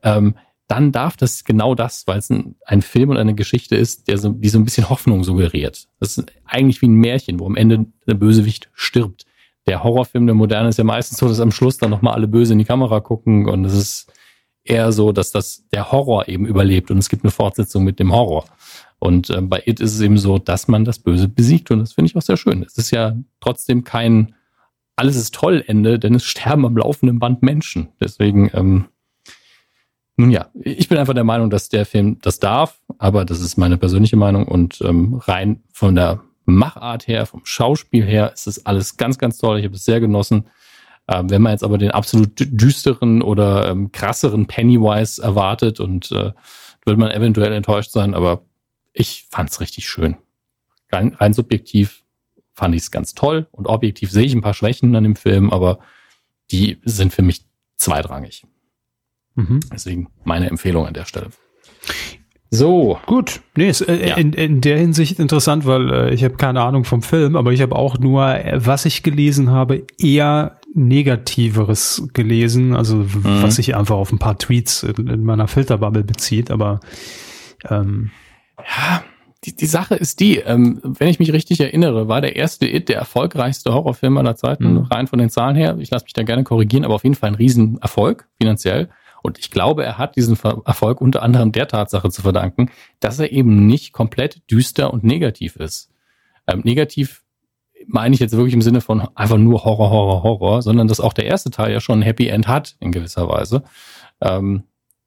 Ähm, 0.03 0.35
dann 0.67 0.93
darf 0.93 1.17
das 1.17 1.45
genau 1.45 1.75
das, 1.75 2.07
weil 2.07 2.19
es 2.19 2.31
ein, 2.31 2.83
Film 2.83 3.11
und 3.11 3.17
eine 3.17 3.35
Geschichte 3.35 3.75
ist, 3.75 4.09
der 4.09 4.19
so, 4.19 4.31
die 4.31 4.49
so 4.49 4.59
ein 4.59 4.65
bisschen 4.65 4.89
Hoffnung 4.89 5.25
suggeriert. 5.25 5.89
Das 5.99 6.17
ist 6.17 6.33
eigentlich 6.45 6.81
wie 6.81 6.87
ein 6.87 6.95
Märchen, 6.95 7.41
wo 7.41 7.47
am 7.47 7.57
Ende 7.57 7.87
der 8.07 8.15
Bösewicht 8.15 8.71
stirbt. 8.73 9.27
Der 9.67 9.83
Horrorfilm 9.83 10.27
der 10.27 10.35
Moderne 10.35 10.69
ist 10.69 10.79
ja 10.79 10.85
meistens 10.85 11.19
so, 11.19 11.29
dass 11.29 11.41
am 11.41 11.51
Schluss 11.51 11.79
dann 11.79 11.91
nochmal 11.91 12.15
alle 12.15 12.29
böse 12.29 12.53
in 12.53 12.61
die 12.61 12.65
Kamera 12.65 13.01
gucken 13.01 13.49
und 13.49 13.65
es 13.65 13.75
ist 13.75 14.13
eher 14.63 14.93
so, 14.93 15.13
dass 15.13 15.33
das 15.33 15.67
der 15.73 15.91
Horror 15.91 16.29
eben 16.29 16.47
überlebt 16.47 16.91
und 16.91 16.99
es 16.99 17.09
gibt 17.09 17.25
eine 17.25 17.33
Fortsetzung 17.33 17.85
mit 17.85 17.99
dem 17.99 18.13
Horror. 18.13 18.45
Und 19.01 19.31
äh, 19.31 19.41
bei 19.41 19.63
It 19.67 19.81
ist 19.81 19.95
es 19.95 20.01
eben 20.01 20.19
so, 20.19 20.39
dass 20.39 20.69
man 20.69 20.85
das 20.85 21.01
Böse 21.01 21.27
besiegt 21.29 21.71
und 21.73 21.81
das 21.81 21.95
finde 21.95 22.11
ich 22.11 22.17
auch 22.17 22.23
sehr 22.23 22.37
schön. 22.37 22.63
Es 22.63 22.79
ist 22.79 22.93
ja 22.93 23.17
trotzdem 23.41 23.83
kein 23.83 24.35
alles 24.95 25.17
ist 25.17 25.35
toll 25.35 25.65
Ende, 25.67 25.99
denn 25.99 26.15
es 26.15 26.25
sterben 26.25 26.67
am 26.67 26.77
laufenden 26.77 27.19
Band 27.19 27.43
Menschen. 27.43 27.89
Deswegen 28.01 28.51
ähm, 28.53 28.85
nun 30.21 30.31
ja, 30.31 30.49
ich 30.55 30.89
bin 30.89 30.99
einfach 30.99 31.15
der 31.15 31.25
Meinung, 31.25 31.49
dass 31.49 31.71
der 31.71 31.87
Film 31.87 32.19
das 32.21 32.39
darf, 32.39 32.79
aber 32.99 33.25
das 33.25 33.41
ist 33.41 33.57
meine 33.57 33.79
persönliche 33.79 34.17
Meinung 34.17 34.47
und 34.47 34.83
ähm, 34.83 35.15
rein 35.15 35.63
von 35.73 35.95
der 35.95 36.21
Machart 36.45 37.09
her, 37.09 37.25
vom 37.25 37.41
Schauspiel 37.45 38.05
her, 38.05 38.31
ist 38.35 38.47
es 38.47 38.67
alles 38.67 38.99
ganz, 38.99 39.17
ganz 39.17 39.39
toll. 39.39 39.59
Ich 39.59 39.65
habe 39.65 39.77
es 39.77 39.85
sehr 39.85 40.01
genossen. 40.01 40.49
Ähm, 41.09 41.31
wenn 41.31 41.41
man 41.41 41.53
jetzt 41.53 41.65
aber 41.65 41.79
den 41.79 41.91
absolut 41.91 42.33
düsteren 42.37 43.23
oder 43.23 43.71
ähm, 43.71 43.93
krasseren 43.93 44.47
Pennywise 44.47 45.23
erwartet 45.23 45.81
und 45.81 46.13
äh, 46.13 46.33
wird 46.85 46.99
man 46.99 47.11
eventuell 47.11 47.53
enttäuscht 47.53 47.91
sein, 47.91 48.15
aber 48.15 48.43
ich 48.93 49.27
fand 49.31 49.51
es 49.51 49.61
richtig 49.61 49.89
schön. 49.89 50.17
Rein, 50.91 51.15
rein 51.15 51.33
subjektiv 51.33 52.03
fand 52.53 52.75
ich 52.75 52.83
es 52.83 52.91
ganz 52.91 53.15
toll 53.15 53.47
und 53.53 53.67
objektiv 53.67 54.11
sehe 54.11 54.25
ich 54.25 54.35
ein 54.35 54.43
paar 54.43 54.55
Schwächen 54.55 54.95
an 54.95 55.05
dem 55.05 55.17
Film, 55.17 55.51
aber 55.51 55.79
die 56.51 56.79
sind 56.85 57.13
für 57.13 57.23
mich 57.23 57.47
zweitrangig. 57.77 58.45
Mhm. 59.35 59.61
Deswegen 59.73 60.09
meine 60.25 60.51
Empfehlung 60.51 60.87
an 60.87 60.95
der 60.95 61.05
Stelle. 61.05 61.31
So. 62.51 62.99
Gut. 63.07 63.41
Nee, 63.57 63.69
ist 63.69 63.83
äh, 63.83 64.09
ja. 64.09 64.17
in, 64.17 64.33
in 64.33 64.61
der 64.61 64.77
Hinsicht 64.77 65.21
interessant, 65.21 65.67
weil 65.67 65.93
äh, 65.93 66.15
ich 66.15 66.25
habe 66.25 66.35
keine 66.35 66.63
Ahnung 66.63 66.85
vom 66.85 67.03
Film, 67.03 67.37
aber 67.37 67.53
ich 67.53 67.63
habe 67.63 67.77
auch 67.77 67.99
nur, 67.99 68.27
äh, 68.27 68.59
was 68.65 68.87
ich 68.87 69.05
gelesen 69.05 69.51
habe, 69.51 69.87
eher 69.99 70.59
Negativeres 70.75 72.09
gelesen, 72.13 72.75
also 72.75 72.97
mhm. 72.97 73.43
was 73.43 73.57
sich 73.57 73.77
einfach 73.77 73.97
auf 73.97 74.13
ein 74.13 74.19
paar 74.19 74.37
Tweets 74.37 74.83
in, 74.83 75.07
in 75.07 75.25
meiner 75.25 75.47
Filterbubble 75.47 76.03
bezieht, 76.03 76.51
aber 76.51 76.81
ähm, 77.69 78.11
ja, 78.67 79.05
die, 79.45 79.57
die 79.57 79.67
Sache 79.67 79.95
ist 79.95 80.21
die, 80.21 80.37
ähm, 80.39 80.81
wenn 80.83 81.09
ich 81.09 81.19
mich 81.19 81.33
richtig 81.33 81.61
erinnere, 81.61 82.09
war 82.09 82.21
der 82.21 82.37
erste 82.37 82.67
It 82.67 82.89
der 82.89 82.99
erfolgreichste 82.99 83.73
Horrorfilm 83.73 84.19
aller 84.19 84.37
Zeiten, 84.37 84.75
mhm. 84.75 84.79
rein 84.91 85.07
von 85.07 85.19
den 85.19 85.31
Zahlen 85.31 85.57
her. 85.57 85.77
Ich 85.79 85.91
lasse 85.91 86.05
mich 86.05 86.13
da 86.13 86.23
gerne 86.23 86.45
korrigieren, 86.45 86.85
aber 86.85 86.95
auf 86.95 87.05
jeden 87.05 87.15
Fall 87.15 87.31
ein 87.31 87.37
Riesenerfolg 87.37 88.29
finanziell. 88.39 88.91
Und 89.23 89.39
ich 89.39 89.51
glaube, 89.51 89.85
er 89.85 89.99
hat 89.99 90.17
diesen 90.17 90.39
Erfolg 90.65 91.01
unter 91.01 91.23
anderem 91.23 91.53
der 91.53 91.69
Tatsache 91.69 92.11
zu 92.11 92.23
verdanken, 92.23 92.71
dass 93.01 93.19
er 93.19 93.33
eben 93.33 93.67
nicht 93.67 93.93
komplett 93.93 94.43
düster 94.51 94.93
und 94.93 95.05
negativ 95.05 95.57
ist. 95.57 95.91
Ähm, 96.47 96.61
negativ 96.65 97.23
meine 97.87 98.15
ich 98.15 98.21
jetzt 98.21 98.37
wirklich 98.37 98.55
im 98.55 98.63
Sinne 98.63 98.81
von 98.81 99.09
einfach 99.15 99.39
nur 99.39 99.65
Horror, 99.65 99.91
Horror, 99.91 100.23
Horror, 100.23 100.63
sondern 100.63 100.89
dass 100.89 101.01
auch 101.01 101.13
der 101.13 101.27
erste 101.27 101.51
Teil 101.51 101.73
ja 101.73 101.81
schon 101.81 102.01
ein 102.01 102.03
Happy 102.03 102.29
End 102.29 102.47
hat 102.49 102.77
in 102.81 102.93
gewisser 102.93 103.29
Weise. 103.29 103.63
Ähm, 104.21 104.65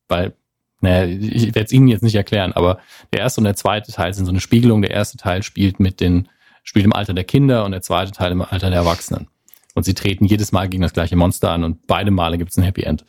weil, 0.07 0.35
naja, 0.83 1.05
ich 1.05 1.45
werde 1.55 1.63
es 1.63 1.71
Ihnen 1.71 1.87
jetzt 1.87 2.03
nicht 2.03 2.15
erklären, 2.15 2.51
aber 2.51 2.79
der 3.13 3.21
erste 3.21 3.39
und 3.39 3.45
der 3.45 3.55
zweite 3.55 3.93
Teil 3.93 4.13
sind 4.13 4.25
so 4.25 4.31
eine 4.31 4.41
Spiegelung. 4.41 4.81
Der 4.81 4.91
erste 4.91 5.15
Teil 5.17 5.41
spielt 5.41 5.79
mit 5.79 6.01
den, 6.01 6.27
spielt 6.61 6.83
im 6.83 6.91
Alter 6.91 7.13
der 7.13 7.23
Kinder 7.23 7.63
und 7.63 7.71
der 7.71 7.81
zweite 7.81 8.11
Teil 8.11 8.33
im 8.33 8.41
Alter 8.41 8.69
der 8.69 8.79
Erwachsenen. 8.79 9.27
Und 9.75 9.85
sie 9.85 9.93
treten 9.93 10.25
jedes 10.25 10.51
Mal 10.51 10.67
gegen 10.67 10.83
das 10.83 10.91
gleiche 10.91 11.15
Monster 11.15 11.51
an 11.51 11.63
und 11.63 11.87
beide 11.87 12.11
Male 12.11 12.37
gibt 12.37 12.51
es 12.51 12.57
ein 12.57 12.63
Happy 12.63 12.83
End. 12.83 13.05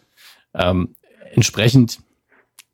Ähm, 0.55 0.95
entsprechend 1.33 1.99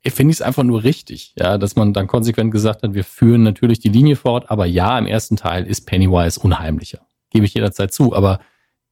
finde 0.05 0.31
ich 0.31 0.37
es 0.37 0.41
einfach 0.43 0.61
nur 0.61 0.83
richtig, 0.83 1.33
ja, 1.35 1.57
dass 1.57 1.75
man 1.75 1.93
dann 1.93 2.05
konsequent 2.05 2.51
gesagt 2.51 2.83
hat, 2.83 2.93
wir 2.93 3.03
führen 3.03 3.41
natürlich 3.41 3.79
die 3.79 3.89
Linie 3.89 4.15
fort, 4.15 4.51
aber 4.51 4.67
ja, 4.67 4.99
im 4.99 5.07
ersten 5.07 5.35
Teil 5.35 5.65
ist 5.65 5.87
Pennywise 5.87 6.39
unheimlicher. 6.39 6.99
Gebe 7.31 7.45
ich 7.45 7.55
jederzeit 7.55 7.91
zu, 7.91 8.15
aber 8.15 8.39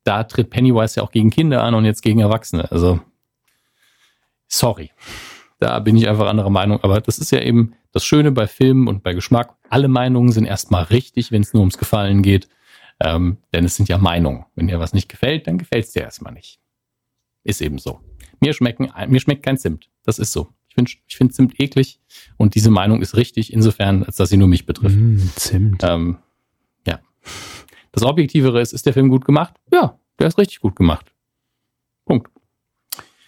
da 0.03 0.23
tritt 0.23 0.49
Pennywise 0.49 0.98
ja 0.98 1.03
auch 1.03 1.11
gegen 1.11 1.30
Kinder 1.30 1.64
an 1.64 1.76
und 1.76 1.86
jetzt 1.86 2.02
gegen 2.02 2.19
Erwachsene. 2.19 2.72
Also, 2.72 2.99
sorry. 4.48 4.90
Da 5.60 5.80
bin 5.80 5.98
ich 5.98 6.07
einfach 6.07 6.27
anderer 6.27 6.49
Meinung. 6.49 6.81
Aber 6.81 7.02
das 7.02 7.19
ist 7.19 7.31
ja 7.31 7.41
eben 7.41 7.73
das 7.91 8.06
Schöne 8.06 8.31
bei 8.31 8.48
Filmen 8.48 8.88
und 8.88 9.03
bei 9.03 9.14
Geschmack. 9.14 9.56
Alle 9.69 9.88
Meinungen 9.88 10.31
sind 10.31 10.45
erstmal 10.45 10.84
richtig, 10.84 11.31
wenn 11.31 11.41
es 11.41 11.53
nur 11.53 11.61
ums 11.61 11.77
Gefallen 11.77 12.22
geht. 12.22 12.48
Ähm, 13.02 13.38
denn 13.53 13.65
es 13.65 13.76
sind 13.76 13.90
ja 13.90 13.98
Meinungen. 13.98 14.45
Wenn 14.56 14.68
dir 14.68 14.80
was 14.80 14.94
nicht 14.94 15.10
gefällt, 15.10 15.48
dann 15.48 15.57
gefällt 15.57 15.86
es 15.86 15.91
dir 15.91 16.02
erstmal 16.02 16.34
nicht. 16.34 16.60
Ist 17.44 17.61
eben 17.61 17.77
so. 17.77 18.02
Mir 18.40 18.53
schmecken, 18.53 18.91
mir 19.07 19.19
schmeckt 19.19 19.44
kein 19.44 19.57
Zimt. 19.57 19.90
Das 20.03 20.19
ist 20.19 20.31
so. 20.31 20.49
Ich 20.69 20.76
finde 20.76 20.91
ich 21.07 21.18
find 21.18 21.34
Zimt 21.34 21.60
eklig 21.60 21.99
und 22.38 22.56
diese 22.56 22.69
Meinung 22.69 23.02
ist 23.02 23.15
richtig, 23.15 23.52
insofern, 23.52 24.03
als 24.03 24.18
dass 24.18 24.30
sie 24.30 24.38
nur 24.38 24.48
mich 24.48 24.65
betrifft. 24.65 24.95
Mm, 24.95 25.18
Zimt. 25.36 25.84
Ähm, 25.84 26.18
ja. 26.86 26.99
Das 27.91 28.03
Objektivere 28.03 28.61
ist, 28.61 28.73
ist 28.73 28.86
der 28.86 28.94
Film 28.94 29.10
gut 29.10 29.26
gemacht? 29.26 29.56
Ja, 29.73 29.98
der 30.19 30.27
ist 30.27 30.38
richtig 30.38 30.60
gut 30.60 30.76
gemacht. 30.76 31.11
Punkt. 32.06 32.30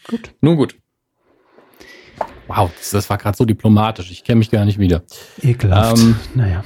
Gut. 0.08 0.34
Nun 0.42 0.56
gut. 0.56 0.81
Wow, 2.56 2.70
das, 2.92 3.10
war 3.10 3.18
gerade 3.18 3.38
so 3.38 3.46
diplomatisch. 3.46 4.12
Ich 4.12 4.24
kenne 4.24 4.40
mich 4.40 4.52
gar 4.52 4.66
nicht 4.66 4.78
wieder. 4.78 5.04
Ekelhaft. 5.42 5.98
Ähm, 5.98 6.16
naja. 6.36 6.64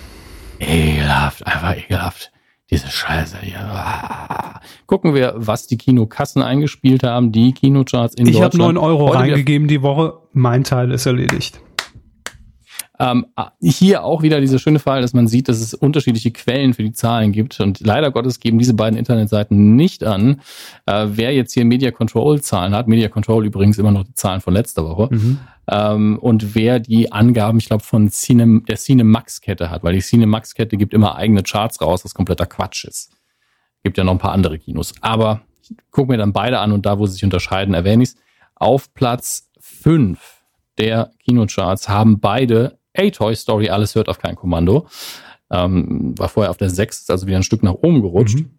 Ekelhaft, 0.60 1.46
einfach 1.46 1.78
ekelhaft. 1.78 2.32
Diese 2.72 2.88
Scheiße 2.88 3.38
hier. 3.42 3.60
Ah. 3.60 4.62
Gucken 4.88 5.14
wir, 5.14 5.34
was 5.36 5.68
die 5.68 5.78
Kinokassen 5.78 6.42
eingespielt 6.42 7.04
haben, 7.04 7.32
die 7.32 7.54
Kinocharts 7.54 8.16
in 8.16 8.26
ich 8.26 8.34
Deutschland. 8.34 8.56
Ich 8.56 8.60
habe 8.62 8.74
9 8.74 8.78
Euro 8.78 9.10
Heute 9.10 9.20
reingegeben 9.20 9.68
die 9.68 9.84
Woche. 9.84 10.18
Mein 10.34 10.64
Teil 10.64 10.92
ist 10.92 11.06
erledigt. 11.06 11.62
Ähm, 13.00 13.26
hier 13.62 14.04
auch 14.04 14.22
wieder 14.22 14.40
dieser 14.40 14.60
schöne 14.60 14.80
Fall, 14.80 15.02
dass 15.02 15.14
man 15.14 15.28
sieht, 15.28 15.50
dass 15.50 15.60
es 15.60 15.74
unterschiedliche 15.74 16.32
Quellen 16.32 16.74
für 16.74 16.84
die 16.84 16.94
Zahlen 16.94 17.32
gibt. 17.32 17.60
Und 17.60 17.80
leider 17.82 18.12
Gottes 18.12 18.40
geben 18.40 18.58
diese 18.58 18.74
beiden 18.74 18.98
Internetseiten 18.98 19.76
nicht 19.76 20.04
an, 20.04 20.42
äh, 20.86 21.08
wer 21.10 21.34
jetzt 21.34 21.54
hier 21.54 21.66
Media 21.66 21.92
Control 21.92 22.42
Zahlen 22.42 22.74
hat. 22.74 22.88
Media 22.88 23.10
Control 23.10 23.46
übrigens 23.46 23.78
immer 23.78 23.92
noch 23.92 24.04
die 24.04 24.14
Zahlen 24.14 24.42
von 24.42 24.54
letzter 24.54 24.86
Woche. 24.86 25.14
Mhm. 25.14 25.40
Ähm, 25.68 26.20
und 26.20 26.56
wer 26.56 26.80
die 26.80 27.12
Angaben, 27.12 27.58
ich 27.58 27.66
glaube, 27.66 27.84
von 27.84 28.10
Cine, 28.10 28.62
der 28.68 28.78
Cinemax-Kette 28.78 29.70
hat, 29.70 29.84
weil 29.84 29.94
die 29.94 30.02
Cinemax-Kette 30.02 30.78
gibt 30.78 30.94
immer 30.94 31.16
eigene 31.16 31.44
Charts 31.44 31.82
raus, 31.82 32.06
was 32.06 32.14
kompletter 32.14 32.46
Quatsch 32.46 32.86
ist. 32.86 33.12
Gibt 33.84 33.98
ja 33.98 34.04
noch 34.04 34.14
ein 34.14 34.20
paar 34.20 34.32
andere 34.32 34.58
Kinos. 34.60 34.94
Aber 35.02 35.42
ich 35.62 35.76
gucke 35.92 36.12
mir 36.12 36.18
dann 36.18 36.34
beide 36.34 36.60
an 36.60 36.72
und 36.72 36.86
da, 36.86 37.00
wo 37.00 37.06
sie 37.08 37.14
sich 37.14 37.24
unterscheiden, 37.24 37.74
erwähne 37.74 38.04
ich 38.04 38.10
es. 38.10 38.16
Auf 38.56 38.94
Platz 38.94 39.50
5 39.60 40.20
der 40.78 41.12
Kinocharts 41.24 41.90
haben 41.90 42.20
beide 42.20 42.78
A 42.98 43.10
Toy 43.10 43.36
Story, 43.36 43.70
alles 43.70 43.96
hört 43.96 44.10
auf 44.10 44.20
kein 44.20 44.36
Kommando. 44.36 44.88
Ähm, 45.52 46.18
war 46.18 46.30
vorher 46.30 46.50
auf 46.50 46.58
der 46.58 46.70
6, 46.70 47.10
also 47.10 47.28
wieder 47.28 47.38
ein 47.38 47.44
Stück 47.44 47.64
nach 47.64 47.74
oben 47.74 48.02
gerutscht. 48.02 48.40
Mhm. 48.40 48.52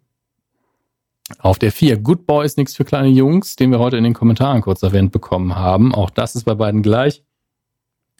Auf 1.39 1.59
der 1.59 1.73
4, 1.73 1.97
Good 1.97 2.25
Boys, 2.25 2.55
nichts 2.55 2.75
für 2.75 2.85
kleine 2.85 3.09
Jungs, 3.09 3.57
den 3.57 3.71
wir 3.71 3.79
heute 3.79 3.97
in 3.97 4.05
den 4.05 4.13
Kommentaren 4.13 4.61
kurz 4.61 4.81
erwähnt 4.81 5.11
bekommen 5.11 5.55
haben. 5.55 5.93
Auch 5.93 6.09
das 6.09 6.35
ist 6.35 6.45
bei 6.45 6.55
beiden 6.55 6.81
gleich. 6.81 7.23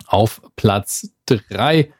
Auf 0.07 0.41
Platz 0.57 1.09
3 1.25 1.91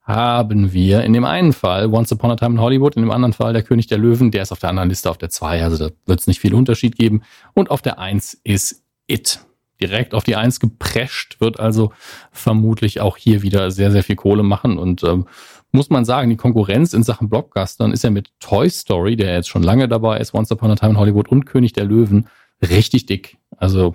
haben 0.00 0.72
wir 0.72 1.02
in 1.02 1.12
dem 1.12 1.24
einen 1.24 1.52
Fall 1.52 1.92
Once 1.92 2.12
Upon 2.12 2.30
a 2.30 2.36
Time 2.36 2.52
in 2.52 2.60
Hollywood, 2.60 2.96
in 2.96 3.02
dem 3.02 3.10
anderen 3.10 3.32
Fall 3.32 3.52
Der 3.52 3.62
König 3.62 3.86
der 3.86 3.98
Löwen, 3.98 4.30
der 4.30 4.42
ist 4.42 4.52
auf 4.52 4.58
der 4.58 4.70
anderen 4.70 4.88
Liste 4.88 5.10
auf 5.10 5.18
der 5.18 5.30
2, 5.30 5.62
also 5.62 5.88
da 5.88 5.94
wird 6.06 6.20
es 6.20 6.26
nicht 6.26 6.40
viel 6.40 6.54
Unterschied 6.54 6.96
geben. 6.96 7.22
Und 7.54 7.70
auf 7.70 7.82
der 7.82 7.98
1 7.98 8.40
ist 8.44 8.82
It 9.06 9.43
direkt 9.80 10.14
auf 10.14 10.24
die 10.24 10.36
Eins 10.36 10.60
geprescht, 10.60 11.40
wird 11.40 11.58
also 11.58 11.92
vermutlich 12.30 13.00
auch 13.00 13.16
hier 13.16 13.42
wieder 13.42 13.70
sehr, 13.70 13.90
sehr 13.90 14.02
viel 14.02 14.16
Kohle 14.16 14.42
machen. 14.42 14.78
Und 14.78 15.02
ähm, 15.04 15.26
muss 15.72 15.90
man 15.90 16.04
sagen, 16.04 16.30
die 16.30 16.36
Konkurrenz 16.36 16.92
in 16.92 17.02
Sachen 17.02 17.28
Blockbustern 17.28 17.92
ist 17.92 18.04
ja 18.04 18.10
mit 18.10 18.30
Toy 18.38 18.70
Story, 18.70 19.16
der 19.16 19.34
jetzt 19.34 19.48
schon 19.48 19.62
lange 19.62 19.88
dabei 19.88 20.18
ist, 20.18 20.34
Once 20.34 20.52
Upon 20.52 20.70
a 20.70 20.76
Time 20.76 20.92
in 20.92 20.98
Hollywood 20.98 21.28
und 21.28 21.44
König 21.44 21.72
der 21.72 21.84
Löwen, 21.84 22.28
richtig 22.62 23.06
dick. 23.06 23.36
Also 23.56 23.94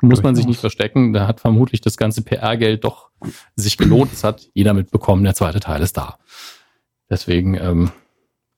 muss 0.00 0.22
man 0.22 0.34
sich 0.34 0.46
nicht 0.46 0.60
verstecken. 0.60 1.12
Da 1.12 1.26
hat 1.26 1.40
vermutlich 1.40 1.80
das 1.80 1.96
ganze 1.96 2.22
PR-Geld 2.22 2.84
doch 2.84 3.10
sich 3.54 3.76
gelohnt. 3.76 4.12
Es 4.12 4.24
hat 4.24 4.48
jeder 4.52 4.74
mitbekommen, 4.74 5.22
der 5.24 5.34
zweite 5.34 5.60
Teil 5.60 5.80
ist 5.82 5.96
da. 5.96 6.18
Deswegen 7.08 7.54
ähm, 7.54 7.90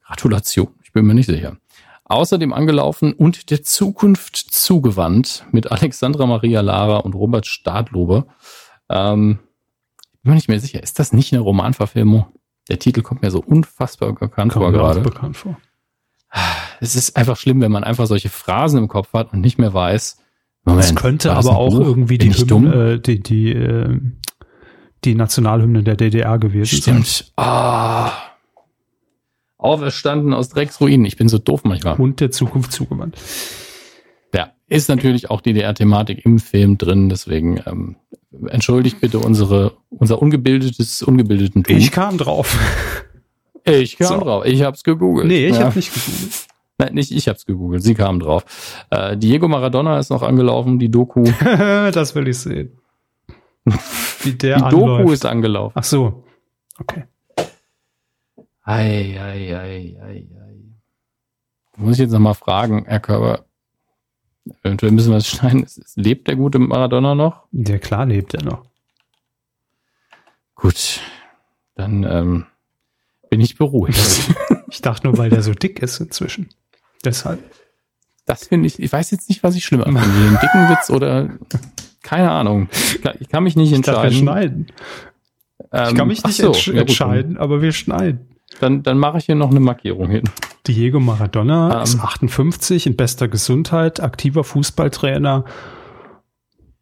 Gratulation. 0.07 0.69
Ich 0.83 0.93
bin 0.93 1.05
mir 1.05 1.15
nicht 1.15 1.27
sicher 1.27 1.57
außerdem 2.05 2.53
angelaufen 2.53 3.13
und 3.13 3.51
der 3.51 3.63
Zukunft 3.63 4.37
zugewandt 4.37 5.47
mit 5.53 5.71
Alexandra 5.73 6.27
Maria 6.27 6.61
Lara 6.61 6.99
und 6.99 7.15
Robert 7.15 7.47
Stadlober. 7.47 8.27
Ähm, 8.89 9.39
ich 10.13 10.21
bin 10.23 10.31
mir 10.31 10.35
nicht 10.37 10.49
mehr 10.49 10.61
sicher, 10.61 10.83
ist 10.83 10.99
das 10.99 11.13
nicht 11.13 11.33
eine 11.33 11.43
Romanverfilmung? 11.43 12.27
Der 12.69 12.79
Titel 12.79 13.03
kommt 13.03 13.23
mir 13.23 13.31
so 13.31 13.41
unfassbar 13.41 14.13
bekannt 14.13 14.53
kommt 14.53 14.65
vor 14.65 14.73
gerade. 14.73 15.01
bekannt 15.01 15.37
vor. 15.37 15.59
es 16.81 16.97
ist 16.97 17.17
einfach 17.17 17.37
schlimm, 17.37 17.61
wenn 17.61 17.73
man 17.73 17.85
einfach 17.85 18.07
solche 18.07 18.31
Phrasen 18.31 18.79
im 18.79 18.89
Kopf 18.89 19.13
hat 19.13 19.33
und 19.33 19.41
nicht 19.41 19.59
mehr 19.59 19.75
weiß. 19.75 20.19
Moment, 20.65 20.85
es 20.85 20.95
könnte 20.95 21.33
aber 21.33 21.57
auch 21.57 21.77
Buch? 21.77 21.81
irgendwie 21.81 22.17
die, 22.17 22.33
Hymne, 22.33 22.95
äh, 22.95 22.99
die, 22.99 23.23
die, 23.23 23.53
äh, 23.53 24.01
die 25.05 25.15
Nationalhymne 25.15 25.83
der 25.83 25.97
DDR 25.97 26.39
gewesen 26.39 26.79
Stimmt. 26.79 27.07
sein. 27.07 27.27
Ah. 27.37 28.13
Auferstanden 29.65 30.35
aus 30.35 30.51
Drecksruinen. 30.51 31.07
Ich 31.07 31.17
bin 31.17 31.29
so 31.29 31.39
doof 31.39 31.63
manchmal. 31.65 31.97
Und 31.97 32.21
der 32.21 32.31
Zukunft 32.31 32.73
zugewandt. 32.73 33.17
Ja, 34.35 34.53
ist 34.69 34.89
natürlich 34.89 35.31
auch 35.31 35.41
DDR-Thematik 35.41 36.25
im 36.25 36.39
Film 36.39 36.77
drin, 36.77 37.09
deswegen 37.09 37.63
ähm, 37.67 37.97
entschuldigt 38.49 39.01
bitte 39.01 39.19
unsere, 39.19 39.73
unser 39.91 40.21
ungebildetes, 40.21 41.03
ungebildeten 41.03 41.65
Tum. 41.65 41.77
Ich 41.77 41.91
kam 41.91 42.19
drauf. 42.19 42.59
Ich 43.65 43.97
kam 43.97 44.19
so. 44.19 44.25
drauf. 44.25 44.45
Ich 44.45 44.63
hab's 44.63 44.85
gegoogelt. 44.85 45.27
Nee, 45.27 45.47
ich 45.47 45.57
ja. 45.57 45.65
hab 45.65 45.77
nicht 45.77 45.95
gegoogelt. 45.95 46.47
Nein, 46.77 46.95
nicht 46.95 47.13
ich 47.13 47.29
hab's 47.29 47.47
gegoogelt. 47.47 47.83
Sie 47.83 47.95
kamen 47.95 48.21
drauf. 48.21 48.45
Äh, 48.91 49.17
Diego 49.17 49.49
Maradona 49.49 49.99
ist 49.99 50.11
noch 50.11 50.23
angelaufen, 50.23 50.79
die 50.79 50.91
Doku. 50.91 51.25
das 51.45 52.15
will 52.15 52.29
ich 52.29 52.39
sehen. 52.39 52.79
Wie 54.23 54.33
der 54.33 54.57
Die 54.59 54.63
anläuft. 54.65 55.01
Doku 55.01 55.13
ist 55.13 55.25
angelaufen. 55.25 55.73
Ach 55.75 55.85
so. 55.85 56.25
Okay. 56.79 57.05
Ei, 58.65 59.19
ei, 59.21 59.55
ei, 59.55 59.99
ei, 60.03 60.29
ei. 60.41 60.55
Muss 61.77 61.95
ich 61.95 61.99
jetzt 61.99 62.13
nochmal 62.13 62.35
fragen, 62.35 62.85
Herr 62.87 63.01
Körber. 63.01 63.45
Eventuell 64.63 64.93
müssen 64.93 65.11
wir 65.11 65.19
es 65.19 65.29
schneiden. 65.29 65.67
Lebt 65.97 66.29
der 66.29 66.37
gute 66.37 66.59
Maradona 66.59 67.15
noch? 67.15 67.47
Ja, 67.53 67.79
klar 67.79 68.07
lebt 68.07 68.35
er 68.35 68.43
noch. 68.43 68.65
Gut. 70.55 71.01
Dann 71.75 72.05
ähm, 72.05 72.47
bin 73.29 73.41
ich 73.41 73.57
beruhigt. 73.57 74.31
ich 74.71 74.81
dachte 74.81 75.07
nur, 75.07 75.19
weil 75.19 75.31
der 75.31 75.43
so 75.43 75.53
dick 75.53 75.81
ist 75.81 76.01
inzwischen. 76.01 76.49
Deshalb. 77.05 77.43
Das 78.25 78.47
finde 78.47 78.67
ich, 78.67 78.79
ich 78.79 78.91
weiß 78.91 79.11
jetzt 79.11 79.29
nicht, 79.29 79.43
was 79.43 79.57
ich 79.57 79.65
schlimmer 79.65 79.85
finde. 79.85 80.01
Den 80.01 80.39
dicken 80.41 80.69
Witz 80.71 80.89
oder 80.89 81.29
keine 82.03 82.31
Ahnung. 82.31 82.69
Ich 83.21 83.29
kann 83.29 83.45
mich 83.45 83.57
nicht 83.57 83.71
ich 83.71 83.77
entscheiden. 83.77 84.03
wir 84.05 84.19
schneiden. 84.19 84.67
Ähm, 85.73 85.89
ich 85.89 85.95
kann 85.97 86.09
mich 86.09 86.25
nicht 86.25 86.37
so, 86.37 86.47
entsch 86.47 86.69
ja, 86.69 86.81
entscheiden, 86.81 87.37
aber 87.37 87.61
wir 87.61 87.73
schneiden. 87.73 88.34
Dann, 88.61 88.83
dann 88.83 88.99
mache 88.99 89.19
ich 89.19 89.27
hier 89.27 89.35
noch 89.35 89.51
eine 89.51 89.61
Markierung 89.61 90.09
hin. 90.09 90.25
Diego 90.67 91.01
Maradona 91.01 91.77
ähm, 91.77 91.83
ist 91.83 92.01
58, 92.01 92.87
in 92.87 92.97
bester 92.97 93.29
Gesundheit, 93.29 94.01
aktiver 94.01 94.45
Fußballtrainer 94.45 95.45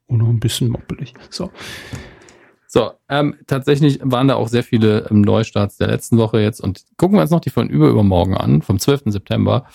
und 0.07 0.19
noch 0.19 0.28
ein 0.28 0.40
bisschen 0.40 0.69
moppelig. 0.69 1.15
So. 1.31 1.51
So, 2.69 2.93
ähm, 3.11 3.36
tatsächlich 3.47 4.01
waren 4.03 4.28
da 4.28 4.36
auch 4.36 4.49
sehr 4.49 4.65
viele 4.65 5.07
ähm, 5.11 5.20
Neustarts 5.20 5.77
der 5.77 5.89
letzten 5.89 6.16
Woche 6.16 6.40
jetzt 6.40 6.61
und 6.61 6.85
gucken 6.97 7.19
wir 7.19 7.23
uns 7.23 7.31
noch 7.31 7.40
die 7.40 7.51
von 7.51 7.69
über 7.69 7.89
übermorgen 7.89 8.35
an, 8.35 8.62
vom 8.62 8.78
12. 8.78 9.03
September, 9.07 9.66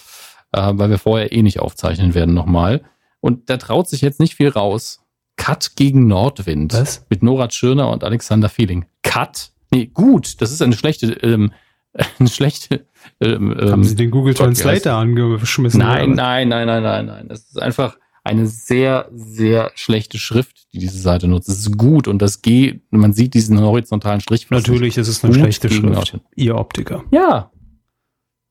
äh, 0.51 0.71
weil 0.73 0.89
wir 0.89 0.97
vorher 0.97 1.31
eh 1.31 1.43
nicht 1.43 1.59
aufzeichnen 1.59 2.15
werden 2.15 2.33
nochmal. 2.33 2.83
Und 3.19 3.49
da 3.49 3.57
traut 3.57 3.87
sich 3.87 4.01
jetzt 4.01 4.19
nicht 4.19 4.35
viel 4.35 4.49
raus. 4.49 5.03
Cut 5.35 5.75
gegen 5.75 6.07
Nordwind. 6.07 6.73
Was? 6.73 7.05
Mit 7.09 7.21
Nora 7.21 7.51
Schirner 7.51 7.91
und 7.91 8.03
Alexander 8.03 8.49
Feeling. 8.49 8.85
Cut? 9.03 9.51
Nee, 9.69 9.85
gut. 9.93 10.41
Das 10.41 10.51
ist 10.51 10.61
eine 10.63 10.75
schlechte, 10.75 11.13
ähm, 11.21 11.51
eine 12.19 12.29
schlechte. 12.29 12.85
Ähm, 13.19 13.55
Haben 13.59 13.83
Sie 13.83 13.95
den 13.95 14.11
Google 14.11 14.33
Translator 14.33 14.93
angeschmissen? 14.93 15.79
Nein, 15.79 16.11
nein, 16.11 16.49
nein, 16.49 16.67
nein, 16.67 16.83
nein, 16.83 17.05
nein. 17.05 17.27
Das 17.27 17.39
ist 17.41 17.61
einfach 17.61 17.97
eine 18.23 18.47
sehr, 18.47 19.09
sehr 19.13 19.71
schlechte 19.75 20.17
Schrift, 20.17 20.67
die 20.73 20.79
diese 20.79 20.99
Seite 20.99 21.27
nutzt. 21.27 21.49
Es 21.49 21.59
ist 21.59 21.77
gut 21.77 22.07
und 22.07 22.21
das 22.21 22.41
G, 22.41 22.81
man 22.89 23.13
sieht 23.13 23.33
diesen 23.33 23.59
horizontalen 23.61 24.19
Strich. 24.19 24.49
Natürlich 24.49 24.97
ist 24.97 25.07
es 25.07 25.23
eine 25.23 25.33
schlechte 25.33 25.69
Schrift. 25.69 26.19
Ihr 26.35 26.55
Optiker. 26.55 27.05
Ja. 27.11 27.51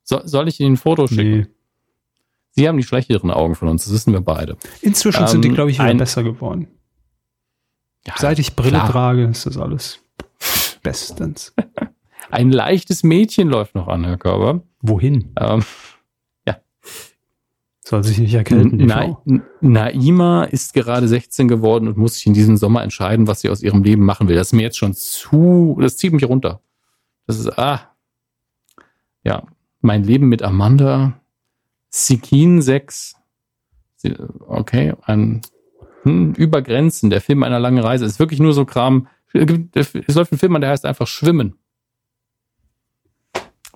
So, 0.03 0.21
soll 0.25 0.49
ich 0.49 0.61
Ihnen 0.61 0.75
ein 0.75 0.77
Foto 0.77 1.07
schicken? 1.07 1.41
Nee. 1.41 1.47
Sie 2.53 2.67
haben 2.67 2.79
die 2.79 2.85
schlechteren 2.85 3.31
Augen 3.31 3.55
von 3.55 3.69
uns, 3.69 3.85
das 3.85 3.93
wissen 3.93 4.15
wir 4.15 4.23
beide. 4.23 4.57
Inzwischen 4.81 5.23
ähm, 5.23 5.29
sind 5.29 5.45
die, 5.45 5.49
ähm, 5.49 5.55
glaube 5.55 5.71
ich, 5.71 5.79
wieder 5.79 5.89
ein, 5.89 5.99
besser 5.99 6.23
geworden. 6.23 6.69
Ja, 8.07 8.15
Seit 8.17 8.39
ich 8.39 8.57
Brille 8.57 8.79
klar. 8.79 8.91
trage, 8.91 9.25
ist 9.25 9.45
das 9.45 9.59
alles 9.59 10.01
bestens. 10.83 11.55
Ein 12.37 12.53
leichtes 12.53 13.03
Mädchen 13.03 13.49
läuft 13.49 13.75
noch 13.75 13.89
an, 13.89 14.05
Herr 14.05 14.19
Körber. 14.19 14.61
Wohin? 14.83 15.33
Ähm, 15.41 15.65
ja. 16.47 16.59
Soll 17.81 18.05
sich 18.05 18.19
nicht 18.19 18.35
die 18.51 18.85
Na, 18.85 19.17
Naima 19.63 20.45
ist 20.45 20.75
gerade 20.75 21.09
16 21.09 21.49
geworden 21.49 21.89
und 21.89 21.97
muss 21.97 22.17
sich 22.17 22.27
in 22.27 22.35
diesem 22.35 22.59
Sommer 22.59 22.83
entscheiden, 22.83 23.27
was 23.27 23.41
sie 23.41 23.49
aus 23.49 23.63
ihrem 23.63 23.83
Leben 23.83 24.05
machen 24.05 24.29
will. 24.29 24.37
Das 24.37 24.49
ist 24.49 24.53
mir 24.53 24.65
jetzt 24.65 24.77
schon 24.77 24.93
zu, 24.93 25.79
das 25.81 25.97
zieht 25.97 26.13
mich 26.13 26.29
runter. 26.29 26.61
Das 27.27 27.39
ist, 27.39 27.59
ah. 27.59 27.97
Ja. 29.25 29.45
Mein 29.81 30.05
Leben 30.05 30.29
mit 30.29 30.43
Amanda. 30.43 31.19
Sikin 31.89 32.61
6. 32.61 33.17
Okay, 34.47 34.93
ein 35.05 35.41
hm, 36.03 36.35
über 36.35 36.61
Grenzen, 36.61 37.09
der 37.09 37.23
Film 37.23 37.43
einer 37.45 37.61
langen 37.61 37.83
Reise. 37.83 38.05
ist 38.05 38.19
wirklich 38.19 38.41
nur 38.41 38.53
so 38.53 38.67
Kram. 38.67 39.09
Es 39.33 40.15
läuft 40.15 40.33
ein 40.33 40.39
Film 40.39 40.55
an, 40.55 40.61
der 40.61 40.69
heißt 40.69 40.85
einfach 40.85 41.07
Schwimmen. 41.07 41.57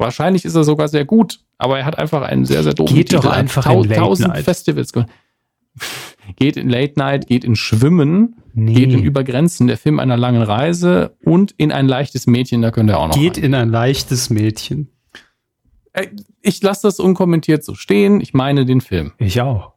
Wahrscheinlich 0.00 0.46
ist 0.46 0.54
er 0.54 0.64
sogar 0.64 0.88
sehr 0.88 1.04
gut, 1.04 1.40
aber 1.58 1.78
er 1.78 1.84
hat 1.84 1.98
einfach 1.98 2.22
einen 2.22 2.46
sehr, 2.46 2.62
sehr 2.62 2.72
doofen 2.72 2.96
Geht 2.96 3.10
Titel. 3.10 3.22
doch 3.22 3.30
einfach 3.30 3.64
Tau 3.64 3.82
in 3.82 3.88
Late 3.90 4.00
Tausend 4.00 4.28
Night. 4.28 4.44
Festivals. 4.44 4.92
Geht 6.36 6.56
in 6.56 6.68
Late 6.70 6.94
Night, 6.96 7.26
geht 7.26 7.44
in 7.44 7.56
Schwimmen, 7.56 8.36
nee. 8.54 8.72
geht 8.72 8.92
in 8.92 9.02
Übergrenzen, 9.02 9.66
der 9.66 9.76
Film 9.76 9.98
einer 9.98 10.16
langen 10.16 10.42
Reise 10.42 11.16
und 11.24 11.52
in 11.52 11.72
ein 11.72 11.88
leichtes 11.88 12.26
Mädchen, 12.26 12.62
da 12.62 12.70
könnte 12.70 12.92
er 12.92 13.00
auch 13.00 13.08
noch. 13.08 13.14
Geht 13.14 13.36
rein. 13.36 13.44
in 13.44 13.54
ein 13.54 13.68
leichtes 13.68 14.30
Mädchen. 14.30 14.92
Äh, 15.92 16.06
ich 16.40 16.62
lasse 16.62 16.82
das 16.82 17.00
unkommentiert 17.00 17.64
so 17.64 17.74
stehen. 17.74 18.20
Ich 18.20 18.32
meine 18.32 18.64
den 18.64 18.80
Film. 18.80 19.12
Ich 19.18 19.40
auch. 19.40 19.72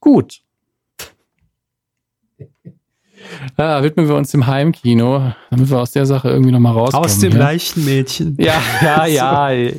Gut. 0.00 0.42
Ja, 3.58 3.82
widmen 3.82 4.08
wir 4.08 4.14
uns 4.14 4.30
dem 4.30 4.46
Heimkino, 4.46 5.32
damit 5.50 5.70
wir 5.70 5.78
aus 5.78 5.92
der 5.92 6.06
Sache 6.06 6.28
irgendwie 6.28 6.52
nochmal 6.52 6.72
rauskommen. 6.72 7.04
Aus 7.04 7.18
dem 7.18 7.32
ja? 7.32 7.38
leichten 7.38 7.84
Mädchen. 7.84 8.36
Ja, 8.38 8.60
ja, 8.82 9.06
ja. 9.06 9.52
Ich 9.52 9.74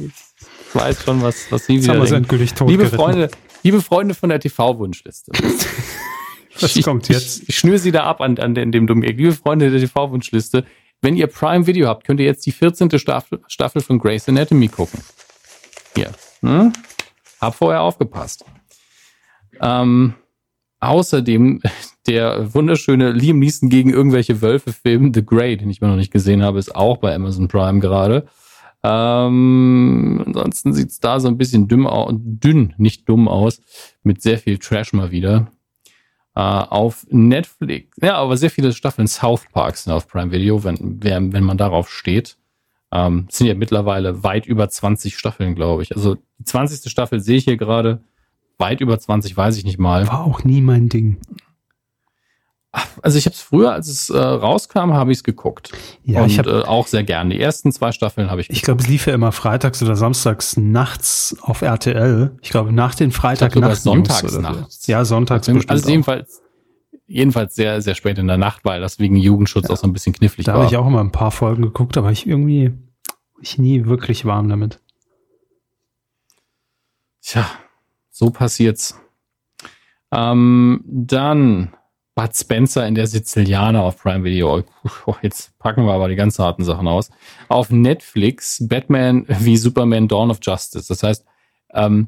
weiß 0.73 1.03
schon, 1.03 1.21
was, 1.21 1.51
was 1.51 1.65
Sie 1.65 1.81
wieder 1.81 1.93
haben 1.93 2.03
wir 2.03 2.11
endgültig 2.11 2.53
tot 2.53 2.69
liebe 2.69 2.87
Freunde, 2.87 3.29
liebe 3.63 3.81
Freunde 3.81 4.13
von 4.13 4.29
der 4.29 4.39
TV-Wunschliste. 4.39 5.31
was 6.59 6.75
ich, 6.75 6.83
kommt 6.83 7.09
jetzt? 7.09 7.43
Ich, 7.43 7.49
ich 7.49 7.57
schnüre 7.57 7.79
Sie 7.79 7.91
da 7.91 8.03
ab 8.03 8.21
an, 8.21 8.37
an 8.37 8.55
dem 8.55 8.87
dummen 8.87 9.03
Liebe 9.03 9.33
Freunde 9.33 9.69
der 9.71 9.79
TV-Wunschliste. 9.79 10.65
Wenn 11.01 11.15
ihr 11.15 11.27
Prime 11.27 11.67
Video 11.67 11.87
habt, 11.87 12.05
könnt 12.05 12.19
ihr 12.19 12.25
jetzt 12.25 12.45
die 12.45 12.51
14. 12.51 12.97
Staffel, 12.97 13.41
Staffel 13.47 13.81
von 13.81 13.99
Grey's 13.99 14.27
Anatomy 14.27 14.67
gucken. 14.67 14.99
Hier. 15.95 16.11
Hm? 16.41 16.73
Hab 17.39 17.55
vorher 17.55 17.81
aufgepasst. 17.81 18.43
Ähm, 19.61 20.15
außerdem 20.87 21.61
der 22.07 22.53
wunderschöne 22.53 23.11
Liam 23.11 23.39
Neeson 23.39 23.69
gegen 23.69 23.89
irgendwelche 23.89 24.41
Wölfe 24.41 24.73
Film 24.73 25.13
The 25.13 25.25
Grey, 25.25 25.57
den 25.57 25.69
ich 25.69 25.81
mir 25.81 25.87
noch 25.87 25.95
nicht 25.95 26.11
gesehen 26.11 26.43
habe, 26.43 26.59
ist 26.59 26.75
auch 26.75 26.97
bei 26.97 27.13
Amazon 27.13 27.47
Prime 27.47 27.79
gerade. 27.79 28.27
Ähm, 28.83 30.23
ansonsten 30.27 30.73
sieht's 30.73 30.99
da 30.99 31.19
so 31.19 31.27
ein 31.27 31.37
bisschen 31.37 31.67
dünn, 31.67 31.87
dünn, 32.39 32.75
nicht 32.77 33.09
dumm 33.09 33.27
aus, 33.27 33.59
mit 34.03 34.21
sehr 34.21 34.37
viel 34.37 34.59
Trash 34.59 34.93
mal 34.93 35.09
wieder. 35.09 35.47
Äh, 36.35 36.41
auf 36.41 37.07
Netflix, 37.09 37.97
ja, 38.01 38.17
aber 38.17 38.37
sehr 38.37 38.51
viele 38.51 38.73
Staffeln 38.73 39.07
South 39.07 39.45
Park 39.53 39.77
sind 39.77 39.93
auf 39.93 40.07
Prime 40.07 40.31
Video, 40.31 40.63
wenn, 40.63 41.01
wenn 41.01 41.43
man 41.43 41.57
darauf 41.57 41.89
steht. 41.89 42.37
Ähm, 42.91 43.27
sind 43.29 43.47
ja 43.47 43.55
mittlerweile 43.55 44.23
weit 44.23 44.45
über 44.45 44.69
20 44.69 45.17
Staffeln, 45.17 45.55
glaube 45.55 45.81
ich. 45.81 45.95
Also 45.95 46.15
die 46.37 46.43
20. 46.43 46.91
Staffel 46.91 47.19
sehe 47.19 47.37
ich 47.37 47.45
hier 47.45 47.57
gerade. 47.57 48.03
Weit 48.57 48.81
über 48.81 48.97
20 48.97 49.35
weiß 49.35 49.57
ich 49.57 49.65
nicht 49.65 49.79
mal. 49.79 50.07
War 50.07 50.23
auch 50.23 50.43
nie 50.43 50.61
mein 50.61 50.89
Ding. 50.89 51.19
Also 53.01 53.17
ich 53.17 53.25
habe 53.25 53.33
es 53.33 53.41
früher, 53.41 53.71
als 53.71 53.87
es 53.87 54.09
äh, 54.09 54.17
rauskam, 54.17 54.93
habe 54.93 55.11
ich 55.11 55.19
es 55.19 55.23
geguckt. 55.23 55.71
Ja, 56.03 56.23
und 56.23 56.29
ich 56.29 56.39
habe 56.39 56.49
äh, 56.49 56.63
auch 56.63 56.87
sehr 56.87 57.03
gern. 57.03 57.29
Die 57.29 57.39
ersten 57.39 57.71
zwei 57.71 57.91
Staffeln 57.91 58.29
habe 58.29 58.41
ich. 58.41 58.47
Geguckt. 58.47 58.57
Ich 58.57 58.63
glaube, 58.63 58.81
es 58.81 58.87
lief 58.89 59.07
ja 59.07 59.13
immer 59.13 59.31
freitags 59.31 59.81
oder 59.81 59.95
samstags 59.95 60.57
nachts 60.57 61.37
auf 61.41 61.61
RTL. 61.61 62.37
Ich 62.41 62.49
glaube, 62.49 62.73
nach 62.73 62.95
den 62.95 63.11
Freitag 63.11 63.55
nachts. 63.55 63.83
Sonntags 63.83 64.37
nachts. 64.37 64.87
Ja, 64.87 65.05
sonntags. 65.05 65.47
Also, 65.47 65.61
also 65.67 65.89
jedenfalls, 65.89 66.41
jedenfalls 67.07 67.55
sehr, 67.55 67.81
sehr 67.81 67.95
spät 67.95 68.17
in 68.17 68.27
der 68.27 68.37
Nacht, 68.37 68.65
weil 68.65 68.81
das 68.81 68.99
wegen 68.99 69.15
Jugendschutz 69.15 69.67
ja. 69.67 69.73
auch 69.73 69.77
so 69.77 69.87
ein 69.87 69.93
bisschen 69.93 70.13
knifflig 70.13 70.45
da 70.45 70.53
war. 70.53 70.59
Da 70.59 70.65
habe 70.65 70.73
ich 70.73 70.77
auch 70.77 70.87
immer 70.87 71.01
ein 71.01 71.11
paar 71.11 71.31
Folgen 71.31 71.61
geguckt, 71.61 71.97
aber 71.97 72.11
ich 72.11 72.27
irgendwie 72.27 72.73
ich 73.39 73.57
nie 73.57 73.85
wirklich 73.85 74.25
warm 74.25 74.49
damit. 74.49 74.81
Tja, 77.21 77.45
so 78.15 78.29
passiert's. 78.29 78.97
Ähm, 80.09 80.81
dann 80.85 81.73
Bud 82.15 82.33
Spencer 82.33 82.87
in 82.87 82.95
der 82.95 83.07
Sizilianer 83.07 83.83
auf 83.83 84.01
Prime 84.01 84.23
Video. 84.23 84.63
Oh, 85.05 85.15
jetzt 85.21 85.57
packen 85.59 85.85
wir 85.85 85.91
aber 85.91 86.07
die 86.07 86.15
ganz 86.15 86.39
harten 86.39 86.63
Sachen 86.63 86.87
aus. 86.87 87.09
Auf 87.49 87.71
Netflix 87.71 88.65
Batman 88.65 89.25
wie 89.27 89.57
Superman 89.57 90.07
Dawn 90.07 90.31
of 90.31 90.39
Justice. 90.41 90.87
Das 90.87 91.03
heißt, 91.03 91.25
ähm, 91.73 92.07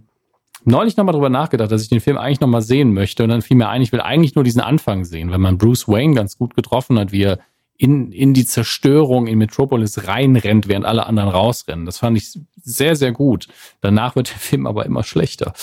neulich 0.63 0.95
nochmal 0.95 1.11
drüber 1.11 1.29
nachgedacht, 1.29 1.71
dass 1.71 1.84
ich 1.84 1.89
den 1.89 1.99
Film 1.99 2.17
eigentlich 2.17 2.39
nochmal 2.39 2.61
sehen 2.61 2.93
möchte. 2.93 3.23
Und 3.23 3.29
dann 3.29 3.41
fiel 3.41 3.57
mir 3.57 3.67
ein, 3.67 3.81
ich 3.81 3.91
will 3.91 3.99
eigentlich 3.99 4.35
nur 4.35 4.45
diesen 4.45 4.61
Anfang 4.61 5.03
sehen, 5.03 5.29
wenn 5.29 5.41
man 5.41 5.57
Bruce 5.57 5.89
Wayne 5.89 6.15
ganz 6.15 6.38
gut 6.38 6.55
getroffen 6.55 6.97
hat, 6.97 7.11
wie 7.11 7.23
er 7.23 7.39
in, 7.78 8.12
in 8.12 8.34
die 8.34 8.45
Zerstörung 8.45 9.28
in 9.28 9.38
Metropolis 9.38 10.08
reinrennt, 10.08 10.68
während 10.68 10.86
alle 10.86 11.06
anderen 11.06 11.30
rausrennen. 11.30 11.86
Das 11.86 11.99
fand 11.99 12.18
ich 12.18 12.40
sehr, 12.56 12.95
sehr 12.95 13.12
gut. 13.12 13.48
Danach 13.82 14.16
wird 14.16 14.30
der 14.30 14.38
Film 14.40 14.66
aber 14.66 14.86
immer 14.86 15.04
schlechter. 15.04 15.54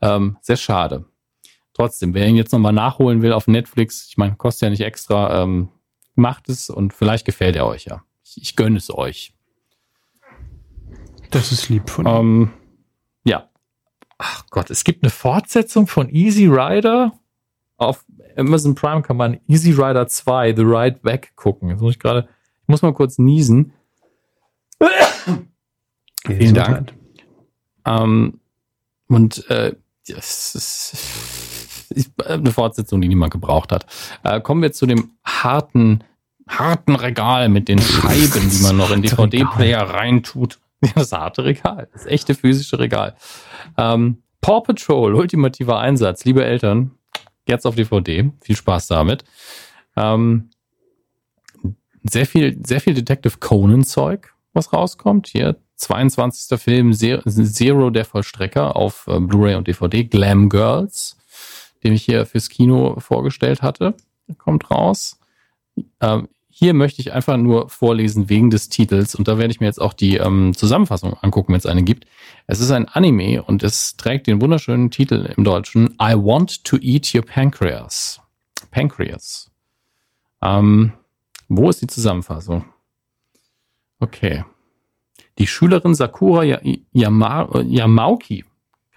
Ähm, 0.00 0.36
sehr 0.42 0.56
schade. 0.56 1.06
Trotzdem, 1.74 2.12
wer 2.12 2.26
ihn 2.28 2.36
jetzt 2.36 2.52
nochmal 2.52 2.74
nachholen 2.74 3.22
will 3.22 3.32
auf 3.32 3.48
Netflix, 3.48 4.06
ich 4.08 4.18
meine, 4.18 4.36
kostet 4.36 4.66
ja 4.66 4.70
nicht 4.70 4.82
extra, 4.82 5.42
ähm, 5.42 5.70
macht 6.14 6.50
es 6.50 6.68
und 6.68 6.92
vielleicht 6.92 7.24
gefällt 7.24 7.56
er 7.56 7.66
euch 7.66 7.86
ja. 7.86 8.02
Ich, 8.22 8.36
ich 8.36 8.56
gönne 8.56 8.76
es 8.76 8.92
euch. 8.92 9.32
Das 11.30 11.50
ist 11.50 11.70
lieb 11.70 11.88
von 11.88 12.06
ähm, 12.06 12.50
Ja. 13.24 13.48
Ach 14.18 14.44
Gott, 14.50 14.70
es 14.70 14.84
gibt 14.84 15.02
eine 15.02 15.10
Fortsetzung 15.10 15.86
von 15.86 16.10
Easy 16.10 16.46
Rider. 16.46 17.12
Auf 17.78 18.04
Amazon 18.36 18.74
Prime 18.74 19.02
kann 19.02 19.16
man 19.16 19.38
Easy 19.48 19.72
Rider 19.72 20.06
2, 20.06 20.54
The 20.56 20.62
Ride 20.62 21.00
Back 21.02 21.32
gucken. 21.36 21.68
Jetzt 21.70 21.80
muss 21.80 21.92
ich 21.92 21.98
gerade, 21.98 22.28
ich 22.62 22.68
muss 22.68 22.82
mal 22.82 22.94
kurz 22.94 23.18
niesen. 23.18 23.72
Vielen 26.26 26.54
Dank. 26.54 26.92
Ähm, 27.84 28.40
und 29.08 29.48
äh, 29.50 29.74
das 30.08 30.54
ist 31.90 32.12
eine 32.26 32.52
Fortsetzung, 32.52 33.00
die 33.00 33.08
niemand 33.08 33.32
gebraucht 33.32 33.72
hat. 33.72 33.86
Äh, 34.22 34.40
kommen 34.40 34.62
wir 34.62 34.72
zu 34.72 34.86
dem 34.86 35.12
harten, 35.24 36.04
harten 36.48 36.96
Regal 36.96 37.48
mit 37.48 37.68
den 37.68 37.80
Scheiben, 37.80 38.50
die 38.50 38.62
man 38.62 38.76
noch 38.76 38.90
in 38.90 39.02
DVD-Player 39.02 39.82
reintut. 39.82 40.58
Das 40.96 41.12
harte 41.12 41.44
Regal, 41.44 41.88
das 41.92 42.06
echte 42.06 42.34
physische 42.34 42.80
Regal. 42.80 43.14
Ähm, 43.78 44.24
Paw 44.40 44.62
Patrol, 44.62 45.14
ultimativer 45.14 45.78
Einsatz. 45.78 46.24
Liebe 46.24 46.44
Eltern, 46.44 46.90
jetzt 47.46 47.66
auf 47.66 47.74
DVD. 47.74 48.30
Viel 48.40 48.56
Spaß 48.56 48.88
damit. 48.88 49.24
Ähm, 49.96 50.50
sehr 52.02 52.26
viel, 52.26 52.58
sehr 52.64 52.80
viel 52.80 52.94
Detective 52.94 53.38
Conan 53.38 53.84
Zeug, 53.84 54.34
was 54.52 54.72
rauskommt. 54.72 55.28
Hier 55.28 55.56
22. 55.76 56.58
Film 56.60 56.92
Zero 56.92 57.90
der 57.90 58.04
Vollstrecker 58.04 58.76
auf 58.76 59.06
äh, 59.08 59.18
Blu-ray 59.20 59.56
und 59.56 59.68
DVD. 59.68 60.04
Glam 60.04 60.48
Girls, 60.48 61.16
den 61.82 61.92
ich 61.92 62.04
hier 62.04 62.26
fürs 62.26 62.48
Kino 62.48 62.98
vorgestellt 62.98 63.62
hatte, 63.62 63.94
kommt 64.38 64.70
raus. 64.70 65.18
Ähm, 66.00 66.28
hier 66.54 66.74
möchte 66.74 67.00
ich 67.00 67.12
einfach 67.12 67.38
nur 67.38 67.70
vorlesen 67.70 68.28
wegen 68.28 68.50
des 68.50 68.68
Titels 68.68 69.14
und 69.14 69.26
da 69.26 69.38
werde 69.38 69.52
ich 69.52 69.60
mir 69.60 69.66
jetzt 69.66 69.80
auch 69.80 69.94
die 69.94 70.18
ähm, 70.18 70.54
Zusammenfassung 70.54 71.14
angucken, 71.14 71.52
wenn 71.52 71.58
es 71.58 71.66
eine 71.66 71.82
gibt. 71.82 72.06
Es 72.46 72.60
ist 72.60 72.70
ein 72.70 72.86
Anime 72.88 73.42
und 73.42 73.62
es 73.62 73.96
trägt 73.96 74.26
den 74.26 74.42
wunderschönen 74.42 74.90
Titel 74.90 75.32
im 75.34 75.44
Deutschen 75.44 75.96
I 76.00 76.14
Want 76.14 76.62
to 76.64 76.76
Eat 76.76 77.14
Your 77.14 77.22
Pancreas. 77.22 78.20
Pancreas. 78.70 79.50
Ähm, 80.42 80.92
wo 81.48 81.70
ist 81.70 81.80
die 81.80 81.86
Zusammenfassung? 81.86 82.66
Okay. 83.98 84.44
Die 85.38 85.46
Schülerin 85.46 85.94
Sakura 85.94 86.44
Yamauki 86.92 88.44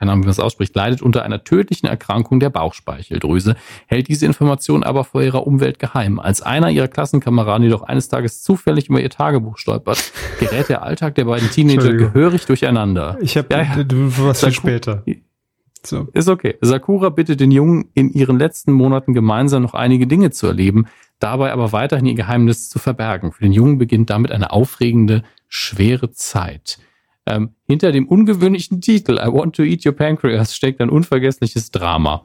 keine 0.06 0.12
Ahnung, 0.12 0.24
wie 0.24 0.28
man 0.28 0.36
das 0.36 0.40
ausspricht, 0.40 0.76
leidet 0.76 1.02
unter 1.02 1.24
einer 1.24 1.44
tödlichen 1.44 1.88
Erkrankung 1.88 2.40
der 2.40 2.52
Bauchspeicheldrüse, 2.52 3.56
hält 3.88 4.08
diese 4.08 4.26
Information 4.28 4.84
aber 4.84 5.04
vor 5.04 5.24
ihrer 5.24 5.48
Umwelt 5.48 5.80
geheim. 5.80 6.20
Als 6.20 6.42
einer 6.44 6.70
ihrer 6.70 6.88
Klassenkameraden 6.88 7.64
jedoch 7.64 7.82
eines 7.82 8.08
Tages 8.08 8.44
zufällig 8.44 8.90
über 8.90 9.02
ihr 9.02 9.10
Tagebuch 9.10 9.58
stolpert, 9.58 10.12
gerät 10.40 10.70
der 10.70 10.84
Alltag 10.84 11.16
der 11.16 11.26
beiden 11.26 11.50
Teenager 11.50 11.94
gehörig 11.94 12.46
durcheinander. 12.46 13.18
Ich 13.20 13.36
habe 13.36 13.48
ja, 13.52 13.62
ja. 13.64 13.86
was 13.88 14.44
für 14.44 14.52
später. 14.52 15.04
So. 15.84 16.08
Ist 16.14 16.30
okay. 16.30 16.56
Sakura 16.62 17.10
bittet 17.10 17.40
den 17.40 17.52
Jungen, 17.52 17.90
in 17.94 18.12
ihren 18.12 18.40
letzten 18.40 18.72
Monaten 18.72 19.14
gemeinsam 19.14 19.64
noch 19.64 19.74
einige 19.74 20.08
Dinge 20.08 20.32
zu 20.32 20.48
erleben, 20.48 20.86
dabei 21.20 21.52
aber 21.52 21.72
weiterhin 21.72 22.06
ihr 22.06 22.16
Geheimnis 22.16 22.70
zu 22.70 22.80
verbergen. 22.80 23.32
Für 23.32 23.44
den 23.44 23.54
Jungen 23.54 23.78
beginnt 23.78 24.10
damit 24.10 24.32
eine 24.32 24.52
aufregende, 24.52 25.24
schwere 25.48 26.12
Zeit. 26.12 26.80
Ähm, 27.28 27.56
hinter 27.66 27.92
dem 27.92 28.08
ungewöhnlichen 28.08 28.82
Titel 28.82 29.14
I 29.14 29.28
Want 29.32 29.56
to 29.56 29.64
Eat 29.64 29.86
Your 29.86 29.94
Pancreas 29.94 30.56
steckt 30.56 30.80
ein 30.80 30.90
unvergessliches 30.90 31.72
Drama. 31.72 32.24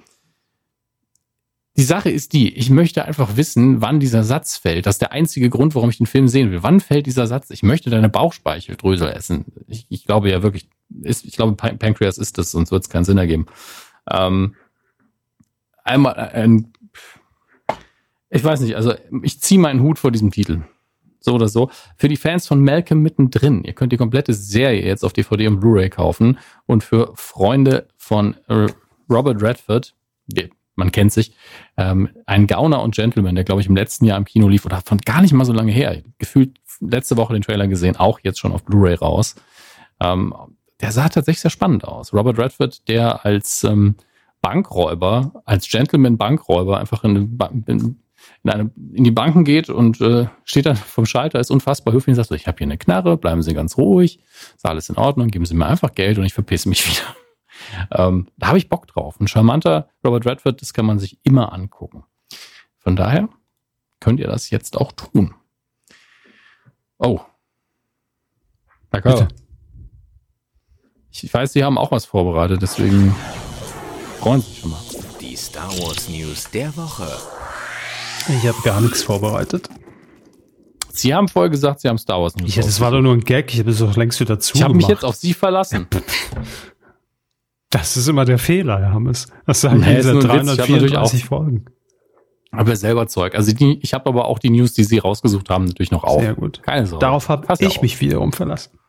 Die 1.77 1.83
Sache 1.83 2.11
ist 2.11 2.33
die, 2.35 2.53
ich 2.55 2.69
möchte 2.69 3.05
einfach 3.05 3.37
wissen, 3.37 3.81
wann 3.81 4.01
dieser 4.01 4.25
Satz 4.25 4.57
fällt. 4.57 4.85
Das 4.85 4.97
ist 4.97 5.03
der 5.03 5.13
einzige 5.13 5.49
Grund, 5.49 5.75
warum 5.75 5.89
ich 5.89 5.99
den 5.99 6.07
Film 6.07 6.29
sehen 6.29 6.51
will. 6.51 6.63
Wann 6.63 6.81
fällt 6.81 7.07
dieser 7.07 7.27
Satz, 7.27 7.49
ich 7.51 7.63
möchte 7.63 7.89
deine 7.89 8.09
Bauchspeicheldrüse 8.11 9.15
essen? 9.15 9.47
Ich, 9.67 9.87
ich 9.89 10.05
glaube 10.05 10.31
ja 10.31 10.43
wirklich, 10.43 10.69
ist, 11.03 11.25
ich 11.25 11.37
glaube, 11.37 11.55
Pancreas 11.55 12.19
ist 12.19 12.37
das, 12.37 12.51
sonst 12.51 12.71
wird 12.71 12.83
es 12.83 12.91
keinen 12.91 13.05
Sinn 13.05 13.17
ergeben. 13.19 13.47
Ähm, 14.11 14.57
einmal 15.85 16.17
ein, 16.17 16.73
ich 18.29 18.45
weiß 18.45 18.61
nicht, 18.61 18.77
also 18.77 18.95
ich 19.23 19.41
ziehe 19.41 19.61
meinen 19.61 19.81
Hut 19.81 19.99
vor 19.99 20.11
diesem 20.11 20.33
Titel 20.33 20.63
so 21.21 21.35
oder 21.35 21.49
so. 21.49 21.71
Für 21.97 22.09
die 22.09 22.17
Fans 22.17 22.47
von 22.47 22.61
Malcolm 22.61 23.01
mittendrin, 23.01 23.63
ihr 23.65 23.73
könnt 23.73 23.93
die 23.93 23.97
komplette 23.97 24.35
Serie 24.35 24.85
jetzt 24.85 25.05
auf 25.05 25.13
DVD 25.13 25.47
und 25.49 25.61
Blu-ray 25.61 25.91
kaufen. 25.91 26.39
Und 26.67 26.83
für 26.83 27.13
Freunde 27.15 27.89
von 27.97 28.37
äh, 28.49 28.67
Robert 29.09 29.43
Redford, 29.43 29.95
man 30.75 30.93
kennt 30.93 31.13
sich, 31.13 31.35
ähm, 31.77 32.09
ein 32.27 32.47
Gauner 32.47 32.83
und 32.83 32.95
Gentleman, 32.95 33.35
der 33.35 33.45
glaube 33.45 33.61
ich 33.61 33.69
im 33.69 33.77
letzten 33.77 34.07
Jahr 34.07 34.19
im 34.19 34.25
Kino 34.25 34.49
lief 34.49 34.65
oder 34.65 34.81
von 34.85 34.99
gar 34.99 35.21
nicht 35.21 35.33
mal 35.33 35.45
so 35.45 35.53
lange 35.53 35.73
her, 35.73 36.03
gefühlt 36.19 36.59
letzte 36.81 37.17
Woche 37.17 37.35
den 37.35 37.43
Trailer 37.43 37.69
gesehen, 37.69 37.97
auch 37.97 38.21
jetzt 38.23 38.39
schon 38.39 38.53
auf 38.53 38.65
Blu-ray 38.65 38.95
raus. 38.95 39.37
Ähm, 40.01 40.35
der 40.81 40.93
sah 40.93 41.09
tatsächlich 41.09 41.43
sehr 41.43 41.51
spannend 41.51 41.85
aus. 41.85 42.15
Robert 42.15 42.39
Redford, 42.39 42.89
der 42.89 43.25
als 43.27 43.65
ähm, 43.65 43.97
Bankräuber, 44.41 45.43
als 45.45 45.69
Gentleman-Bankräuber 45.69 46.79
einfach 46.79 47.05
in, 47.05 47.39
in 47.67 48.01
in, 48.43 48.51
eine, 48.51 48.71
in 48.93 49.05
die 49.05 49.11
Banken 49.11 49.45
geht 49.45 49.69
und 49.69 50.01
äh, 50.01 50.27
steht 50.45 50.67
dann 50.67 50.77
vom 50.77 51.07
Schalter, 51.07 51.41
ist 51.41 51.51
unfassbar 51.51 51.95
höflich 51.95 52.13
und 52.13 52.17
sagt 52.17 52.29
so, 52.29 52.35
ich 52.35 52.47
habe 52.47 52.59
hier 52.59 52.67
eine 52.67 52.79
Knarre, 52.79 53.17
bleiben 53.17 53.43
Sie 53.43 53.55
ganz 53.55 53.77
ruhig, 53.77 54.21
ist 54.55 54.67
alles 54.67 54.89
in 54.89 54.97
Ordnung, 54.97 55.29
geben 55.29 55.45
Sie 55.45 55.55
mir 55.55 55.67
einfach 55.67 55.95
Geld 55.95 56.19
und 56.19 56.25
ich 56.25 56.35
verpisse 56.35 56.69
mich 56.69 56.87
wieder. 56.91 57.15
Ähm, 57.93 58.29
da 58.37 58.49
habe 58.49 58.59
ich 58.59 58.69
Bock 58.69 58.87
drauf. 58.87 59.21
Ein 59.21 59.29
charmanter 59.29 59.89
Robert 60.05 60.27
Redford, 60.27 60.61
das 60.61 60.73
kann 60.73 60.87
man 60.87 60.99
sich 60.99 61.19
immer 61.23 61.53
angucken. 61.53 62.05
Von 62.79 62.97
daher 62.97 63.29
könnt 64.01 64.21
ihr 64.21 64.29
das 64.29 64.51
jetzt 64.51 64.77
auch 64.77 64.93
tun. 64.93 65.35
Oh. 66.99 67.21
Danke. 68.91 69.29
Ich 71.11 71.33
weiß, 71.33 71.53
Sie 71.53 71.65
haben 71.65 71.77
auch 71.77 71.91
was 71.91 72.07
vorbereitet, 72.07 72.63
deswegen 72.63 73.15
freuen 74.21 74.41
Sie 74.41 74.49
sich 74.49 74.61
schon 74.61 74.71
mal. 74.71 74.81
Die 75.21 75.37
Star 75.37 75.71
Wars 75.79 76.09
News 76.09 76.51
der 76.51 76.75
Woche. 76.77 77.07
Ich 78.29 78.47
habe 78.47 78.59
gar 78.63 78.81
nichts 78.81 79.03
vorbereitet. 79.03 79.69
Sie 80.93 81.15
haben 81.15 81.29
vorher 81.29 81.51
gesagt, 81.51 81.81
Sie 81.81 81.89
haben 81.89 81.99
Star 81.99 82.21
Wars. 82.21 82.35
Ja, 82.45 82.63
das 82.63 82.81
war 82.81 82.91
doch 82.91 83.01
nur 83.01 83.15
ein 83.15 83.21
Gag. 83.21 83.53
Ich 83.53 83.61
habe 83.61 83.71
es 83.71 83.79
doch 83.79 83.97
längst 83.97 84.21
wieder 84.21 84.39
zu. 84.39 84.57
Ich 84.57 84.63
habe 84.63 84.75
mich 84.75 84.89
jetzt 84.89 85.05
auf 85.05 85.17
Sie 85.17 85.35
verlassen. 85.35 85.87
Das 87.73 87.97
ist 87.97 88.09
immer 88.09 88.25
der 88.25 88.39
Fehler, 88.39 88.81
Herr 88.81 88.93
Hammes. 88.93 89.29
Das 89.47 89.61
sagen 89.61 89.79
nee, 89.79 89.95
diese 89.95 90.19
334 90.19 91.25
Folgen. 91.25 91.67
Aber 92.51 92.75
selber 92.75 93.07
Zeug. 93.07 93.37
Also 93.37 93.53
die, 93.53 93.79
ich 93.81 93.95
habe 93.95 94.09
aber 94.09 94.25
auch 94.25 94.41
die 94.41 94.51
News, 94.51 94.73
die 94.73 94.83
Sie 94.83 94.99
rausgesucht 94.99 95.49
haben, 95.51 95.67
natürlich 95.67 95.93
noch 95.93 96.03
auf. 96.03 96.21
Sehr 96.21 96.35
gut. 96.35 96.63
Keine 96.65 96.89
Sorge. 96.89 97.07
Darauf 97.07 97.29
habe 97.29 97.47
ich 97.61 97.77
auf. 97.77 97.83
mich 97.83 98.01
wiederum 98.01 98.33
verlassen. 98.33 98.81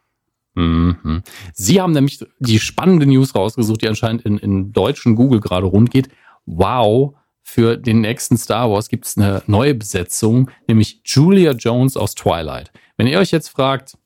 Mhm. 0.55 1.21
Sie 1.53 1.79
haben 1.79 1.93
nämlich 1.93 2.25
die 2.39 2.59
spannende 2.59 3.05
News 3.05 3.35
rausgesucht, 3.35 3.83
die 3.83 3.87
anscheinend 3.87 4.23
in, 4.23 4.39
in 4.39 4.73
deutschen 4.73 5.15
Google 5.15 5.41
gerade 5.41 5.67
rund 5.67 5.91
geht. 5.91 6.09
Wow, 6.47 7.13
für 7.51 7.75
den 7.75 7.99
nächsten 7.99 8.37
Star 8.37 8.71
Wars 8.71 8.87
gibt 8.87 9.05
es 9.05 9.17
eine 9.17 9.43
neue 9.45 9.75
Besetzung, 9.75 10.49
nämlich 10.67 11.01
Julia 11.03 11.51
Jones 11.51 11.97
aus 11.97 12.15
Twilight. 12.15 12.71
Wenn 12.95 13.07
ihr 13.07 13.19
euch 13.19 13.31
jetzt 13.31 13.49
fragt, 13.49 13.97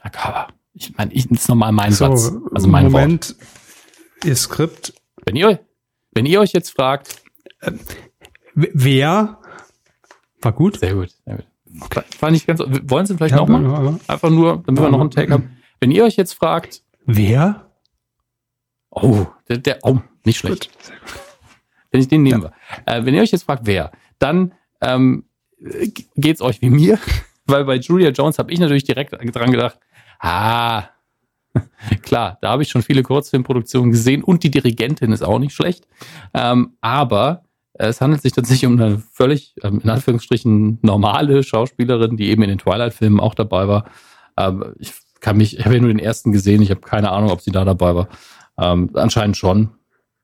aber 0.00 0.48
ich 0.72 0.96
meine, 0.96 1.12
ich, 1.12 1.28
das 1.28 1.40
ist 1.40 1.48
nochmal 1.48 1.72
mein 1.72 1.92
so, 1.92 2.06
Satz, 2.06 2.32
also 2.54 2.68
mein 2.68 2.90
Moment, 2.90 3.36
Wort. 3.36 4.24
Ihr 4.24 4.36
Skript. 4.36 4.94
Wenn 5.26 5.36
ihr, 5.36 5.60
wenn 6.12 6.24
ihr 6.24 6.40
euch 6.40 6.52
jetzt 6.52 6.70
fragt, 6.70 7.22
äh, 7.60 7.72
wer 8.54 9.38
war 10.40 10.52
gut? 10.52 10.80
Sehr 10.80 10.94
gut, 10.94 11.14
sehr 11.26 11.36
gut. 11.36 11.46
Okay. 11.82 12.02
War 12.20 12.30
nicht 12.30 12.46
ganz, 12.46 12.60
wollen 12.60 13.04
Sie 13.04 13.14
vielleicht 13.14 13.34
ja, 13.34 13.44
nochmal? 13.44 14.00
Einfach 14.06 14.30
nur, 14.30 14.62
damit 14.64 14.80
wir 14.80 14.88
noch 14.88 15.00
einen 15.00 15.10
Tag 15.10 15.30
haben. 15.30 15.58
Wenn 15.80 15.90
ihr 15.90 16.04
euch 16.04 16.16
jetzt 16.16 16.32
fragt, 16.32 16.82
wer? 17.04 17.70
Oh, 18.88 19.26
der, 19.48 19.58
der 19.58 19.78
oh, 19.82 19.98
nicht 20.24 20.38
schlecht. 20.38 20.70
Wenn 20.88 20.94
ich 21.06 21.25
den 22.04 22.22
nehmen 22.22 22.42
ja. 22.42 22.52
Äh, 22.84 23.04
wenn 23.04 23.14
ihr 23.14 23.22
euch 23.22 23.32
jetzt 23.32 23.44
fragt, 23.44 23.62
wer, 23.64 23.92
dann 24.18 24.52
ähm, 24.80 25.24
geht's 26.16 26.42
euch 26.42 26.60
wie 26.60 26.70
mir, 26.70 26.98
weil 27.46 27.64
bei 27.64 27.76
Julia 27.76 28.10
Jones 28.10 28.38
habe 28.38 28.52
ich 28.52 28.60
natürlich 28.60 28.84
direkt 28.84 29.12
dran 29.12 29.50
gedacht, 29.50 29.78
ah, 30.20 30.84
klar, 32.02 32.38
da 32.40 32.50
habe 32.50 32.62
ich 32.62 32.68
schon 32.68 32.82
viele 32.82 33.02
Kurzfilmproduktionen 33.02 33.90
gesehen 33.90 34.22
und 34.22 34.42
die 34.42 34.50
Dirigentin 34.50 35.12
ist 35.12 35.22
auch 35.22 35.38
nicht 35.38 35.54
schlecht. 35.54 35.86
Ähm, 36.34 36.76
aber 36.80 37.44
es 37.78 38.00
handelt 38.00 38.22
sich 38.22 38.32
tatsächlich 38.32 38.66
um 38.66 38.80
eine 38.80 38.98
völlig, 38.98 39.54
ähm, 39.62 39.80
in 39.82 39.90
Anführungsstrichen, 39.90 40.78
normale 40.82 41.42
Schauspielerin, 41.42 42.16
die 42.16 42.28
eben 42.28 42.42
in 42.42 42.48
den 42.48 42.58
Twilight-Filmen 42.58 43.20
auch 43.20 43.34
dabei 43.34 43.68
war. 43.68 43.86
Ähm, 44.36 44.74
ich 44.78 44.92
kann 45.20 45.36
mich, 45.36 45.58
ich 45.58 45.64
habe 45.64 45.74
ja 45.74 45.80
nur 45.80 45.90
den 45.90 45.98
ersten 45.98 46.32
gesehen, 46.32 46.62
ich 46.62 46.70
habe 46.70 46.80
keine 46.80 47.10
Ahnung, 47.10 47.30
ob 47.30 47.40
sie 47.40 47.52
da 47.52 47.64
dabei 47.64 47.94
war. 47.94 48.08
Ähm, 48.58 48.90
anscheinend 48.94 49.36
schon, 49.36 49.70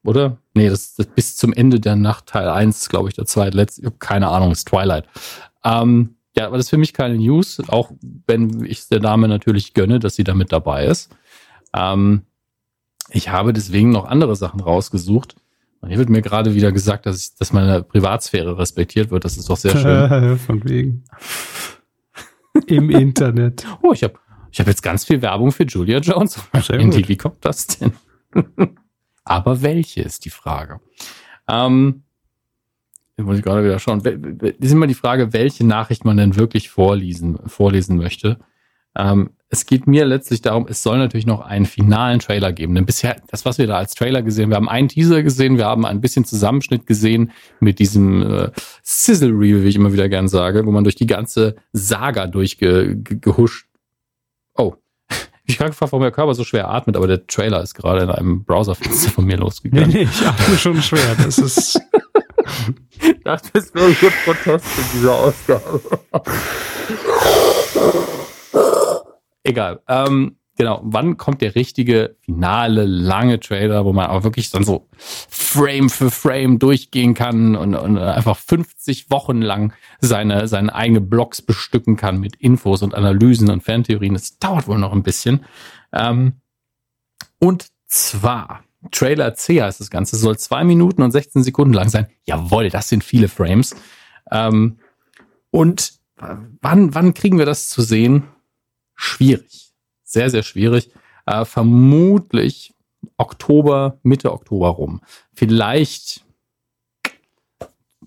oder? 0.04 0.38
Nee, 0.54 0.68
das, 0.68 0.94
das 0.94 1.06
bis 1.06 1.36
zum 1.36 1.52
Ende 1.52 1.80
der 1.80 1.96
Nacht 1.96 2.26
Teil 2.26 2.48
1, 2.48 2.88
glaube 2.88 3.08
ich, 3.08 3.14
der 3.14 3.24
zweitletzte. 3.24 3.80
Ich 3.80 3.86
habe 3.86 3.96
keine 3.98 4.28
Ahnung, 4.28 4.52
ist 4.52 4.68
Twilight. 4.68 5.06
Ähm, 5.64 6.16
ja, 6.36 6.46
aber 6.46 6.56
das 6.56 6.66
ist 6.66 6.70
für 6.70 6.78
mich 6.78 6.92
keine 6.92 7.16
News, 7.16 7.60
auch 7.68 7.92
wenn 8.26 8.64
ich 8.64 8.88
der 8.88 9.00
Dame 9.00 9.28
natürlich 9.28 9.74
gönne, 9.74 9.98
dass 9.98 10.14
sie 10.14 10.24
damit 10.24 10.52
dabei 10.52 10.86
ist. 10.86 11.10
Ähm, 11.74 12.22
ich 13.10 13.28
habe 13.28 13.52
deswegen 13.52 13.90
noch 13.90 14.06
andere 14.06 14.36
Sachen 14.36 14.60
rausgesucht. 14.60 15.36
Und 15.80 15.88
hier 15.88 15.98
wird 15.98 16.10
mir 16.10 16.22
gerade 16.22 16.54
wieder 16.54 16.70
gesagt, 16.70 17.06
dass, 17.06 17.20
ich, 17.20 17.34
dass 17.34 17.52
meine 17.52 17.82
Privatsphäre 17.82 18.56
respektiert 18.56 19.10
wird. 19.10 19.24
Das 19.24 19.36
ist 19.36 19.50
doch 19.50 19.56
sehr 19.56 19.76
schön. 19.76 20.38
Von 20.46 20.68
wegen. 20.68 21.04
Im 22.66 22.90
Internet. 22.90 23.66
Oh, 23.82 23.92
ich 23.92 24.04
habe 24.04 24.14
ich 24.50 24.60
hab 24.60 24.66
jetzt 24.66 24.82
ganz 24.82 25.04
viel 25.04 25.22
Werbung 25.22 25.50
für 25.50 25.64
Julia 25.64 25.98
Jones. 25.98 26.38
Wie 26.52 27.16
kommt 27.16 27.44
das 27.44 27.66
denn? 27.66 27.92
Aber 29.24 29.62
welche 29.62 30.02
ist 30.02 30.24
die 30.24 30.30
Frage? 30.30 30.80
Ähm, 31.48 32.02
muss 33.16 33.38
ich 33.38 33.44
gerade 33.44 33.64
wieder 33.64 33.78
schauen. 33.78 34.02
Das 34.02 34.52
ist 34.58 34.72
immer 34.72 34.86
die 34.86 34.94
Frage, 34.94 35.32
welche 35.32 35.66
Nachricht 35.66 36.04
man 36.04 36.16
denn 36.16 36.36
wirklich 36.36 36.70
vorlesen, 36.70 37.38
vorlesen 37.46 37.96
möchte. 37.96 38.38
Ähm, 38.96 39.30
es 39.48 39.66
geht 39.66 39.86
mir 39.86 40.04
letztlich 40.06 40.40
darum, 40.40 40.66
es 40.68 40.82
soll 40.82 40.98
natürlich 40.98 41.26
noch 41.26 41.40
einen 41.40 41.66
finalen 41.66 42.20
Trailer 42.20 42.52
geben. 42.52 42.74
Denn 42.74 42.86
bisher, 42.86 43.16
das, 43.28 43.44
was 43.44 43.58
wir 43.58 43.66
da 43.66 43.76
als 43.76 43.94
Trailer 43.94 44.22
gesehen, 44.22 44.48
wir 44.48 44.56
haben 44.56 44.68
einen 44.68 44.88
Teaser 44.88 45.22
gesehen, 45.22 45.58
wir 45.58 45.66
haben 45.66 45.84
ein 45.84 46.00
bisschen 46.00 46.24
Zusammenschnitt 46.24 46.86
gesehen 46.86 47.32
mit 47.60 47.78
diesem 47.78 48.22
äh, 48.22 48.50
Sizzle 48.82 49.30
Reel, 49.30 49.62
wie 49.62 49.68
ich 49.68 49.76
immer 49.76 49.92
wieder 49.92 50.08
gern 50.08 50.28
sage, 50.28 50.64
wo 50.64 50.70
man 50.70 50.84
durch 50.84 50.96
die 50.96 51.06
ganze 51.06 51.56
Saga 51.72 52.26
durchgehuscht. 52.26 53.66
Ich 55.44 55.56
frage 55.56 55.70
gefragt, 55.70 55.92
warum 55.92 56.02
der 56.02 56.12
Körper 56.12 56.34
so 56.34 56.44
schwer 56.44 56.68
atmet, 56.68 56.96
aber 56.96 57.06
der 57.06 57.26
Trailer 57.26 57.62
ist 57.62 57.74
gerade 57.74 58.02
in 58.02 58.10
einem 58.10 58.44
Browserfenster 58.44 59.10
von 59.10 59.24
mir 59.24 59.36
losgegangen. 59.36 59.88
Nee, 59.88 60.04
nee, 60.04 60.08
ich 60.10 60.26
atme 60.26 60.56
schon 60.56 60.80
schwer. 60.82 61.16
Das 61.16 61.38
ist. 61.38 61.80
das 63.24 63.42
ist 63.52 63.74
wirklich 63.74 64.02
ein 64.02 64.12
Protest 64.24 64.66
in 64.78 64.84
dieser 64.94 65.14
Ausgabe. 65.14 65.80
Egal. 69.42 69.80
Ähm, 69.88 70.36
genau. 70.56 70.80
Wann 70.84 71.16
kommt 71.16 71.40
der 71.40 71.54
richtige, 71.54 72.16
finale, 72.20 72.84
lange 72.84 73.40
Trailer, 73.40 73.84
wo 73.84 73.92
man 73.92 74.06
auch 74.06 74.24
wirklich 74.24 74.50
dann 74.50 74.64
so 74.64 74.88
Frame 74.96 75.90
für 75.90 76.10
Frame 76.10 76.58
durchgehen 76.58 77.14
kann 77.14 77.56
und, 77.56 77.74
und 77.74 77.98
einfach 77.98 78.36
50 78.36 79.10
Wochen 79.10 79.42
lang 79.42 79.72
seine, 80.00 80.48
seine 80.48 80.74
eigenen 80.74 81.08
Blogs 81.08 81.42
bestücken 81.42 81.96
kann 81.96 82.20
mit 82.20 82.36
Infos 82.36 82.82
und 82.82 82.94
Analysen 82.94 83.50
und 83.50 83.62
Fantheorien. 83.62 84.14
Das 84.14 84.38
dauert 84.38 84.68
wohl 84.68 84.78
noch 84.78 84.92
ein 84.92 85.02
bisschen. 85.02 85.44
Ähm, 85.92 86.40
und 87.38 87.68
zwar, 87.86 88.64
Trailer 88.90 89.34
C 89.34 89.62
heißt 89.62 89.80
das 89.80 89.90
Ganze, 89.90 90.16
soll 90.16 90.38
zwei 90.38 90.64
Minuten 90.64 91.02
und 91.02 91.12
16 91.12 91.42
Sekunden 91.42 91.74
lang 91.74 91.88
sein. 91.88 92.06
Jawohl, 92.24 92.70
das 92.70 92.88
sind 92.88 93.04
viele 93.04 93.28
Frames. 93.28 93.76
Ähm, 94.30 94.78
und 95.50 95.94
wann, 96.16 96.94
wann 96.94 97.14
kriegen 97.14 97.38
wir 97.38 97.46
das 97.46 97.68
zu 97.68 97.82
sehen? 97.82 98.24
schwierig. 99.02 99.61
Sehr, 100.12 100.28
sehr 100.28 100.42
schwierig. 100.42 100.90
Äh, 101.24 101.46
vermutlich 101.46 102.74
Oktober, 103.16 103.98
Mitte 104.02 104.30
Oktober 104.30 104.68
rum. 104.68 105.00
Vielleicht 105.32 106.22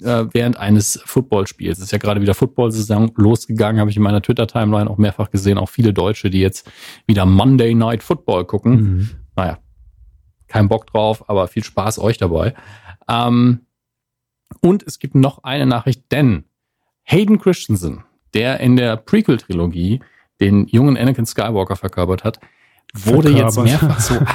äh, 0.01 0.25
während 0.31 0.57
eines 0.57 1.01
Footballspiels. 1.03 1.79
Es 1.79 1.85
ist 1.85 1.91
ja 1.91 1.97
gerade 1.97 2.21
wieder 2.21 2.35
Football-Saison 2.35 3.11
losgegangen, 3.15 3.79
habe 3.79 3.89
ich 3.89 3.97
in 3.97 4.03
meiner 4.03 4.21
Twitter-Timeline 4.21 4.87
auch 4.87 4.99
mehrfach 4.99 5.31
gesehen. 5.31 5.57
Auch 5.57 5.69
viele 5.69 5.93
Deutsche, 5.93 6.29
die 6.29 6.41
jetzt 6.41 6.69
wieder 7.07 7.25
Monday 7.25 7.73
Night 7.73 8.03
Football 8.03 8.45
gucken. 8.45 8.75
Mhm. 8.75 9.09
Naja, 9.35 9.57
kein 10.47 10.69
Bock 10.69 10.85
drauf, 10.85 11.27
aber 11.27 11.47
viel 11.47 11.63
Spaß 11.63 11.97
euch 11.97 12.19
dabei. 12.19 12.53
Ähm, 13.09 13.61
und 14.61 14.83
es 14.83 14.99
gibt 14.99 15.15
noch 15.15 15.43
eine 15.43 15.65
Nachricht, 15.65 16.11
denn 16.11 16.43
Hayden 17.01 17.39
Christensen, 17.39 18.03
der 18.35 18.59
in 18.59 18.75
der 18.75 18.95
Prequel-Trilogie 18.95 20.01
den 20.39 20.67
jungen 20.67 20.97
Anakin 20.97 21.25
Skywalker 21.25 21.75
verkörpert 21.75 22.23
hat, 22.23 22.39
wurde 22.93 23.31
verkörpert. 23.31 23.67
jetzt 23.67 23.81
mehrfach 23.81 23.99
so. 23.99 24.15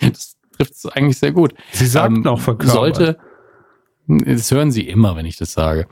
Ah, 0.00 0.10
das 0.10 0.36
trifft 0.56 0.72
es 0.72 0.86
eigentlich 0.86 1.18
sehr 1.18 1.32
gut. 1.32 1.54
Sie 1.72 1.86
sagt 1.86 2.14
ähm, 2.14 2.22
noch 2.22 2.40
verkörpert. 2.40 2.74
Sollte, 2.74 3.18
das 4.06 4.50
hören 4.50 4.70
Sie 4.70 4.86
immer, 4.86 5.16
wenn 5.16 5.26
ich 5.26 5.36
das 5.36 5.52
sage. 5.52 5.88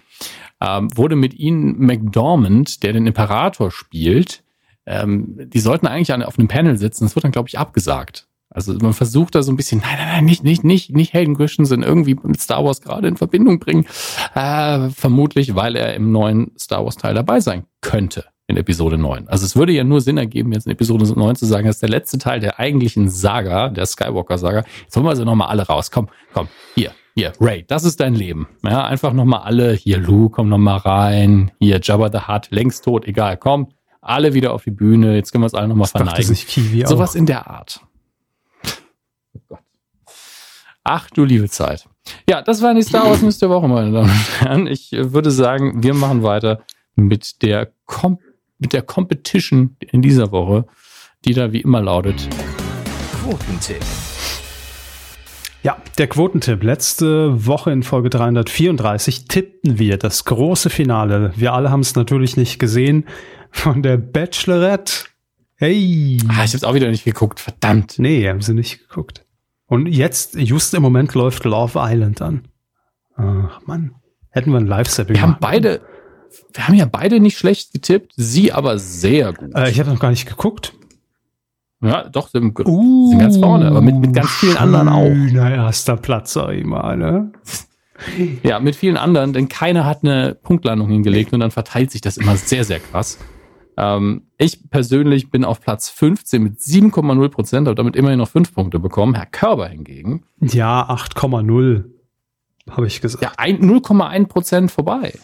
Ähm, 0.60 0.88
wurde 0.96 1.16
mit 1.16 1.34
Ihnen 1.34 1.78
McDormand, 1.78 2.82
der 2.82 2.92
den 2.92 3.06
Imperator 3.06 3.70
spielt, 3.70 4.44
ähm, 4.86 5.34
die 5.38 5.60
sollten 5.60 5.86
eigentlich 5.86 6.12
auf 6.26 6.38
einem 6.38 6.48
Panel 6.48 6.76
sitzen. 6.76 7.04
Das 7.04 7.14
wird 7.14 7.24
dann, 7.24 7.32
glaube 7.32 7.48
ich, 7.48 7.58
abgesagt. 7.58 8.28
Also 8.54 8.74
man 8.74 8.92
versucht 8.92 9.34
da 9.34 9.42
so 9.42 9.50
ein 9.52 9.56
bisschen, 9.56 9.80
nein, 9.80 9.96
nein, 9.96 10.08
nein, 10.08 10.24
nicht, 10.24 10.44
nicht, 10.44 10.64
nicht, 10.64 10.94
nicht 10.94 11.14
Hayden 11.14 11.36
Christensen 11.36 11.82
irgendwie 11.82 12.16
mit 12.22 12.40
Star 12.40 12.64
Wars 12.64 12.80
gerade 12.80 13.08
in 13.08 13.16
Verbindung 13.16 13.58
bringen. 13.58 13.86
Äh, 14.34 14.90
vermutlich, 14.90 15.54
weil 15.54 15.76
er 15.76 15.94
im 15.94 16.12
neuen 16.12 16.52
Star 16.58 16.84
Wars 16.84 16.96
Teil 16.96 17.14
dabei 17.14 17.40
sein 17.40 17.64
könnte 17.80 18.24
in 18.46 18.56
Episode 18.56 18.98
9. 18.98 19.28
Also 19.28 19.46
es 19.46 19.56
würde 19.56 19.72
ja 19.72 19.84
nur 19.84 20.00
Sinn 20.00 20.18
ergeben, 20.18 20.52
jetzt 20.52 20.66
in 20.66 20.72
Episode 20.72 21.04
9 21.04 21.36
zu 21.36 21.46
sagen, 21.46 21.66
das 21.66 21.76
ist 21.76 21.82
der 21.82 21.88
letzte 21.88 22.18
Teil 22.18 22.40
der 22.40 22.58
eigentlichen 22.58 23.08
Saga, 23.08 23.68
der 23.68 23.86
Skywalker-Saga. 23.86 24.64
Jetzt 24.82 24.96
holen 24.96 25.06
wir 25.06 25.16
sie 25.16 25.24
nochmal 25.24 25.48
alle 25.48 25.66
raus. 25.66 25.90
Komm, 25.90 26.08
komm, 26.34 26.48
hier, 26.74 26.92
hier, 27.14 27.32
Ray, 27.40 27.64
das 27.66 27.84
ist 27.84 28.00
dein 28.00 28.14
Leben. 28.14 28.48
Ja, 28.62 28.84
einfach 28.84 29.12
nochmal 29.12 29.42
alle, 29.42 29.72
hier, 29.72 29.98
Luke, 29.98 30.36
komm 30.36 30.48
nochmal 30.48 30.78
rein, 30.78 31.52
hier, 31.58 31.80
Jabba 31.82 32.10
the 32.10 32.26
Hutt, 32.26 32.48
längst 32.50 32.84
tot, 32.84 33.06
egal, 33.06 33.36
komm, 33.36 33.68
alle 34.00 34.34
wieder 34.34 34.52
auf 34.52 34.64
die 34.64 34.70
Bühne, 34.70 35.14
jetzt 35.14 35.32
können 35.32 35.42
wir 35.42 35.46
es 35.46 35.54
alle 35.54 35.68
nochmal 35.68 35.88
verneigen. 35.88 36.34
Sowas 36.86 37.14
in 37.14 37.26
der 37.26 37.48
Art. 37.48 37.80
Ach 40.84 41.08
du 41.10 41.24
liebe 41.24 41.48
Zeit. 41.48 41.88
Ja, 42.28 42.42
das 42.42 42.60
war 42.62 42.74
die 42.74 42.82
Star 42.82 43.08
Wars 43.08 43.22
News 43.22 43.38
der 43.38 43.50
Woche, 43.50 43.68
meine 43.68 43.92
Damen 43.92 44.10
und 44.10 44.40
Herren. 44.40 44.66
Ich 44.66 44.90
würde 44.92 45.30
sagen, 45.30 45.82
wir 45.82 45.94
machen 45.94 46.22
weiter 46.22 46.64
mit 46.96 47.42
der, 47.42 47.72
Com 47.86 48.18
mit 48.58 48.72
der 48.72 48.82
Competition 48.82 49.76
in 49.80 50.02
dieser 50.02 50.32
Woche, 50.32 50.66
die 51.24 51.34
da 51.34 51.52
wie 51.52 51.60
immer 51.60 51.80
lautet. 51.80 52.28
Quotentipp. 53.22 53.82
Ja, 55.62 55.76
der 55.96 56.08
Quotentipp. 56.08 56.64
Letzte 56.64 57.46
Woche 57.46 57.70
in 57.70 57.84
Folge 57.84 58.10
334 58.10 59.26
tippten 59.26 59.78
wir 59.78 59.96
das 59.96 60.24
große 60.24 60.70
Finale. 60.70 61.32
Wir 61.36 61.52
alle 61.52 61.70
haben 61.70 61.80
es 61.80 61.94
natürlich 61.94 62.36
nicht 62.36 62.58
gesehen. 62.58 63.04
Von 63.50 63.82
der 63.82 63.96
Bachelorette. 63.96 65.04
Hey. 65.62 66.18
Ah, 66.26 66.42
ich 66.42 66.54
hab's 66.54 66.64
auch 66.64 66.74
wieder 66.74 66.90
nicht 66.90 67.04
geguckt. 67.04 67.38
Verdammt. 67.38 68.00
Nee, 68.00 68.28
haben 68.28 68.40
sie 68.40 68.52
nicht 68.52 68.88
geguckt. 68.88 69.24
Und 69.66 69.86
jetzt, 69.86 70.34
just 70.34 70.74
im 70.74 70.82
Moment 70.82 71.14
läuft 71.14 71.44
Love 71.44 71.78
Island 71.80 72.20
an. 72.20 72.48
Ach 73.14 73.60
Mann, 73.64 73.94
hätten 74.30 74.50
wir 74.50 74.58
ein 74.58 74.66
Live-Setting 74.66 75.14
Wir 75.14 75.22
haben 75.22 75.36
beide, 75.38 75.80
wir 76.52 76.66
haben 76.66 76.74
ja 76.74 76.86
beide 76.86 77.20
nicht 77.20 77.38
schlecht 77.38 77.72
getippt, 77.72 78.12
sie 78.16 78.50
aber 78.50 78.80
sehr 78.80 79.32
gut. 79.32 79.54
Äh, 79.54 79.70
ich 79.70 79.78
habe 79.78 79.88
noch 79.90 80.00
gar 80.00 80.10
nicht 80.10 80.26
geguckt. 80.28 80.74
Ja, 81.80 82.08
doch, 82.08 82.26
sind, 82.26 82.58
uh, 82.58 83.10
sind 83.10 83.20
ganz 83.20 83.38
vorne, 83.38 83.68
aber 83.68 83.82
mit, 83.82 83.94
mit 83.94 84.14
ganz 84.14 84.30
vielen 84.30 84.56
anderen 84.56 84.88
auch. 84.88 85.12
Na, 85.14 85.48
erster 85.48 85.96
Platz, 85.96 86.32
sag 86.32 86.54
ich 86.54 86.64
mal, 86.64 86.96
ne? 86.96 87.30
Ja, 88.42 88.58
mit 88.58 88.74
vielen 88.74 88.96
anderen, 88.96 89.32
denn 89.32 89.48
keiner 89.48 89.84
hat 89.84 90.02
eine 90.02 90.34
Punktlandung 90.34 90.88
hingelegt 90.88 91.32
und 91.32 91.38
dann 91.38 91.52
verteilt 91.52 91.92
sich 91.92 92.00
das 92.00 92.16
immer 92.16 92.34
sehr, 92.34 92.64
sehr 92.64 92.80
krass. 92.80 93.16
Ähm, 93.76 94.26
ich 94.38 94.68
persönlich 94.70 95.30
bin 95.30 95.44
auf 95.44 95.60
Platz 95.60 95.88
15 95.88 96.42
mit 96.42 96.58
7,0 96.58 97.28
Prozent, 97.28 97.66
habe 97.66 97.74
damit 97.74 97.96
immerhin 97.96 98.18
noch 98.18 98.28
5 98.28 98.54
Punkte 98.54 98.78
bekommen. 98.78 99.14
Herr 99.14 99.26
Körber 99.26 99.68
hingegen. 99.68 100.24
Ja, 100.40 100.88
8,0 100.90 101.84
habe 102.70 102.86
ich 102.86 103.00
gesagt. 103.00 103.22
Ja, 103.22 103.32
0,1 103.44 104.26
Prozent 104.26 104.70
vorbei. 104.70 105.18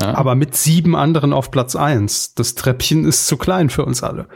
Ja. 0.00 0.14
Aber 0.14 0.34
mit 0.34 0.54
sieben 0.54 0.94
anderen 0.94 1.32
auf 1.32 1.50
Platz 1.50 1.74
1. 1.74 2.34
Das 2.34 2.54
Treppchen 2.54 3.04
ist 3.04 3.26
zu 3.26 3.36
klein 3.36 3.68
für 3.68 3.84
uns 3.84 4.02
alle. 4.02 4.28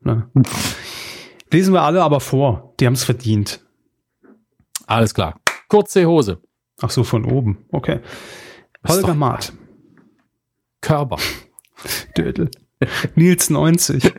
Ne? 0.00 0.30
Lesen 1.50 1.74
wir 1.74 1.82
alle 1.82 2.02
aber 2.02 2.20
vor. 2.20 2.74
Die 2.80 2.86
haben 2.86 2.94
es 2.94 3.04
verdient. 3.04 3.64
Alles 4.86 5.12
klar. 5.12 5.40
Kurze 5.68 6.06
Hose. 6.06 6.40
Ach 6.80 6.90
so, 6.90 7.04
von 7.04 7.24
oben. 7.24 7.66
Okay. 7.70 8.00
Holger 8.86 9.14
Maat. 9.14 9.52
Körber. 10.80 11.18
Dödel. 12.16 12.50
Nils 13.14 13.50
90. 13.50 14.12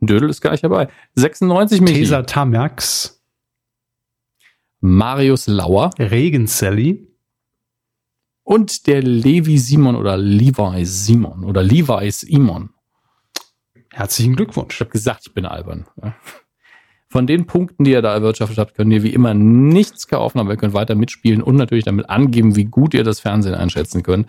Dödel 0.00 0.30
ist 0.30 0.40
gar 0.40 0.52
nicht 0.52 0.64
dabei. 0.64 0.88
96 1.14 1.80
Michi. 1.80 2.00
Tesa 2.00 2.22
Tamax. 2.22 3.22
Marius 4.80 5.46
Lauer. 5.46 5.90
Regen 5.98 6.46
Sally. 6.46 7.08
Und 8.42 8.86
der 8.86 9.02
Levi 9.02 9.58
Simon 9.58 9.96
oder 9.96 10.16
Levi 10.16 10.84
Simon 10.86 11.44
oder 11.44 11.62
Levi 11.62 12.10
Simon. 12.10 12.70
Herzlichen 13.92 14.36
Glückwunsch. 14.36 14.76
Ich 14.76 14.80
habe 14.80 14.90
gesagt, 14.90 15.26
ich 15.26 15.34
bin 15.34 15.44
albern. 15.44 15.86
Von 17.10 17.26
den 17.26 17.46
Punkten, 17.46 17.84
die 17.84 17.92
ihr 17.92 18.02
da 18.02 18.12
erwirtschaftet 18.12 18.58
habt, 18.58 18.74
könnt 18.74 18.92
ihr 18.92 19.02
wie 19.02 19.14
immer 19.14 19.32
nichts 19.32 20.08
kaufen, 20.08 20.38
aber 20.38 20.50
ihr 20.50 20.56
könnt 20.58 20.74
weiter 20.74 20.94
mitspielen 20.94 21.42
und 21.42 21.56
natürlich 21.56 21.84
damit 21.84 22.10
angeben, 22.10 22.54
wie 22.54 22.66
gut 22.66 22.92
ihr 22.92 23.02
das 23.02 23.20
Fernsehen 23.20 23.54
einschätzen 23.54 24.02
könnt. 24.02 24.28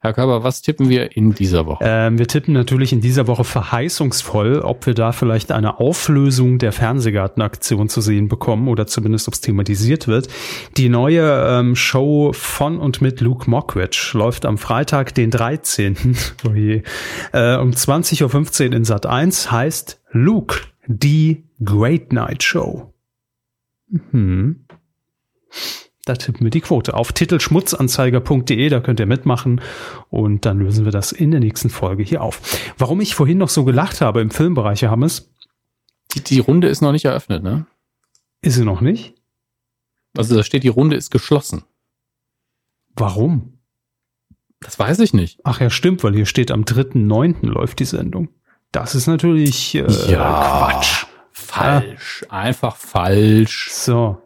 Herr 0.00 0.12
Körber, 0.12 0.44
was 0.44 0.62
tippen 0.62 0.88
wir 0.88 1.16
in 1.16 1.34
dieser 1.34 1.66
Woche? 1.66 1.82
Ähm, 1.84 2.18
wir 2.18 2.28
tippen 2.28 2.54
natürlich 2.54 2.92
in 2.92 3.00
dieser 3.00 3.26
Woche 3.26 3.42
verheißungsvoll, 3.42 4.60
ob 4.60 4.86
wir 4.86 4.94
da 4.94 5.10
vielleicht 5.10 5.50
eine 5.50 5.80
Auflösung 5.80 6.58
der 6.58 6.70
Fernsehgartenaktion 6.70 7.88
zu 7.88 8.00
sehen 8.00 8.28
bekommen 8.28 8.68
oder 8.68 8.86
zumindest 8.86 9.26
ob 9.26 9.34
es 9.34 9.40
thematisiert 9.40 10.06
wird. 10.06 10.28
Die 10.76 10.88
neue 10.88 11.22
ähm, 11.48 11.74
Show 11.74 12.32
von 12.32 12.78
und 12.78 13.02
mit 13.02 13.20
Luke 13.20 13.50
Mockridge 13.50 14.10
läuft 14.12 14.46
am 14.46 14.56
Freitag, 14.56 15.14
den 15.14 15.32
13. 15.32 15.96
oh 16.48 16.54
je, 16.54 16.82
äh, 17.32 17.56
um 17.56 17.70
20.15 17.70 18.68
Uhr 18.68 18.76
in 18.76 18.84
Sat 18.84 19.04
1, 19.04 19.50
heißt 19.50 20.00
Luke, 20.12 20.60
die 20.86 21.44
Great 21.64 22.12
Night 22.12 22.44
Show. 22.44 22.94
Mhm. 24.12 24.64
Da 26.08 26.14
tippen 26.14 26.44
wir 26.44 26.50
die 26.50 26.62
Quote 26.62 26.94
auf 26.94 27.12
titelschmutzanzeiger.de, 27.12 28.70
da 28.70 28.80
könnt 28.80 28.98
ihr 28.98 29.04
mitmachen 29.04 29.60
und 30.08 30.46
dann 30.46 30.58
lösen 30.58 30.86
wir 30.86 30.92
das 30.92 31.12
in 31.12 31.32
der 31.32 31.40
nächsten 31.40 31.68
Folge 31.68 32.02
hier 32.02 32.22
auf. 32.22 32.40
Warum 32.78 33.02
ich 33.02 33.14
vorhin 33.14 33.36
noch 33.36 33.50
so 33.50 33.62
gelacht 33.64 34.00
habe 34.00 34.22
im 34.22 34.30
Filmbereich, 34.30 34.80
Herr 34.80 34.90
Hammes? 34.90 35.30
Die, 36.12 36.24
die 36.24 36.38
Runde 36.38 36.68
ist 36.68 36.80
noch 36.80 36.92
nicht 36.92 37.04
eröffnet, 37.04 37.42
ne? 37.42 37.66
Ist 38.40 38.54
sie 38.54 38.64
noch 38.64 38.80
nicht? 38.80 39.16
Also 40.16 40.34
da 40.34 40.42
steht, 40.42 40.62
die 40.62 40.68
Runde 40.68 40.96
ist 40.96 41.10
geschlossen. 41.10 41.64
Warum? 42.96 43.58
Das 44.60 44.78
weiß 44.78 45.00
ich 45.00 45.12
nicht. 45.12 45.40
Ach 45.44 45.60
ja, 45.60 45.68
stimmt, 45.68 46.02
weil 46.04 46.14
hier 46.14 46.24
steht, 46.24 46.50
am 46.50 46.62
3.9. 46.62 47.44
läuft 47.46 47.80
die 47.80 47.84
Sendung. 47.84 48.30
Das 48.72 48.94
ist 48.94 49.08
natürlich 49.08 49.74
äh, 49.74 50.10
Ja. 50.10 50.70
Quatsch. 50.70 51.04
Falsch. 51.32 52.24
Einfach 52.30 52.76
falsch. 52.76 53.68
So. 53.72 54.22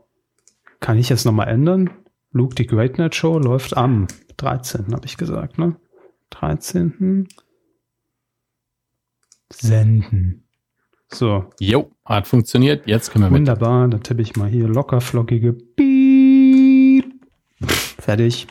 Kann 0.82 0.98
ich 0.98 1.08
jetzt 1.08 1.24
nochmal 1.24 1.46
ändern? 1.46 1.90
Luke, 2.32 2.56
die 2.56 2.66
Great 2.66 2.98
Night 2.98 3.14
Show 3.14 3.38
läuft 3.38 3.76
am 3.76 4.08
13. 4.38 4.92
habe 4.92 5.06
ich 5.06 5.16
gesagt, 5.16 5.56
ne? 5.56 5.76
13. 6.30 7.28
Senden. 9.48 10.48
So, 11.06 11.44
Jo, 11.60 11.92
hat 12.04 12.26
funktioniert. 12.26 12.88
Jetzt 12.88 13.12
können 13.12 13.24
wir 13.24 13.30
mit. 13.30 13.38
wunderbar. 13.40 13.86
Dann 13.86 14.02
tippe 14.02 14.22
ich 14.22 14.34
mal 14.34 14.48
hier 14.48 14.66
locker 14.66 15.00
flockige 15.00 15.52
Piep. 15.52 17.04
Fertig. 18.00 18.48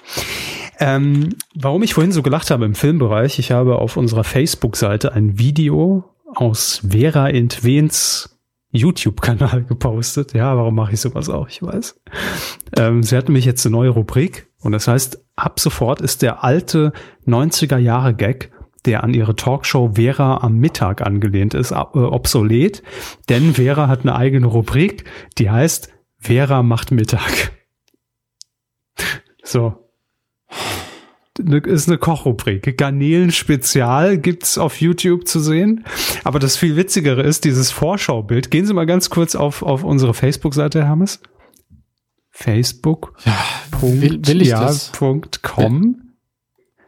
Ähm, 0.79 1.35
warum 1.53 1.83
ich 1.83 1.93
vorhin 1.93 2.13
so 2.13 2.21
gelacht 2.21 2.49
habe 2.49 2.63
im 2.63 2.75
Filmbereich, 2.75 3.39
ich 3.39 3.51
habe 3.51 3.79
auf 3.79 3.97
unserer 3.97 4.23
Facebook-Seite 4.23 5.11
ein 5.11 5.37
Video 5.37 6.05
aus 6.33 6.81
Vera 6.87 7.29
Entwens 7.29 8.40
YouTube-Kanal 8.71 9.63
gepostet. 9.67 10.33
Ja, 10.33 10.55
warum 10.57 10.75
mache 10.75 10.93
ich 10.93 11.01
sowas 11.01 11.29
auch? 11.29 11.47
Ich 11.47 11.61
weiß. 11.61 11.99
Ähm, 12.77 13.03
sie 13.03 13.15
hat 13.15 13.27
nämlich 13.27 13.45
jetzt 13.45 13.65
eine 13.65 13.75
neue 13.75 13.89
Rubrik 13.89 14.49
und 14.61 14.71
das 14.71 14.87
heißt, 14.87 15.23
ab 15.35 15.59
sofort 15.59 16.01
ist 16.01 16.21
der 16.21 16.43
alte 16.43 16.93
90er-Jahre-Gag, 17.27 18.51
der 18.85 19.03
an 19.03 19.13
ihre 19.13 19.35
Talkshow 19.35 19.91
Vera 19.95 20.37
am 20.37 20.57
Mittag 20.57 21.01
angelehnt 21.01 21.53
ist, 21.53 21.71
äh, 21.71 21.75
obsolet. 21.75 22.81
Denn 23.29 23.53
Vera 23.53 23.87
hat 23.87 24.01
eine 24.01 24.15
eigene 24.15 24.47
Rubrik, 24.47 25.05
die 25.37 25.49
heißt 25.49 25.93
Vera 26.17 26.63
macht 26.63 26.91
Mittag. 26.91 27.53
So. 29.43 29.90
Ne- 31.43 31.57
Ist 31.59 31.87
eine 31.87 31.97
Kochrubrik. 31.97 32.77
Garnelen-Spezial 32.77 34.17
gibt's 34.17 34.57
auf 34.57 34.79
YouTube 34.81 35.27
zu 35.27 35.39
sehen. 35.39 35.85
Aber 36.23 36.39
das 36.39 36.57
viel 36.57 36.75
witzigere 36.75 37.21
ist 37.23 37.45
dieses 37.45 37.71
Vorschaubild. 37.71 38.51
Gehen 38.51 38.65
Sie 38.65 38.73
mal 38.73 38.85
ganz 38.85 39.09
kurz 39.09 39.35
auf, 39.35 39.61
auf 39.63 39.83
unsere 39.83 40.13
Facebook-Seite, 40.13 40.79
Herr 40.79 40.87
Hermes. 40.87 41.21
Facebook. 42.31 43.13
will- 43.81 44.19
will 44.25 44.41
ich 44.41 44.49
ja, 44.49 44.61
das? 44.61 44.89
Punkt 44.91 45.43
com. 45.43 46.13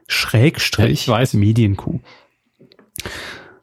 Schrägstrich. 0.08 1.08
Ja. 1.08 1.24
Medienkuh. 1.34 2.00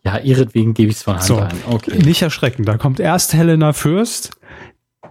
Ja, 0.04 0.18
ihretwegen 0.18 0.74
gebe 0.74 0.90
ich 0.90 0.96
es 0.96 1.02
von 1.02 1.14
Hand 1.16 1.24
So, 1.24 1.36
ein. 1.38 1.54
Okay. 1.68 1.98
nicht 1.98 2.22
erschrecken. 2.22 2.64
Da 2.64 2.78
kommt 2.78 3.00
erst 3.00 3.34
Helena 3.34 3.72
Fürst, 3.72 4.30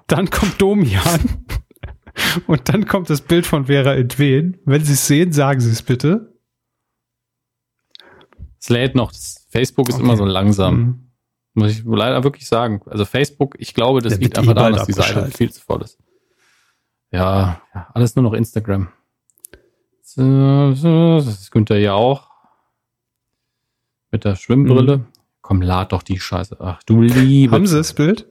dann 0.08 0.30
kommt 0.30 0.62
Domian 0.62 1.46
und 2.48 2.70
dann 2.70 2.86
kommt 2.86 3.10
das 3.10 3.22
Bild 3.22 3.46
von 3.46 3.66
Vera 3.66 3.94
Entwen. 3.96 4.58
Wenn 4.66 4.84
Sie 4.84 4.94
es 4.94 5.08
sehen, 5.08 5.32
sagen 5.32 5.60
Sie 5.60 5.70
es 5.72 5.82
bitte. 5.82 6.34
Es 8.60 8.70
lädt 8.70 8.96
noch. 8.96 9.12
Facebook 9.50 9.90
ist 9.90 9.96
Okay. 9.96 10.04
immer 10.04 10.18
so 10.18 10.26
langsam. 10.26 10.76
Mhm. 10.78 11.12
Muss 11.56 11.72
ich 11.72 11.84
leider 11.86 12.24
wirklich 12.24 12.48
sagen. 12.48 12.82
Also 12.86 13.06
Facebook, 13.06 13.56
ich 13.58 13.74
glaube, 13.74 14.02
das 14.02 14.14
Der 14.14 14.22
liegt 14.22 14.38
einfach 14.38 14.52
eh 14.52 14.56
daran, 14.56 14.74
dass 14.74 14.86
die 14.86 14.94
Seite 14.94 15.30
viel 15.32 15.52
zu 15.52 15.62
voll 15.62 15.82
ist. 15.82 15.98
Ja, 17.12 17.62
alles 17.94 18.16
nur 18.16 18.24
noch 18.24 18.34
Instagram. 18.34 18.90
So, 20.04 20.74
so, 20.74 21.16
Das 21.18 21.28
ist 21.28 21.52
Günther 21.52 21.78
ja 21.80 21.94
auch. 21.94 22.30
Mit 24.12 24.26
der 24.26 24.36
Schwimmbrille. 24.36 25.06
Komm, 25.42 25.62
lad 25.62 25.92
doch 25.92 26.04
die 26.04 26.20
Scheiße. 26.20 26.58
Ach, 26.60 26.82
du 26.84 27.02
liebe. 27.02 27.50
Mhm. 27.50 27.52
Haben 27.54 27.68
Sie 27.68 27.78
das 27.78 27.94
Bild? 27.94 28.28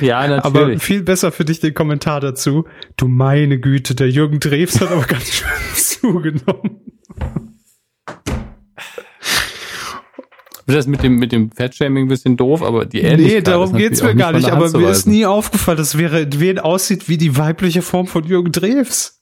Ja, 0.00 0.18
Aber 0.20 0.28
natürlich. 0.60 0.82
viel 0.82 1.02
besser 1.02 1.32
für 1.32 1.44
dich 1.44 1.60
den 1.60 1.74
Kommentar 1.74 2.20
dazu. 2.20 2.64
Du 2.96 3.08
meine 3.08 3.58
Güte, 3.58 3.94
der 3.94 4.10
Jürgen 4.10 4.40
Drews 4.40 4.80
hat 4.80 4.90
aber 4.90 5.04
ganz 5.04 5.30
schön 5.30 5.48
zugenommen. 5.74 6.80
das 10.66 10.86
mit 10.86 11.02
dem, 11.02 11.16
mit 11.16 11.32
dem 11.32 11.50
Fettshaming 11.50 12.04
ein 12.06 12.08
bisschen 12.08 12.36
doof, 12.36 12.62
aber 12.62 12.84
die 12.84 13.00
Ähnlichkeit 13.00 13.36
Nee, 13.36 13.40
darum 13.42 13.72
geht's 13.74 14.02
mir 14.02 14.14
gar 14.14 14.32
nicht. 14.32 14.50
Aber 14.50 14.70
mir 14.70 14.90
ist 14.90 15.06
nie 15.06 15.24
aufgefallen, 15.24 15.78
dass 15.78 15.94
Vera 15.94 16.18
Entwen 16.18 16.58
aussieht 16.58 17.08
wie 17.08 17.16
die 17.16 17.36
weibliche 17.36 17.82
Form 17.82 18.06
von 18.06 18.24
Jürgen 18.24 18.52
Drews. 18.52 19.17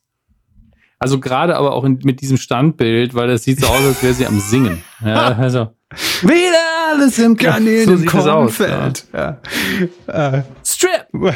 Also 0.99 1.21
gerade 1.21 1.57
aber 1.57 1.75
auch 1.75 1.85
in, 1.85 1.99
mit 2.05 2.21
diesem 2.21 2.39
Standbild, 2.39 3.15
weil 3.15 3.29
das 3.29 3.45
sieht 3.45 3.61
so 3.61 3.67
aus, 3.67 3.85
als 3.85 4.03
wäre 4.03 4.15
sie 4.15 4.27
am 4.27 4.41
Singen. 4.41 4.83
Ja, 5.05 5.37
also. 5.37 5.69
Wieder 6.23 6.67
alles 6.91 7.19
im 7.19 7.37
Garnelen 7.37 7.87
so 7.87 7.93
im 7.93 8.05
es 8.05 8.07
Kornfeld. 8.07 9.07
Ja. 9.13 9.41
Äh, 10.07 10.43
Strip! 10.65 11.07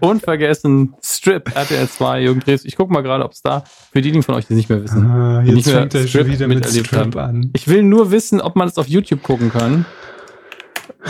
Unvergessen, 0.00 0.94
Strip, 1.02 1.54
RTL 1.54 1.88
2, 1.88 2.22
Jürgen 2.22 2.40
Drews. 2.40 2.64
Ich 2.64 2.76
guck 2.76 2.90
mal 2.90 3.02
gerade, 3.02 3.24
ob 3.24 3.32
es 3.32 3.42
da, 3.42 3.64
für 3.92 4.00
diejenigen 4.02 4.22
von 4.22 4.34
euch, 4.34 4.46
die 4.46 4.54
nicht 4.54 4.68
mehr 4.68 4.82
wissen. 4.82 5.06
ah, 5.06 5.42
die 5.42 5.52
nicht 5.52 5.66
jetzt 5.66 5.66
mehr 5.66 5.82
fängt 5.82 5.94
er 5.94 6.06
schon 6.06 6.26
wieder 6.26 6.48
mit 6.48 6.66
Strip 6.66 6.92
haben. 6.92 7.18
an. 7.18 7.50
Ich 7.54 7.68
will 7.68 7.82
nur 7.82 8.10
wissen, 8.10 8.40
ob 8.40 8.56
man 8.56 8.68
es 8.68 8.76
auf 8.76 8.88
YouTube 8.88 9.22
gucken 9.22 9.50
kann, 9.50 9.86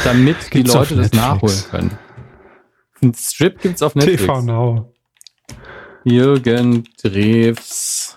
damit 0.05 0.37
die 0.47 0.59
Gibt's 0.59 0.74
auf 0.74 0.91
Leute 0.91 1.03
das 1.03 1.12
nachholen 1.12 1.65
können. 1.70 1.99
Ein 3.03 3.15
Strip 3.15 3.61
gibt's 3.61 3.83
auf 3.83 3.95
Netflix. 3.95 4.23
TV 4.23 4.43
Now. 4.43 4.93
Jürgen 6.07 6.85
Drews. 7.03 8.16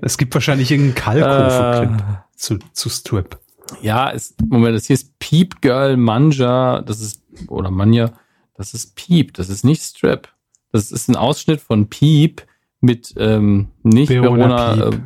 Es 0.00 0.18
gibt 0.18 0.34
wahrscheinlich 0.34 0.72
irgendeinen 0.72 0.96
Kalkofe-Clip 0.96 2.00
Äh, 2.00 2.36
zu, 2.36 2.58
zu 2.72 2.88
Strip. 2.88 3.38
Ja, 3.82 4.08
ist, 4.08 4.34
Moment, 4.44 4.74
das 4.74 4.86
hier 4.86 4.94
ist 4.94 5.16
Peep 5.20 5.60
Girl 5.60 5.96
Manja, 5.96 6.82
das 6.82 7.00
ist, 7.00 7.22
oder 7.46 7.70
Manja, 7.70 8.10
das 8.54 8.74
ist 8.74 8.96
Peep, 8.96 9.32
das 9.34 9.48
ist 9.48 9.64
nicht 9.64 9.82
Strip. 9.82 10.28
Das 10.72 10.90
ist 10.90 11.08
ein 11.08 11.14
Ausschnitt 11.14 11.60
von 11.60 11.88
Peep 11.88 12.42
mit, 12.80 13.14
ähm, 13.18 13.68
nicht 13.84 14.10
Verona 14.10 14.76
Verona, 14.76 14.96
äh, 14.96 15.00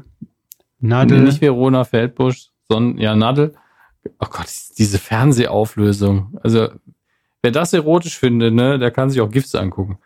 Nadel. 0.78 1.20
nicht 1.20 1.42
Verona 1.42 1.84
Feldbusch, 1.84 2.48
sondern, 2.70 2.96
ja, 2.96 3.14
Nadel. 3.14 3.54
Oh 4.18 4.26
Gott, 4.30 4.48
diese 4.78 4.98
Fernsehauflösung. 4.98 6.38
Also, 6.42 6.70
wer 7.42 7.50
das 7.52 7.72
erotisch 7.72 8.18
findet, 8.18 8.54
ne, 8.54 8.78
der 8.78 8.90
kann 8.90 9.10
sich 9.10 9.20
auch 9.20 9.30
Gifts 9.30 9.54
angucken. 9.54 9.98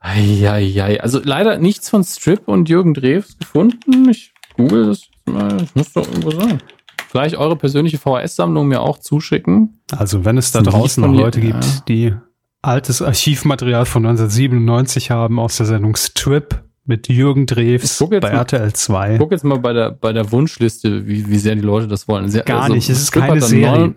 Eieiei. 0.00 1.00
Also 1.00 1.20
leider 1.22 1.58
nichts 1.58 1.88
von 1.90 2.04
Strip 2.04 2.46
und 2.46 2.68
Jürgen 2.68 2.94
Drews 2.94 3.38
gefunden. 3.38 4.08
Ich 4.10 4.32
google 4.56 4.86
das 4.86 5.02
mal. 5.24 5.56
Das 5.56 5.74
muss 5.74 5.92
doch 5.92 6.06
irgendwo 6.06 6.30
sein. 6.30 6.62
Vielleicht 7.08 7.36
eure 7.36 7.56
persönliche 7.56 7.98
VHS-Sammlung 7.98 8.68
mir 8.68 8.82
auch 8.82 8.98
zuschicken. 8.98 9.80
Also 9.96 10.24
wenn 10.24 10.36
es 10.38 10.52
da 10.52 10.60
draußen 10.60 11.02
noch 11.02 11.12
Leute 11.12 11.40
gibt, 11.40 11.64
ja. 11.64 11.70
die 11.88 12.14
altes 12.62 13.00
Archivmaterial 13.00 13.86
von 13.86 14.04
1997 14.04 15.10
haben 15.10 15.38
aus 15.38 15.56
der 15.56 15.66
Sendung 15.66 15.96
Strip 15.96 16.62
mit 16.84 17.08
Jürgen 17.08 17.46
Drews 17.46 17.98
bei 17.98 18.20
mal- 18.20 18.28
RTL 18.32 18.72
2. 18.72 19.14
Ich 19.14 19.18
guck 19.18 19.32
jetzt 19.32 19.44
mal 19.44 19.58
bei 19.58 19.72
der, 19.72 19.90
bei 19.92 20.12
der 20.12 20.30
Wunschliste, 20.30 21.06
wie, 21.08 21.28
wie 21.28 21.38
sehr 21.38 21.54
die 21.54 21.62
Leute 21.62 21.88
das 21.88 22.06
wollen. 22.06 22.28
Sehr, 22.28 22.42
Gar 22.44 22.62
also 22.62 22.74
nicht, 22.74 22.88
es 22.90 23.00
ist 23.00 23.08
Strip 23.08 23.24
keine 23.26 23.40
Serie. 23.40 23.70
neun- 23.78 23.94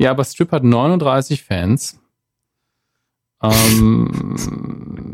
ja, 0.00 0.12
aber 0.12 0.24
Strip 0.24 0.50
hat 0.50 0.64
39 0.64 1.44
Fans. 1.44 2.00
Ähm, 3.42 5.12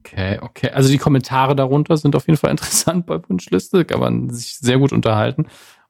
okay, 0.00 0.38
okay. 0.42 0.70
Also 0.70 0.90
die 0.90 0.98
Kommentare 0.98 1.56
darunter 1.56 1.96
sind 1.96 2.14
auf 2.14 2.26
jeden 2.26 2.36
Fall 2.36 2.50
interessant 2.52 3.06
bei 3.06 3.18
Wunschliste, 3.28 3.86
kann 3.86 4.00
man 4.00 4.28
sich 4.28 4.58
sehr 4.58 4.78
gut 4.78 4.92
unterhalten. 4.92 5.46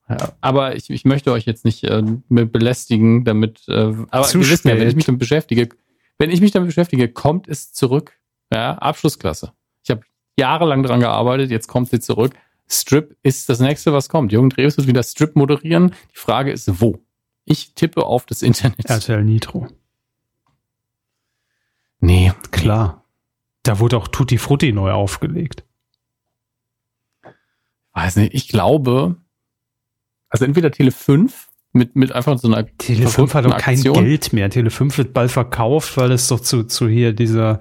Ja, 0.09 0.33
aber 0.41 0.77
ich, 0.77 0.91
ich 0.91 1.05
möchte 1.05 1.33
euch 1.33 1.45
jetzt 1.45 1.65
nicht 1.65 1.83
äh, 1.83 2.03
belästigen, 2.29 3.25
damit. 3.25 3.63
Äh, 3.67 3.95
aber 4.11 4.23
Zu 4.23 4.39
wir 4.39 4.49
wissen 4.49 4.69
ja, 4.69 4.79
wenn 4.79 4.89
ich 4.89 4.95
mich 4.95 5.07
damit 5.07 5.19
beschäftige, 5.19 5.71
wenn 6.19 6.31
ich 6.31 6.41
mich 6.41 6.53
damit 6.53 6.69
beschäftige, 6.69 7.09
kommt 7.09 7.49
es 7.49 7.73
zurück. 7.73 8.13
Ja, 8.53 8.75
Abschlussklasse. 8.75 9.53
Ich 9.83 9.91
habe 9.91 10.03
jahrelang 10.39 10.85
dran 10.85 11.01
gearbeitet, 11.01 11.51
jetzt 11.51 11.67
kommt 11.67 11.89
sie 11.89 11.99
zurück. 11.99 12.35
Strip 12.69 13.17
ist 13.23 13.49
das 13.49 13.61
nächste, 13.61 13.93
was 13.93 14.09
kommt. 14.09 14.33
Jürgen 14.33 14.51
Drews 14.51 14.77
wird 14.77 14.87
wieder 14.87 15.03
Strip 15.03 15.37
moderieren. 15.37 15.95
Die 16.13 16.19
Frage 16.19 16.51
ist, 16.51 16.81
wo? 16.81 16.99
Ich 17.45 17.75
tippe 17.75 18.05
auf 18.05 18.27
das 18.27 18.43
Internet. 18.43 18.89
RTL 18.89 19.23
Nitro. 19.23 19.69
klar. 22.51 23.05
Da 23.63 23.79
wurde 23.79 23.97
auch 23.97 24.09
Tutti 24.09 24.39
Frutti 24.39 24.73
neu 24.73 24.93
aufgelegt. 24.93 25.65
Weiß 27.93 28.17
nicht, 28.17 28.35
ich 28.35 28.49
glaube, 28.49 29.17
also 30.29 30.45
entweder 30.45 30.71
Tele 30.71 30.91
5 30.91 31.49
mit, 31.73 31.97
mit 31.97 32.13
einfach 32.13 32.39
so 32.39 32.49
einer 32.49 32.67
Tele 32.79 33.09
5 33.09 33.35
hat 33.35 33.45
doch 33.45 33.57
kein 33.57 33.77
Aktion. 33.77 34.05
Geld 34.05 34.33
mehr. 34.33 34.51
Tele 34.51 34.71
5 34.71 34.99
wird 34.99 35.13
bald 35.13 35.31
verkauft, 35.31 35.97
weil 35.97 36.13
es 36.13 36.29
doch 36.29 36.41
zu, 36.41 36.65
zu 36.65 36.89
hier 36.89 37.13
dieser 37.13 37.61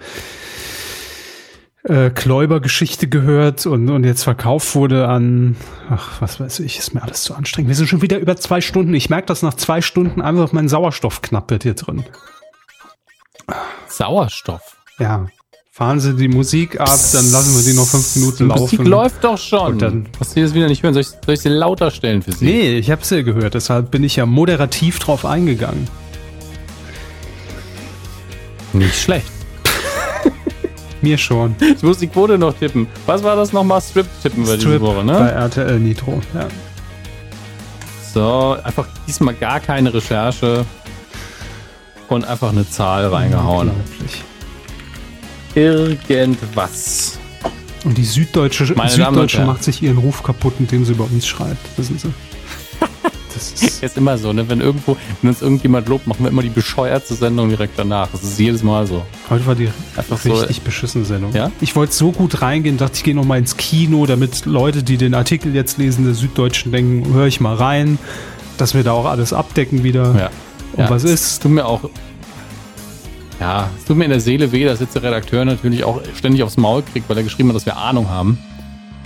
äh, 1.84 2.10
Kläuber-Geschichte 2.10 3.08
gehört 3.08 3.66
und, 3.66 3.90
und 3.90 4.04
jetzt 4.06 4.24
verkauft 4.24 4.74
wurde 4.76 5.08
an, 5.08 5.56
ach, 5.90 6.22
was 6.22 6.40
weiß 6.40 6.60
ich, 6.62 6.80
ist 6.80 6.94
mir 6.94 7.04
alles 7.04 7.24
zu 7.24 7.36
anstrengend. 7.36 7.68
Wir 7.70 7.76
sind 7.76 7.88
schon 7.90 8.02
wieder 8.02 8.20
über 8.20 8.36
zwei 8.38 8.62
Stunden. 8.62 8.94
Ich 8.94 9.10
merke, 9.10 9.26
dass 9.28 9.42
nach 9.42 9.54
zwei 9.56 9.82
Stunden 9.82 10.22
einfach 10.22 10.52
mein 10.54 10.70
Sauerstoff 10.70 11.22
knapp 11.22 11.50
wird 11.52 11.64
hier 11.64 11.74
drin. 11.74 12.04
Sauerstoff. 13.88 14.78
Ja. 15.00 15.28
Fahren 15.72 16.00
Sie 16.00 16.16
die 16.16 16.28
Musik 16.28 16.80
ab, 16.80 16.88
dann 17.14 17.32
lassen 17.32 17.56
wir 17.56 17.62
sie 17.62 17.74
noch 17.74 17.88
fünf 17.88 18.16
Minuten 18.16 18.38
Die 18.38 18.44
laufen. 18.44 18.62
Musik 18.62 18.84
läuft 18.86 19.24
doch 19.24 19.40
schon. 19.40 19.74
Und 19.74 19.82
dann- 19.82 20.06
Was 20.20 20.34
Sie 20.34 20.42
das 20.44 20.54
wieder 20.54 20.68
nicht 20.68 20.84
hören? 20.84 20.94
Soll 20.94 21.02
ich, 21.02 21.08
soll 21.08 21.34
ich 21.34 21.40
sie 21.42 21.50
lauter 21.50 21.90
stellen 21.90 22.22
für 22.22 22.32
Sie? 22.32 22.46
Nee, 22.46 22.78
ich 22.78 22.92
habe 22.92 23.04
sie 23.04 23.24
gehört, 23.24 23.56
deshalb 23.56 23.90
bin 23.90 24.04
ich 24.04 24.16
ja 24.16 24.28
moderativ 24.28 25.00
drauf 25.00 25.26
eingegangen. 25.26 25.88
Nicht 28.72 28.96
schlecht. 29.02 29.26
Mir 31.04 31.18
schon. 31.18 31.56
Ich 31.60 31.84
muss 31.84 31.98
die 31.98 32.08
Quote 32.08 32.38
noch 32.38 32.58
tippen. 32.58 32.88
Was 33.06 33.24
war 33.24 33.36
das 33.36 33.52
nochmal? 33.52 33.82
Strip 33.82 34.08
tippen 34.22 34.48
wir 34.48 34.56
diese 34.56 34.68
Strip 34.68 34.82
Woche, 34.82 35.04
bei 35.04 35.04
ne? 35.04 35.32
RTL 35.32 35.78
Nitro. 35.78 36.22
Ja. 36.34 36.48
So, 38.14 38.58
einfach 38.64 38.88
diesmal 39.06 39.34
gar 39.34 39.60
keine 39.60 39.94
Recherche 39.94 40.66
und 42.08 42.26
einfach 42.26 42.52
eine 42.52 42.68
Zahl 42.70 43.08
reingehauen. 43.08 43.72
Unglaublich. 43.72 44.24
Irgendwas. 45.56 47.20
Und 47.84 47.98
die 47.98 48.06
Süddeutsche, 48.06 48.74
Meine 48.76 48.90
Süddeutsche 48.90 49.44
macht 49.44 49.64
sich 49.66 49.84
ihren 49.84 49.98
Ruf 49.98 50.24
kaputt, 50.24 50.54
indem 50.60 50.86
sie 50.86 50.94
über 50.94 51.04
uns 51.04 51.28
schreibt. 51.28 51.78
Wissen 51.78 52.00
Sie? 52.00 52.14
Das 53.34 53.52
ist, 53.52 53.84
Ist 53.84 53.98
immer 53.98 54.18
so, 54.18 54.34
ne? 54.34 54.48
Wenn 54.48 54.62
irgendwo, 54.62 54.98
wenn 55.22 55.30
uns 55.30 55.42
irgendjemand 55.42 55.88
lobt, 55.88 56.08
machen 56.08 56.24
wir 56.24 56.30
immer 56.30 56.42
die 56.42 56.50
bescheuerte 56.50 57.14
Sendung 57.14 57.50
direkt 57.50 57.78
danach. 57.78 58.10
Das 58.12 58.24
ist 58.24 58.40
jedes 58.40 58.64
Mal 58.64 58.88
so. 58.88 59.06
heute 59.30 59.46
war 59.46 59.56
die 59.56 59.70
Einfach 59.96 60.18
so. 60.18 60.34
richtig 60.34 60.62
beschissene 60.62 61.06
Sendung. 61.06 61.34
Ja? 61.34 61.52
Ich 61.62 61.76
wollte 61.76 61.94
so 61.94 62.12
gut 62.12 62.42
reingehen, 62.42 62.78
dachte 62.78 62.96
ich 62.96 63.04
gehe 63.04 63.16
noch 63.16 63.26
mal 63.26 63.38
ins 63.38 63.58
Kino, 63.58 64.06
damit 64.06 64.46
Leute, 64.46 64.84
die 64.84 64.98
den 64.98 65.14
Artikel 65.14 65.54
jetzt 65.54 65.78
lesen, 65.78 66.06
der 66.06 66.14
Süddeutschen 66.14 66.72
denken, 66.72 67.14
höre 67.14 67.28
ich 67.28 67.40
mal 67.40 67.56
rein, 67.56 68.00
dass 68.58 68.74
wir 68.74 68.84
da 68.84 68.92
auch 68.92 69.06
alles 69.06 69.34
abdecken 69.34 69.84
wieder. 69.84 70.16
Ja. 70.18 70.30
Und 70.74 70.80
ja, 70.80 70.90
was 70.90 71.04
es 71.04 71.12
ist? 71.12 71.44
tut 71.44 71.52
mir 71.52 71.66
auch. 71.66 71.90
Ja, 73.40 73.70
es 73.78 73.86
tut 73.86 73.98
mir 73.98 74.06
in 74.06 74.12
der 74.12 74.22
Seele 74.22 74.52
weh, 74.52 74.64
dass 74.64 74.80
jetzt 74.80 74.96
der 74.96 75.04
Redakteur 75.04 75.44
natürlich 75.44 75.84
auch 75.84 76.02
ständig 76.16 76.44
aufs 76.44 76.58
Maul 76.58 76.84
kriegt, 76.84 77.10
weil 77.10 77.18
er 77.18 77.24
geschrieben 77.24 77.50
hat, 77.50 77.56
dass 77.56 77.66
wir 77.66 77.78
Ahnung 77.78 78.10
haben 78.10 78.38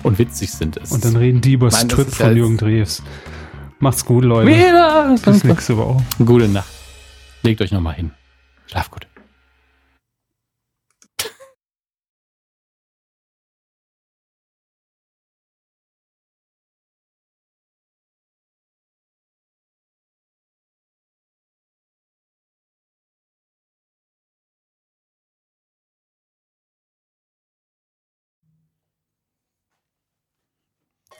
und 0.03 0.19
witzig 0.19 0.51
sind. 0.51 0.77
Es 0.77 0.91
Und 0.91 1.03
dann 1.05 1.15
reden 1.15 1.41
die 1.41 1.53
über 1.53 1.71
Strip 1.71 2.09
von 2.09 2.35
Jürgen 2.35 2.57
Drews. 2.57 3.01
Macht's 3.79 4.03
gut, 4.05 4.23
Leute. 4.23 4.47
wieder. 4.47 5.15
Bis 5.23 5.43
nächste 5.43 5.77
Woche. 5.77 6.03
Gute 6.23 6.47
Nacht. 6.47 6.67
Legt 7.43 7.61
euch 7.61 7.71
nochmal 7.71 7.93
hin. 7.93 8.11
Schlaf 8.67 8.89
gut. 8.89 9.07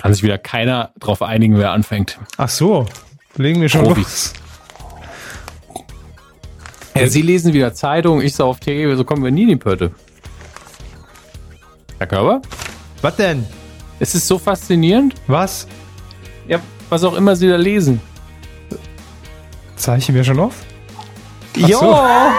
Kann 0.08 0.14
sich 0.14 0.24
wieder 0.24 0.38
keiner 0.38 0.92
drauf 1.02 1.22
einigen, 1.22 1.58
wer 1.58 1.72
anfängt. 1.72 2.18
Ach 2.38 2.48
so, 2.48 2.86
legen 3.36 3.60
wir 3.60 3.68
schon 3.68 3.84
Profis. 3.84 4.34
los. 5.66 5.84
Ja, 6.96 7.10
Sie 7.10 7.22
lesen 7.22 7.52
wieder 7.52 7.74
Zeitung, 7.74 8.22
ich 8.22 8.34
sah 8.34 8.46
auf 8.46 8.62
TV, 8.62 8.96
so 8.96 9.04
kommen 9.04 9.22
wir 9.22 9.32
nie 9.32 9.42
in 9.42 9.50
die 9.50 9.56
Pötte. 9.58 9.92
Herr 11.98 12.08
Körber? 12.08 12.42
Was 13.02 13.18
denn? 13.18 13.46
Es 14.00 14.16
ist 14.16 14.26
so 14.30 14.40
faszinierend. 14.40 15.14
Was? 15.28 15.68
Ja, 16.48 16.62
was 16.90 17.04
auch 17.04 17.16
immer 17.16 17.36
Sie 17.36 17.50
da 17.50 17.58
lesen. 17.58 18.00
Zeichen 19.76 20.16
wir 20.16 20.24
schon 20.24 20.40
auf? 20.40 20.54
Ach 21.64 21.68
Ja! 21.68 22.34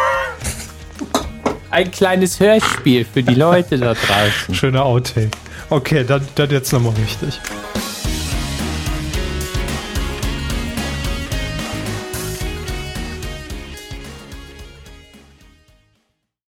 Ein 1.71 1.91
kleines 1.91 2.41
Hörspiel 2.41 3.05
für 3.05 3.23
die 3.23 3.35
Leute 3.35 3.77
da 3.77 3.93
draußen. 4.07 4.55
Schöner 4.55 4.87
Outtake. 4.87 5.29
Okay, 5.71 6.05
dann, 6.05 6.27
dann 6.35 6.51
jetzt 6.51 6.73
nochmal 6.73 6.95
richtig. 6.95 7.41